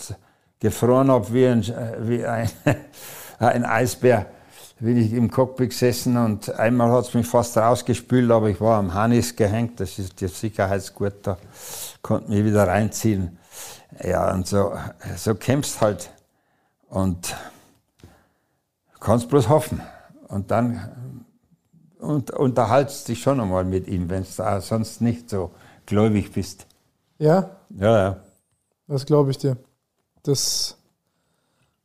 gefroren 0.62 1.10
habe 1.10 1.34
wie 1.34 1.46
ein, 1.46 1.62
wie 2.02 2.24
ein, 2.24 2.48
ein 3.40 3.64
Eisbär. 3.64 4.26
Bin 4.78 4.96
ich 4.96 5.12
im 5.12 5.30
Cockpit 5.30 5.70
gesessen 5.70 6.16
und 6.16 6.50
einmal 6.58 6.90
hat 6.90 7.06
es 7.06 7.14
mich 7.14 7.26
fast 7.26 7.56
rausgespült, 7.56 8.30
aber 8.30 8.48
ich 8.48 8.60
war 8.60 8.78
am 8.78 8.94
Hannis 8.94 9.36
gehängt, 9.36 9.78
das 9.78 9.98
ist 9.98 10.20
der 10.20 10.28
Sicherheitsgurt, 10.28 11.26
da 11.26 11.36
konnte 12.00 12.30
mich 12.30 12.44
wieder 12.44 12.66
reinziehen. 12.66 13.38
Ja, 14.02 14.32
und 14.32 14.46
so, 14.46 14.72
so 15.16 15.34
kämpfst 15.34 15.80
halt 15.80 16.10
und 16.88 17.36
kannst 18.98 19.28
bloß 19.28 19.48
hoffen. 19.48 19.80
Und 20.28 20.51
dann 20.51 21.24
und, 21.98 22.30
unterhaltst 22.32 23.06
dich 23.09 23.20
schon 23.20 23.40
einmal 23.40 23.64
mit 23.64 23.86
ihm, 23.86 24.10
wenn 24.10 24.24
du 24.24 24.60
sonst 24.60 25.01
nicht 25.01 25.30
so 25.30 25.52
gläubig 25.86 26.32
bist. 26.32 26.66
Ja, 27.18 27.51
Ja, 27.70 27.98
ja. 27.98 28.16
das 28.89 29.06
glaube 29.06 29.30
ich 29.30 29.39
dir. 29.39 29.56
Das, 30.23 30.77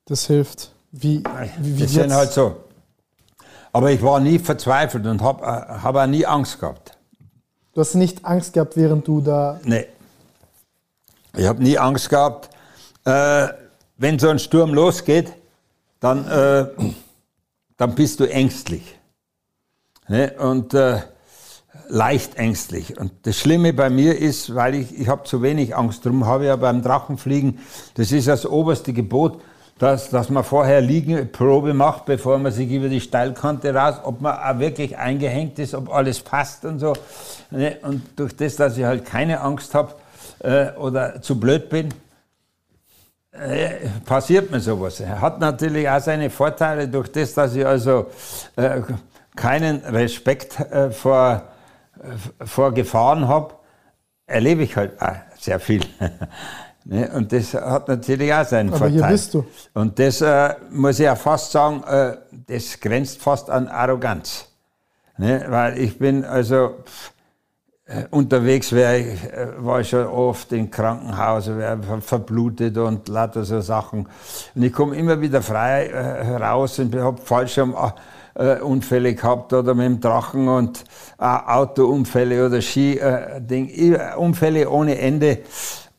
das 0.06 0.28
hilft. 0.28 0.72
Wie, 0.92 1.24
wie, 1.60 1.78
wie 1.78 1.82
Das 1.82 1.92
sind 1.92 2.14
halt 2.14 2.32
so. 2.32 2.56
Aber 3.74 3.92
ich 3.92 4.02
war 4.02 4.20
nie 4.20 4.40
verzweifelt 4.40 5.06
und 5.06 5.22
habe 5.22 5.46
hab 5.46 5.96
auch 5.96 6.08
nie 6.08 6.26
Angst 6.26 6.60
gehabt. 6.60 6.98
Du 7.74 7.82
hast 7.82 7.94
nicht 7.96 8.26
Angst 8.26 8.54
gehabt, 8.54 8.76
während 8.76 9.08
du 9.08 9.22
da. 9.22 9.60
Nee. 9.64 9.86
Ich 11.36 11.46
habe 11.46 11.62
nie 11.62 11.78
Angst 11.78 12.10
gehabt. 12.10 12.50
Äh, 13.06 13.50
wenn 13.98 14.18
so 14.18 14.30
ein 14.30 14.40
Sturm 14.40 14.74
losgeht, 14.74 15.34
dann, 16.00 16.28
äh, 16.28 16.66
dann 17.78 17.96
bist 17.96 18.20
du 18.20 18.26
ängstlich. 18.26 18.98
Ne? 20.08 20.34
Und 20.40 20.74
äh, 20.74 21.02
leicht 21.88 22.36
ängstlich. 22.36 23.00
Und 23.00 23.12
das 23.24 23.38
Schlimme 23.38 23.74
bei 23.74 23.90
mir 23.90 24.18
ist, 24.18 24.54
weil 24.56 24.76
ich, 24.76 25.00
ich 25.00 25.08
habe 25.08 25.24
zu 25.24 25.42
wenig 25.42 25.76
Angst, 25.76 26.06
darum 26.06 26.26
habe 26.26 26.46
ja 26.46 26.56
beim 26.56 26.82
Drachenfliegen, 26.82 27.60
das 27.96 28.12
ist 28.12 28.28
das 28.28 28.46
oberste 28.46 28.94
Gebot, 28.94 29.42
dass, 29.80 30.10
dass 30.10 30.30
man 30.30 30.44
vorher 30.44 30.82
Liegenprobe 30.82 31.74
macht, 31.74 32.06
bevor 32.06 32.38
man 32.40 32.52
sich 32.52 32.72
über 32.72 32.90
die 32.90 33.02
Steilkante 33.02 33.74
raus, 33.74 33.96
ob 34.04 34.22
man 34.22 34.36
auch 34.38 34.60
wirklich 34.60 34.98
eingehängt 34.98 35.60
ist, 35.60 35.76
ob 35.76 35.94
alles 35.94 36.20
passt 36.20 36.66
und 36.66 36.80
so. 36.80 36.94
Ne? 37.52 37.78
Und 37.84 38.02
durch 38.16 38.36
das, 38.36 38.56
dass 38.56 38.78
ich 38.78 38.86
halt 38.86 39.06
keine 39.06 39.42
Angst 39.42 39.76
habe 39.76 39.94
äh, 40.40 40.72
oder 40.78 41.22
zu 41.22 41.40
blöd 41.40 41.70
bin, 41.70 41.94
äh, 43.32 43.88
passiert 44.04 44.50
mir 44.50 44.60
sowas. 44.60 45.00
Hat 45.00 45.40
natürlich 45.40 45.88
auch 45.88 46.00
seine 46.00 46.32
Vorteile 46.32 46.88
durch 46.88 47.12
das, 47.12 47.36
dass 47.36 47.56
ich 47.56 47.66
also 47.66 48.08
äh, 48.56 48.82
keinen 49.36 49.82
Respekt 49.82 50.60
äh, 50.60 50.90
vor, 50.90 51.44
vor 52.46 52.74
Gefahren 52.74 53.28
habe, 53.28 53.54
erlebe 54.26 54.64
ich 54.64 54.76
halt 54.76 55.02
auch 55.02 55.16
sehr 55.40 55.60
viel. 55.60 55.82
Ne? 56.90 57.12
Und 57.14 57.34
das 57.34 57.54
hat 57.54 57.90
natürlich 57.90 58.34
auch 58.34 58.46
seinen 58.46 58.70
Aber 58.70 58.78
Vorteil. 58.78 58.94
hier 59.00 59.08
bist 59.08 59.34
du. 59.34 59.46
Und 59.74 60.00
das 60.00 60.22
äh, 60.22 60.56
muss 60.72 60.98
ich 61.02 61.10
auch 61.10 61.18
fast 61.18 61.52
sagen, 61.52 61.84
äh, 61.84 62.16
das 62.48 62.80
grenzt 62.80 63.22
fast 63.22 63.50
an 63.50 63.68
Arroganz. 63.68 64.46
Ne? 65.18 65.46
Weil 65.50 65.78
ich 65.80 66.00
bin 66.00 66.24
also 66.24 66.76
äh, 67.88 68.06
unterwegs, 68.10 68.72
wär 68.72 69.00
ich, 69.00 69.22
äh, 69.22 69.48
war 69.58 69.82
ich 69.82 69.90
schon 69.90 70.06
oft 70.08 70.54
im 70.54 70.72
Krankenhaus, 70.72 71.50
wär 71.50 71.78
ver- 71.84 72.00
verblutet 72.00 72.78
und 72.78 73.10
lauter 73.10 73.44
so 73.44 73.60
Sachen. 73.60 74.08
Und 74.56 74.64
ich 74.64 74.72
komme 74.72 74.96
immer 74.96 75.20
wieder 75.20 75.42
frei 75.42 75.88
äh, 75.88 76.36
raus 76.38 76.80
und 76.80 76.96
habe 76.96 77.22
Fallschirmunfälle 78.38 79.16
gehabt 79.16 79.54
oder 79.54 79.74
mit 79.74 79.86
dem 79.86 80.02
Drachen 80.02 80.48
und 80.48 80.84
äh, 81.20 81.24
Autounfälle 81.24 82.46
oder 82.46 82.62
Ski-Ding, 82.62 83.96
Unfälle 84.18 84.70
ohne 84.70 84.98
Ende. 84.98 85.40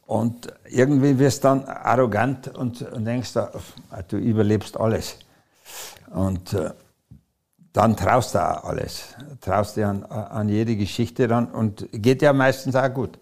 Und 0.06 0.52
irgendwie 0.70 1.18
wirst 1.18 1.44
du 1.44 1.48
dann 1.48 1.64
arrogant 1.64 2.48
und, 2.56 2.80
und 2.82 3.04
denkst, 3.04 3.34
du 4.08 4.16
überlebst 4.16 4.78
alles. 4.78 5.16
Und 6.14 6.54
äh, 6.54 6.70
dann 7.74 7.96
traust 7.96 8.34
du 8.34 8.38
auch 8.38 8.64
alles. 8.64 9.14
Traust 9.40 9.76
dir 9.76 9.88
an, 9.88 10.04
an 10.04 10.48
jede 10.48 10.76
Geschichte 10.76 11.28
ran 11.28 11.48
und 11.48 11.88
geht 11.92 12.22
ja 12.22 12.32
meistens 12.32 12.74
auch 12.74 12.92
gut 12.92 13.18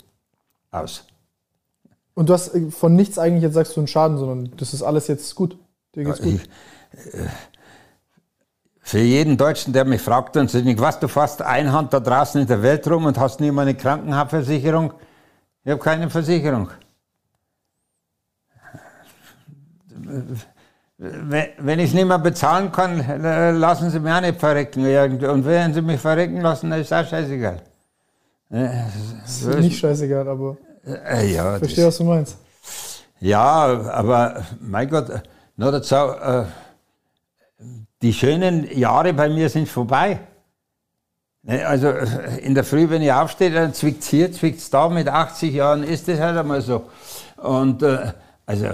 aus. 0.71 1.05
Und 2.15 2.29
du 2.29 2.35
hast 2.35 2.55
äh, 2.55 2.71
von 2.71 2.95
nichts 2.95 3.19
eigentlich 3.19 3.43
jetzt 3.43 3.55
sagst 3.55 3.77
du 3.77 3.81
einen 3.81 3.89
Schaden, 3.89 4.19
sondern 4.19 4.57
das 4.57 4.73
ist 4.73 4.83
alles 4.83 5.09
jetzt 5.09 5.35
gut. 5.35 5.59
Dir 5.95 6.05
geht's 6.05 6.23
gut. 6.23 6.41
Ich, 6.93 7.15
äh, 7.15 7.27
für 8.87 9.01
jeden 9.01 9.37
Deutschen, 9.37 9.73
der 9.73 9.85
mich 9.85 10.01
fragt, 10.01 10.37
und 10.37 10.49
sagt, 10.49 10.65
was, 10.79 11.01
du 11.01 11.09
fährst 11.09 11.43
Einhand 11.43 11.93
da 11.93 11.99
draußen 11.99 12.41
in 12.41 12.47
der 12.47 12.63
Welt 12.63 12.89
rum 12.89 13.07
und 13.07 13.19
hast 13.19 13.41
nie 13.41 13.51
mal 13.51 13.63
eine 13.63 13.75
Krankenhaftversicherung? 13.75 14.93
Ich 15.65 15.73
habe 15.73 15.83
keine 15.83 16.09
Versicherung. 16.09 16.71
Wenn 20.99 21.81
ich 21.81 21.89
es 21.89 21.95
nicht 21.95 22.07
mehr 22.07 22.21
bezahlen 22.21 22.71
kann, 22.71 23.01
äh, 23.01 23.51
lassen 23.51 23.91
Sie 23.91 23.99
mich 23.99 24.13
auch 24.13 24.21
nicht 24.21 24.39
verrecken. 24.39 24.85
Und 25.27 25.45
wenn 25.45 25.75
Sie 25.75 25.83
mich 25.83 26.01
verrecken 26.01 26.41
lassen, 26.41 26.71
dann 26.71 26.81
ist 26.81 26.93
auch 26.93 27.05
scheißegal. 27.05 27.61
Das 28.49 29.43
ist 29.43 29.59
nicht 29.59 29.81
scheißegal, 29.81 30.29
aber 30.29 30.59
Äh, 30.87 31.35
ja, 31.35 31.55
ich 31.55 31.59
verstehe, 31.59 31.89
was 31.89 31.99
du 31.99 32.05
meinst. 32.05 32.39
Ja, 33.19 33.81
aber 33.91 34.45
mein 34.61 34.89
Gott, 34.89 35.11
nur 35.57 35.73
dazu, 35.73 35.97
äh, 35.97 36.45
die 38.03 38.13
schönen 38.13 38.71
Jahre 38.77 39.13
bei 39.15 39.29
mir 39.29 39.49
sind 39.49 39.69
vorbei. 39.69 40.21
Ne, 41.43 41.67
Also 41.67 41.89
äh, 41.89 42.39
in 42.41 42.55
der 42.55 42.65
Früh, 42.65 42.89
wenn 42.91 43.03
ich 43.03 43.13
aufstehe, 43.13 43.51
dann 43.51 43.73
zwickt 43.73 44.03
es 44.03 44.09
hier, 44.09 44.33
zwickt 44.33 44.59
es 44.59 44.71
da. 44.71 44.89
Mit 44.89 45.09
80 45.09 45.55
Jahren 45.55 45.83
ist 45.83 46.09
das 46.09 46.21
halt 46.21 46.37
einmal 46.37 46.61
so. 46.61 46.91
Und 47.37 47.83
äh, 47.83 48.13
also 48.45 48.67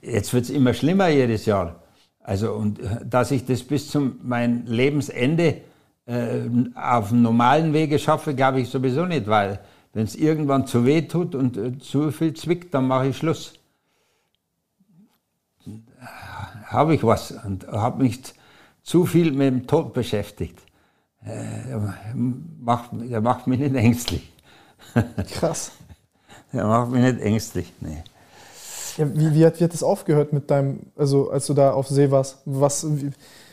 jetzt 0.00 0.32
wird 0.32 0.44
es 0.44 0.50
immer 0.50 0.74
schlimmer 0.74 1.08
jedes 1.08 1.46
Jahr. 1.46 1.82
Also 2.20 2.52
und 2.52 2.78
äh, 2.78 3.00
dass 3.04 3.30
ich 3.30 3.44
das 3.44 3.62
bis 3.62 3.90
zum 3.90 4.20
mein 4.22 4.66
Lebensende 4.66 5.62
äh, 6.06 6.40
auf 6.74 7.12
normalen 7.12 7.72
Wege 7.72 7.98
schaffe, 7.98 8.34
glaube 8.34 8.60
ich 8.60 8.70
sowieso 8.70 9.06
nicht, 9.06 9.26
weil 9.26 9.60
wenn 9.92 10.04
es 10.04 10.14
irgendwann 10.14 10.66
zu 10.66 10.86
weh 10.86 11.02
tut 11.02 11.34
und 11.34 11.56
äh, 11.56 11.78
zu 11.78 12.10
viel 12.10 12.34
zwickt, 12.34 12.72
dann 12.74 12.86
mache 12.86 13.08
ich 13.08 13.16
Schluss. 13.16 13.54
Habe 16.66 16.94
ich 16.94 17.04
was 17.04 17.32
und 17.32 17.66
habe 17.68 18.02
mich 18.02 18.20
zu 18.82 19.06
viel 19.06 19.32
mit 19.32 19.46
dem 19.46 19.66
Tod 19.66 19.92
beschäftigt. 19.92 20.58
Äh, 21.24 21.76
macht, 22.14 22.90
der 22.92 23.20
macht 23.20 23.46
mich 23.46 23.60
nicht 23.60 23.74
ängstlich. 23.74 24.32
Krass. 25.34 25.72
Der 26.52 26.66
macht 26.66 26.90
mich 26.90 27.02
nicht 27.02 27.20
ängstlich. 27.20 27.72
Nee. 27.80 28.02
Ja, 28.96 29.06
wie, 29.14 29.34
wie, 29.34 29.46
hat, 29.46 29.58
wie 29.58 29.64
hat 29.64 29.72
das 29.72 29.82
aufgehört 29.82 30.32
mit 30.32 30.50
deinem, 30.50 30.80
also 30.96 31.30
als 31.30 31.46
du 31.46 31.54
da 31.54 31.72
auf 31.72 31.88
See 31.88 32.10
warst? 32.10 32.38
Was, 32.44 32.84
wie, 32.88 33.10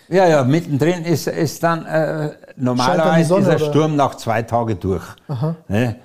Ja, 0.10 0.28
ja, 0.28 0.44
mittendrin 0.44 1.06
ist, 1.06 1.28
ist 1.28 1.64
dann 1.64 1.86
äh, 1.86 2.32
normalerweise 2.58 3.30
Sonne, 3.30 3.54
ist 3.54 3.62
der? 3.62 3.70
Sturm 3.70 3.96
nach 3.96 4.16
zwei 4.16 4.42
Tagen 4.42 4.80
durch. 4.80 5.04
Ne? 5.68 5.96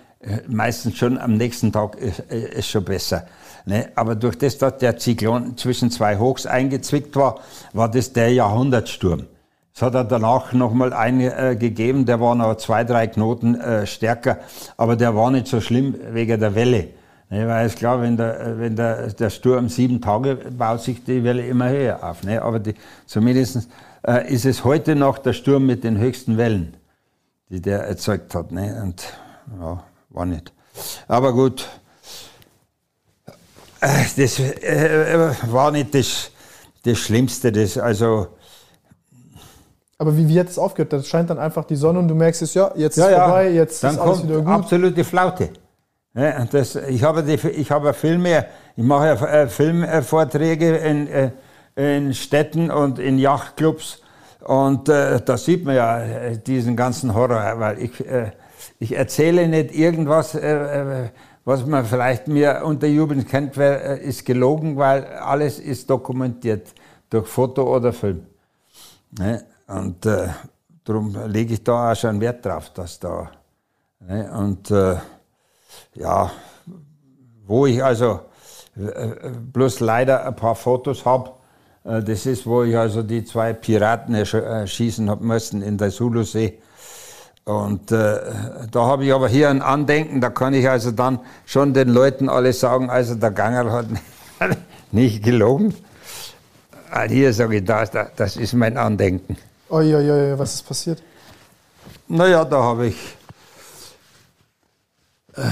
Meistens 0.49 0.97
schon 0.97 1.19
am 1.19 1.35
nächsten 1.35 1.73
Tag 1.73 1.97
ist, 1.97 2.21
äh, 2.31 2.59
ist 2.59 2.69
schon 2.69 2.85
besser. 2.85 3.27
Ne? 3.67 3.89
Aber 3.95 4.15
durch 4.15 4.37
das, 4.39 4.59
dass 4.59 4.79
der 4.79 4.97
Zyklon 4.99 5.57
zwischen 5.57 5.91
zwei 5.91 6.19
Hochs 6.19 6.47
eingezwickt 6.47 7.15
war, 7.17 7.41
war 7.73 7.91
das 7.91 8.13
der 8.13 8.33
Jahrhundertsturm. 8.33 9.27
Es 9.75 9.83
hat 9.83 9.95
er 9.95 10.05
danach 10.05 10.53
nochmal 10.53 10.93
einen 10.93 11.21
äh, 11.21 11.57
der 11.57 12.21
war 12.21 12.35
noch 12.37 12.57
zwei, 12.57 12.85
drei 12.85 13.09
Knoten 13.09 13.61
äh, 13.61 13.87
stärker, 13.87 14.39
aber 14.77 14.95
der 14.95 15.17
war 15.17 15.31
nicht 15.31 15.49
so 15.49 15.61
schlimm 15.61 15.97
wegen 16.13 16.39
der 16.39 16.55
Welle. 16.55 16.89
Ne, 17.31 17.49
weil 17.49 17.67
ist 17.67 17.79
klar, 17.79 18.01
wenn, 18.01 18.17
der, 18.17 18.39
äh, 18.39 18.59
wenn 18.61 18.77
der, 18.77 19.09
der 19.09 19.31
Sturm 19.31 19.69
sieben 19.69 20.01
Tage 20.01 20.37
baut 20.37 20.83
sich 20.83 21.03
die 21.03 21.25
Welle 21.25 21.45
immer 21.47 21.69
höher 21.69 22.05
auf. 22.05 22.23
Ne? 22.23 22.41
Aber 22.41 22.61
die, 22.61 22.75
zumindest 23.07 23.69
äh, 24.07 24.33
ist 24.33 24.45
es 24.45 24.63
heute 24.63 24.95
noch 24.95 25.19
der 25.19 25.33
Sturm 25.33 25.67
mit 25.67 25.83
den 25.83 25.99
höchsten 25.99 26.37
Wellen, 26.37 26.77
die 27.49 27.61
der 27.61 27.85
erzeugt 27.85 28.35
hat. 28.35 28.53
Ne? 28.53 28.81
Und 28.81 29.03
ja, 29.59 29.83
war 30.15 30.27
nicht. 30.27 30.53
Aber 31.09 31.33
gut, 31.33 31.69
äh, 33.81 34.05
das 34.17 34.39
äh, 34.39 35.35
war 35.47 35.71
nicht 35.71 35.95
das, 35.95 36.31
das 36.85 36.99
Schlimmste. 36.99 37.53
Das, 37.53 37.77
also, 37.77 38.29
aber 39.99 40.17
wie, 40.17 40.29
wie 40.29 40.41
hat 40.41 40.49
das 40.49 40.59
aufgehört? 40.59 40.93
Das 40.93 41.07
scheint 41.07 41.31
dann 41.31 41.39
einfach 41.39 41.65
die 41.65 41.77
Sonne 41.77 41.99
und 41.99 42.09
du 42.09 42.15
merkst 42.15 42.43
es, 42.43 42.55
ja, 42.55 42.73
jetzt 42.77 42.97
ja, 42.97 43.07
ist 43.07 43.11
ja, 43.13 43.25
vorbei, 43.25 43.51
jetzt 43.51 43.85
dann 43.85 43.95
ist 43.95 44.01
alles 44.01 44.19
kommt 44.19 44.29
wieder 44.29 44.41
gut. 44.41 44.49
absolute 44.49 45.05
Flaute. 45.05 45.51
Ja, 46.15 46.45
das, 46.45 46.77
ich 46.77 47.03
habe, 47.03 47.23
die, 47.25 47.35
ich 47.49 47.71
habe 47.71 47.93
Filme, 47.93 48.47
ich 48.77 48.85
mache 48.85 49.07
ja 49.07 49.15
äh, 49.15 49.49
Filmvorträge 49.49 50.77
in, 50.77 51.09
äh, 51.09 51.31
in 51.75 52.15
Städten 52.15 52.71
und 52.71 52.99
in 53.01 53.19
Yachtclubs 53.19 54.01
und 54.45 54.89
äh, 54.89 55.21
da 55.25 55.37
sieht 55.37 55.65
man 55.65 55.75
ja 55.75 56.01
äh, 56.01 56.39
diesen 56.39 56.77
ganzen 56.77 57.15
Horror, 57.15 57.59
weil 57.59 57.79
ich, 57.83 57.99
äh, 58.07 58.31
ich 58.79 58.97
erzähle 58.97 59.49
nicht 59.49 59.75
irgendwas, 59.75 60.35
äh, 60.35 61.05
äh, 61.05 61.11
was 61.45 61.67
man 61.67 61.85
vielleicht 61.85 62.27
mir 62.29 62.63
unterjubeln 62.65 63.27
könnte, 63.27 63.61
weil, 63.61 63.73
äh, 63.73 64.05
ist 64.05 64.25
gelogen, 64.25 64.77
weil 64.77 65.05
alles 65.07 65.59
ist 65.59 65.91
dokumentiert 65.91 66.75
durch 67.11 67.27
Foto 67.29 67.75
oder 67.75 67.93
Film. 67.93 68.27
Ne? 69.19 69.45
Und 69.67 70.05
äh, 70.07 70.29
darum 70.85 71.17
lege 71.27 71.55
ich 71.55 71.65
da 71.65 71.93
auch 71.93 71.97
schon 71.97 72.21
Wert 72.21 72.45
drauf, 72.45 72.71
dass 72.71 72.99
da. 72.99 73.31
Ne? 74.01 74.31
Und 74.33 74.71
äh, 74.71 74.97
ja, 75.95 76.31
wo 77.47 77.67
ich 77.67 77.83
also 77.83 78.21
äh, 78.77 79.31
bloß 79.53 79.81
leider 79.81 80.27
ein 80.27 80.37
paar 80.37 80.55
Fotos 80.55 81.05
habe, 81.05 81.31
das 81.85 82.25
ist, 82.25 82.47
wo 82.47 82.63
ich 82.63 82.75
also 82.79 83.03
die 83.03 83.27
zwei 83.27 83.53
Piraten 83.53 84.15
ersch- 84.15 84.41
erschießen 84.41 85.11
habe 85.11 85.23
müssen 85.23 85.61
in 85.61 85.77
der 85.77 85.91
Sulusee. 85.91 86.59
Und 87.45 87.93
äh, 87.93 88.21
da 88.71 88.87
habe 88.87 89.05
ich 89.05 89.13
aber 89.13 89.29
hier 89.29 89.51
ein 89.51 89.61
Andenken, 89.61 90.21
da 90.23 90.31
kann 90.31 90.55
ich 90.55 90.69
also 90.69 90.91
dann 90.93 91.21
schon 91.45 91.75
den 91.75 91.89
Leuten 91.91 92.29
alles 92.31 92.61
sagen, 92.61 92.89
also 92.89 93.15
der 93.15 93.31
Ganger 93.33 93.71
hat 93.71 93.87
nicht 94.93 95.23
gelogen. 95.23 95.75
Ah, 96.91 97.03
Hier 97.03 97.33
sage 97.35 97.57
ich, 97.57 97.65
das, 97.65 97.91
das 98.17 98.37
ist 98.37 98.55
mein 98.55 98.79
Andenken. 98.79 99.37
Oi, 99.69 99.95
oi, 99.95 100.11
oi, 100.11 100.39
was 100.39 100.55
ist 100.55 100.63
passiert? 100.63 101.03
Naja, 102.09 102.45
da 102.45 102.63
habe 102.63 102.87
ich. 102.87 103.17
äh, 105.35 105.43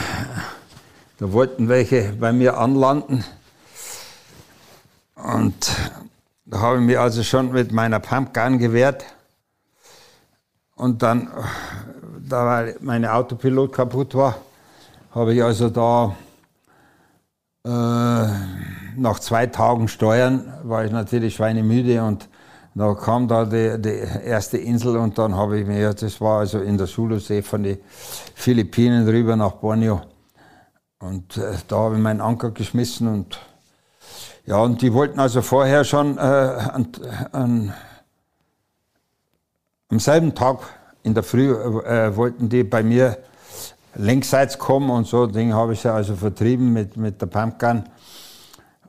Da 1.18 1.32
wollten 1.32 1.68
welche 1.68 2.12
bei 2.18 2.32
mir 2.32 2.56
anlanden. 2.58 3.24
Und 5.16 5.70
da 6.46 6.60
habe 6.60 6.76
ich 6.78 6.82
mich 6.84 6.98
also 6.98 7.22
schon 7.22 7.52
mit 7.52 7.70
meiner 7.72 8.00
Pumpgun 8.00 8.58
gewehrt. 8.58 9.04
Und 10.76 11.02
dann, 11.02 11.30
da 12.28 12.46
weil 12.46 12.76
mein 12.80 13.04
Autopilot 13.04 13.72
kaputt 13.72 14.14
war, 14.14 14.36
habe 15.14 15.34
ich 15.34 15.42
also 15.42 15.68
da 15.68 16.16
äh, 17.64 18.28
nach 18.96 19.18
zwei 19.20 19.46
Tagen 19.46 19.88
Steuern 19.88 20.52
war 20.64 20.84
ich 20.84 20.92
natürlich 20.92 21.36
schweinemüde 21.36 22.02
und 22.02 22.28
da 22.74 22.94
kam 22.94 23.28
da 23.28 23.44
die, 23.44 23.80
die 23.80 24.00
erste 24.24 24.56
Insel 24.56 24.96
und 24.96 25.18
dann 25.18 25.36
habe 25.36 25.60
ich 25.60 25.66
mir, 25.66 25.92
das 25.92 26.20
war 26.20 26.40
also 26.40 26.60
in 26.60 26.78
der 26.78 26.86
Sulusee 26.86 27.42
von 27.42 27.62
den 27.62 27.78
Philippinen 28.34 29.06
rüber 29.06 29.36
nach 29.36 29.52
Borneo. 29.52 30.00
Und 30.98 31.36
äh, 31.36 31.52
da 31.68 31.76
habe 31.76 31.96
ich 31.96 32.00
meinen 32.00 32.20
Anker 32.20 32.50
geschmissen 32.50 33.08
und 33.08 33.38
ja, 34.46 34.56
und 34.56 34.82
die 34.82 34.92
wollten 34.92 35.20
also 35.20 35.42
vorher 35.42 35.84
schon 35.84 36.18
äh, 36.18 36.20
an, 36.20 36.88
an, 37.32 37.74
am 39.92 39.98
selben 39.98 40.34
Tag 40.34 40.60
in 41.02 41.12
der 41.12 41.22
Früh 41.22 41.52
äh, 41.52 42.16
wollten 42.16 42.48
die 42.48 42.64
bei 42.64 42.82
mir 42.82 43.18
längsseits 43.94 44.58
kommen 44.58 44.88
und 44.88 45.06
so 45.06 45.26
Ding 45.26 45.52
habe 45.52 45.74
ich 45.74 45.80
sie 45.80 45.92
also 45.92 46.16
vertrieben 46.16 46.72
mit, 46.72 46.96
mit 46.96 47.20
der 47.20 47.26
Pumpgun. 47.26 47.84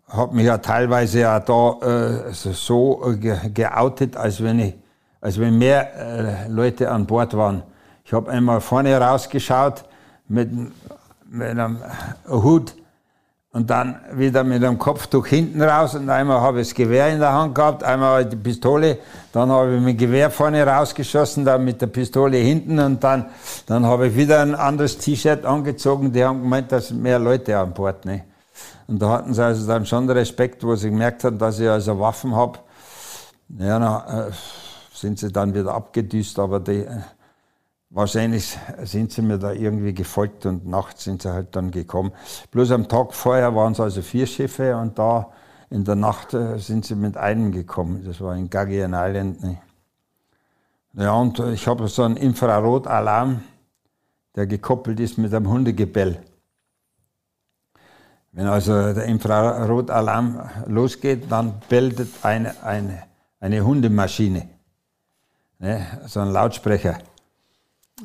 Habe 0.07 0.33
mich 0.33 0.45
ja 0.45 0.59
teilweise 0.59 1.19
ja 1.19 1.41
da 1.41 1.77
äh, 1.81 2.33
so, 2.33 2.53
so 2.53 3.11
äh, 3.11 3.17
ge 3.17 3.37
geoutet, 3.53 4.15
als 4.15 4.41
wenn, 4.41 4.59
ich, 4.59 4.75
als 5.19 5.37
wenn 5.37 5.57
mehr 5.57 5.93
äh, 5.93 6.47
Leute 6.47 6.89
an 6.89 7.05
Bord 7.05 7.35
waren. 7.35 7.63
Ich 8.05 8.13
habe 8.13 8.31
einmal 8.31 8.61
vorne 8.61 8.97
rausgeschaut 8.97 9.83
mit, 10.29 10.49
mit 11.29 11.49
einem 11.49 11.79
Hut 12.29 12.75
und 13.53 13.69
dann 13.69 14.01
wieder 14.13 14.43
mit 14.43 14.63
dem 14.63 14.79
Kopftuch 14.79 15.27
hinten 15.27 15.61
raus 15.61 15.93
und 15.93 16.09
einmal 16.09 16.41
habe 16.41 16.61
ich 16.61 16.69
das 16.69 16.75
Gewehr 16.75 17.09
in 17.09 17.19
der 17.19 17.33
Hand 17.33 17.53
gehabt, 17.53 17.83
einmal 17.83 18.25
die 18.25 18.35
Pistole, 18.35 18.97
dann 19.31 19.51
habe 19.51 19.75
ich 19.75 19.79
mit 19.79 19.93
dem 19.93 19.97
Gewehr 20.07 20.31
vorne 20.31 20.65
rausgeschossen, 20.65 21.45
dann 21.45 21.63
mit 21.63 21.79
der 21.79 21.87
Pistole 21.87 22.37
hinten 22.37 22.79
und 22.79 23.03
dann, 23.03 23.27
dann 23.67 23.85
habe 23.85 24.07
ich 24.07 24.15
wieder 24.15 24.41
ein 24.41 24.55
anderes 24.55 24.97
T-Shirt 24.97 25.45
angezogen. 25.45 26.11
Die 26.11 26.23
haben 26.23 26.41
gemeint, 26.41 26.71
da 26.71 26.81
sind 26.81 27.01
mehr 27.01 27.19
Leute 27.19 27.55
an 27.57 27.73
Bord. 27.75 28.05
Ne? 28.05 28.23
Und 28.87 28.99
da 28.99 29.09
hatten 29.09 29.35
sie 29.35 29.43
also 29.43 29.67
dann 29.67 29.85
schon 29.85 30.09
Respekt, 30.09 30.63
wo 30.63 30.75
sie 30.75 30.89
gemerkt 30.89 31.23
haben, 31.23 31.37
dass 31.37 31.59
ich 31.59 31.69
also 31.69 31.99
Waffen 31.99 32.35
habe. 32.35 32.57
Ja, 33.59 33.77
na, 33.77 34.27
äh, 34.27 34.31
sind 34.95 35.19
sie 35.19 35.31
dann 35.31 35.53
wieder 35.53 35.75
abgedüst, 35.75 36.39
aber 36.39 36.59
die, 36.59 36.85
äh, 36.85 37.01
Wahrscheinlich 37.95 38.57
sind 38.85 39.11
sie 39.11 39.21
mir 39.21 39.37
da 39.37 39.51
irgendwie 39.51 39.93
gefolgt 39.93 40.47
und 40.47 40.65
nachts 40.65 41.03
sind 41.03 41.21
sie 41.21 41.31
halt 41.31 41.55
dann 41.55 41.69
gekommen. 41.69 42.11
Bloß 42.49 42.71
am 42.71 42.87
Tag 42.87 43.13
vorher 43.13 43.55
waren 43.55 43.73
es 43.73 43.79
also 43.79 44.01
vier 44.01 44.25
Schiffe 44.25 44.75
und 44.75 44.97
da 44.97 45.31
in 45.69 45.83
der 45.83 45.93
Nacht 45.93 46.33
äh, 46.33 46.57
sind 46.57 46.85
sie 46.85 46.95
mit 46.95 47.17
einem 47.17 47.51
gekommen. 47.51 48.03
Das 48.03 48.19
war 48.19 48.35
in 48.35 48.49
Gaggian 48.49 48.95
Island. 48.95 49.43
Ne? 49.43 49.61
Ja, 50.93 51.13
und 51.13 51.37
ich 51.37 51.67
habe 51.67 51.87
so 51.87 52.01
einen 52.01 52.17
Infrarotalarm, 52.17 53.43
der 54.35 54.47
gekoppelt 54.47 54.99
ist 54.99 55.19
mit 55.19 55.31
einem 55.31 55.47
Hundegebell. 55.47 56.17
Wenn 58.31 58.47
also 58.47 58.71
der 58.91 59.05
Infrarotalarm 59.05 60.49
losgeht, 60.65 61.31
dann 61.31 61.61
bellt 61.69 62.07
eine, 62.23 62.55
eine, 62.63 63.03
eine 63.39 63.63
Hundemaschine, 63.63 64.49
ne? 65.59 65.85
so 66.07 66.21
ein 66.21 66.31
Lautsprecher. 66.31 66.97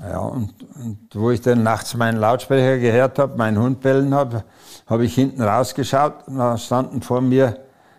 Ja, 0.01 0.19
und, 0.19 0.55
und, 0.77 0.99
wo 1.15 1.31
ich 1.31 1.41
dann 1.41 1.63
nachts 1.63 1.95
meinen 1.95 2.19
Lautsprecher 2.19 2.79
gehört 2.79 3.19
habe, 3.19 3.37
meinen 3.37 3.59
Hund 3.59 3.81
bellen 3.81 4.15
habe, 4.15 4.45
habe 4.87 5.05
ich 5.05 5.15
hinten 5.15 5.43
rausgeschaut 5.43 6.25
da 6.29 6.57
standen 6.57 7.03
vor 7.03 7.21
mir 7.21 7.59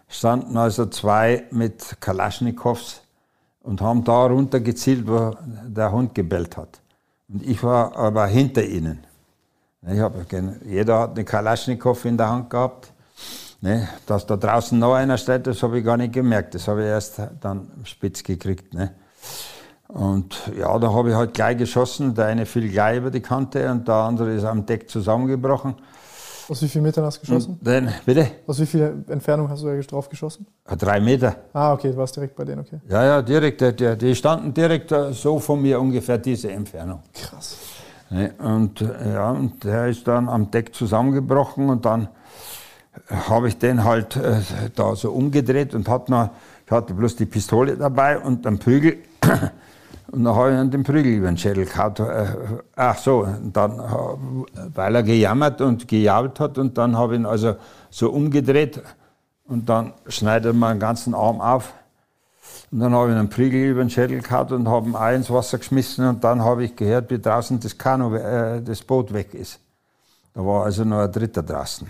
standen 0.09 0.57
also 0.57 0.87
zwei 0.87 1.43
mit 1.51 1.97
Kalaschnikows 2.01 3.01
und 3.61 3.81
haben 3.81 4.03
da 4.03 4.25
runtergezielt, 4.25 5.07
wo 5.07 5.35
der 5.65 5.91
Hund 5.91 6.15
gebellt 6.15 6.57
hat. 6.57 6.81
Und 7.29 7.45
ich 7.45 7.63
war 7.63 7.95
aber 7.95 8.25
hinter 8.25 8.63
ihnen. 8.63 9.05
Ich 9.87 9.99
hab, 9.99 10.13
jeder 10.65 10.99
hat 10.99 11.11
eine 11.11 11.23
Kalaschnikow 11.23 12.03
in 12.05 12.17
der 12.17 12.29
Hand 12.29 12.49
gehabt. 12.49 12.91
Ne, 13.61 13.89
dass 14.05 14.25
da 14.25 14.37
draußen 14.37 14.79
noch 14.79 14.93
einer 14.93 15.17
steht, 15.17 15.45
das 15.45 15.61
habe 15.63 15.79
ich 15.79 15.85
gar 15.85 15.97
nicht 15.97 16.13
gemerkt. 16.13 16.55
Das 16.55 16.69
habe 16.69 16.81
ich 16.81 16.87
erst 16.87 17.21
dann 17.41 17.69
spitz 17.83 18.23
gekriegt. 18.23 18.73
Ne. 18.73 18.95
Und 19.89 20.51
ja, 20.57 20.77
da 20.77 20.93
habe 20.93 21.09
ich 21.09 21.15
halt 21.15 21.33
gleich 21.33 21.57
geschossen. 21.57 22.13
Der 22.13 22.27
eine 22.27 22.45
fiel 22.45 22.69
gleich 22.69 22.97
über 22.97 23.09
die 23.09 23.21
Kante 23.21 23.69
und 23.71 23.87
der 23.87 23.95
andere 23.95 24.33
ist 24.33 24.45
am 24.45 24.65
Deck 24.65 24.89
zusammengebrochen. 24.89 25.75
Aus 26.47 26.61
wie 26.61 26.67
vielen 26.67 26.83
Metern 26.83 27.05
hast 27.05 27.17
du 27.17 27.21
geschossen? 27.21 27.57
Und 27.59 27.67
dann, 27.67 27.93
bitte? 28.05 28.27
Aus 28.47 28.59
wie 28.59 28.65
viel 28.65 29.03
Entfernung 29.07 29.49
hast 29.49 29.63
du 29.63 29.67
da 29.67 29.79
drauf 29.81 30.09
geschossen? 30.09 30.47
Drei 30.77 30.99
Meter. 30.99 31.35
Ah, 31.53 31.73
okay, 31.73 31.91
du 31.91 31.97
warst 31.97 32.15
direkt 32.15 32.35
bei 32.35 32.43
denen, 32.43 32.61
okay. 32.61 32.79
Ja, 32.87 33.03
ja, 33.03 33.21
direkt. 33.21 33.61
Die, 33.61 33.97
die 33.97 34.15
standen 34.15 34.53
direkt 34.53 34.93
so 35.11 35.39
von 35.39 35.61
mir 35.61 35.79
ungefähr 35.79 36.17
diese 36.17 36.51
Entfernung. 36.51 37.01
Krass. 37.13 37.57
Und, 38.39 38.81
ja, 38.81 39.31
und 39.31 39.63
der 39.63 39.87
ist 39.87 40.07
dann 40.07 40.29
am 40.29 40.49
Deck 40.49 40.73
zusammengebrochen 40.73 41.69
und 41.69 41.85
dann 41.85 42.09
habe 43.09 43.47
ich 43.47 43.57
den 43.57 43.83
halt 43.83 44.15
äh, 44.15 44.41
da 44.75 44.95
so 44.95 45.11
umgedreht 45.11 45.75
und 45.75 45.87
hat 45.87 46.09
noch, 46.09 46.29
ich 46.65 46.71
hatte 46.71 46.93
bloß 46.93 47.15
die 47.15 47.25
Pistole 47.25 47.77
dabei 47.77 48.19
und 48.19 48.45
einen 48.45 48.57
Prügel 48.57 48.97
und 50.11 50.23
dann 50.23 50.35
habe 50.35 50.51
ich 50.51 50.59
ihm 50.59 50.71
den 50.71 50.83
Prügel 50.83 51.13
über 51.13 51.27
den 51.27 51.37
Schädel 51.37 51.65
gehauen. 51.65 51.93
Äh, 51.99 52.25
ach 52.75 52.97
so, 52.97 53.27
dann, 53.53 53.77
weil 54.73 54.95
er 54.95 55.03
gejammert 55.03 55.61
und 55.61 55.87
gejault 55.87 56.39
hat 56.39 56.57
und 56.57 56.77
dann 56.77 56.97
habe 56.97 57.13
ich 57.13 57.19
ihn 57.19 57.25
also 57.25 57.55
so 57.89 58.09
umgedreht 58.09 58.81
und 59.47 59.69
dann 59.69 59.93
schneidet 60.07 60.55
man 60.55 60.75
den 60.75 60.79
ganzen 60.79 61.13
Arm 61.13 61.41
auf. 61.41 61.73
Und 62.71 62.79
dann 62.79 62.93
habe 62.93 63.11
ich 63.11 63.17
einen 63.17 63.29
Prügel 63.29 63.69
über 63.69 63.81
den 63.81 63.89
Schädel 63.89 64.21
gehauen 64.21 64.51
und 64.51 64.67
habe 64.67 64.89
ihn 64.89 64.95
auch 64.95 65.11
ins 65.11 65.29
Wasser 65.29 65.59
geschmissen 65.59 66.07
und 66.07 66.23
dann 66.23 66.41
habe 66.43 66.63
ich 66.63 66.75
gehört, 66.75 67.11
wie 67.11 67.19
draußen 67.19 67.59
das 67.59 67.77
Kanu, 67.77 68.15
äh, 68.15 68.61
das 68.61 68.81
Boot 68.81 69.13
weg 69.13 69.33
ist. 69.33 69.59
Da 70.33 70.43
war 70.43 70.65
also 70.65 70.83
noch 70.85 70.99
ein 70.99 71.11
Dritter 71.11 71.43
draußen. 71.43 71.89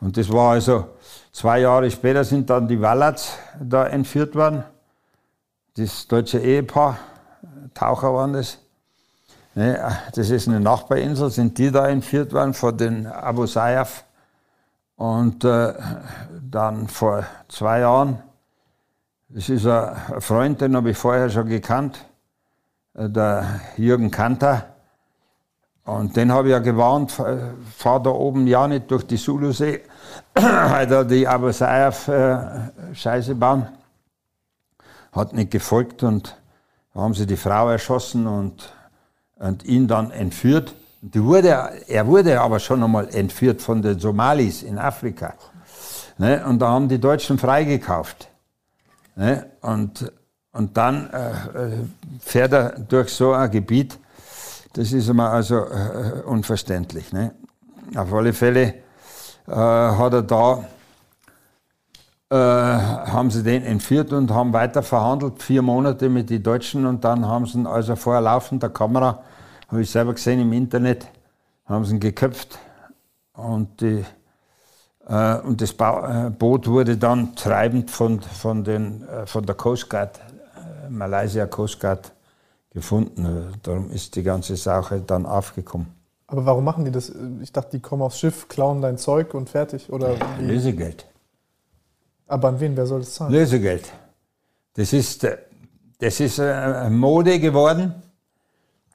Und 0.00 0.16
das 0.16 0.32
war 0.32 0.52
also, 0.52 0.86
zwei 1.32 1.60
Jahre 1.60 1.90
später 1.90 2.24
sind 2.24 2.48
dann 2.50 2.68
die 2.68 2.80
Wallats 2.80 3.36
da 3.60 3.86
entführt 3.86 4.34
worden 4.34 4.64
das 5.76 6.06
deutsche 6.08 6.38
Ehepaar, 6.38 6.98
Taucher 7.74 8.12
waren 8.12 8.32
das. 8.32 8.58
Ne, 9.54 9.80
das 10.14 10.30
ist 10.30 10.48
eine 10.48 10.60
Nachbarinsel, 10.60 11.30
sind 11.30 11.58
die 11.58 11.70
da 11.70 11.88
entführt 11.88 12.32
worden 12.32 12.54
von 12.54 12.76
den 12.76 13.06
Abu 13.06 13.46
Sayyaf. 13.46 14.04
Und 14.96 15.44
äh, 15.44 15.72
dann 16.40 16.88
vor 16.88 17.24
zwei 17.48 17.80
Jahren, 17.80 18.22
das 19.28 19.48
ist 19.48 19.66
ein 19.66 20.20
Freund, 20.20 20.60
den 20.60 20.76
habe 20.76 20.90
ich 20.90 20.96
vorher 20.96 21.30
schon 21.30 21.48
gekannt, 21.48 22.04
äh, 22.94 23.08
der 23.08 23.60
Jürgen 23.76 24.10
Kanter. 24.10 24.66
Und 25.84 26.16
den 26.16 26.30
habe 26.30 26.48
ich 26.48 26.52
ja 26.52 26.58
gewarnt, 26.58 27.10
fahr 27.10 28.02
da 28.02 28.10
oben 28.10 28.46
ja 28.46 28.68
nicht 28.68 28.90
durch 28.90 29.06
die 29.06 29.16
Sulusee, 29.16 29.82
weil 30.34 30.86
da 30.86 31.02
die 31.02 31.26
Abu 31.26 31.50
Sayyaf 31.50 32.06
äh, 32.08 32.94
Scheiße 32.94 33.34
bauen 33.34 33.66
hat 35.12 35.32
nicht 35.32 35.50
gefolgt 35.50 36.02
und 36.02 36.36
haben 36.94 37.14
sie 37.14 37.26
die 37.26 37.36
Frau 37.36 37.70
erschossen 37.70 38.26
und, 38.26 38.72
und 39.36 39.64
ihn 39.64 39.88
dann 39.88 40.10
entführt. 40.10 40.74
Wurde, 41.02 41.70
er 41.88 42.06
wurde 42.06 42.40
aber 42.40 42.58
schon 42.60 42.82
einmal 42.82 43.08
entführt 43.08 43.62
von 43.62 43.80
den 43.80 43.98
Somalis 43.98 44.62
in 44.62 44.78
Afrika. 44.78 45.34
Ne? 46.18 46.44
Und 46.44 46.58
da 46.58 46.68
haben 46.68 46.88
die 46.88 46.98
Deutschen 46.98 47.38
freigekauft. 47.38 48.28
Ne? 49.16 49.46
Und, 49.62 50.12
und 50.52 50.76
dann 50.76 51.08
äh, 51.10 51.32
fährt 52.20 52.52
er 52.52 52.70
durch 52.78 53.10
so 53.12 53.32
ein 53.32 53.50
Gebiet, 53.50 53.98
das 54.74 54.92
ist 54.92 55.08
immer 55.08 55.30
also 55.30 55.64
äh, 55.64 56.22
unverständlich. 56.26 57.12
Ne? 57.12 57.32
Auf 57.96 58.12
alle 58.12 58.32
Fälle 58.32 58.74
äh, 59.48 59.52
hat 59.52 60.12
er 60.12 60.22
da 60.22 60.64
äh, 62.30 62.36
haben 62.36 63.30
sie 63.30 63.42
den 63.42 63.64
entführt 63.64 64.12
und 64.12 64.30
haben 64.30 64.52
weiter 64.52 64.84
verhandelt, 64.84 65.42
vier 65.42 65.62
Monate 65.62 66.08
mit 66.08 66.30
den 66.30 66.42
Deutschen 66.42 66.86
und 66.86 67.04
dann 67.04 67.26
haben 67.26 67.44
sie 67.44 67.58
ihn 67.58 67.66
also 67.66 67.96
vor 67.96 68.20
laufender 68.20 68.68
Kamera, 68.68 69.22
habe 69.68 69.82
ich 69.82 69.90
selber 69.90 70.14
gesehen 70.14 70.40
im 70.40 70.52
Internet, 70.52 71.08
haben 71.66 71.84
sie 71.84 71.94
ihn 71.94 72.00
geköpft 72.00 72.58
und, 73.32 73.80
die, 73.80 74.04
äh, 75.08 75.38
und 75.40 75.60
das 75.60 75.72
ba 75.72 76.26
äh, 76.26 76.30
Boot 76.30 76.68
wurde 76.68 76.96
dann 76.96 77.34
treibend 77.34 77.90
von, 77.90 78.20
von, 78.20 78.62
den, 78.62 79.02
äh, 79.08 79.26
von 79.26 79.44
der 79.44 79.56
Coast 79.56 79.90
Guard, 79.90 80.20
Malaysia 80.88 81.46
Coast 81.46 81.80
Guard 81.80 82.12
gefunden. 82.70 83.52
Darum 83.62 83.90
ist 83.90 84.14
die 84.14 84.22
ganze 84.22 84.56
Sache 84.56 85.00
dann 85.00 85.26
aufgekommen. 85.26 85.88
Aber 86.28 86.46
warum 86.46 86.64
machen 86.64 86.84
die 86.84 86.92
das? 86.92 87.12
Ich 87.42 87.52
dachte, 87.52 87.70
die 87.72 87.80
kommen 87.80 88.02
aufs 88.02 88.20
Schiff, 88.20 88.46
klauen 88.46 88.80
dein 88.82 88.98
Zeug 88.98 89.34
und 89.34 89.50
fertig. 89.50 89.90
Oder 89.90 90.14
Lösegeld. 90.40 91.06
Aber 92.30 92.48
an 92.48 92.60
wen? 92.60 92.76
Wer 92.76 92.86
soll 92.86 93.00
das 93.00 93.14
zahlen? 93.14 93.32
Lösegeld. 93.32 93.90
Das 94.74 94.92
ist, 94.92 95.24
äh, 95.24 95.36
das 95.98 96.20
ist 96.20 96.38
äh, 96.38 96.88
Mode 96.88 97.40
geworden. 97.40 97.92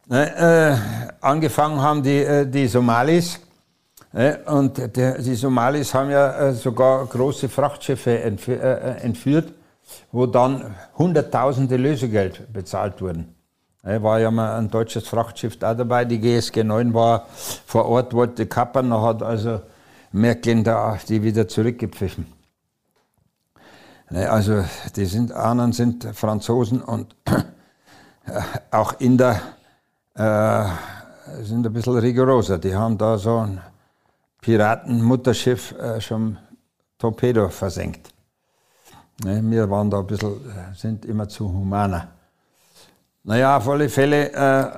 Äh, 0.10 0.76
angefangen 1.20 1.82
haben 1.82 2.02
die, 2.02 2.20
äh, 2.20 2.48
die 2.48 2.68
Somalis. 2.68 3.42
Äh, 4.14 4.38
und 4.46 4.78
die, 4.96 5.36
Somalis 5.36 5.94
haben 5.94 6.12
ja 6.12 6.54
sogar 6.54 7.06
große 7.06 7.50
Frachtschiffe 7.50 8.22
entführt, 8.22 9.54
wo 10.14 10.26
dann 10.28 10.74
Hunderttausende 10.98 11.76
Lösegeld 11.76 12.54
bezahlt 12.54 13.02
wurden. 13.02 13.36
War 13.84 14.20
ja 14.20 14.32
mal 14.32 14.58
ein 14.58 14.72
deutsches 14.72 15.08
Frachtschiff 15.08 15.60
da 15.60 15.76
dabei, 15.76 16.06
die 16.06 16.20
GSG 16.20 16.64
9 16.64 16.94
war 16.94 17.28
vor 17.68 17.86
Ort, 17.86 18.14
wollte 18.14 18.48
kappern, 18.48 18.90
da 18.90 19.02
hat 19.02 19.22
also 19.22 19.62
Merkel 20.12 20.64
da 20.64 20.98
die 21.08 21.22
wieder 21.22 21.48
zurückgepfiffen. 21.48 22.35
Ne, 24.10 24.30
also 24.30 24.64
die 24.96 25.06
sind, 25.06 25.32
anderen 25.32 25.74
sind 25.74 26.04
Franzosen 26.14 26.82
und 26.82 27.16
auch 28.72 29.00
Inder 29.00 29.42
äh, 30.14 30.66
sind 31.42 31.66
ein 31.66 31.74
bisschen 31.74 31.98
rigoroser. 31.98 32.60
Die 32.60 32.76
haben 32.76 32.98
da 32.98 33.18
so 33.18 33.40
ein 33.40 33.60
Piratenmutterschiff 34.42 35.72
äh, 35.72 36.00
schon 36.00 36.38
Torpedo 37.00 37.50
versenkt. 37.50 38.14
Ne, 39.24 39.42
wir 39.44 39.70
waren 39.70 39.90
da 39.90 40.00
ein 40.00 40.08
bisschen, 40.08 40.34
äh, 40.34 40.76
sind 40.76 41.06
immer 41.06 41.28
zu 41.28 41.52
humaner. 41.52 42.10
Naja, 43.24 43.58
auf 43.58 43.68
alle 43.68 43.90
Fälle 43.90 44.32
äh, 44.34 44.72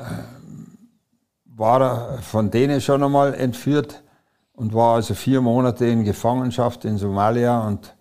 war 1.58 1.82
er 1.82 2.22
von 2.22 2.50
denen 2.50 2.80
schon 2.80 3.04
einmal 3.04 3.34
entführt 3.34 4.02
und 4.54 4.74
war 4.74 4.96
also 4.96 5.14
vier 5.16 5.42
Monate 5.42 5.86
in 5.86 6.06
Gefangenschaft 6.06 6.86
in 6.86 6.98
Somalia 6.98 7.60
und 7.68 7.94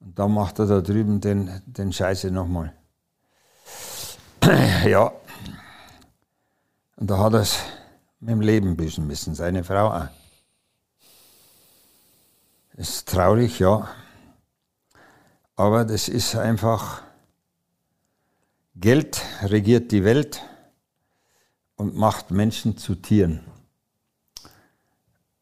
und 0.00 0.18
dann 0.18 0.32
macht 0.32 0.58
er 0.58 0.66
da 0.66 0.80
drüben 0.80 1.20
den, 1.20 1.62
den 1.66 1.92
Scheiße 1.92 2.30
nochmal. 2.30 2.72
ja. 4.86 5.12
Und 6.96 7.10
da 7.10 7.18
hat 7.18 7.34
er 7.34 7.40
es 7.40 7.58
mit 8.20 8.30
dem 8.30 8.40
Leben 8.40 8.76
büßen 8.76 9.06
müssen, 9.06 9.34
seine 9.34 9.64
Frau 9.64 9.88
auch. 9.90 10.08
Ist 12.74 13.08
traurig, 13.08 13.58
ja. 13.58 13.88
Aber 15.56 15.84
das 15.84 16.08
ist 16.08 16.36
einfach, 16.36 17.02
Geld 18.76 19.20
regiert 19.42 19.90
die 19.90 20.04
Welt 20.04 20.42
und 21.74 21.96
macht 21.96 22.30
Menschen 22.30 22.76
zu 22.76 22.94
Tieren. 22.94 23.40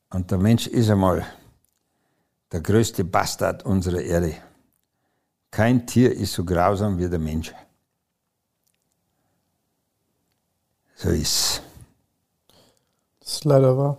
Und 0.09 0.31
der 0.31 0.39
Mensch 0.39 0.67
ist 0.67 0.89
einmal 0.89 1.27
der 2.53 2.61
größte 2.61 3.05
Bastard 3.05 3.65
unserer 3.65 4.01
Erde. 4.01 4.35
Kein 5.51 5.87
Tier 5.87 6.13
ist 6.13 6.33
so 6.33 6.45
grausam 6.45 6.99
wie 6.99 7.09
der 7.09 7.19
Mensch. 7.19 7.55
So 10.95 11.11
ist 11.11 11.63
Das 13.21 13.33
ist 13.33 13.45
leider 13.45 13.77
wahr. 13.77 13.99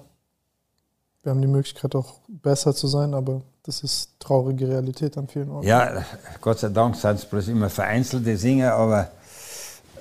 Wir 1.23 1.31
haben 1.31 1.41
die 1.41 1.47
Möglichkeit 1.47 1.93
auch 1.95 2.21
besser 2.27 2.73
zu 2.73 2.87
sein, 2.87 3.13
aber 3.13 3.41
das 3.63 3.83
ist 3.83 4.17
traurige 4.19 4.67
Realität 4.67 5.17
an 5.17 5.27
vielen 5.27 5.49
Orten. 5.49 5.67
Ja, 5.67 6.05
Gott 6.39 6.59
sei 6.59 6.69
Dank 6.69 6.95
sind 6.95 7.15
es 7.15 7.25
bloß 7.25 7.49
immer 7.49 7.69
vereinzelte 7.69 8.35
Dinge, 8.37 8.71
aber 8.71 9.11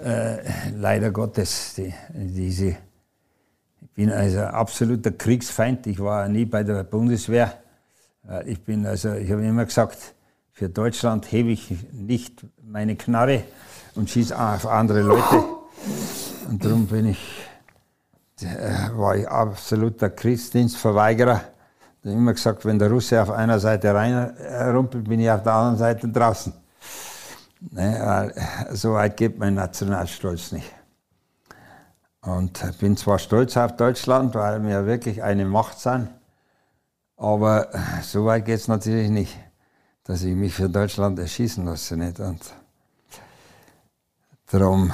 äh, 0.04 0.70
leider 0.76 1.10
Gottes, 1.10 1.74
die, 1.74 1.92
diese, 2.10 2.68
ich 2.68 3.90
bin 3.94 4.12
also 4.12 4.40
absoluter 4.40 5.10
Kriegsfeind. 5.10 5.86
Ich 5.88 5.98
war 5.98 6.28
nie 6.28 6.44
bei 6.44 6.62
der 6.62 6.84
Bundeswehr. 6.84 7.52
Äh, 8.28 8.50
ich 8.50 8.64
bin 8.64 8.86
also, 8.86 9.12
ich 9.14 9.30
habe 9.30 9.44
immer 9.44 9.64
gesagt, 9.64 10.14
für 10.52 10.68
Deutschland 10.68 11.30
hebe 11.30 11.50
ich 11.50 11.74
nicht 11.92 12.44
meine 12.62 12.96
Knarre 12.96 13.44
und 13.94 14.08
schieße 14.08 14.38
auf 14.38 14.66
andere 14.66 15.02
Leute. 15.02 15.44
Und 16.48 16.64
darum 16.64 16.86
bin 16.86 17.06
ich, 17.06 17.48
äh, 18.40 18.90
war 18.96 19.16
ich 19.16 19.28
absoluter 19.28 20.10
Kriegsdienstverweigerer. 20.10 21.42
Ich 22.02 22.08
habe 22.08 22.18
immer 22.18 22.32
gesagt, 22.32 22.64
wenn 22.64 22.78
der 22.78 22.90
Russe 22.90 23.20
auf 23.20 23.30
einer 23.30 23.58
Seite 23.58 23.92
reinrumpelt, 23.92 25.08
bin 25.08 25.20
ich 25.20 25.30
auf 25.30 25.42
der 25.42 25.52
anderen 25.52 25.76
Seite 25.76 26.08
draußen. 26.08 26.52
Ne, 27.70 28.32
so 28.72 28.92
weit 28.92 29.16
geht 29.16 29.38
mein 29.38 29.54
Nationalstolz 29.54 30.52
nicht. 30.52 30.72
Und 32.20 32.62
ich 32.62 32.78
bin 32.78 32.96
zwar 32.96 33.18
stolz 33.18 33.56
auf 33.56 33.76
Deutschland, 33.76 34.34
weil 34.34 34.62
wir 34.64 34.86
wirklich 34.86 35.22
eine 35.22 35.44
Macht 35.44 35.78
sind, 35.80 36.08
aber 37.16 37.68
so 38.02 38.24
weit 38.26 38.44
geht 38.44 38.60
es 38.60 38.68
natürlich 38.68 39.10
nicht, 39.10 39.36
dass 40.04 40.22
ich 40.22 40.34
mich 40.34 40.54
für 40.54 40.68
Deutschland 40.68 41.18
erschießen 41.18 41.64
lasse. 41.64 41.96
Nicht? 41.96 42.20
Und 42.20 42.40
darum 44.50 44.92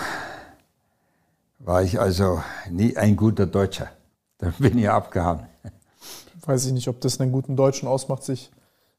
war 1.58 1.82
ich 1.82 2.00
also 2.00 2.42
nie 2.70 2.96
ein 2.96 3.16
guter 3.16 3.46
Deutscher. 3.46 3.90
Da 4.38 4.52
bin 4.58 4.78
ich 4.78 4.88
abgehauen. 4.88 5.46
Weiß 6.44 6.66
ich 6.66 6.72
nicht, 6.72 6.88
ob 6.88 7.00
das 7.00 7.20
einen 7.20 7.30
guten 7.30 7.56
Deutschen 7.56 7.88
ausmacht, 7.88 8.24
sich 8.24 8.50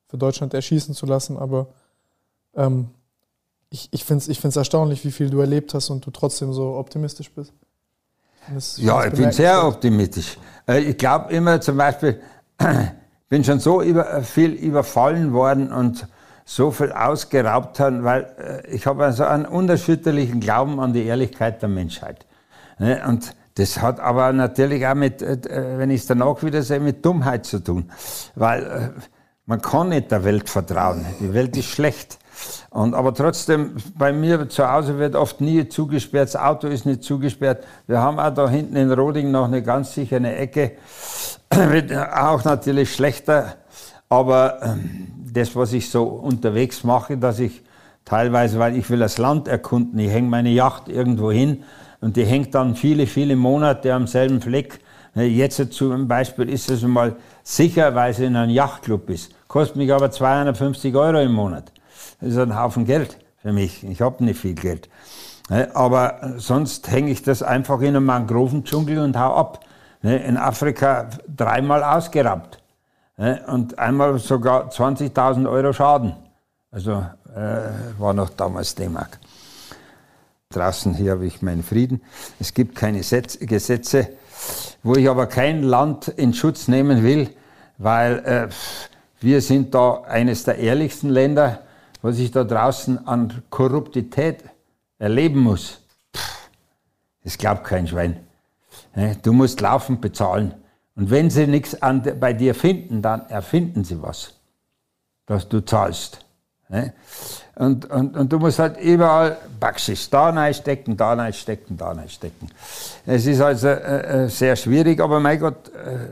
für 0.07 0.17
Deutschland 0.17 0.53
erschießen 0.53 0.95
zu 0.95 1.05
lassen, 1.05 1.37
aber 1.37 1.67
ähm, 2.55 2.89
ich, 3.69 3.89
ich 3.91 4.05
finde 4.05 4.21
es 4.21 4.27
ich 4.29 4.39
find's 4.39 4.55
erstaunlich, 4.55 5.03
wie 5.03 5.11
viel 5.11 5.29
du 5.29 5.39
erlebt 5.39 5.73
hast 5.73 5.89
und 5.89 6.05
du 6.05 6.11
trotzdem 6.11 6.53
so 6.53 6.75
optimistisch 6.75 7.31
bist. 7.31 7.51
Das, 8.53 8.77
ja, 8.77 9.05
ich 9.05 9.13
bin 9.13 9.31
sehr 9.31 9.65
optimistisch. 9.65 10.37
Äh, 10.67 10.81
ich 10.81 10.97
glaube 10.97 11.33
immer 11.33 11.59
zum 11.59 11.77
Beispiel, 11.77 12.21
ich 12.59 12.67
bin 13.29 13.43
schon 13.43 13.59
so 13.59 13.81
über, 13.81 14.21
viel 14.23 14.51
überfallen 14.51 15.33
worden 15.33 15.71
und 15.71 16.07
so 16.45 16.71
viel 16.71 16.91
ausgeraubt 16.91 17.79
worden, 17.79 18.03
weil 18.03 18.27
äh, 18.37 18.67
ich 18.67 18.85
habe 18.85 19.05
also 19.05 19.23
einen 19.23 19.45
unerschütterlichen 19.45 20.39
Glauben 20.39 20.79
an 20.79 20.93
die 20.93 21.05
Ehrlichkeit 21.05 21.61
der 21.61 21.69
Menschheit. 21.69 22.25
Ne, 22.79 23.01
und 23.07 23.35
das 23.55 23.81
hat 23.81 23.99
aber 23.99 24.33
natürlich 24.33 24.85
auch 24.85 24.95
mit, 24.95 25.21
äh, 25.21 25.37
wenn 25.77 25.89
ich 25.89 26.01
es 26.01 26.07
danach 26.07 26.43
wieder 26.43 26.61
sehe, 26.63 26.79
mit 26.79 27.05
Dummheit 27.05 27.45
zu 27.45 27.59
tun. 27.59 27.91
Weil 28.35 28.93
man 29.45 29.61
kann 29.61 29.89
nicht 29.89 30.11
der 30.11 30.23
Welt 30.23 30.49
vertrauen. 30.49 31.05
Die 31.19 31.33
Welt 31.33 31.55
ist 31.57 31.65
schlecht. 31.65 32.17
Und, 32.69 32.95
aber 32.95 33.13
trotzdem, 33.13 33.75
bei 33.95 34.11
mir 34.11 34.49
zu 34.49 34.69
Hause 34.69 34.97
wird 34.97 35.15
oft 35.15 35.41
nie 35.41 35.67
zugesperrt, 35.69 36.29
das 36.29 36.35
Auto 36.35 36.67
ist 36.67 36.85
nicht 36.85 37.03
zugesperrt. 37.03 37.63
Wir 37.87 37.99
haben 37.99 38.19
auch 38.19 38.33
da 38.33 38.49
hinten 38.49 38.75
in 38.75 38.91
Roding 38.91 39.31
noch 39.31 39.45
eine 39.45 39.61
ganz 39.61 39.93
sichere 39.93 40.35
Ecke. 40.35 40.73
Wird 41.55 41.93
auch 41.93 42.43
natürlich 42.43 42.93
schlechter, 42.93 43.55
aber 44.09 44.61
ähm, 44.61 45.07
das, 45.33 45.55
was 45.55 45.73
ich 45.73 45.89
so 45.89 46.03
unterwegs 46.03 46.83
mache, 46.83 47.17
dass 47.17 47.39
ich 47.39 47.61
teilweise, 48.05 48.59
weil 48.59 48.77
ich 48.77 48.89
will 48.89 48.99
das 48.99 49.17
Land 49.17 49.47
erkunden, 49.47 49.97
ich 49.99 50.11
hänge 50.11 50.29
meine 50.29 50.49
Yacht 50.49 50.89
irgendwo 50.89 51.31
hin 51.31 51.63
und 52.01 52.17
die 52.17 52.25
hängt 52.25 52.53
dann 52.53 52.75
viele, 52.75 53.07
viele 53.07 53.35
Monate 53.35 53.93
am 53.93 54.07
selben 54.07 54.41
Fleck. 54.41 54.79
Jetzt 55.15 55.73
zum 55.73 56.07
Beispiel 56.07 56.49
ist 56.49 56.69
es 56.69 56.81
mal 56.81 57.15
sicher, 57.43 57.93
weil 57.95 58.13
sie 58.13 58.25
in 58.25 58.35
einem 58.35 58.51
Yachtclub 58.51 59.09
ist. 59.09 59.31
Kostet 59.47 59.77
mich 59.77 59.93
aber 59.93 60.09
250 60.09 60.95
Euro 60.95 61.19
im 61.19 61.33
Monat. 61.33 61.71
Das 62.19 62.29
ist 62.29 62.37
ein 62.37 62.59
Haufen 62.59 62.85
Geld 62.85 63.17
für 63.41 63.53
mich. 63.53 63.83
Ich 63.83 64.01
habe 64.01 64.23
nicht 64.23 64.39
viel 64.39 64.55
Geld. 64.55 64.89
Aber 65.73 66.33
sonst 66.37 66.89
hänge 66.89 67.11
ich 67.11 67.21
das 67.21 67.43
einfach 67.43 67.79
in 67.81 67.89
einem 67.89 68.05
Mangroven-Dschungel 68.05 68.99
und 68.99 69.17
hau 69.17 69.35
ab. 69.35 69.59
In 70.03 70.37
Afrika 70.37 71.09
dreimal 71.27 71.83
ausgeraubt. 71.83 72.61
Und 73.47 73.79
einmal 73.79 74.19
sogar 74.19 74.69
20.000 74.69 75.49
Euro 75.49 75.71
Schaden. 75.71 76.15
Also 76.71 77.05
äh, 77.35 77.99
war 77.99 78.13
noch 78.13 78.29
damals 78.29 78.75
D-Mark. 78.75 79.19
Draußen 80.49 80.93
hier 80.93 81.13
habe 81.13 81.25
ich 81.25 81.41
meinen 81.41 81.63
Frieden. 81.63 82.01
Es 82.39 82.53
gibt 82.53 82.75
keine 82.75 82.99
Gesetze, 82.99 84.09
wo 84.83 84.95
ich 84.95 85.09
aber 85.09 85.27
kein 85.27 85.63
Land 85.63 86.09
in 86.09 86.33
Schutz 86.33 86.67
nehmen 86.67 87.01
will, 87.01 87.29
weil 87.77 88.19
äh, 88.25 88.49
wir 89.21 89.41
sind 89.41 89.73
da 89.73 90.01
eines 90.01 90.43
der 90.43 90.57
ehrlichsten 90.57 91.09
Länder 91.09 91.59
was 92.03 92.19
ich 92.19 92.31
da 92.31 92.43
draußen 92.43 93.07
an 93.07 93.43
Korruptität 93.49 94.43
erleben 94.99 95.39
muss, 95.39 95.79
das 97.23 97.37
glaubt 97.37 97.63
kein 97.63 97.87
Schwein. 97.87 98.27
Du 99.23 99.33
musst 99.33 99.59
laufend 99.61 100.01
bezahlen. 100.01 100.53
Und 100.95 101.09
wenn 101.09 101.29
sie 101.29 101.47
nichts 101.47 101.77
bei 102.19 102.33
dir 102.33 102.53
finden, 102.53 103.01
dann 103.01 103.27
erfinden 103.27 103.83
sie 103.83 104.01
was, 104.01 104.35
dass 105.25 105.49
du 105.49 105.61
zahlst. 105.61 106.23
Und, 107.55 107.85
und, 107.85 108.15
und 108.17 108.33
du 108.33 108.39
musst 108.39 108.57
halt 108.57 108.79
überall 108.79 109.37
Backschiss 109.59 110.09
da 110.09 110.29
reinstecken, 110.29 110.97
da 110.97 111.13
reinstecken, 111.13 111.77
da 111.77 111.91
reinstecken. 111.91 112.49
Es 113.05 113.25
ist 113.27 113.41
also 113.41 113.67
äh, 113.67 114.25
äh, 114.25 114.29
sehr 114.29 114.55
schwierig, 114.55 114.99
aber 114.99 115.19
mein 115.19 115.39
Gott, 115.39 115.69
äh, 115.69 116.07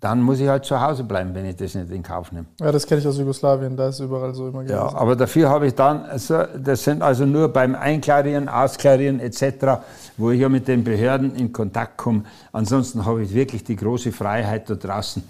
dann 0.00 0.20
muss 0.22 0.40
ich 0.40 0.48
halt 0.48 0.64
zu 0.64 0.80
Hause 0.80 1.04
bleiben, 1.04 1.34
wenn 1.34 1.46
ich 1.46 1.56
das 1.56 1.74
nicht 1.74 1.90
in 1.90 2.02
Kauf 2.02 2.30
nehme. 2.30 2.46
Ja, 2.60 2.70
das 2.70 2.86
kenne 2.86 3.00
ich 3.00 3.06
aus 3.06 3.16
Jugoslawien, 3.16 3.76
da 3.76 3.88
ist 3.88 4.00
überall 4.00 4.34
so 4.34 4.48
immer 4.48 4.62
gewesen. 4.62 4.76
Ja, 4.76 4.94
aber 4.94 5.16
dafür 5.16 5.48
habe 5.48 5.66
ich 5.66 5.74
dann, 5.74 6.04
also, 6.04 6.44
das 6.56 6.84
sind 6.84 7.02
also 7.02 7.24
nur 7.24 7.48
beim 7.48 7.74
Einklarieren, 7.74 8.48
Ausklarieren 8.48 9.20
etc., 9.20 9.80
wo 10.18 10.30
ich 10.30 10.40
ja 10.40 10.48
mit 10.48 10.68
den 10.68 10.84
Behörden 10.84 11.34
in 11.34 11.52
Kontakt 11.52 11.96
komme. 11.96 12.24
Ansonsten 12.52 13.04
habe 13.06 13.22
ich 13.22 13.32
wirklich 13.32 13.64
die 13.64 13.76
große 13.76 14.12
Freiheit 14.12 14.68
da 14.68 14.74
draußen. 14.74 15.22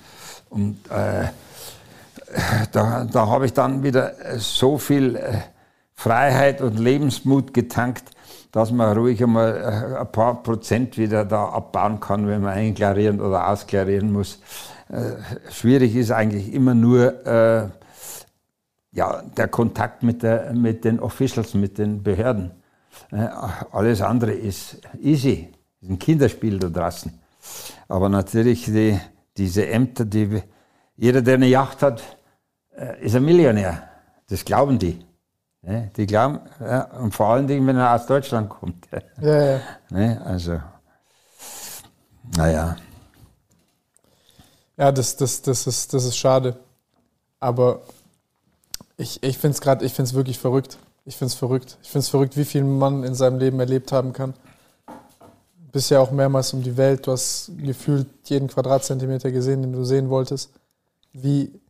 Und 0.50 0.78
äh, 0.90 1.26
da, 2.72 3.04
da 3.04 3.26
habe 3.28 3.46
ich 3.46 3.52
dann 3.52 3.82
wieder 3.82 4.14
so 4.36 4.78
viel 4.78 5.16
äh, 5.16 5.38
Freiheit 5.94 6.60
und 6.60 6.78
Lebensmut 6.78 7.54
getankt, 7.54 8.15
dass 8.56 8.72
man 8.72 8.96
ruhig 8.96 9.22
einmal 9.22 9.54
äh, 9.54 9.98
ein 9.98 10.10
paar 10.10 10.42
Prozent 10.42 10.96
wieder 10.96 11.26
da 11.26 11.44
abbauen 11.50 12.00
kann, 12.00 12.26
wenn 12.26 12.40
man 12.40 12.54
einklarieren 12.54 13.20
oder 13.20 13.50
ausklarieren 13.50 14.10
muss. 14.10 14.40
Äh, 14.88 15.52
schwierig 15.52 15.94
ist 15.94 16.10
eigentlich 16.10 16.54
immer 16.54 16.72
nur 16.72 17.26
äh, 17.26 17.68
ja, 18.92 19.22
der 19.36 19.48
Kontakt 19.48 20.02
mit, 20.02 20.22
der, 20.22 20.54
mit 20.54 20.86
den 20.86 21.00
Officials, 21.00 21.52
mit 21.52 21.76
den 21.76 22.02
Behörden. 22.02 22.50
Alles 23.72 24.00
andere 24.00 24.32
ist 24.32 24.80
easy, 25.02 25.52
ist 25.82 25.90
ein 25.90 25.98
Kinderspiel 25.98 26.58
da 26.58 26.70
draußen. 26.70 27.12
Aber 27.88 28.08
natürlich 28.08 28.64
die, 28.64 28.98
diese 29.36 29.66
Ämter, 29.66 30.06
die, 30.06 30.42
jeder, 30.96 31.20
der 31.20 31.34
eine 31.34 31.48
Yacht 31.48 31.82
hat, 31.82 32.02
ist 33.02 33.14
ein 33.16 33.24
Millionär. 33.26 33.82
Das 34.30 34.46
glauben 34.46 34.78
die. 34.78 35.05
Ne? 35.66 35.90
Die 35.96 36.06
glauben, 36.06 36.38
ja, 36.60 36.84
und 36.98 37.12
vor 37.12 37.26
allen 37.26 37.48
Dingen, 37.48 37.66
wenn 37.66 37.76
er 37.76 37.92
aus 37.92 38.06
Deutschland 38.06 38.48
kommt. 38.48 38.86
Ja, 39.20 39.44
ja. 39.44 39.60
Ne? 39.90 40.22
Also, 40.24 40.60
naja. 42.36 42.76
Ja, 44.76 44.92
das, 44.92 45.16
das, 45.16 45.42
das, 45.42 45.66
ist, 45.66 45.92
das 45.92 46.04
ist 46.04 46.16
schade. 46.16 46.56
Aber 47.40 47.80
ich, 48.96 49.20
ich 49.22 49.38
finde 49.38 49.54
es 49.54 49.60
gerade, 49.60 49.84
ich 49.84 49.92
finde 49.92 50.08
es 50.08 50.14
wirklich 50.14 50.38
verrückt. 50.38 50.78
Ich 51.04 51.16
finde 51.16 51.32
es 51.32 51.34
verrückt. 51.34 51.78
Ich 51.82 51.90
finde 51.90 52.00
es 52.00 52.08
verrückt, 52.10 52.36
wie 52.36 52.44
viel 52.44 52.62
man 52.62 53.02
in 53.02 53.14
seinem 53.14 53.38
Leben 53.38 53.58
erlebt 53.58 53.90
haben 53.90 54.12
kann. 54.12 54.34
Bist 55.72 55.90
ja 55.90 55.98
auch 55.98 56.12
mehrmals 56.12 56.52
um 56.52 56.62
die 56.62 56.76
Welt. 56.76 57.06
Du 57.06 57.12
hast 57.12 57.50
gefühlt 57.58 58.06
jeden 58.24 58.46
Quadratzentimeter 58.48 59.32
gesehen, 59.32 59.62
den 59.62 59.72
du 59.72 59.84
sehen 59.84 60.10
wolltest. 60.10 60.50
Wie, 61.12 61.60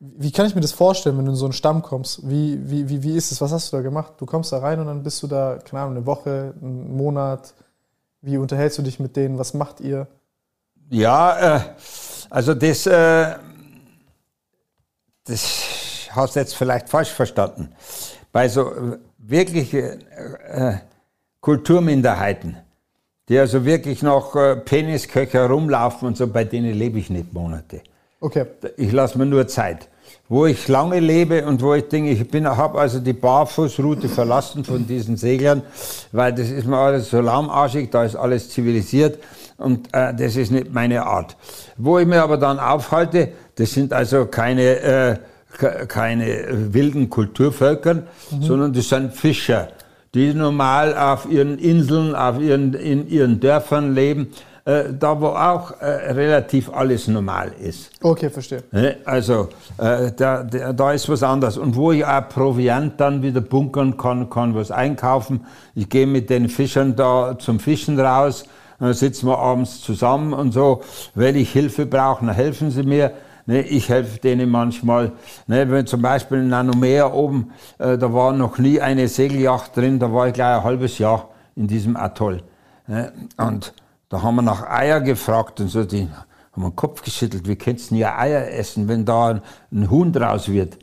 wie 0.00 0.32
kann 0.32 0.46
ich 0.46 0.54
mir 0.54 0.62
das 0.62 0.72
vorstellen, 0.72 1.18
wenn 1.18 1.26
du 1.26 1.32
in 1.32 1.36
so 1.36 1.44
einen 1.44 1.52
Stamm 1.52 1.82
kommst? 1.82 2.28
Wie, 2.28 2.58
wie, 2.70 2.88
wie, 2.88 3.02
wie 3.02 3.16
ist 3.16 3.32
es? 3.32 3.40
Was 3.42 3.52
hast 3.52 3.70
du 3.70 3.76
da 3.76 3.82
gemacht? 3.82 4.14
Du 4.16 4.24
kommst 4.24 4.50
da 4.50 4.58
rein 4.58 4.80
und 4.80 4.86
dann 4.86 5.02
bist 5.02 5.22
du 5.22 5.26
da, 5.26 5.58
keine 5.62 5.82
Ahnung, 5.82 5.96
eine 5.96 6.06
Woche, 6.06 6.54
einen 6.60 6.96
Monat. 6.96 7.52
Wie 8.22 8.38
unterhältst 8.38 8.78
du 8.78 8.82
dich 8.82 8.98
mit 8.98 9.14
denen? 9.14 9.38
Was 9.38 9.52
macht 9.52 9.80
ihr? 9.80 10.06
Ja, 10.88 11.56
äh, 11.56 11.60
also 12.30 12.54
das, 12.54 12.86
äh, 12.86 13.34
das 15.24 16.08
hast 16.10 16.34
du 16.34 16.40
jetzt 16.40 16.56
vielleicht 16.56 16.88
falsch 16.88 17.10
verstanden. 17.10 17.70
Bei 18.32 18.48
so 18.48 18.72
wirklichen 19.18 20.00
äh, 20.48 20.78
Kulturminderheiten, 21.40 22.56
die 23.28 23.38
also 23.38 23.66
wirklich 23.66 24.02
noch 24.02 24.34
äh, 24.34 24.56
Penisköcher 24.56 25.46
rumlaufen 25.46 26.08
und 26.08 26.16
so, 26.16 26.26
bei 26.26 26.44
denen 26.44 26.72
lebe 26.72 26.98
ich 26.98 27.10
nicht 27.10 27.34
Monate. 27.34 27.82
Okay. 28.20 28.46
Ich 28.78 28.92
lasse 28.92 29.18
mir 29.18 29.26
nur 29.26 29.46
Zeit. 29.46 29.89
Wo 30.30 30.46
ich 30.46 30.68
lange 30.68 31.00
lebe 31.00 31.44
und 31.44 31.60
wo 31.60 31.74
ich 31.74 31.88
denke, 31.88 32.12
ich 32.12 32.28
bin, 32.28 32.46
habe 32.46 32.78
also 32.78 33.00
die 33.00 33.12
Barfußroute 33.12 34.08
verlassen 34.08 34.64
von 34.64 34.86
diesen 34.86 35.16
Seglern, 35.16 35.62
weil 36.12 36.32
das 36.32 36.50
ist 36.50 36.68
mir 36.68 36.76
alles 36.76 37.10
so 37.10 37.20
lahmarschig, 37.20 37.90
da 37.90 38.04
ist 38.04 38.14
alles 38.14 38.48
zivilisiert 38.48 39.18
und 39.58 39.88
äh, 39.92 40.14
das 40.14 40.36
ist 40.36 40.52
nicht 40.52 40.72
meine 40.72 41.04
Art. 41.04 41.36
Wo 41.76 41.98
ich 41.98 42.06
mir 42.06 42.22
aber 42.22 42.36
dann 42.36 42.60
aufhalte, 42.60 43.30
das 43.56 43.72
sind 43.72 43.92
also 43.92 44.26
keine, 44.26 44.78
äh, 44.78 45.16
keine 45.88 46.46
wilden 46.72 47.10
Kulturvölker, 47.10 47.94
mhm. 47.94 48.02
sondern 48.40 48.72
das 48.72 48.88
sind 48.88 49.12
Fischer, 49.12 49.70
die 50.14 50.32
normal 50.32 50.96
auf 50.96 51.28
ihren 51.28 51.58
Inseln, 51.58 52.14
auf 52.14 52.38
ihren, 52.38 52.74
in 52.74 53.08
ihren 53.08 53.40
Dörfern 53.40 53.96
leben 53.96 54.28
da 54.64 55.20
wo 55.20 55.28
auch 55.28 55.80
äh, 55.80 56.12
relativ 56.12 56.70
alles 56.72 57.08
normal 57.08 57.52
ist. 57.60 57.90
Okay, 58.02 58.30
verstehe. 58.30 58.62
Also 59.04 59.48
äh, 59.78 60.12
da, 60.16 60.42
da, 60.44 60.92
ist 60.92 61.08
was 61.08 61.22
anderes. 61.22 61.56
Und 61.56 61.76
wo 61.76 61.92
ich 61.92 62.04
auch 62.04 62.28
Proviant 62.28 63.00
dann 63.00 63.22
wieder 63.22 63.40
bunkern 63.40 63.96
kann, 63.96 64.28
kann 64.28 64.54
was 64.54 64.70
einkaufen. 64.70 65.46
Ich 65.74 65.88
gehe 65.88 66.06
mit 66.06 66.30
den 66.30 66.48
Fischern 66.48 66.94
da 66.94 67.38
zum 67.38 67.58
Fischen 67.58 67.98
raus, 67.98 68.44
dann 68.78 68.94
sitzen 68.94 69.26
wir 69.28 69.38
abends 69.38 69.80
zusammen 69.80 70.32
und 70.32 70.52
so. 70.52 70.82
Wenn 71.14 71.36
ich 71.36 71.52
Hilfe 71.52 71.86
brauche, 71.86 72.24
dann 72.24 72.34
helfen 72.34 72.70
sie 72.70 72.82
mir. 72.82 73.12
Ne, 73.46 73.62
ich 73.62 73.88
helfe 73.88 74.18
denen 74.18 74.50
manchmal. 74.50 75.12
Ne, 75.46 75.70
wenn 75.70 75.86
zum 75.86 76.02
Beispiel 76.02 76.38
in 76.38 76.48
Nanomea 76.48 77.12
oben, 77.12 77.52
äh, 77.78 77.98
da 77.98 78.12
war 78.12 78.32
noch 78.32 78.58
nie 78.58 78.80
eine 78.80 79.08
Segelyacht 79.08 79.76
drin, 79.76 79.98
da 79.98 80.12
war 80.12 80.28
ich 80.28 80.34
gleich 80.34 80.58
ein 80.58 80.64
halbes 80.64 80.98
Jahr 80.98 81.30
in 81.56 81.66
diesem 81.66 81.96
Atoll. 81.96 82.42
Ne, 82.86 83.12
und 83.36 83.72
da 84.10 84.22
haben 84.22 84.34
wir 84.34 84.42
nach 84.42 84.68
Eier 84.68 85.00
gefragt 85.00 85.60
und 85.60 85.68
so, 85.68 85.84
die 85.84 86.08
haben 86.52 86.62
den 86.62 86.76
Kopf 86.76 87.02
geschüttelt, 87.02 87.48
wie 87.48 87.56
könntest 87.56 87.92
du 87.92 87.94
ja 87.94 88.18
Eier 88.18 88.50
essen, 88.52 88.88
wenn 88.88 89.04
da 89.04 89.40
ein, 89.70 89.90
Huhn 89.90 90.12
draus 90.12 90.48
wird? 90.48 90.76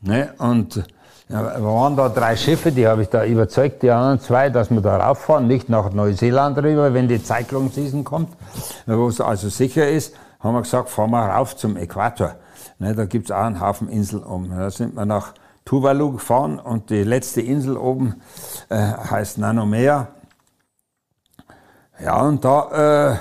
Ne? 0.00 0.32
Und 0.38 0.82
ja, 1.28 1.62
waren 1.62 1.96
da 1.96 2.08
drei 2.08 2.36
Schiffe, 2.36 2.72
die 2.72 2.86
habe 2.86 3.02
ich 3.02 3.08
da 3.08 3.24
überzeugt, 3.24 3.82
die 3.82 3.90
anderen 3.90 4.20
zwei, 4.20 4.50
dass 4.50 4.70
wir 4.70 4.80
da 4.80 4.96
rauffahren, 4.96 5.46
nicht 5.46 5.68
nach 5.68 5.92
Neuseeland 5.92 6.58
rüber, 6.58 6.94
wenn 6.94 7.08
die 7.08 7.22
Cyclone 7.22 7.70
Season 7.70 8.04
kommt, 8.04 8.30
wo 8.86 9.08
es 9.08 9.20
also 9.20 9.48
sicher 9.48 9.88
ist, 9.88 10.14
haben 10.38 10.54
wir 10.54 10.62
gesagt, 10.62 10.88
fahren 10.88 11.10
wir 11.10 11.26
rauf 11.26 11.56
zum 11.56 11.76
Äquator. 11.76 12.36
Ne, 12.78 12.94
da 12.94 13.04
gibt's 13.04 13.30
auch 13.30 13.42
einen 13.42 13.60
Haufen 13.60 13.88
Inseln 13.88 14.22
um. 14.22 14.48
Da 14.48 14.70
sind 14.70 14.94
wir 14.94 15.04
nach 15.04 15.34
Tuvalu 15.64 16.12
gefahren 16.12 16.58
und 16.58 16.88
die 16.90 17.02
letzte 17.02 17.40
Insel 17.40 17.76
oben 17.76 18.22
äh, 18.70 18.76
heißt 18.76 19.38
Nanomea. 19.38 20.08
Ja, 22.02 22.22
und 22.22 22.44
da, 22.44 23.12
äh, 23.12 23.16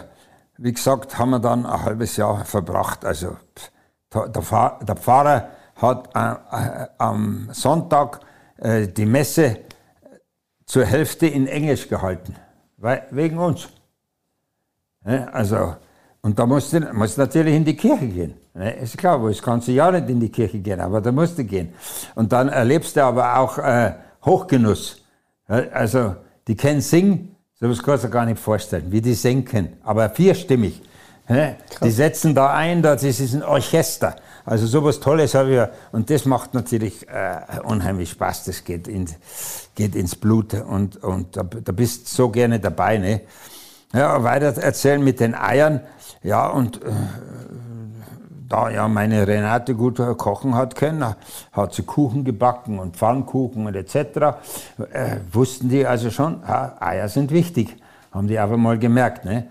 wie 0.57 0.71
gesagt, 0.71 1.17
haben 1.17 1.31
wir 1.31 1.39
dann 1.39 1.65
ein 1.65 1.83
halbes 1.83 2.15
Jahr 2.17 2.45
verbracht. 2.45 3.03
Also 3.03 3.37
der, 4.13 4.27
der 4.27 4.95
Pfarrer 4.95 5.49
hat 5.75 6.09
äh, 6.15 6.83
äh, 6.83 6.87
am 6.97 7.49
Sonntag 7.51 8.21
äh, 8.57 8.87
die 8.87 9.05
Messe 9.05 9.59
zur 10.65 10.85
Hälfte 10.85 11.27
in 11.27 11.47
Englisch 11.47 11.87
gehalten, 11.87 12.35
weil, 12.77 13.03
wegen 13.11 13.37
uns. 13.37 13.69
Ja, 15.05 15.25
also, 15.25 15.75
und 16.21 16.37
da 16.37 16.45
musst 16.45 16.73
du 16.73 16.79
natürlich 16.79 17.55
in 17.55 17.65
die 17.65 17.75
Kirche 17.75 18.07
gehen. 18.07 18.33
Ja, 18.53 18.69
ist 18.69 18.97
klar, 18.97 19.21
wo 19.21 19.29
das 19.29 19.41
ganze 19.41 19.71
Jahr 19.71 19.91
nicht 19.91 20.09
in 20.09 20.19
die 20.19 20.29
Kirche 20.29 20.59
gehen, 20.59 20.79
aber 20.79 21.01
da 21.01 21.11
musst 21.11 21.37
du 21.37 21.43
gehen. 21.43 21.73
Und 22.15 22.31
dann 22.31 22.49
erlebst 22.49 22.95
du 22.95 23.03
aber 23.03 23.37
auch 23.37 23.57
äh, 23.57 23.93
Hochgenuss. 24.25 25.01
Ja, 25.47 25.55
also, 25.71 26.15
die 26.47 26.55
können 26.55 26.81
singen, 26.81 27.35
so 27.59 27.69
was 27.69 27.83
kannst 27.83 28.05
du 28.05 28.09
gar 28.09 28.25
nicht 28.25 28.39
vorstellen, 28.39 28.85
wie 28.89 29.01
die 29.01 29.13
senken. 29.13 29.73
Aber 29.83 30.09
vierstimmig. 30.09 30.81
Die 31.83 31.91
setzen 31.91 32.33
da 32.33 32.53
ein, 32.53 32.81
das 32.81 33.03
ist 33.03 33.33
ein 33.33 33.43
Orchester. 33.43 34.15
Also 34.45 34.65
sowas 34.65 34.99
Tolles 34.99 35.35
habe 35.35 35.53
ich. 35.53 35.93
Und 35.93 36.09
das 36.09 36.25
macht 36.25 36.55
natürlich 36.55 37.07
äh, 37.07 37.59
unheimlich 37.63 38.09
Spaß. 38.11 38.45
Das 38.45 38.63
geht, 38.63 38.87
in, 38.87 39.05
geht 39.75 39.95
ins 39.95 40.15
Blut 40.15 40.55
und, 40.55 41.03
und 41.03 41.37
da, 41.37 41.43
da 41.43 41.71
bist 41.71 42.07
so 42.07 42.29
gerne 42.29 42.59
dabei. 42.59 42.97
Ne? 42.97 43.21
Ja, 43.93 44.23
weiter 44.23 44.59
erzählen 44.59 45.03
mit 45.03 45.19
den 45.19 45.35
Eiern. 45.35 45.81
Ja, 46.23 46.47
und 46.47 46.81
äh, 46.81 46.89
da 48.49 48.69
ja 48.69 48.87
meine 48.87 49.27
Renate 49.27 49.75
gut 49.75 49.97
kochen 50.17 50.55
hat 50.55 50.75
können, 50.75 51.15
hat 51.51 51.73
sie 51.73 51.83
Kuchen 51.83 52.23
gebacken 52.23 52.79
und 52.79 52.97
Pfannkuchen 52.97 53.67
und 53.67 53.75
etc., 53.75 53.95
äh, 54.91 55.17
wussten 55.31 55.69
die 55.69 55.85
also 55.85 56.09
schon, 56.09 56.41
ja, 56.47 56.75
Eier 56.79 57.07
sind 57.07 57.31
wichtig. 57.31 57.77
Haben 58.11 58.27
die 58.27 58.39
einfach 58.39 58.57
mal 58.57 58.79
gemerkt. 58.79 59.23
Ne? 59.25 59.47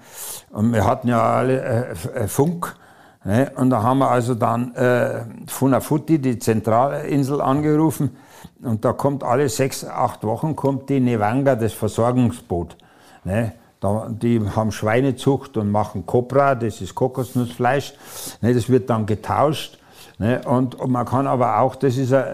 Und 0.50 0.72
wir 0.72 0.84
hatten 0.84 1.08
ja 1.08 1.22
alle 1.22 1.60
äh, 1.60 1.92
äh, 2.24 2.28
Funk. 2.28 2.76
Ne? 3.24 3.52
Und 3.54 3.70
da 3.70 3.82
haben 3.82 3.98
wir 3.98 4.10
also 4.10 4.34
dann 4.34 4.74
äh, 4.74 5.20
Funafuti, 5.46 6.18
die 6.18 6.40
Zentralinsel, 6.40 7.40
angerufen. 7.40 8.16
Und 8.62 8.84
da 8.84 8.92
kommt 8.92 9.22
alle 9.22 9.48
sechs, 9.48 9.84
acht 9.84 10.24
Wochen 10.24 10.56
kommt 10.56 10.88
die 10.88 10.98
Nevanga, 10.98 11.54
das 11.54 11.72
Versorgungsboot. 11.72 12.76
Ne? 13.22 13.52
Die 13.80 14.40
haben 14.56 14.72
Schweinezucht 14.72 15.56
und 15.56 15.70
machen 15.70 16.04
Copra, 16.04 16.56
das 16.56 16.80
ist 16.80 16.94
Kokosnussfleisch. 16.94 17.94
Ne, 18.40 18.52
das 18.52 18.68
wird 18.68 18.90
dann 18.90 19.06
getauscht. 19.06 19.78
Ne, 20.18 20.40
und, 20.44 20.84
man 20.88 21.06
kann 21.06 21.28
aber 21.28 21.60
auch, 21.60 21.76
das 21.76 21.96
ist 21.96 22.12
ein, 22.12 22.24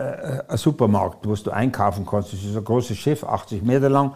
ein 0.48 0.56
Supermarkt, 0.56 1.26
wo 1.26 1.34
du 1.34 1.50
einkaufen 1.50 2.06
kannst. 2.06 2.32
Das 2.32 2.42
ist 2.42 2.56
ein 2.56 2.64
großes 2.64 2.96
Schiff, 2.96 3.24
80 3.24 3.62
Meter 3.62 3.90
lang. 3.90 4.12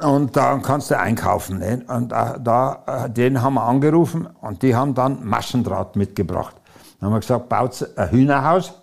Und 0.00 0.36
da 0.36 0.58
kannst 0.58 0.90
du 0.90 0.98
einkaufen. 0.98 1.60
Ne? 1.60 1.84
Und 1.86 2.10
da, 2.10 2.36
da, 2.36 3.08
den 3.08 3.40
haben 3.40 3.54
wir 3.54 3.62
angerufen 3.62 4.28
und 4.40 4.60
die 4.62 4.74
haben 4.74 4.94
dann 4.94 5.24
Maschendraht 5.24 5.94
mitgebracht. 5.94 6.56
Dann 6.98 7.06
haben 7.06 7.14
wir 7.14 7.20
gesagt, 7.20 7.48
baut 7.48 7.88
ein 7.94 8.10
Hühnerhaus. 8.10 8.74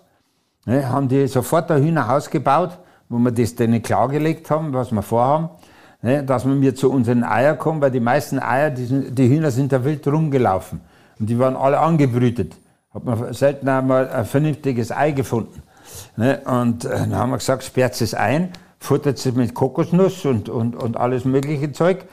Ne? 0.65 0.87
Haben 0.87 1.09
die 1.09 1.27
sofort 1.27 1.69
ein 1.71 1.83
Hühnerhaus 1.83 2.29
gebaut, 2.29 2.79
wo 3.09 3.17
wir 3.17 3.31
das 3.31 3.55
denen 3.55 3.81
klargelegt 3.81 4.49
haben, 4.49 4.71
was 4.71 4.93
wir 4.93 5.01
vorhaben 5.01 5.49
ne, 6.01 6.23
dass 6.23 6.45
mir 6.45 6.75
zu 6.75 6.91
unseren 6.91 7.23
Eiern 7.23 7.57
kommt, 7.57 7.81
weil 7.81 7.91
die 7.91 7.99
meisten 7.99 8.39
Eier, 8.39 8.69
die, 8.69 8.85
sind, 8.85 9.17
die 9.17 9.29
Hühner 9.29 9.51
sind 9.51 9.71
da 9.71 9.83
wild 9.83 10.07
rumgelaufen. 10.07 10.81
Und 11.19 11.29
die 11.29 11.37
waren 11.37 11.55
alle 11.55 11.79
angebrütet. 11.79 12.55
Hat 12.93 13.05
man 13.05 13.33
selten 13.33 13.67
einmal 13.67 14.09
ein 14.09 14.25
vernünftiges 14.25 14.91
Ei 14.91 15.11
gefunden. 15.11 15.61
Ne, 16.15 16.39
und 16.45 16.85
äh, 16.85 16.89
dann 16.89 17.15
haben 17.15 17.31
wir 17.31 17.37
gesagt, 17.37 17.63
sperrt 17.63 17.99
es 18.01 18.13
ein, 18.13 18.51
futtert 18.79 19.17
es 19.17 19.33
mit 19.33 19.53
Kokosnuss 19.53 20.25
und, 20.25 20.49
und, 20.49 20.75
und 20.75 20.97
alles 20.97 21.25
mögliche 21.25 21.71
Zeug. 21.71 22.05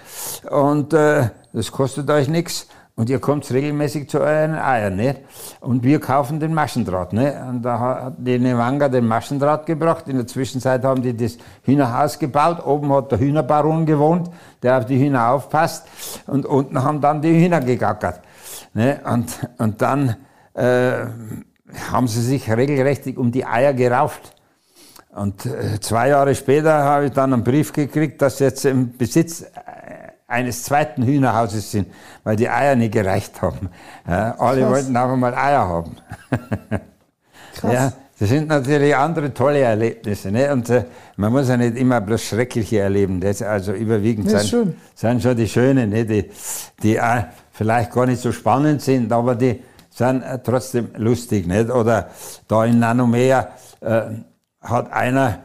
Und 0.50 0.92
äh, 0.92 1.30
das 1.52 1.72
kostet 1.72 2.10
euch 2.10 2.28
nichts 2.28 2.68
und 2.96 3.10
ihr 3.10 3.20
kommt 3.20 3.50
regelmäßig 3.52 4.08
zu 4.08 4.20
euren 4.20 4.54
Eiern, 4.54 4.96
nicht? 4.96 5.20
Und 5.60 5.84
wir 5.84 6.00
kaufen 6.00 6.40
den 6.40 6.54
Maschendraht, 6.54 7.12
ne? 7.12 7.46
Und 7.46 7.60
da 7.60 7.78
hat 7.78 8.14
die 8.16 8.38
Nevanga 8.38 8.88
den 8.88 9.06
Maschendraht 9.06 9.66
gebracht. 9.66 10.08
In 10.08 10.16
der 10.16 10.26
Zwischenzeit 10.26 10.82
haben 10.82 11.02
die 11.02 11.14
das 11.14 11.36
Hühnerhaus 11.62 12.18
gebaut. 12.18 12.64
Oben 12.64 12.90
hat 12.94 13.12
der 13.12 13.18
Hühnerbaron 13.18 13.84
gewohnt, 13.84 14.30
der 14.62 14.78
auf 14.78 14.86
die 14.86 14.98
Hühner 14.98 15.30
aufpasst. 15.30 15.86
Und 16.26 16.46
unten 16.46 16.82
haben 16.82 17.02
dann 17.02 17.20
die 17.20 17.38
Hühner 17.38 17.60
gegackert. 17.60 18.22
Ne? 18.72 18.98
Und, 19.04 19.46
und 19.58 19.82
dann 19.82 20.16
äh, 20.54 21.04
haben 21.92 22.08
sie 22.08 22.22
sich 22.22 22.50
regelrecht 22.50 23.06
um 23.18 23.30
die 23.30 23.44
Eier 23.44 23.74
gerauft. 23.74 24.34
Und 25.14 25.44
äh, 25.44 25.78
zwei 25.80 26.08
Jahre 26.08 26.34
später 26.34 26.82
habe 26.82 27.06
ich 27.06 27.12
dann 27.12 27.34
einen 27.34 27.44
Brief 27.44 27.74
gekriegt, 27.74 28.22
dass 28.22 28.38
jetzt 28.38 28.64
im 28.64 28.96
Besitz 28.96 29.44
eines 30.26 30.64
zweiten 30.64 31.04
Hühnerhauses 31.04 31.70
sind, 31.70 31.88
weil 32.24 32.36
die 32.36 32.48
Eier 32.48 32.74
nicht 32.74 32.92
gereicht 32.92 33.40
haben. 33.42 33.70
Ja, 34.08 34.34
alle 34.38 34.62
Krass. 34.62 34.70
wollten 34.70 34.96
auch 34.96 35.12
einmal 35.12 35.34
Eier 35.34 35.68
haben. 35.68 35.96
Krass. 37.54 37.72
Ja, 37.72 37.92
das 38.18 38.30
sind 38.30 38.48
natürlich 38.48 38.96
andere 38.96 39.32
tolle 39.32 39.60
Erlebnisse. 39.60 40.32
Ne? 40.32 40.50
Und 40.52 40.70
äh, 40.70 40.84
man 41.16 41.32
muss 41.32 41.48
ja 41.48 41.56
nicht 41.56 41.76
immer 41.76 42.00
bloß 42.00 42.22
Schreckliche 42.22 42.80
erleben. 42.80 43.20
Das 43.20 43.42
also 43.42 43.72
überwiegend 43.72 44.32
das 44.32 44.48
sind, 44.48 44.74
sind 44.94 45.22
schon 45.22 45.36
die 45.36 45.48
Schönen, 45.48 45.90
ne? 45.90 46.04
die, 46.04 46.30
die 46.82 46.96
äh, 46.96 47.24
vielleicht 47.52 47.92
gar 47.92 48.06
nicht 48.06 48.20
so 48.20 48.32
spannend 48.32 48.82
sind, 48.82 49.12
aber 49.12 49.34
die 49.34 49.62
sind 49.90 50.22
äh, 50.22 50.38
trotzdem 50.42 50.90
lustig. 50.96 51.46
Nicht? 51.46 51.70
Oder 51.70 52.08
da 52.48 52.64
in 52.64 52.78
Nanomea 52.78 53.48
äh, 53.80 54.02
hat 54.62 54.92
einer, 54.92 55.42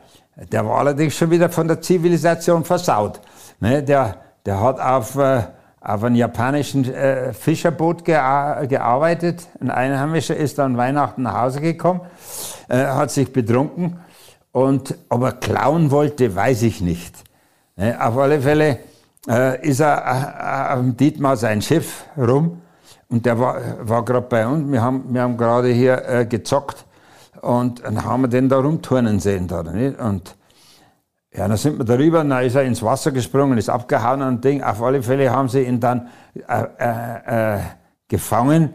der 0.51 0.65
war 0.65 0.79
allerdings 0.79 1.15
schon 1.15 1.29
wieder 1.29 1.49
von 1.49 1.67
der 1.67 1.81
Zivilisation 1.81 2.63
versaut. 2.63 3.19
Ne? 3.59 3.83
Der 3.83 4.15
der 4.45 4.59
hat 4.59 4.79
auf, 4.79 5.15
äh, 5.15 5.43
auf 5.79 6.03
einem 6.03 6.15
japanischen 6.15 6.91
äh, 6.91 7.33
Fischerboot 7.33 8.05
gea 8.05 8.65
gearbeitet. 8.65 9.47
Ein 9.59 9.71
Einheimischer 9.71 10.35
ist 10.35 10.57
dann 10.57 10.77
Weihnachten 10.77 11.23
nach 11.23 11.41
Hause 11.41 11.61
gekommen, 11.61 12.01
äh, 12.69 12.85
hat 12.85 13.11
sich 13.11 13.31
betrunken 13.31 13.99
und 14.51 14.95
ob 15.09 15.23
er 15.23 15.33
klauen 15.33 15.91
wollte, 15.91 16.35
weiß 16.35 16.63
ich 16.63 16.81
nicht. 16.81 17.15
Ne? 17.75 17.97
Auf 17.99 18.17
alle 18.17 18.41
Fälle 18.41 18.79
ist 19.61 19.79
er 19.79 20.71
am 20.71 20.97
Dietmar 20.97 21.37
sein 21.37 21.61
Schiff 21.61 22.05
rum 22.17 22.59
und 23.07 23.23
der 23.23 23.39
war, 23.39 23.57
war 23.81 24.03
gerade 24.03 24.25
bei 24.27 24.47
uns. 24.47 24.69
Wir 24.71 24.81
haben, 24.81 25.13
wir 25.13 25.21
haben 25.21 25.37
gerade 25.37 25.67
hier 25.67 26.25
gezockt 26.25 26.85
Und 27.41 27.83
dann 27.83 28.03
haben 28.03 28.23
wir 28.23 28.27
den 28.27 28.49
da 28.49 28.59
rumturnen 28.59 29.19
sehen. 29.19 29.47
Da, 29.47 29.63
nicht? 29.63 29.99
Und 29.99 30.35
ja, 31.33 31.47
dann 31.47 31.57
sind 31.57 31.77
wir 31.77 31.85
darüber, 31.85 32.23
dann 32.23 32.43
ist 32.43 32.55
er 32.55 32.63
ins 32.63 32.83
Wasser 32.83 33.11
gesprungen, 33.11 33.57
ist 33.57 33.69
abgehauen 33.69 34.21
und 34.21 34.43
Ding. 34.43 34.61
Auf 34.61 34.81
alle 34.81 35.01
Fälle 35.01 35.31
haben 35.31 35.47
sie 35.47 35.61
ihn 35.61 35.79
dann 35.79 36.09
äh, 36.35 36.65
äh, 36.77 37.55
äh, 37.55 37.59
gefangen 38.09 38.73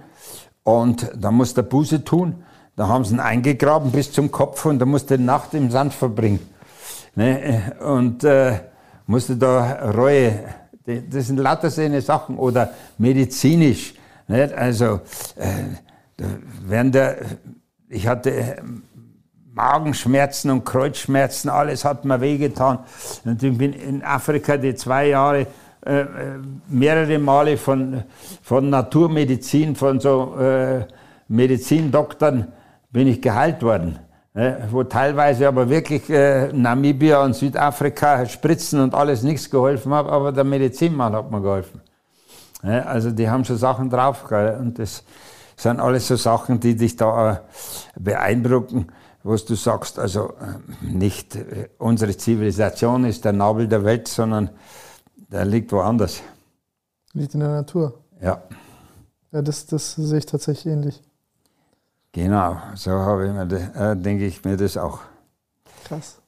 und 0.63 1.11
dann 1.15 1.35
musste 1.35 1.61
er 1.61 1.65
Buße 1.65 2.03
tun. 2.03 2.43
Da 2.75 2.89
haben 2.89 3.05
sie 3.05 3.15
ihn 3.15 3.21
eingegraben 3.21 3.91
bis 3.93 4.11
zum 4.11 4.31
Kopf 4.31 4.65
und 4.65 4.79
da 4.79 4.87
musste 4.87 5.15
er 5.15 5.21
Nacht 5.21 5.53
im 5.53 5.71
Sand 5.71 5.93
verbringen. 5.93 6.41
Ne? 7.15 7.73
Und 7.81 8.25
äh, 8.25 8.61
musste 9.07 9.37
da 9.37 9.91
Reue, 9.91 10.45
das 10.85 11.27
sind 11.27 11.39
lauter 11.39 11.71
so 11.71 12.01
Sachen 12.01 12.39
oder 12.39 12.71
medizinisch. 12.97 13.95
Nicht? 14.29 14.53
Also, 14.55 15.01
äh, 15.37 16.25
während 16.67 16.95
der, 16.95 17.17
ich 17.89 18.07
hatte 18.07 18.57
Magenschmerzen 19.57 20.51
und 20.51 20.65
Kreuzschmerzen, 20.67 21.49
alles 21.49 21.85
hat 21.87 22.05
mir 22.05 22.21
wehgetan. 22.21 22.81
Und 23.25 23.43
ich 23.43 23.57
bin 23.57 23.73
in 23.73 24.05
Afrika 24.05 24.59
die 24.59 24.75
zwei 24.75 25.09
Jahre 25.09 25.47
äh, 25.87 26.05
mehrere 26.69 27.19
Male 27.19 27.57
von, 27.57 28.03
von 28.43 28.69
Naturmedizin, 28.69 29.75
von 29.75 29.99
so 29.99 30.37
äh, 30.39 30.85
Medizindoktoren 31.29 32.53
bin 32.91 33.09
ich 33.09 33.23
geheilt 33.23 33.63
worden. 33.63 33.99
Äh, 34.35 34.53
wo 34.71 34.85
teilweise 34.85 35.49
aber 35.49 35.71
wirklich 35.71 36.11
äh, 36.11 36.53
Namibia 36.53 37.25
und 37.25 37.35
Südafrika 37.35 38.27
Spritzen 38.27 38.81
und 38.81 38.95
alles 38.95 39.23
nichts 39.23 39.51
geholfen 39.51 39.95
hat, 39.95 40.07
aber 40.07 40.33
der 40.33 40.45
Medizinmann 40.45 41.15
hat 41.15 41.31
mir 41.31 41.41
geholfen. 41.41 41.81
Äh, 42.63 42.81
also 42.81 43.11
die 43.11 43.31
haben 43.31 43.47
schon 43.47 43.57
Sachen 43.57 43.89
drauf 43.89 44.27
gell? 44.29 44.59
und 44.61 44.79
das 44.79 45.03
sind 45.57 45.81
alles 45.81 46.09
so 46.09 46.17
Sachen, 46.17 46.61
die 46.61 46.77
dich 46.77 46.97
da 46.97 47.33
äh, 47.33 47.37
beeindrucken 47.99 48.89
was 49.27 49.45
du 49.45 49.55
sagst, 49.55 49.99
also 49.99 50.35
äh, 50.41 50.87
nicht 50.87 51.37
äh, 51.37 51.69
unsere 51.79 52.17
Zivilisation 52.17 53.05
ist 53.05 53.25
der 53.25 53.33
Nabel 53.33 53.69
der 53.69 53.85
Welt, 53.85 54.09
sondern 54.09 54.51
der 55.17 55.45
liegt 55.45 55.73
woanders. 55.73 56.23
Liegt 57.13 57.35
in 57.35 57.41
der 57.41 57.51
Natur. 57.51 57.99
Ja. 58.21 58.43
Ja, 59.33 59.43
das, 59.43 59.67
das 59.67 59.95
sehe 59.95 60.19
ich 60.19 60.27
tatsächlich 60.27 60.73
ähnlich. 60.73 61.03
Genau, 62.13 62.57
so 62.75 62.93
habe 62.93 63.27
ich 63.27 63.33
mir, 63.33 63.91
äh, 63.91 63.97
denke 63.97 64.25
ich 64.27 64.45
mir 64.45 64.57
das 64.57 64.77
auch. 64.77 65.01
Krass. 65.85 66.19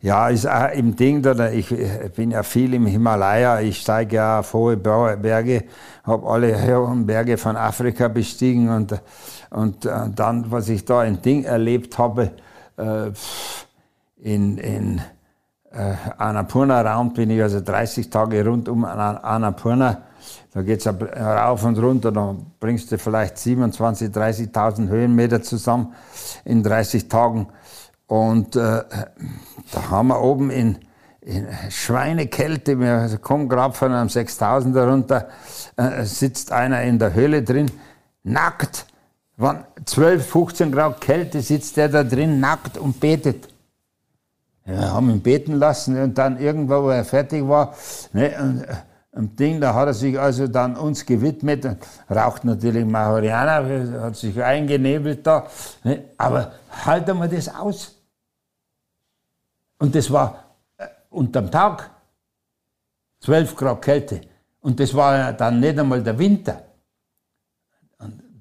Ja, 0.00 0.28
ist 0.28 0.46
auch 0.46 0.70
im 0.72 0.94
Ding, 0.96 1.22
da, 1.22 1.50
ich 1.50 1.74
bin 2.14 2.30
ja 2.30 2.42
viel 2.42 2.74
im 2.74 2.84
Himalaya, 2.84 3.60
ich 3.60 3.80
steige 3.80 4.16
ja 4.16 4.40
auf 4.40 4.52
hohe 4.52 4.76
Berge, 4.76 5.64
habe 6.02 6.28
alle 6.28 6.76
hohen 6.76 7.06
Berge 7.06 7.38
von 7.38 7.56
Afrika 7.56 8.08
bestiegen 8.08 8.68
und, 8.68 9.00
und, 9.54 9.86
und 9.86 10.18
dann, 10.18 10.50
was 10.50 10.68
ich 10.68 10.84
da 10.84 11.04
in 11.04 11.22
Ding 11.22 11.44
erlebt 11.44 11.96
habe, 11.98 12.32
äh, 12.76 13.10
in, 14.16 14.58
in 14.58 15.00
äh, 15.70 15.94
Annapurna-Raum 16.18 17.14
bin 17.14 17.30
ich 17.30 17.40
also 17.40 17.60
30 17.60 18.10
Tage 18.10 18.44
rund 18.44 18.68
um 18.68 18.84
Annapurna. 18.84 20.02
Da 20.52 20.62
geht 20.62 20.84
es 20.84 20.86
rauf 20.86 21.64
und 21.64 21.78
runter, 21.78 22.10
da 22.10 22.36
bringst 22.58 22.90
du 22.90 22.98
vielleicht 22.98 23.36
27.000, 23.36 24.12
30.000 24.12 24.88
Höhenmeter 24.88 25.42
zusammen 25.42 25.94
in 26.44 26.62
30 26.62 27.08
Tagen. 27.08 27.48
Und 28.06 28.56
äh, 28.56 28.82
da 29.72 29.90
haben 29.90 30.08
wir 30.08 30.20
oben 30.20 30.50
in, 30.50 30.78
in 31.20 31.46
Schweinekälte, 31.70 32.78
wir 32.78 33.18
kommen 33.18 33.48
gerade 33.48 33.74
von 33.74 33.92
einem 33.92 34.08
6000er 34.08 34.88
runter, 34.88 35.28
äh, 35.76 36.04
sitzt 36.04 36.52
einer 36.52 36.82
in 36.82 36.98
der 36.98 37.14
Höhle 37.14 37.42
drin, 37.42 37.70
nackt. 38.22 38.86
Wenn 39.36 39.64
12, 39.84 40.26
15 40.26 40.72
Grad 40.72 41.00
Kälte 41.00 41.40
sitzt 41.40 41.76
der 41.76 41.88
da 41.88 42.04
drin, 42.04 42.40
nackt 42.40 42.78
und 42.78 43.00
betet. 43.00 43.48
Wir 44.64 44.92
haben 44.92 45.10
ihn 45.10 45.20
beten 45.20 45.54
lassen 45.54 46.00
und 46.00 46.16
dann 46.16 46.40
irgendwo, 46.40 46.84
wo 46.84 46.88
er 46.88 47.04
fertig 47.04 47.46
war, 47.46 47.74
ne, 48.12 48.34
und, 48.40 48.62
äh, 48.62 48.76
und 49.12 49.38
Ding, 49.38 49.60
da 49.60 49.74
hat 49.74 49.88
er 49.88 49.94
sich 49.94 50.18
also 50.18 50.48
dann 50.48 50.76
uns 50.76 51.04
gewidmet, 51.04 51.66
raucht 52.10 52.44
natürlich 52.44 52.84
Marihuana, 52.84 54.02
hat 54.02 54.16
sich 54.16 54.42
eingenebelt 54.42 55.26
da, 55.26 55.46
ne, 55.84 56.04
aber 56.16 56.52
halt 56.84 57.08
einmal 57.10 57.28
das 57.28 57.54
aus. 57.54 57.94
Und 59.78 59.94
das 59.94 60.10
war 60.10 60.44
äh, 60.78 60.86
unterm 61.10 61.50
Tag 61.50 61.90
12 63.20 63.54
Grad 63.54 63.82
Kälte. 63.82 64.22
Und 64.60 64.80
das 64.80 64.94
war 64.94 65.16
ja 65.16 65.32
dann 65.32 65.60
nicht 65.60 65.78
einmal 65.78 66.02
der 66.02 66.18
Winter. 66.18 66.63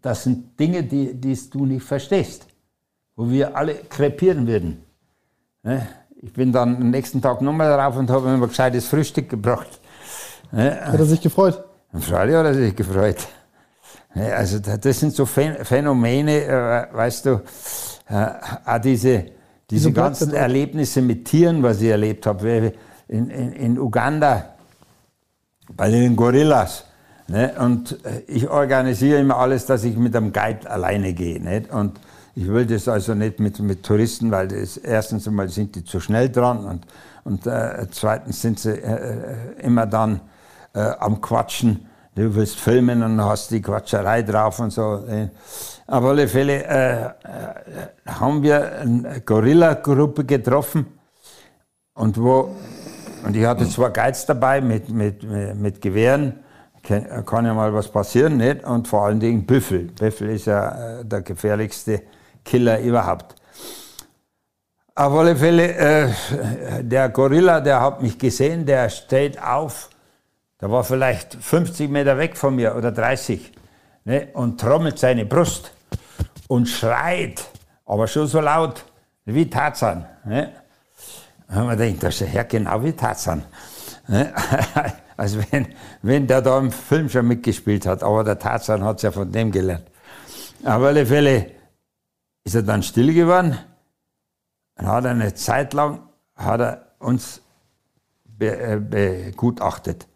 Das 0.03 0.23
sind 0.23 0.59
Dinge, 0.59 0.83
die, 0.83 1.13
die 1.13 1.49
du 1.49 1.65
nicht 1.65 1.85
verstehst, 1.85 2.45
wo 3.15 3.29
wir 3.29 3.55
alle 3.55 3.75
krepieren 3.75 4.45
würden. 4.45 4.83
Ne? 5.63 5.87
Ich 6.21 6.33
bin 6.33 6.51
dann 6.51 6.75
am 6.75 6.89
nächsten 6.89 7.21
Tag 7.21 7.41
nochmal 7.41 7.71
drauf 7.71 7.95
und 7.95 8.09
habe 8.09 8.27
ihm 8.27 8.43
ein 8.43 8.49
gescheites 8.49 8.85
Frühstück 8.85 9.29
gebracht. 9.29 9.79
Ne? 10.51 10.77
Hat 10.81 10.99
er 10.99 11.05
sich 11.05 11.21
gefreut? 11.21 11.63
Freilich 11.97 12.35
hat 12.35 12.45
er 12.47 12.53
sich 12.53 12.75
gefreut. 12.75 13.25
Ne? 14.13 14.35
Also 14.35 14.59
das 14.59 14.99
sind 14.99 15.13
so 15.13 15.25
Phänomene, 15.25 16.43
äh, 16.43 16.87
weißt 16.93 17.25
du, 17.25 17.41
äh, 18.09 18.25
auch 18.65 18.79
diese, 18.79 19.27
diese 19.69 19.93
ganzen 19.93 20.33
Erlebnisse 20.33 21.01
mit 21.01 21.23
Tieren, 21.23 21.63
was 21.63 21.79
ich 21.79 21.87
erlebt 21.87 22.25
habe, 22.25 22.73
in, 23.07 23.29
in, 23.29 23.53
in 23.53 23.79
Uganda 23.79 24.49
bei 25.77 25.89
den 25.89 26.17
Gorillas. 26.17 26.83
Ne? 27.27 27.53
Und 27.59 28.03
äh, 28.05 28.21
ich 28.27 28.49
organisiere 28.49 29.19
immer 29.19 29.37
alles, 29.37 29.65
dass 29.65 29.83
ich 29.83 29.95
mit 29.95 30.15
einem 30.15 30.33
Guide 30.33 30.69
alleine 30.69 31.13
gehe. 31.13 31.39
Nicht? 31.41 31.71
Und 31.71 31.99
ich 32.35 32.47
will 32.47 32.65
das 32.65 32.87
also 32.87 33.13
nicht 33.13 33.39
mit, 33.39 33.59
mit 33.59 33.83
Touristen, 33.83 34.31
weil 34.31 34.47
das, 34.47 34.77
erstens 34.77 35.27
einmal 35.27 35.49
sind 35.49 35.75
die 35.75 35.83
zu 35.83 35.99
schnell 35.99 36.29
dran 36.29 36.65
und, 36.65 36.87
und 37.23 37.45
äh, 37.47 37.87
zweitens 37.91 38.41
sind 38.41 38.59
sie 38.59 38.71
äh, 38.71 39.55
äh 39.57 39.61
immer 39.61 39.85
dann 39.85 40.19
äh, 40.73 40.79
am 40.79 41.21
Quatschen. 41.21 41.85
Du 42.15 42.35
willst 42.35 42.59
filmen 42.59 43.01
und 43.03 43.23
hast 43.23 43.51
die 43.51 43.61
Quatscherei 43.61 44.23
drauf 44.23 44.59
und 44.59 44.71
so. 44.71 44.97
Ne? 44.97 45.31
Auf 45.87 46.03
alle 46.03 46.27
Fälle 46.27 46.63
äh, 46.63 47.09
haben 48.05 48.43
wir 48.43 48.79
eine 48.79 49.21
Gorilla-Gruppe 49.21 50.25
getroffen 50.25 50.85
und 51.93 52.19
wo 52.19 52.55
und 53.25 53.35
ich 53.37 53.45
hatte 53.45 53.67
zwei 53.69 53.89
Guides 53.89 54.25
dabei 54.25 54.59
mit, 54.59 54.89
mit, 54.89 55.23
mit 55.23 55.81
Gewehren. 55.81 56.42
Kann, 56.83 57.25
kann 57.25 57.45
ja 57.45 57.53
mal 57.53 57.73
was 57.73 57.87
passieren, 57.87 58.37
nicht? 58.37 58.63
Und 58.63 58.87
vor 58.87 59.05
allen 59.05 59.19
Dingen 59.19 59.45
Büffel. 59.45 59.85
Büffel 59.85 60.29
ist 60.31 60.45
ja 60.45 60.99
äh, 60.99 61.05
der 61.05 61.21
gefährlichste 61.21 62.01
Killer 62.43 62.79
überhaupt. 62.79 63.35
Auf 64.95 65.13
alle 65.13 65.35
Fälle, 65.35 65.73
äh, 65.73 66.09
der 66.83 67.09
Gorilla, 67.09 67.61
der 67.61 67.81
hat 67.81 68.01
mich 68.01 68.19
gesehen, 68.19 68.65
der 68.65 68.89
steht 68.89 69.41
auf. 69.41 69.89
Der 70.61 70.69
war 70.69 70.83
vielleicht 70.83 71.33
50 71.33 71.89
Meter 71.89 72.17
weg 72.17 72.37
von 72.37 72.55
mir 72.55 72.75
oder 72.75 72.91
30 72.91 73.51
ne, 74.05 74.27
und 74.33 74.59
trommelt 74.61 74.99
seine 74.99 75.25
Brust 75.25 75.71
und 76.47 76.67
schreit, 76.67 77.43
aber 77.85 78.07
schon 78.07 78.27
so 78.27 78.39
laut 78.39 78.85
wie 79.25 79.49
Tarzan. 79.49 80.05
Ne. 80.25 80.51
Haben 81.49 81.69
wir 81.69 81.75
gedacht, 81.75 82.03
das 82.03 82.21
ist 82.21 82.33
ja 82.33 82.43
genau 82.43 82.83
wie 82.83 82.93
Tarzan. 82.93 83.43
Ne. 84.07 84.33
Also 85.15 85.39
wenn, 85.51 85.67
wenn 86.01 86.25
der 86.25 86.41
da 86.41 86.57
im 86.57 86.71
Film 86.71 87.07
schon 87.07 87.27
mitgespielt 87.27 87.85
hat, 87.85 88.01
aber 88.01 88.23
der 88.23 88.39
Tarzan 88.39 88.83
hat 88.83 88.97
es 88.97 89.03
ja 89.03 89.11
von 89.11 89.31
dem 89.31 89.51
gelernt. 89.51 89.85
Auf 90.63 90.81
alle 90.81 91.05
Fälle 91.05 91.51
ist 92.43 92.55
er 92.55 92.63
dann 92.63 92.81
still 92.81 93.13
geworden. 93.13 93.57
Dann 94.75 94.87
hat 94.87 95.05
eine 95.05 95.33
Zeit 95.35 95.73
lang 95.73 95.99
hat 96.35 96.61
er 96.61 96.87
uns 96.99 97.41
äh, 98.39 98.77
begutachtet. 98.77 100.07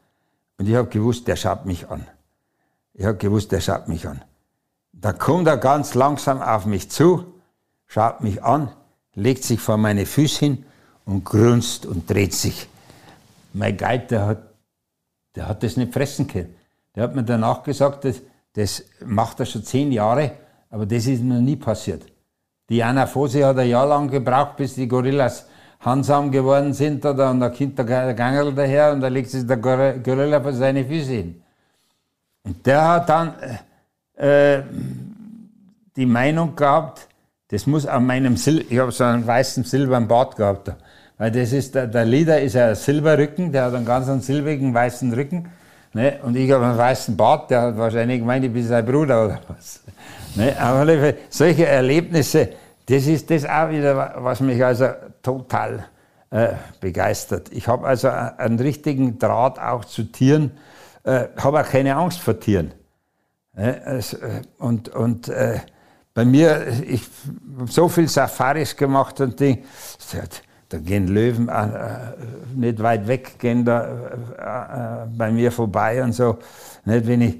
Und 0.58 0.68
ich 0.68 0.76
habe 0.76 0.90
gewusst, 0.90 1.28
der 1.28 1.36
schaut 1.36 1.66
mich 1.66 1.90
an. 1.90 2.06
Ich 2.94 3.06
habe 3.06 3.18
gewusst, 3.18 3.52
der 3.52 3.62
schaut 3.62 3.88
mich 3.88 4.08
an. 4.08 4.24
Da 4.92 5.14
kommt 5.14 5.48
er 5.48 5.58
ganz 5.58 5.94
langsam 5.94 6.42
auf 6.42 6.66
mich 6.66 6.90
zu, 6.90 7.36
schaut 7.86 8.22
mich 8.22 8.44
an, 8.44 8.72
legt 9.14 9.44
sich 9.44 9.60
vor 9.60 9.78
meine 9.78 10.08
Füße 10.08 10.40
hin 10.40 10.66
und 11.06 11.24
grunzt 11.24 11.86
und 11.86 12.10
dreht 12.10 12.34
sich. 12.34 12.68
Mein 13.58 13.76
Guide, 13.76 14.06
der 14.10 14.26
hat, 14.26 14.38
der 15.36 15.48
hat 15.48 15.64
das 15.64 15.78
nicht 15.78 15.92
fressen 15.92 16.28
können. 16.28 16.56
Der 16.96 17.04
hat 17.04 17.16
mir 17.16 17.24
danach 17.24 17.64
gesagt, 17.64 18.06
das, 18.06 18.22
das 18.54 18.84
macht 19.04 19.40
er 19.40 19.46
schon 19.46 19.64
zehn 19.64 19.92
Jahre, 19.92 20.32
aber 20.70 20.86
das 20.86 21.08
ist 21.08 21.24
noch 21.24 21.42
nie 21.42 21.56
passiert. 21.56 22.04
Die 22.70 22.84
Anaphose 22.84 23.46
hat 23.46 23.58
ein 23.58 23.70
Jahr 23.70 23.88
lang 23.88 24.10
gebraucht, 24.10 24.58
bis 24.58 24.76
die 24.76 24.88
Gorillas 24.88 25.48
handsam 25.80 26.32
geworden 26.32 26.74
sind, 26.74 27.06
oder, 27.06 27.32
und 27.32 27.40
da 27.40 27.50
kommt 27.50 27.78
der 27.78 28.14
Gangel 28.14 28.54
daher 28.54 28.92
und 28.92 29.02
da 29.02 29.08
legt 29.08 29.30
sich 29.30 29.46
der 29.46 29.58
Gorilla 29.58 30.42
vor 30.42 30.54
seine 30.54 30.86
Füße 30.86 31.12
hin. 31.12 31.42
Und 32.44 32.66
der 32.66 32.88
hat 32.88 33.10
dann 33.10 33.34
äh, 34.16 34.62
die 35.96 36.06
Meinung 36.06 36.56
gehabt, 36.56 37.08
das 37.50 37.66
muss 37.66 37.86
an 37.86 38.06
meinem 38.06 38.38
Sil 38.38 38.66
ich 38.70 38.78
habe 38.78 38.92
so 38.92 39.04
einen 39.04 39.26
weißen 39.26 39.64
silbernen 39.64 40.08
Bart 40.08 40.36
gehabt, 40.36 40.72
weil 41.18 41.32
das 41.32 41.52
ist 41.52 41.76
der, 41.76 41.88
der 41.88 42.06
Lieder 42.06 42.42
ist 42.42 42.56
ein 42.56 42.76
Silberrücken, 42.76 43.52
der 43.52 43.66
hat 43.66 43.74
einen 43.74 43.86
ganz 43.86 44.08
einen 44.08 44.22
silbrigen 44.22 44.74
weißen 44.74 45.14
Rücken, 45.14 45.50
ne? 45.94 46.20
und 46.24 46.36
ich 46.36 46.52
habe 46.52 46.66
einen 46.66 46.78
weißen 46.78 47.18
Bart, 47.18 47.50
der 47.52 47.62
hat 47.62 47.78
wahrscheinlich 47.78 48.20
gemeint, 48.20 48.46
ich 48.46 48.54
bin 48.54 48.66
sein 48.66 48.86
Bruder 48.86 49.26
oder 49.26 49.40
was. 49.48 49.82
Ne, 50.36 50.56
aber 50.60 51.14
solche 51.30 51.66
Erlebnisse, 51.66 52.50
das 52.86 53.08
ist 53.08 53.32
das 53.32 53.44
auch 53.46 53.72
wieder, 53.72 54.16
was 54.18 54.40
mich 54.40 54.64
also 54.64 54.90
total 55.24 55.86
äh, 56.30 56.50
begeistert. 56.80 57.52
Ich 57.52 57.68
habe 57.68 57.88
also 57.88 58.10
einen 58.10 58.60
richtigen 58.60 59.18
Draht 59.18 59.58
auch 59.58 59.84
zu 59.84 60.04
Tieren, 60.04 60.52
äh, 61.04 61.26
habe 61.38 61.62
auch 61.62 61.68
keine 61.68 61.96
Angst 61.96 62.20
vor 62.20 62.40
Tieren. 62.40 62.72
Ne, 63.54 63.82
also, 63.84 64.18
und 64.60 64.90
und 64.90 65.28
äh, 65.30 65.60
bei 66.14 66.24
mir, 66.24 66.68
ich 66.88 67.02
habe 67.58 67.72
so 67.72 67.90
viel 67.90 68.08
Safaris 68.08 68.76
gemacht 68.76 69.20
und 69.20 69.40
Ding, 69.40 69.64
da 70.70 70.78
gehen 70.80 71.08
Löwen 71.08 71.50
äh, 71.50 72.14
nicht 72.56 72.82
weit 72.82 73.08
weg, 73.08 73.40
gehen 73.40 73.64
da 73.66 73.86
äh, 73.86 75.04
äh, 75.04 75.08
bei 75.18 75.32
mir 75.32 75.52
vorbei 75.52 76.04
und 76.04 76.14
so. 76.14 76.38
Nicht, 76.86 77.08
wenn 77.08 77.22
ich 77.22 77.40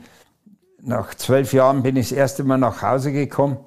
nach 0.82 1.14
zwölf 1.16 1.54
Jahren 1.54 1.84
bin 1.84 1.98
ich 1.98 2.10
das 2.10 2.18
erste 2.18 2.44
Mal 2.44 2.58
nach 2.58 2.82
Hause 2.82 3.12
gekommen 3.12 3.58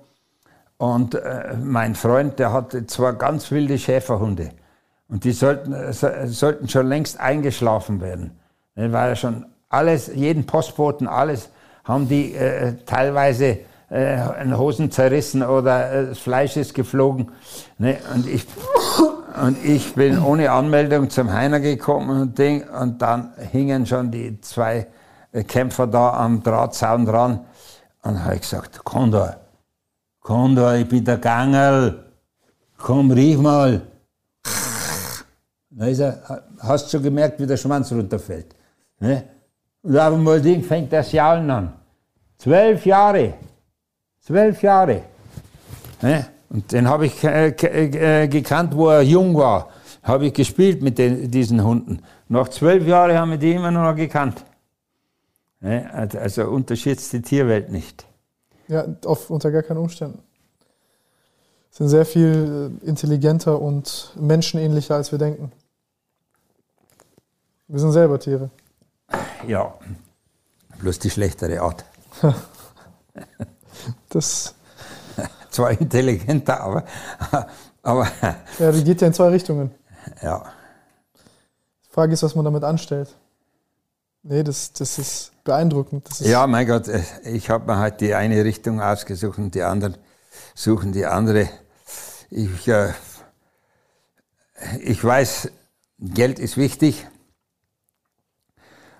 und 0.78 1.14
äh, 1.14 1.54
mein 1.62 1.94
Freund, 1.94 2.38
der 2.38 2.52
hatte 2.52 2.86
zwei 2.86 3.12
ganz 3.12 3.50
wilde 3.50 3.78
Schäferhunde 3.78 4.50
und 5.08 5.24
die 5.24 5.32
sollten, 5.32 5.72
äh, 5.72 5.92
sollten 5.92 6.68
schon 6.68 6.86
längst 6.86 7.20
eingeschlafen 7.20 8.00
werden. 8.00 8.38
Dann 8.76 8.92
war 8.92 9.08
ja 9.08 9.16
schon 9.16 9.44
alles, 9.68 10.10
jeden 10.14 10.46
Postboten, 10.46 11.06
alles, 11.06 11.50
haben 11.84 12.08
die 12.08 12.34
äh, 12.34 12.74
teilweise 12.86 13.58
äh, 13.90 14.18
Hosen 14.52 14.90
zerrissen 14.90 15.42
oder 15.42 15.92
äh, 15.92 16.06
das 16.06 16.18
Fleisch 16.18 16.56
ist 16.56 16.74
geflogen. 16.74 17.30
Ne? 17.78 17.98
Und, 18.14 18.26
ich, 18.26 18.46
und 19.36 19.64
ich 19.64 19.94
bin 19.94 20.18
ohne 20.22 20.50
Anmeldung 20.50 21.10
zum 21.10 21.32
Heiner 21.32 21.60
gekommen 21.60 22.22
und, 22.22 22.38
Ding, 22.38 22.68
und 22.68 23.00
dann 23.00 23.32
hingen 23.52 23.86
schon 23.86 24.10
die 24.10 24.40
zwei 24.40 24.86
Kämpfer 25.46 25.86
da 25.86 26.14
am 26.14 26.42
Drahtzaun 26.42 27.06
dran. 27.06 27.44
Und 28.02 28.24
habe 28.24 28.36
ich 28.36 28.42
gesagt, 28.42 28.82
Kondor, 28.84 29.36
Kondor, 30.20 30.74
ich 30.74 30.88
bin 30.88 31.04
der 31.04 31.18
Gangel, 31.18 32.04
komm, 32.78 33.10
riech 33.10 33.38
mal. 33.38 33.82
Da 35.70 35.86
ist 35.86 36.00
er, 36.00 36.44
hast 36.58 36.86
du 36.86 36.90
schon 36.90 37.02
gemerkt, 37.02 37.38
wie 37.38 37.46
der 37.46 37.56
Schwanz 37.56 37.92
runterfällt. 37.92 38.54
Ne? 38.98 39.24
Und 39.82 39.98
auf 39.98 40.14
einmal 40.14 40.42
fängt 40.62 40.92
das 40.92 41.12
Jaulen 41.12 41.50
an. 41.50 41.72
Zwölf 42.36 42.84
Jahre. 42.84 43.34
Zwölf 44.20 44.62
Jahre. 44.62 45.02
Ne? 46.02 46.26
Und 46.50 46.72
den 46.72 46.88
habe 46.88 47.06
ich 47.06 47.22
äh, 47.22 47.48
äh, 47.50 48.28
gekannt, 48.28 48.74
wo 48.74 48.88
er 48.88 49.02
jung 49.02 49.36
war. 49.36 49.70
Habe 50.02 50.26
ich 50.26 50.34
gespielt 50.34 50.82
mit 50.82 50.98
den, 50.98 51.30
diesen 51.30 51.62
Hunden. 51.62 52.02
Nach 52.28 52.48
zwölf 52.48 52.86
Jahren 52.86 53.16
haben 53.16 53.30
wir 53.30 53.38
die 53.38 53.52
immer 53.52 53.70
noch 53.70 53.94
gekannt. 53.94 54.44
Ne? 55.60 55.88
Also 55.92 56.48
unterschätzt 56.48 57.12
die 57.12 57.22
Tierwelt 57.22 57.70
nicht. 57.70 58.04
Ja, 58.66 58.84
auf, 59.04 59.30
unter 59.30 59.52
gar 59.52 59.62
keinen 59.62 59.78
Umständen. 59.78 60.22
Sind 61.70 61.88
sehr 61.88 62.04
viel 62.04 62.80
äh, 62.82 62.86
intelligenter 62.88 63.60
und 63.60 64.12
menschenähnlicher, 64.18 64.96
als 64.96 65.12
wir 65.12 65.18
denken. 65.20 65.52
Wir 67.68 67.78
sind 67.78 67.92
selber 67.92 68.18
Tiere. 68.18 68.50
Ja, 69.46 69.72
bloß 70.80 70.98
die 70.98 71.10
schlechtere 71.10 71.60
Art. 71.60 71.84
das. 74.08 74.56
Zwar 75.50 75.72
intelligenter, 75.72 76.60
aber, 76.60 76.84
aber. 77.82 78.08
Die 78.58 78.84
geht 78.84 79.00
ja 79.00 79.06
in 79.06 79.14
zwei 79.14 79.28
Richtungen. 79.28 79.72
Ja. 80.22 80.44
Die 81.86 81.92
Frage 81.92 82.12
ist, 82.12 82.22
was 82.22 82.34
man 82.34 82.44
damit 82.44 82.64
anstellt. 82.64 83.14
Nee, 84.22 84.42
das, 84.42 84.72
das 84.72 84.98
ist 84.98 85.32
beeindruckend. 85.44 86.08
Das 86.08 86.20
ist 86.20 86.28
ja, 86.28 86.46
mein 86.46 86.66
Gott, 86.66 86.88
äh, 86.88 87.02
ich 87.24 87.48
habe 87.48 87.66
mir 87.66 87.78
halt 87.78 88.00
die 88.00 88.14
eine 88.14 88.44
Richtung 88.44 88.80
ausgesucht 88.80 89.38
und 89.38 89.54
die 89.54 89.62
anderen 89.62 89.96
suchen 90.54 90.92
die 90.92 91.06
andere. 91.06 91.48
Ich, 92.28 92.68
äh, 92.68 92.92
ich 94.80 95.02
weiß, 95.02 95.50
Geld 95.98 96.38
ist 96.38 96.56
wichtig. 96.56 97.06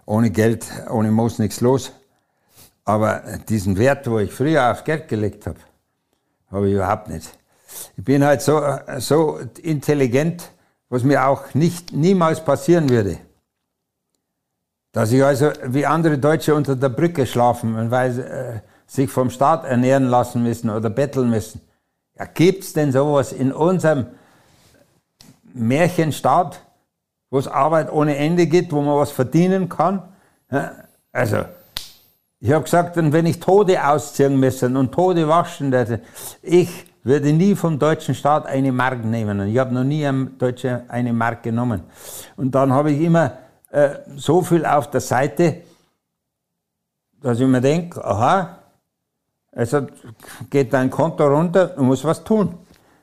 Ohne 0.07 0.31
Geld, 0.31 0.67
ohne 0.91 1.11
Moos 1.11 1.39
nichts 1.39 1.61
los. 1.61 1.93
Aber 2.85 3.23
diesen 3.49 3.77
Wert, 3.79 4.11
wo 4.11 4.19
ich 4.19 4.33
früher 4.33 4.71
aufs 4.71 4.85
Geld 4.85 5.07
gelegt 5.07 5.47
habe, 5.47 5.61
habe 6.51 6.69
ich 6.69 6.75
überhaupt 6.75 7.09
nicht. 7.09 7.39
Ich 7.97 8.05
bin 8.05 8.25
halt 8.25 8.43
so, 8.43 8.61
so 8.99 9.39
intelligent, 9.63 10.51
was 10.89 11.05
mir 11.05 11.27
auch 11.27 11.55
nicht, 11.55 11.93
niemals 11.93 12.45
passieren 12.45 12.89
würde. 12.89 13.19
Dass 14.93 15.13
ich 15.13 15.23
also 15.23 15.53
wie 15.67 15.87
andere 15.87 16.19
Deutsche 16.19 16.55
unter 16.55 16.75
der 16.75 16.89
Brücke 16.89 17.27
schlafen, 17.27 17.91
weil 17.91 18.13
sie 18.13 18.23
äh, 18.23 18.61
sich 18.87 19.09
vom 19.09 19.31
Staat 19.31 19.65
ernähren 19.65 20.07
lassen 20.07 20.43
müssen 20.43 20.69
oder 20.69 20.91
betteln 20.91 21.31
müssen. 21.31 21.61
Ja, 22.19 22.25
gibt's 22.25 22.73
denn 22.73 22.91
sowas 22.91 23.33
in 23.33 23.53
unserem 23.53 24.07
Märchenstaat, 25.55 26.61
wo 27.31 27.39
es 27.39 27.47
Arbeit 27.47 27.93
ohne 27.93 28.17
Ende 28.17 28.47
gibt, 28.47 28.73
wo 28.73 28.83
man 28.83 28.97
was 28.97 29.13
verdienen 29.13 29.69
kann? 29.69 30.03
Ja, 30.51 30.73
also, 31.13 31.45
ich 32.41 32.53
habe 32.53 32.65
gesagt, 32.65 32.97
wenn 32.97 33.27
ich 33.27 33.39
Tode 33.39 33.87
ausziehen 33.87 34.41
müssen 34.41 34.77
und 34.77 34.93
Tode 34.93 35.29
waschen 35.29 35.73
hätte, 35.73 36.01
ich 36.43 36.87
würde 37.03 37.33
nie 37.33 37.55
vom 37.55 37.79
deutschen 37.79 38.15
Staat 38.15 38.47
eine 38.47 38.73
Mark 38.73 39.05
nehmen. 39.05 39.41
Und 39.41 39.49
ich 39.49 39.59
habe 39.59 39.75
noch 39.75 39.85
nie 39.85 40.07
eine 40.07 40.27
deutsche 40.27 40.85
eine 40.89 41.13
Mark 41.13 41.43
genommen. 41.43 41.83
Und 42.37 42.55
dann 42.55 42.73
habe 42.73 42.93
ich 42.93 43.01
immer 43.03 43.33
äh, 43.71 43.91
so 44.17 44.41
viel 44.41 44.65
auf 44.65 44.91
der 44.91 45.03
Seite, 45.03 45.63
dass 47.21 47.39
ich 47.39 47.47
mir 47.47 47.61
denke, 47.61 48.03
aha, 48.03 48.59
also 49.53 49.87
geht 50.49 50.73
dein 50.73 50.91
Konto 50.91 51.27
runter, 51.27 51.67
du 51.69 51.83
musst 51.83 52.05
was 52.05 52.25
tun. 52.25 52.55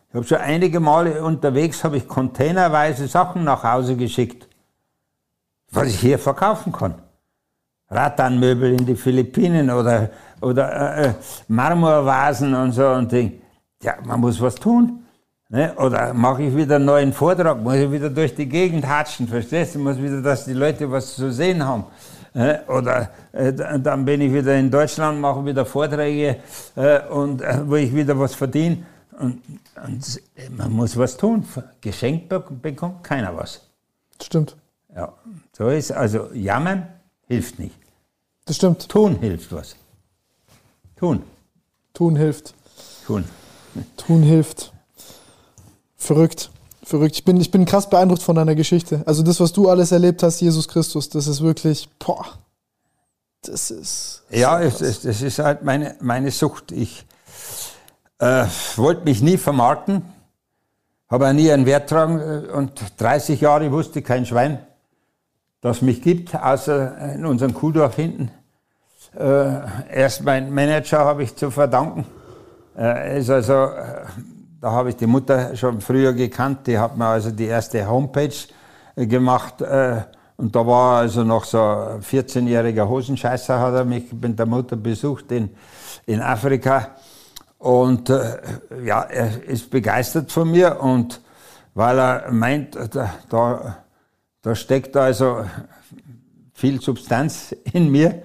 Ich 0.09 0.15
habe 0.15 0.25
schon 0.25 0.37
einige 0.37 0.79
Male 0.79 1.23
unterwegs, 1.23 1.83
habe 1.83 1.97
ich 1.97 2.07
containerweise 2.07 3.07
Sachen 3.07 3.43
nach 3.43 3.63
Hause 3.63 3.95
geschickt, 3.95 4.47
was 5.69 5.89
ich 5.89 5.99
hier 5.99 6.17
verkaufen 6.17 6.71
kann. 6.71 6.95
Rattanmöbel 7.89 8.73
in 8.73 8.85
die 8.85 8.95
Philippinen 8.95 9.69
oder, 9.69 10.09
oder 10.41 10.97
äh, 10.97 11.07
äh 11.07 11.13
Marmorvasen 11.47 12.53
und 12.53 12.71
so 12.73 12.87
und 12.89 13.11
Ding. 13.11 13.41
Ja, 13.81 13.95
man 14.03 14.19
muss 14.19 14.41
was 14.41 14.55
tun. 14.55 15.03
Ne? 15.49 15.73
Oder 15.77 16.13
mache 16.13 16.43
ich 16.43 16.55
wieder 16.55 16.75
einen 16.75 16.85
neuen 16.85 17.13
Vortrag, 17.13 17.61
muss 17.61 17.75
ich 17.75 17.89
wieder 17.89 18.09
durch 18.09 18.35
die 18.35 18.47
Gegend 18.47 18.85
hatschen, 18.85 19.27
verstehst 19.27 19.75
du? 19.75 19.79
Muss 19.79 19.97
wieder, 19.97 20.21
dass 20.21 20.43
die 20.43 20.53
Leute 20.53 20.91
was 20.91 21.15
zu 21.15 21.31
sehen 21.31 21.65
haben. 21.65 21.85
Ne? 22.33 22.63
Oder 22.67 23.09
äh, 23.31 23.53
dann 23.53 24.03
bin 24.03 24.19
ich 24.19 24.33
wieder 24.33 24.55
in 24.57 24.69
Deutschland, 24.69 25.21
mache 25.21 25.45
wieder 25.45 25.65
Vorträge 25.65 26.37
äh, 26.75 26.99
und 27.07 27.41
äh, 27.41 27.61
wo 27.65 27.75
ich 27.75 27.95
wieder 27.95 28.19
was 28.19 28.35
verdiene. 28.35 28.85
Und, 29.17 29.41
und, 29.85 30.21
man 30.57 30.71
muss 30.71 30.97
was 30.97 31.15
tun. 31.15 31.45
Geschenkt 31.79 32.27
bekommt 32.61 33.03
keiner 33.03 33.35
was. 33.35 33.61
Stimmt. 34.21 34.57
Ja, 34.93 35.13
so 35.53 35.69
ist 35.69 35.91
also 35.91 36.29
jammern 36.33 36.87
hilft 37.27 37.59
nicht. 37.59 37.75
Das 38.45 38.55
stimmt. 38.55 38.87
Tun 38.89 39.19
hilft 39.19 39.51
was. 39.51 39.75
Tun. 40.97 41.23
Tun 41.93 42.15
hilft. 42.15 42.53
Tun. 43.05 43.25
Tun 43.97 44.23
hilft. 44.23 44.71
Verrückt. 45.95 46.49
Verrückt. 46.83 47.15
Ich 47.15 47.25
bin, 47.25 47.39
ich 47.41 47.51
bin 47.51 47.65
krass 47.65 47.89
beeindruckt 47.89 48.23
von 48.23 48.35
deiner 48.35 48.55
Geschichte. 48.55 49.03
Also 49.05 49.21
das, 49.21 49.39
was 49.39 49.51
du 49.51 49.69
alles 49.69 49.91
erlebt 49.91 50.23
hast, 50.23 50.39
Jesus 50.39 50.67
Christus, 50.67 51.09
das 51.09 51.27
ist 51.27 51.41
wirklich, 51.41 51.89
boah, 51.99 52.25
das 53.41 53.71
ist. 53.71 54.23
Ja, 54.29 54.61
es, 54.61 54.81
es, 54.81 55.01
das 55.01 55.21
ist 55.21 55.39
halt 55.39 55.63
meine, 55.63 55.95
meine 55.99 56.31
Sucht. 56.31 56.71
Ich 56.71 57.05
äh, 58.19 58.45
wollte 58.75 59.03
mich 59.03 59.21
nie 59.21 59.37
vermarkten, 59.37 60.01
habe 61.09 61.33
nie 61.33 61.51
einen 61.51 61.65
Wert 61.65 61.89
tragen 61.89 62.19
äh, 62.19 62.51
und 62.51 62.71
30 62.97 63.41
Jahre 63.41 63.71
wusste 63.71 64.01
kein 64.01 64.25
Schwein, 64.25 64.59
dass 65.61 65.81
mich 65.81 66.01
gibt, 66.01 66.35
außer 66.35 67.15
in 67.15 67.25
unserem 67.25 67.53
Kuhdorf 67.53 67.95
hinten. 67.95 68.31
Äh, 69.17 69.59
erst 69.91 70.23
mein 70.23 70.53
Manager 70.53 70.99
habe 70.99 71.23
ich 71.23 71.35
zu 71.35 71.49
verdanken. 71.51 72.05
Er 72.75 73.15
ist 73.15 73.29
also 73.29 73.53
äh, 73.53 74.05
da 74.59 74.71
habe 74.71 74.89
ich 74.89 74.95
die 74.95 75.07
Mutter 75.07 75.55
schon 75.55 75.81
früher 75.81 76.13
gekannt, 76.13 76.67
die 76.67 76.77
hat 76.77 76.97
mir 76.97 77.05
also 77.05 77.31
die 77.31 77.45
erste 77.45 77.87
Homepage 77.87 78.33
äh, 78.95 79.05
gemacht 79.05 79.61
äh, 79.61 80.01
und 80.37 80.55
da 80.55 80.65
war 80.65 80.99
also 80.99 81.23
noch 81.23 81.45
so 81.45 81.59
ein 81.59 82.01
14-jähriger 82.01 82.87
Hosenscheißer, 82.87 83.59
hat 83.59 83.73
er 83.73 83.85
mich 83.85 84.11
mit 84.13 84.37
der 84.37 84.45
Mutter 84.45 84.75
besucht 84.75 85.31
in, 85.31 85.49
in 86.05 86.21
Afrika 86.21 86.89
und 87.59 88.09
äh, 88.09 88.37
ja, 88.83 89.01
er 89.03 89.43
ist 89.43 89.69
begeistert 89.69 90.31
von 90.31 90.51
mir 90.51 90.79
und 90.79 91.21
weil 91.73 91.99
er 91.99 92.31
meint, 92.31 92.75
da, 92.91 93.13
da, 93.29 93.77
da 94.41 94.55
steckt 94.55 94.95
also 94.95 95.45
viel 96.53 96.81
Substanz 96.81 97.55
in 97.73 97.91
mir, 97.91 98.23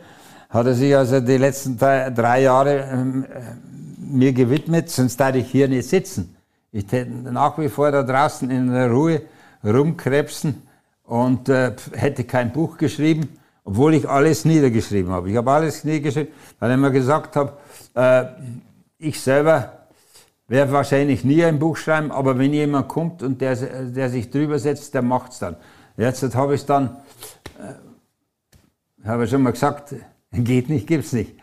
hat 0.48 0.66
er 0.66 0.74
sich 0.74 0.94
also 0.94 1.20
die 1.20 1.38
letzten 1.38 1.78
drei, 1.78 2.42
Jahre 2.42 2.88
ähm, 2.90 3.26
mir 3.98 4.32
gewidmet, 4.32 4.90
sonst 4.90 5.18
darf 5.18 5.34
ich 5.34 5.50
hier 5.50 5.68
nicht 5.68 5.88
sitzen. 5.88 6.36
Ich 6.70 6.90
hätte 6.90 7.10
nach 7.10 7.58
wie 7.58 7.68
vor 7.68 7.90
da 7.90 8.02
draußen 8.02 8.50
in 8.50 8.72
der 8.72 8.90
Ruhe 8.90 9.22
rumkrebsen 9.64 10.62
und 11.04 11.48
äh, 11.48 11.74
hätte 11.92 12.24
kein 12.24 12.52
Buch 12.52 12.76
geschrieben, 12.76 13.28
obwohl 13.64 13.94
ich 13.94 14.08
alles 14.08 14.44
niedergeschrieben 14.44 15.12
habe. 15.12 15.30
Ich 15.30 15.36
habe 15.36 15.50
alles 15.50 15.84
niedergeschrieben, 15.84 16.32
weil 16.58 16.70
ich 16.70 16.76
mir 16.76 16.90
gesagt 16.90 17.36
habe, 17.36 17.52
äh, 17.94 18.24
ich 18.98 19.20
selber 19.20 19.72
werde 20.48 20.72
wahrscheinlich 20.72 21.24
nie 21.24 21.44
ein 21.44 21.58
Buch 21.58 21.76
schreiben, 21.76 22.10
aber 22.12 22.38
wenn 22.38 22.52
jemand 22.52 22.88
kommt 22.88 23.22
und 23.22 23.40
der, 23.40 23.56
der 23.56 24.10
sich 24.10 24.30
drüber 24.30 24.58
setzt, 24.58 24.94
der 24.94 25.02
macht 25.02 25.32
es 25.32 25.38
dann. 25.38 25.56
Jetzt 25.96 26.34
habe 26.34 26.54
ich 26.54 26.64
dann, 26.64 26.96
äh, 27.58 29.06
habe 29.06 29.24
ich 29.24 29.30
schon 29.30 29.42
mal 29.42 29.52
gesagt, 29.52 29.94
geht 30.32 30.68
nicht, 30.68 30.86
gibt 30.86 31.04
es 31.04 31.12
nicht. 31.12 31.36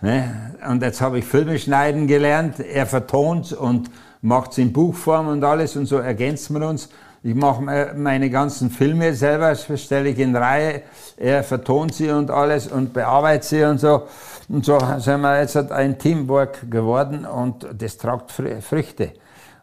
Ne? 0.00 0.56
Und 0.68 0.82
jetzt 0.82 1.00
habe 1.00 1.18
ich 1.18 1.24
Filme 1.24 1.58
schneiden 1.58 2.06
gelernt, 2.06 2.60
er 2.60 2.86
vertont 2.86 3.52
und 3.52 3.90
macht 4.22 4.52
es 4.52 4.58
in 4.58 4.72
Buchform 4.72 5.28
und 5.28 5.44
alles 5.44 5.76
und 5.76 5.86
so 5.86 5.98
ergänzen 5.98 6.58
wir 6.58 6.68
uns. 6.68 6.88
Ich 7.22 7.34
mache 7.34 7.92
meine 7.96 8.30
ganzen 8.30 8.70
Filme 8.70 9.12
selber, 9.12 9.54
stelle 9.54 10.08
ich 10.08 10.18
in 10.18 10.34
Reihe, 10.34 10.82
er 11.18 11.44
vertont 11.44 11.94
sie 11.94 12.08
und 12.08 12.30
alles 12.30 12.66
und 12.66 12.94
bearbeitet 12.94 13.44
sie 13.44 13.62
und 13.62 13.78
so. 13.78 14.06
Und 14.48 14.64
so 14.64 14.78
sind 14.98 15.20
wir 15.20 15.38
jetzt 15.38 15.56
ein 15.56 15.98
Teamwork 15.98 16.70
geworden 16.70 17.26
und 17.26 17.66
das 17.76 17.98
tragt 17.98 18.32
Früchte. 18.32 19.12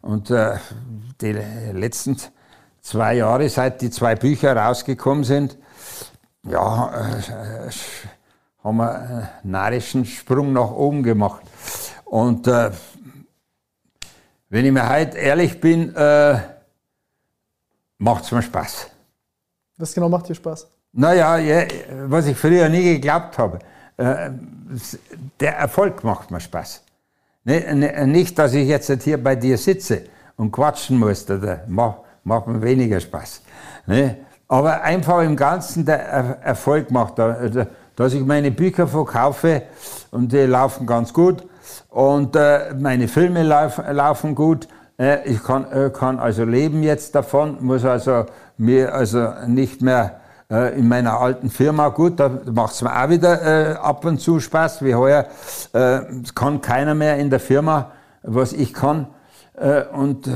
Und 0.01 0.29
äh, 0.29 0.57
die 1.19 1.35
letzten 1.73 2.17
zwei 2.87 3.15
Jahre, 3.15 3.49
seit 3.49 3.81
die 3.81 3.89
zwei 3.89 4.15
Bücher 4.15 4.55
rausgekommen 4.55 5.25
sind, 5.25 5.57
ja, 6.43 7.09
äh, 7.67 7.71
haben 8.63 8.77
wir 8.77 8.93
einen 8.93 9.29
narischen 9.43 10.05
Sprung 10.05 10.53
nach 10.53 10.71
oben 10.71 11.03
gemacht. 11.03 11.41
Und 12.05 12.47
äh, 12.47 12.71
wenn 14.49 14.65
ich 14.65 14.71
mir 14.71 14.87
heute 14.89 15.17
ehrlich 15.17 15.59
bin, 15.59 15.93
äh, 15.95 16.39
macht 17.97 18.23
es 18.23 18.31
mir 18.31 18.41
Spaß. 18.41 18.87
Was 19.77 19.93
genau 19.93 20.07
macht 20.07 20.29
dir 20.29 20.35
Spaß? 20.35 20.67
Naja, 20.93 21.37
ja, 21.37 21.67
was 22.05 22.25
ich 22.27 22.37
früher 22.37 22.69
nie 22.69 22.83
geglaubt 22.95 23.37
habe. 23.37 23.59
Äh, 23.97 24.31
der 25.41 25.57
Erfolg 25.57 26.05
macht 26.05 26.31
mir 26.31 26.39
Spaß. 26.39 26.83
Ne, 27.43 27.75
ne, 27.75 28.07
nicht, 28.07 28.39
dass 28.39 28.53
ich 28.53 28.67
jetzt 28.67 29.03
hier 29.03 29.21
bei 29.21 29.35
dir 29.35 29.57
sitze 29.57 30.03
und 30.37 30.51
quatschen 30.51 30.97
muss, 30.97 31.25
das 31.25 31.67
macht, 31.67 32.06
macht 32.27 32.47
mir 32.47 32.61
weniger 32.61 32.99
Spaß. 32.99 33.41
Ne? 33.87 34.17
Aber 34.47 34.81
einfach 34.81 35.21
im 35.21 35.35
Ganzen 35.35 35.85
der 35.85 35.99
Erfolg 36.43 36.91
macht, 36.91 37.19
dass 37.19 38.13
ich 38.13 38.25
meine 38.25 38.51
Bücher 38.51 38.87
verkaufe 38.87 39.63
und 40.11 40.31
die 40.31 40.45
laufen 40.45 40.85
ganz 40.85 41.11
gut 41.11 41.45
und 41.89 42.35
äh, 42.35 42.73
meine 42.79 43.07
Filme 43.07 43.43
laufen 43.43 44.35
gut. 44.35 44.67
Äh, 44.97 45.27
ich 45.29 45.43
kann, 45.43 45.91
kann 45.93 46.19
also 46.19 46.45
leben 46.45 46.83
jetzt 46.83 47.13
davon, 47.15 47.57
muss 47.59 47.83
also 47.83 48.25
mir 48.57 48.93
also 48.93 49.27
nicht 49.47 49.81
mehr 49.81 50.19
äh, 50.49 50.79
in 50.79 50.87
meiner 50.87 51.19
alten 51.19 51.49
Firma, 51.49 51.89
gut, 51.89 52.19
da 52.19 52.29
macht 52.45 52.73
es 52.73 52.81
mir 52.81 52.95
auch 52.95 53.09
wieder 53.09 53.41
äh, 53.41 53.73
ab 53.73 54.05
und 54.05 54.19
zu 54.19 54.39
Spaß, 54.39 54.81
wie 54.83 54.95
heuer. 54.95 55.25
Äh, 55.73 56.01
kann 56.35 56.61
keiner 56.61 56.95
mehr 56.95 57.17
in 57.17 57.29
der 57.29 57.39
Firma, 57.39 57.91
was 58.23 58.53
ich 58.53 58.73
kann. 58.73 59.07
Äh, 59.55 59.83
und 59.83 60.27
äh, 60.27 60.31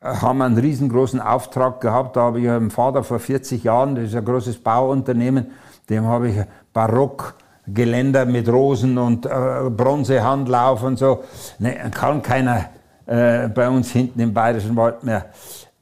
haben 0.00 0.42
einen 0.42 0.58
riesengroßen 0.58 1.20
Auftrag 1.20 1.80
gehabt. 1.80 2.16
Da 2.16 2.22
habe 2.22 2.40
ich 2.40 2.48
einem 2.48 2.70
Vater 2.70 3.04
vor 3.04 3.18
40 3.18 3.64
Jahren, 3.64 3.94
das 3.94 4.04
ist 4.04 4.16
ein 4.16 4.24
großes 4.24 4.58
Bauunternehmen, 4.58 5.46
dem 5.88 6.06
habe 6.06 6.30
ich 6.30 6.36
Barockgeländer 6.72 8.24
mit 8.24 8.48
Rosen 8.48 8.96
und 8.96 9.26
äh, 9.26 9.30
Bronzehandlauf 9.70 10.82
und 10.82 10.98
so. 10.98 11.24
Ne, 11.58 11.90
kann 11.92 12.22
keiner 12.22 12.66
äh, 13.06 13.48
bei 13.48 13.68
uns 13.68 13.90
hinten 13.90 14.20
im 14.20 14.32
Bayerischen 14.32 14.76
Wald 14.76 15.04
mehr. 15.04 15.26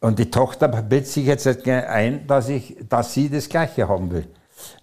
Und 0.00 0.18
die 0.18 0.30
Tochter 0.30 0.68
bildet 0.68 1.08
sich 1.08 1.26
jetzt 1.26 1.46
ein, 1.68 2.26
dass, 2.26 2.48
ich, 2.48 2.76
dass 2.88 3.12
sie 3.12 3.28
das 3.28 3.48
Gleiche 3.48 3.88
haben 3.88 4.10
will. 4.10 4.26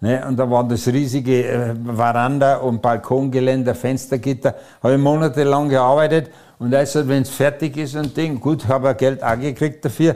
Ne? 0.01 0.25
Und 0.27 0.37
da 0.37 0.49
war 0.49 0.67
das 0.67 0.87
riesige 0.87 1.47
äh, 1.47 1.75
Veranda 1.95 2.57
und 2.57 2.81
Balkongeländer, 2.81 3.75
Fenstergitter. 3.75 4.55
Habe 4.81 4.95
ich 4.95 4.99
monatelang 4.99 5.69
gearbeitet. 5.69 6.29
Und 6.59 6.73
also, 6.73 7.07
wenn 7.07 7.23
es 7.23 7.29
fertig 7.29 7.77
ist 7.77 7.95
und 7.95 8.15
Ding, 8.15 8.39
gut, 8.39 8.67
habe 8.67 8.91
ich 8.91 8.97
Geld 8.97 9.23
auch 9.23 9.39
gekriegt 9.39 9.83
dafür. 9.83 10.15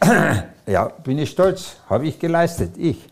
ja, 0.66 0.84
bin 1.04 1.18
ich 1.18 1.30
stolz. 1.30 1.76
Habe 1.88 2.06
ich 2.06 2.18
geleistet. 2.18 2.76
Ich. 2.76 3.08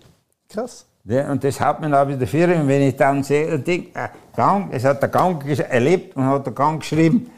Krass. 0.48 0.86
Ja, 1.06 1.30
und 1.30 1.44
das 1.44 1.60
haut 1.60 1.80
mir 1.80 2.01
auch 2.01 2.09
wieder 2.09 2.26
für. 2.26 2.46
Und 2.46 2.66
wenn 2.66 2.82
ich 2.82 2.96
dann 2.96 3.22
sehe, 3.22 3.59
Ding, 3.59 3.88
äh, 3.94 4.09
Gang, 4.34 4.70
es 4.72 4.84
hat 4.84 5.02
der 5.02 5.10
Gang 5.10 5.44
erlebt 5.46 6.16
und 6.16 6.24
hat 6.24 6.46
der 6.46 6.52
Gang 6.55 6.80
geschrieben. 6.80 7.30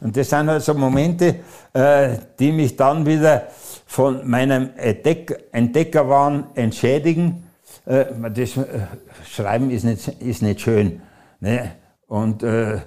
Und 0.00 0.16
das 0.16 0.30
sind 0.30 0.48
halt 0.48 0.62
so 0.62 0.72
Momente, 0.72 1.36
äh, 1.74 2.16
die 2.38 2.50
mich 2.50 2.76
dann 2.76 3.04
wieder 3.04 3.48
von 3.86 4.28
meinem 4.28 4.70
Entdeck 4.76 5.48
Entdeckerwahn 5.52 6.44
entschädigen. 6.54 7.44
Äh, 7.84 8.06
das 8.34 8.56
äh, 8.56 8.64
Schreiben 9.28 9.70
ist 9.70 9.84
nicht, 9.84 10.08
ist 10.20 10.42
nicht 10.42 10.62
schön. 10.62 11.02
Ne? 11.40 11.72
Und, 12.06 12.42
äh, 12.42 12.78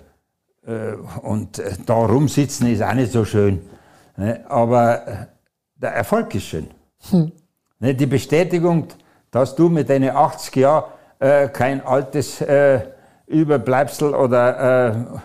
und 1.21 1.61
da 1.85 1.93
rumsitzen 1.93 2.67
ist 2.67 2.81
auch 2.81 2.93
nicht 2.93 3.11
so 3.11 3.25
schön. 3.25 3.61
Ne? 4.15 4.45
Aber 4.47 5.27
der 5.75 5.91
Erfolg 5.93 6.33
ist 6.35 6.45
schön. 6.45 6.67
Hm. 7.09 7.31
Ne? 7.79 7.93
Die 7.95 8.05
Bestätigung, 8.05 8.87
dass 9.29 9.55
du 9.55 9.69
mit 9.69 9.89
deinen 9.89 10.15
80 10.15 10.55
Jahren 10.55 10.85
kein 11.53 11.85
altes 11.85 12.43
Überbleibsel 13.27 14.13
oder 14.13 15.21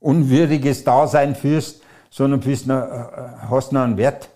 unwürdiges 0.00 0.84
Dasein 0.84 1.34
führst, 1.34 1.82
sondern 2.10 2.40
bist 2.40 2.66
noch, 2.66 2.82
äh, 2.82 3.06
hast 3.48 3.72
noch 3.72 3.82
einen 3.82 3.96
Wert. 3.96 4.28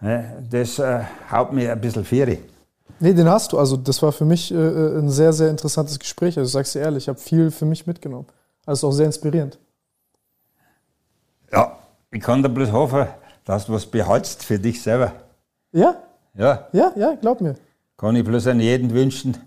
Das 0.00 0.78
äh, 0.78 1.00
haut 1.30 1.52
mir 1.52 1.72
ein 1.72 1.80
bisschen 1.80 2.04
Fiere. 2.04 2.38
Nee, 3.00 3.12
den 3.12 3.28
hast 3.28 3.52
du. 3.52 3.58
Also 3.58 3.76
das 3.76 4.00
war 4.00 4.12
für 4.12 4.24
mich 4.24 4.52
äh, 4.52 4.56
äh 4.56 4.98
ein 4.98 5.10
sehr, 5.10 5.32
sehr 5.32 5.50
interessantes 5.50 5.98
Gespräch. 5.98 6.38
Also 6.38 6.46
ich 6.46 6.52
sag's 6.52 6.72
dir 6.72 6.80
ehrlich, 6.80 7.04
ich 7.04 7.08
habe 7.08 7.18
viel 7.18 7.50
für 7.50 7.64
mich 7.64 7.86
mitgenommen. 7.86 8.26
Also 8.68 8.88
auch 8.88 8.92
sehr 8.92 9.06
inspirierend. 9.06 9.58
Ja, 11.50 11.78
ich 12.10 12.20
kann 12.20 12.42
da 12.42 12.48
bloß 12.48 12.70
hoffen, 12.70 13.06
dass 13.46 13.64
du 13.64 13.72
was 13.72 13.86
behaltst 13.86 14.44
für 14.44 14.58
dich 14.58 14.82
selber. 14.82 15.12
Ja? 15.72 15.96
Ja. 16.34 16.68
Ja, 16.72 16.92
ja, 16.94 17.14
glaub 17.14 17.40
mir. 17.40 17.54
Kann 17.96 18.14
ich 18.16 18.24
bloß 18.24 18.48
an 18.48 18.60
jeden 18.60 18.92
wünschen, 18.92 19.38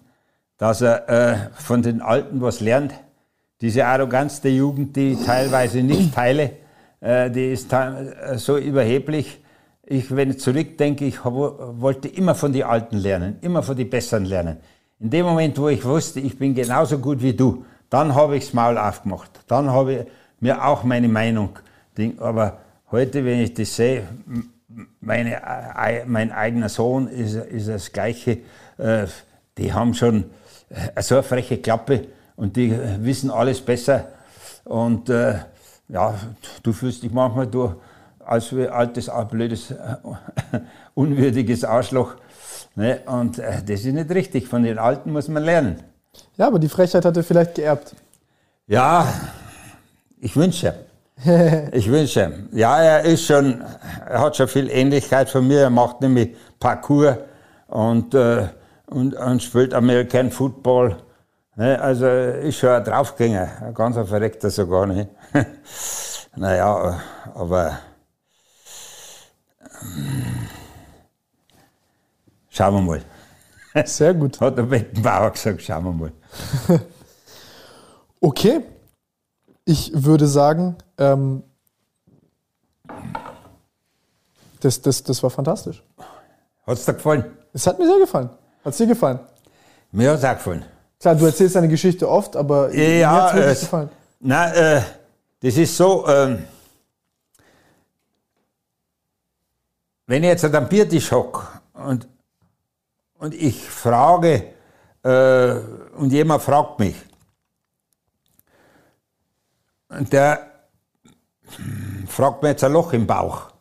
dass 0.57 0.81
er 0.81 1.07
äh, 1.07 1.37
von 1.53 1.83
den 1.83 2.01
Alten 2.01 2.41
was 2.41 2.61
lernt 2.61 2.93
diese 3.61 3.85
Arroganz 3.85 4.41
der 4.41 4.53
Jugend, 4.53 4.95
die 4.95 5.11
ich 5.11 5.23
teilweise 5.23 5.83
nicht 5.83 6.15
teile, 6.15 6.53
äh, 6.99 7.29
die 7.29 7.51
ist 7.51 7.71
äh, 7.71 8.37
so 8.37 8.57
überheblich. 8.57 9.39
Ich, 9.85 10.15
wenn 10.15 10.31
ich 10.31 10.39
zurückdenke, 10.39 11.05
ich 11.05 11.23
wollte 11.23 12.07
immer 12.07 12.33
von 12.33 12.53
den 12.53 12.63
Alten 12.63 12.97
lernen, 12.97 13.37
immer 13.41 13.61
von 13.61 13.77
den 13.77 13.87
Besseren 13.87 14.25
lernen. 14.25 14.57
In 14.99 15.11
dem 15.11 15.27
Moment, 15.27 15.59
wo 15.59 15.69
ich 15.69 15.85
wusste, 15.85 16.19
ich 16.21 16.39
bin 16.39 16.55
genauso 16.55 16.97
gut 16.97 17.21
wie 17.21 17.33
du, 17.33 17.65
dann 17.91 18.15
habe 18.15 18.37
ich 18.37 18.45
das 18.45 18.53
Maul 18.55 18.79
aufgemacht. 18.79 19.29
Dann 19.47 19.69
habe 19.69 19.93
ich 19.93 20.05
mir 20.39 20.65
auch 20.65 20.83
meine 20.83 21.07
Meinung. 21.07 21.59
Aber 22.17 22.57
heute, 22.89 23.23
wenn 23.23 23.41
ich 23.41 23.53
das 23.53 23.75
sehe, 23.75 24.07
meine, 24.99 25.35
äh, 25.35 26.05
mein 26.05 26.31
eigener 26.31 26.69
Sohn 26.69 27.07
ist, 27.07 27.35
ist 27.35 27.67
das 27.67 27.91
Gleiche. 27.91 28.39
Die 29.57 29.73
haben 29.73 29.93
schon 29.93 30.23
so 30.99 31.15
eine 31.15 31.23
freche 31.23 31.57
Klappe 31.57 32.07
und 32.35 32.55
die 32.55 32.73
wissen 33.01 33.29
alles 33.29 33.61
besser. 33.61 34.07
Und 34.63 35.09
äh, 35.09 35.35
ja, 35.89 36.15
du 36.63 36.73
fühlst 36.73 37.03
dich 37.03 37.11
manchmal 37.11 37.47
du 37.47 37.75
als 38.19 38.53
altes, 38.53 39.11
blödes, 39.29 39.73
unwürdiges 40.93 41.63
Arschloch. 41.63 42.15
Ne? 42.75 43.01
Und 43.05 43.39
äh, 43.39 43.61
das 43.63 43.81
ist 43.81 43.93
nicht 43.93 44.09
richtig. 44.11 44.47
Von 44.47 44.63
den 44.63 44.79
Alten 44.79 45.11
muss 45.11 45.27
man 45.27 45.43
lernen. 45.43 45.90
Ja, 46.41 46.47
aber 46.47 46.57
die 46.57 46.69
Frechheit 46.69 47.05
hat 47.05 47.15
er 47.15 47.23
vielleicht 47.23 47.53
geerbt. 47.53 47.93
Ja, 48.65 49.07
ich 50.19 50.35
wünsche. 50.35 50.73
ich 51.71 51.87
wünsche. 51.87 52.33
Ja, 52.51 52.81
er 52.81 53.05
ist 53.05 53.27
schon, 53.27 53.63
er 54.09 54.21
hat 54.21 54.37
schon 54.37 54.47
viel 54.47 54.67
Ähnlichkeit 54.71 55.29
von 55.29 55.47
mir. 55.47 55.59
Er 55.59 55.69
macht 55.69 56.01
nämlich 56.01 56.35
Parkour 56.59 57.15
und, 57.67 58.15
äh, 58.15 58.47
und, 58.87 59.13
und 59.13 59.43
spielt 59.43 59.75
American 59.75 60.31
Football. 60.31 60.97
Ne, 61.57 61.79
also 61.79 62.07
ist 62.07 62.57
schon 62.57 62.69
ein 62.69 62.83
Draufgänger, 62.85 63.47
ein 63.61 63.75
ganz 63.75 63.95
verreckter 64.09 64.49
sogar 64.49 64.87
nicht. 64.87 65.11
naja, 66.35 67.01
aber 67.35 67.77
ähm, 69.79 70.47
schauen 72.49 72.73
wir 72.73 72.81
mal. 72.81 73.01
Sehr 73.85 74.15
gut. 74.15 74.41
Hat 74.41 74.57
der 74.57 74.63
Bettenbauer 74.63 75.29
gesagt, 75.29 75.61
schauen 75.61 75.83
wir 75.83 75.91
mal. 75.91 76.11
okay, 78.21 78.61
ich 79.65 79.91
würde 79.93 80.27
sagen, 80.27 80.75
ähm, 80.97 81.43
das, 84.59 84.81
das, 84.81 85.03
das 85.03 85.21
war 85.23 85.29
fantastisch. 85.29 85.83
Hat 86.65 86.77
es 86.77 86.85
dir 86.85 86.93
gefallen? 86.93 87.37
Es 87.53 87.67
hat 87.67 87.79
mir 87.79 87.85
sehr 87.85 87.99
gefallen. 87.99 88.29
Hat 88.63 88.71
es 88.71 88.77
dir 88.77 88.87
gefallen? 88.87 89.19
Mir 89.91 90.11
hat 90.11 90.19
es 90.19 90.25
auch 90.25 90.33
gefallen. 90.35 90.65
Klar, 90.99 91.15
du 91.15 91.25
erzählst 91.25 91.55
deine 91.55 91.67
Geschichte 91.67 92.07
oft, 92.07 92.35
aber 92.35 92.73
ja, 92.73 93.31
mir 93.33 93.43
hat 93.43 93.51
es 93.53 93.61
gefallen. 93.61 93.89
Na, 94.19 94.53
äh, 94.53 94.81
das 95.41 95.57
ist 95.57 95.75
so, 95.75 96.07
ähm, 96.07 96.45
wenn 100.05 100.23
ich 100.23 100.29
jetzt 100.29 100.45
an 100.45 100.55
einem 100.55 100.69
Biertisch 100.69 101.11
hocke 101.11 101.47
und, 101.73 102.07
und 103.17 103.33
ich 103.33 103.67
frage, 103.67 104.53
äh, 105.03 105.55
und 105.97 106.11
jemand 106.11 106.41
fragt 106.41 106.79
mich, 106.79 106.95
der 109.89 110.51
fragt 112.07 112.41
mir 112.43 112.49
jetzt 112.49 112.63
ein 112.63 112.71
Loch 112.71 112.93
im 112.93 113.07
Bauch. 113.07 113.51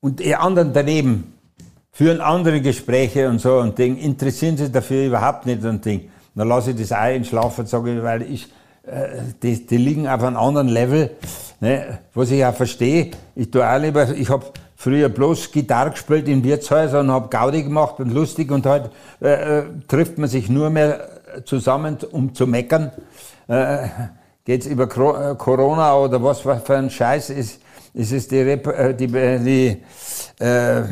Und 0.00 0.20
die 0.20 0.34
anderen 0.34 0.72
daneben 0.72 1.32
führen 1.92 2.20
andere 2.20 2.60
Gespräche 2.60 3.28
und 3.28 3.40
so 3.40 3.58
und 3.58 3.78
Ding, 3.78 3.96
interessieren 3.98 4.56
sich 4.56 4.72
dafür 4.72 5.06
überhaupt 5.06 5.46
nicht 5.46 5.64
und 5.64 5.84
Ding. 5.84 6.10
Dann 6.34 6.48
lasse 6.48 6.70
ich 6.70 6.76
das 6.78 6.92
auch 6.92 7.04
entschlafen, 7.04 7.66
sage 7.66 7.96
ich, 7.96 8.02
weil 8.02 8.22
ich, 8.22 8.48
äh, 8.84 9.18
die, 9.42 9.66
die 9.66 9.76
liegen 9.76 10.08
auf 10.08 10.22
einem 10.22 10.36
anderen 10.36 10.68
Level, 10.68 11.10
ne, 11.60 11.98
was 12.14 12.30
ich 12.30 12.44
auch 12.44 12.54
verstehe. 12.54 13.10
Ich 13.34 13.50
tue 13.50 13.68
auch 13.68 13.78
lieber, 13.78 14.08
ich 14.10 14.30
habe 14.30 14.46
früher 14.82 15.08
bloß 15.08 15.52
Gitarre 15.52 15.92
gespielt 15.92 16.26
in 16.26 16.42
Wirtshäusern 16.42 17.08
und 17.08 17.14
habe 17.14 17.28
Gaudi 17.28 17.62
gemacht 17.62 18.00
und 18.00 18.10
lustig 18.10 18.50
und 18.50 18.66
halt 18.66 18.90
äh, 19.20 19.60
äh, 19.60 19.64
trifft 19.86 20.18
man 20.18 20.28
sich 20.28 20.48
nur 20.48 20.70
mehr 20.70 21.08
zusammen, 21.44 21.98
um 22.10 22.34
zu 22.34 22.48
meckern. 22.48 22.90
Äh, 23.46 23.86
Geht 24.44 24.62
es 24.62 24.66
über 24.66 24.84
äh, 24.84 25.36
Corona 25.36 25.96
oder 25.96 26.20
was 26.20 26.40
für 26.40 26.76
ein 26.76 26.90
Scheiß 26.90 27.30
ist, 27.30 27.60
ist 27.94 28.10
es 28.10 28.26
die, 28.26 28.40
Rep 28.40 28.66
äh, 28.66 28.92
die, 28.92 29.06
die 29.06 30.44
äh, 30.44 30.82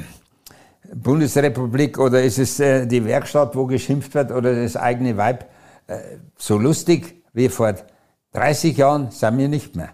Bundesrepublik 0.95 1.99
oder 1.99 2.23
ist 2.23 2.39
es 2.39 2.61
äh, 2.61 2.87
die 2.87 3.05
Werkstatt, 3.05 3.57
wo 3.57 3.67
geschimpft 3.67 4.15
wird 4.15 4.31
oder 4.31 4.55
das 4.55 4.77
eigene 4.77 5.17
Weib? 5.17 5.47
So 6.39 6.57
lustig 6.57 7.25
wie 7.33 7.49
vor 7.49 7.75
30 8.35 8.77
Jahren 8.77 9.11
sind 9.11 9.39
wir 9.39 9.49
nicht 9.49 9.75
mehr. 9.75 9.89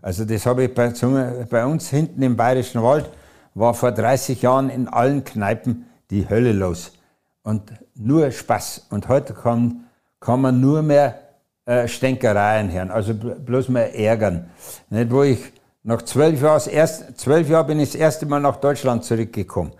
Also 0.00 0.24
das 0.24 0.46
habe 0.46 0.64
ich 0.64 0.74
bei, 0.74 0.92
bei 1.50 1.66
uns 1.66 1.90
hinten 1.90 2.22
im 2.22 2.36
Bayerischen 2.36 2.82
Wald, 2.82 3.10
war 3.54 3.74
vor 3.74 3.92
30 3.92 4.42
Jahren 4.42 4.70
in 4.70 4.88
allen 4.88 5.24
Kneipen 5.24 5.86
die 6.10 6.28
Hölle 6.28 6.52
los. 6.52 6.92
Und 7.42 7.72
nur 7.94 8.30
Spaß. 8.30 8.86
Und 8.90 9.08
heute 9.08 9.34
kann, 9.34 9.84
kann 10.20 10.40
man 10.40 10.60
nur 10.60 10.82
mehr 10.82 11.18
äh, 11.66 11.88
Stänkereien 11.88 12.70
hören, 12.72 12.90
also 12.90 13.14
bloß 13.14 13.68
mehr 13.68 13.94
ärgern. 13.94 14.48
Nicht, 14.90 15.10
wo 15.10 15.22
ich 15.22 15.52
nach 15.82 16.02
zwölf 16.02 16.40
Jahren, 16.42 16.62
erst, 16.70 17.18
zwölf 17.18 17.48
Jahren 17.48 17.66
bin 17.66 17.80
ich 17.80 17.92
das 17.92 18.00
erste 18.00 18.26
Mal 18.26 18.40
nach 18.40 18.56
Deutschland 18.56 19.04
zurückgekommen. 19.04 19.72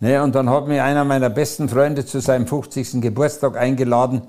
Ne, 0.00 0.22
und 0.22 0.34
dann 0.34 0.50
hat 0.50 0.68
mich 0.68 0.80
einer 0.80 1.04
meiner 1.04 1.30
besten 1.30 1.68
Freunde 1.68 2.04
zu 2.04 2.20
seinem 2.20 2.46
50. 2.46 3.00
Geburtstag 3.00 3.56
eingeladen. 3.56 4.22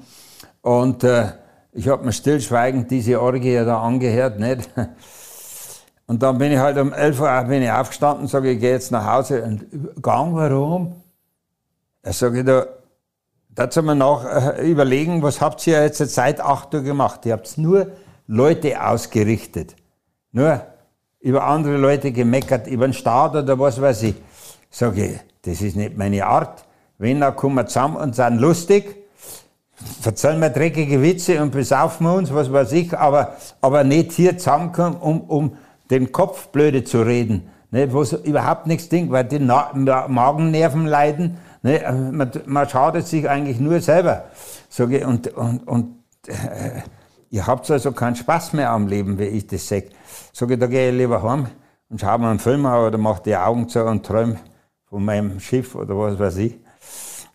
Und 0.61 1.03
äh, 1.03 1.27
ich 1.73 1.87
habe 1.89 2.05
mir 2.05 2.13
stillschweigend 2.13 2.89
diese 2.89 3.21
Orgie 3.21 3.55
da 3.65 3.81
angehört. 3.81 4.39
Nicht? 4.39 4.69
Und 6.07 6.21
dann 6.21 6.37
bin 6.37 6.51
ich 6.51 6.59
halt 6.59 6.77
um 6.77 6.93
11 6.93 7.19
Uhr 7.19 7.43
bin 7.43 7.63
ich 7.63 7.71
aufgestanden, 7.71 8.27
sage 8.27 8.51
ich, 8.51 8.59
gehe 8.59 8.71
jetzt 8.71 8.91
nach 8.91 9.05
Hause. 9.05 9.43
Und 9.43 10.01
Gang, 10.01 10.35
warum? 10.35 11.01
Da 12.03 12.13
sage 12.13 12.39
ich, 12.39 12.45
da, 12.45 12.67
dazu 13.49 13.81
mal 13.81 13.95
nach 13.95 14.57
äh, 14.57 14.69
überlegen, 14.69 15.23
was 15.23 15.41
habt 15.41 15.65
ihr 15.65 15.81
jetzt 15.81 15.97
seit 15.97 16.39
8 16.41 16.73
Uhr 16.75 16.81
gemacht? 16.81 17.25
Ihr 17.25 17.33
habt 17.33 17.57
nur 17.57 17.87
Leute 18.27 18.83
ausgerichtet. 18.83 19.75
Nur 20.31 20.61
über 21.21 21.43
andere 21.45 21.77
Leute 21.77 22.11
gemeckert, 22.11 22.67
über 22.67 22.87
den 22.87 22.93
Staat 22.93 23.35
oder 23.35 23.57
was 23.57 23.81
weiß 23.81 24.03
ich. 24.03 24.15
Sage 24.69 25.05
ich, 25.05 25.19
das 25.41 25.61
ist 25.61 25.75
nicht 25.75 25.97
meine 25.97 26.23
Art. 26.25 26.65
Wenn, 26.99 27.21
dann 27.21 27.35
kommen 27.35 27.55
wir 27.55 27.65
zusammen 27.65 27.97
und 27.97 28.15
sind 28.15 28.37
lustig, 28.37 28.95
verzeihen 30.01 30.39
wir 30.39 30.49
dreckige 30.49 31.01
Witze 31.01 31.41
und 31.41 31.51
besaufen 31.51 32.05
wir 32.05 32.13
uns, 32.13 32.33
was 32.33 32.51
weiß 32.51 32.71
ich, 32.73 32.95
aber, 32.95 33.35
aber 33.59 33.83
nicht 33.83 34.11
hier 34.11 34.37
zusammenkommen, 34.37 34.97
um, 34.97 35.21
um 35.21 35.57
den 35.89 36.11
Kopf 36.11 36.47
blöde 36.47 36.83
zu 36.83 37.01
reden, 37.01 37.49
ne, 37.71 37.91
wo 37.93 38.03
so 38.03 38.17
überhaupt 38.17 38.67
nichts 38.67 38.89
Ding, 38.89 39.11
weil 39.11 39.25
die 39.25 39.39
Na 39.39 39.71
Magennerven 40.07 40.85
leiden. 40.85 41.37
Ne, 41.61 41.81
man, 42.11 42.31
man 42.45 42.69
schadet 42.69 43.07
sich 43.07 43.29
eigentlich 43.29 43.59
nur 43.59 43.79
selber. 43.81 44.25
Sag 44.69 44.91
ich, 44.91 45.05
und 45.05 45.27
und, 45.29 45.67
und 45.67 45.95
äh, 46.27 46.81
ihr 47.29 47.47
habt 47.47 47.69
also 47.69 47.91
keinen 47.91 48.15
Spaß 48.15 48.53
mehr 48.53 48.69
am 48.69 48.87
Leben, 48.87 49.17
wie 49.19 49.25
ich 49.25 49.47
das 49.47 49.67
sage. 49.67 49.89
Sag 50.33 50.51
ich, 50.51 50.59
da 50.59 50.67
gehe 50.67 50.89
ich 50.91 50.97
lieber 50.97 51.21
heim 51.23 51.47
und 51.89 52.01
schaue 52.01 52.19
mir 52.19 52.29
einen 52.29 52.39
Film 52.39 52.65
an 52.65 52.87
oder 52.87 52.97
mache 52.97 53.23
die 53.23 53.35
Augen 53.35 53.67
zu 53.67 53.83
und 53.83 54.05
träume 54.05 54.39
von 54.85 55.03
meinem 55.03 55.39
Schiff 55.39 55.75
oder 55.75 55.97
was 55.97 56.19
weiß 56.19 56.37
ich. 56.37 56.59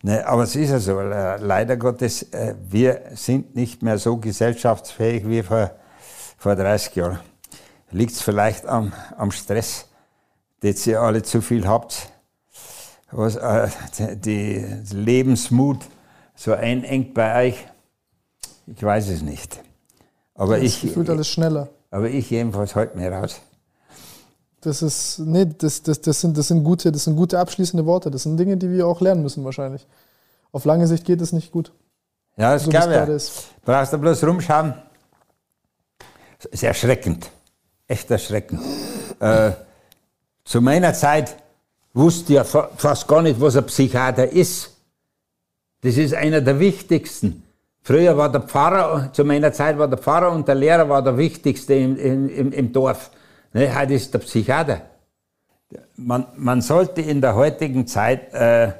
Ne, 0.03 0.25
aber 0.25 0.43
es 0.43 0.55
ist 0.55 0.71
ja 0.71 0.79
so, 0.79 0.99
leider 0.99 1.77
Gottes, 1.77 2.23
äh, 2.33 2.55
wir 2.67 3.01
sind 3.13 3.55
nicht 3.55 3.83
mehr 3.83 3.99
so 3.99 4.17
gesellschaftsfähig 4.17 5.27
wie 5.27 5.43
vor, 5.43 5.71
vor 6.37 6.55
30 6.55 6.95
Jahren. 6.95 7.19
Liegt 7.91 8.13
es 8.13 8.21
vielleicht 8.21 8.65
am, 8.65 8.93
am 9.17 9.31
Stress, 9.31 9.85
den 10.63 10.75
ihr 10.85 11.01
alle 11.01 11.23
zu 11.23 11.41
viel 11.41 11.67
habt, 11.67 12.09
was 13.11 13.35
äh, 13.35 13.67
die 14.15 14.65
Lebensmut 14.91 15.79
so 16.33 16.53
einengt 16.53 17.13
bei 17.13 17.47
euch? 17.47 17.67
Ich 18.65 18.81
weiß 18.81 19.09
es 19.09 19.21
nicht. 19.21 19.59
Aber 20.35 20.55
das 20.55 20.65
ich. 20.65 20.81
Gefühlt 20.81 21.09
alles 21.09 21.27
schneller. 21.27 21.67
Aber 21.89 22.09
ich 22.09 22.29
jedenfalls 22.29 22.75
halte 22.75 22.97
mir 22.97 23.11
raus. 23.11 23.41
Das 24.61 24.81
ist, 24.81 25.19
nee, 25.19 25.45
das, 25.45 25.83
das, 25.83 25.99
das, 25.99 26.21
sind, 26.21 26.37
das, 26.37 26.47
sind 26.47 26.63
gute, 26.63 26.91
das 26.91 27.03
sind 27.03 27.17
gute 27.17 27.39
abschließende 27.39 27.85
Worte. 27.85 28.09
Das 28.09 28.23
sind 28.23 28.37
Dinge, 28.37 28.55
die 28.55 28.69
wir 28.69 28.87
auch 28.87 29.01
lernen 29.01 29.23
müssen 29.23 29.43
wahrscheinlich. 29.43 29.85
Auf 30.53 30.63
lange 30.63 30.87
Sicht 30.87 31.03
geht 31.03 31.19
es 31.19 31.33
nicht 31.33 31.51
gut. 31.51 31.73
Ja, 32.37 32.53
das 32.53 32.63
so 32.63 32.69
glaube 32.69 33.17
ich. 33.17 33.31
Brauchst 33.65 33.91
du 33.91 33.97
bloß 33.97 34.23
rumschauen. 34.23 34.75
Das 36.37 36.45
ist 36.45 36.63
erschreckend 36.63 37.29
echt 37.91 38.09
erschreckend. 38.09 38.61
Äh, 39.19 39.51
zu 40.45 40.61
meiner 40.61 40.93
Zeit 40.93 41.35
wusste 41.93 42.33
ja 42.33 42.43
fast 42.43 43.07
gar 43.07 43.21
nicht, 43.21 43.39
was 43.39 43.57
ein 43.57 43.65
Psychiater 43.65 44.27
ist. 44.27 44.75
Das 45.81 45.97
ist 45.97 46.13
einer 46.13 46.41
der 46.41 46.59
wichtigsten. 46.59 47.43
Früher 47.83 48.15
war 48.15 48.31
der 48.31 48.41
Pfarrer, 48.41 49.11
zu 49.11 49.23
meiner 49.25 49.51
Zeit 49.51 49.77
war 49.77 49.87
der 49.87 49.97
Pfarrer 49.97 50.31
und 50.31 50.47
der 50.47 50.55
Lehrer 50.55 50.87
war 50.87 51.01
der 51.01 51.17
wichtigste 51.17 51.73
im, 51.73 51.97
im, 51.97 52.51
im 52.51 52.71
Dorf. 52.71 53.11
Ne, 53.53 53.75
heute 53.75 53.95
ist 53.95 54.13
der 54.13 54.19
Psychiater. 54.19 54.81
Man, 55.95 56.27
man 56.37 56.61
sollte 56.61 57.01
in 57.01 57.19
der 57.21 57.35
heutigen 57.35 57.87
Zeit, 57.87 58.33
äh, 58.33 58.71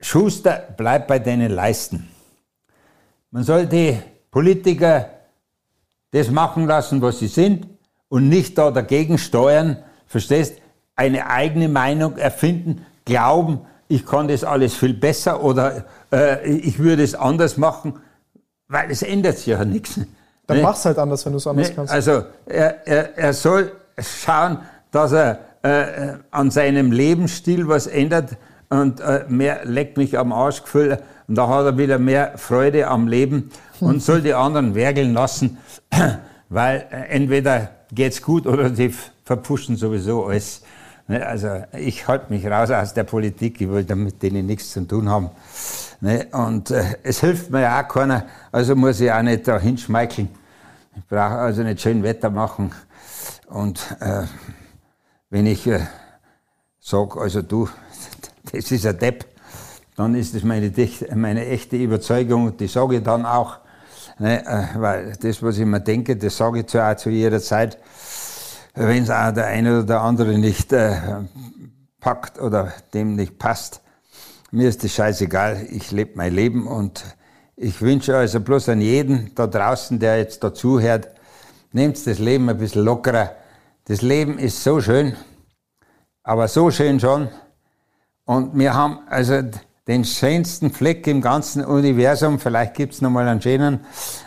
Schuster 0.00 0.68
bleibt 0.76 1.06
bei 1.06 1.18
denen 1.18 1.52
leisten. 1.52 2.08
Man 3.30 3.44
sollte 3.44 4.02
Politiker 4.30 5.08
das 6.12 6.30
machen 6.30 6.66
lassen, 6.66 7.02
was 7.02 7.18
sie 7.18 7.26
sind 7.26 7.66
und 8.08 8.28
nicht 8.28 8.56
da 8.56 8.70
dagegen 8.70 9.18
steuern, 9.18 9.78
verstehst? 10.06 10.56
Eine 10.94 11.26
eigene 11.28 11.68
Meinung 11.68 12.16
erfinden, 12.16 12.86
glauben, 13.04 13.62
ich 13.88 14.06
kann 14.06 14.28
das 14.28 14.44
alles 14.44 14.74
viel 14.74 14.94
besser 14.94 15.42
oder 15.42 15.84
äh, 16.12 16.48
ich 16.48 16.78
würde 16.78 17.02
es 17.02 17.14
anders 17.14 17.56
machen, 17.56 17.94
weil 18.68 18.90
es 18.90 19.02
ändert 19.02 19.38
sich 19.38 19.48
ja 19.48 19.64
nichts. 19.64 20.00
Dann 20.46 20.58
ne? 20.58 20.62
mach's 20.62 20.84
halt 20.84 20.98
anders, 20.98 21.24
wenn 21.24 21.32
du 21.32 21.38
es 21.38 21.46
anders 21.46 21.68
ne? 21.68 21.74
kannst. 21.74 21.92
Also 21.92 22.24
er, 22.46 22.86
er, 22.86 23.18
er 23.18 23.32
soll 23.32 23.72
schauen, 23.98 24.58
dass 24.90 25.12
er 25.12 25.40
äh, 25.62 26.14
an 26.30 26.50
seinem 26.50 26.92
Lebensstil 26.92 27.68
was 27.68 27.86
ändert 27.86 28.36
und 28.68 29.00
äh, 29.00 29.24
mehr 29.28 29.64
leckt 29.64 29.96
mich 29.96 30.18
am 30.18 30.32
Arschgefühl 30.32 30.98
und 31.28 31.34
da 31.36 31.48
hat 31.48 31.64
er 31.66 31.78
wieder 31.78 31.98
mehr 31.98 32.32
Freude 32.36 32.88
am 32.88 33.06
Leben 33.06 33.50
und 33.82 34.02
soll 34.02 34.22
die 34.22 34.34
anderen 34.34 34.74
werkeln 34.74 35.12
lassen, 35.12 35.58
weil 36.48 36.86
äh, 36.90 37.08
entweder 37.08 37.70
geht's 37.92 38.22
gut 38.22 38.46
oder 38.46 38.70
die 38.70 38.94
verpushen 39.24 39.76
sowieso 39.76 40.26
alles. 40.26 40.62
Ne, 41.08 41.26
also 41.26 41.64
ich 41.76 42.06
halte 42.06 42.32
mich 42.32 42.46
raus 42.46 42.70
aus 42.70 42.94
der 42.94 43.04
Politik, 43.04 43.60
ich 43.60 43.68
will 43.68 43.84
damit 43.84 44.22
denen 44.22 44.46
nichts 44.46 44.70
zu 44.70 44.86
tun 44.86 45.08
haben. 45.08 45.30
Ne, 46.00 46.26
und 46.32 46.70
äh, 46.70 46.96
es 47.02 47.20
hilft 47.20 47.50
mir 47.50 47.62
ja 47.62 47.82
auch 47.82 47.88
keiner, 47.88 48.26
also 48.52 48.76
muss 48.76 49.00
ich 49.00 49.10
auch 49.10 49.22
nicht 49.22 49.48
da 49.48 49.58
hinschmeicheln. 49.58 50.28
Ich 50.96 51.06
brauche 51.06 51.38
also 51.38 51.62
nicht 51.62 51.80
schön 51.80 52.02
Wetter 52.02 52.30
machen. 52.30 52.72
Und 53.48 53.96
äh, 54.00 54.22
wenn 55.28 55.46
ich 55.46 55.66
äh, 55.66 55.80
sage, 56.78 57.20
also 57.20 57.42
du, 57.42 57.68
das 58.52 58.70
ist 58.70 58.86
ein 58.86 58.98
Depp, 58.98 59.26
dann 59.96 60.14
ist 60.14 60.34
das 60.34 60.44
meine, 60.44 60.72
meine 61.14 61.46
echte 61.46 61.76
Überzeugung, 61.76 62.56
die 62.56 62.68
sage 62.68 62.98
ich 62.98 63.02
dann 63.02 63.26
auch. 63.26 63.61
Ne, 64.22 64.46
äh, 64.46 64.80
weil 64.80 65.16
das, 65.20 65.42
was 65.42 65.58
ich 65.58 65.66
mir 65.66 65.80
denke, 65.80 66.16
das 66.16 66.36
sage 66.36 66.60
ich 66.60 66.66
zwar 66.66 66.96
zu 66.96 67.10
jeder 67.10 67.40
Zeit, 67.40 67.76
wenn 68.72 69.02
es 69.02 69.10
auch 69.10 69.32
der 69.32 69.46
eine 69.46 69.78
oder 69.78 69.82
der 69.84 70.00
andere 70.00 70.38
nicht 70.38 70.72
äh, 70.72 70.96
packt 71.98 72.40
oder 72.40 72.72
dem 72.94 73.16
nicht 73.16 73.36
passt. 73.40 73.82
Mir 74.52 74.68
ist 74.68 74.84
das 74.84 74.92
scheißegal, 74.92 75.66
ich 75.70 75.90
lebe 75.90 76.12
mein 76.14 76.32
Leben 76.32 76.68
und 76.68 77.02
ich 77.56 77.82
wünsche 77.82 78.16
also 78.16 78.38
bloß 78.38 78.68
an 78.68 78.80
jeden 78.80 79.34
da 79.34 79.48
draußen, 79.48 79.98
der 79.98 80.18
jetzt 80.18 80.44
dazuhört, 80.44 81.08
nehmt 81.72 82.06
das 82.06 82.20
Leben 82.20 82.48
ein 82.48 82.58
bisschen 82.58 82.84
lockerer. 82.84 83.32
Das 83.86 84.02
Leben 84.02 84.38
ist 84.38 84.62
so 84.62 84.80
schön, 84.80 85.16
aber 86.22 86.46
so 86.46 86.70
schön 86.70 87.00
schon. 87.00 87.28
Und 88.24 88.56
wir 88.56 88.72
haben 88.72 89.00
also 89.08 89.42
den 89.88 90.04
schönsten 90.04 90.70
Fleck 90.70 91.06
im 91.06 91.20
ganzen 91.20 91.64
Universum. 91.64 92.38
Vielleicht 92.38 92.74
gibt's 92.74 93.00
noch 93.00 93.10
mal 93.10 93.26
einen 93.26 93.42
schönen, 93.42 93.80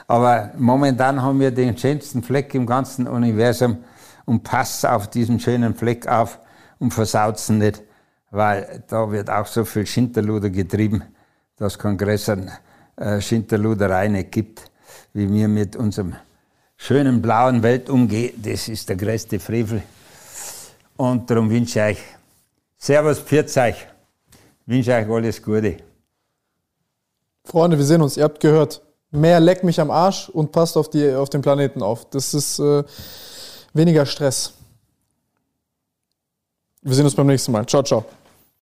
aber 0.08 0.52
momentan 0.58 1.22
haben 1.22 1.40
wir 1.40 1.52
den 1.52 1.78
schönsten 1.78 2.24
Fleck 2.24 2.54
im 2.54 2.66
ganzen 2.66 3.08
Universum 3.08 3.78
und 4.26 4.44
passt 4.44 4.86
auf 4.86 5.10
diesen 5.10 5.40
schönen 5.40 5.76
Fleck 5.76 6.08
auf 6.08 6.40
und 6.80 6.94
versaut's 6.94 7.50
nicht, 7.50 7.82
weil 8.32 8.84
da 8.88 9.10
wird 9.12 9.30
auch 9.30 9.46
so 9.46 9.64
viel 9.64 9.86
Schinterluder 9.86 10.50
getrieben, 10.50 11.04
dass 11.58 11.78
es 11.78 11.80
größeren 11.80 12.52
äh, 12.98 13.22
Schinterluderei 13.22 14.10
nicht 14.10 14.32
gibt, 14.32 14.72
wie 15.14 15.32
wir 15.32 15.48
mit 15.48 15.76
unserem 15.76 16.16
schönen 16.76 17.22
blauen 17.22 17.64
Welt 17.64 17.90
umgehe, 17.90 18.34
das 18.36 18.68
ist 18.68 18.90
der 18.90 18.98
größte 18.98 19.40
Frevel. 19.40 19.82
Und 20.98 21.30
darum 21.30 21.50
wünsche 21.50 21.80
ich 21.80 21.86
euch 21.86 22.04
Servus, 22.78 23.20
pfiat 23.20 23.56
euch. 23.58 23.95
Wünsche 24.66 24.94
euch 24.94 25.10
alles 25.10 25.42
Gute. 25.42 25.78
Freunde, 27.44 27.78
wir 27.78 27.86
sehen 27.86 28.02
uns. 28.02 28.18
Ihr 28.18 28.24
habt 28.24 28.40
gehört. 28.40 28.82
Mehr 29.12 29.40
leck 29.40 29.64
mich 29.64 29.80
am 29.80 29.92
Arsch 29.92 30.30
und 30.30 30.52
passt 30.52 30.76
auf, 30.76 30.90
die, 30.90 31.14
auf 31.14 31.30
den 31.30 31.42
Planeten 31.42 31.82
auf. 31.82 32.10
Das 32.10 32.34
ist 32.34 32.60
äh, 32.60 32.84
weniger 33.74 34.06
Stress. 34.06 34.54
Wir 36.82 36.96
sehen 36.96 37.06
uns 37.06 37.16
beim 37.16 37.28
nächsten 37.28 37.52
Mal. 37.52 37.66
Ciao, 37.66 37.84
ciao. 37.84 38.06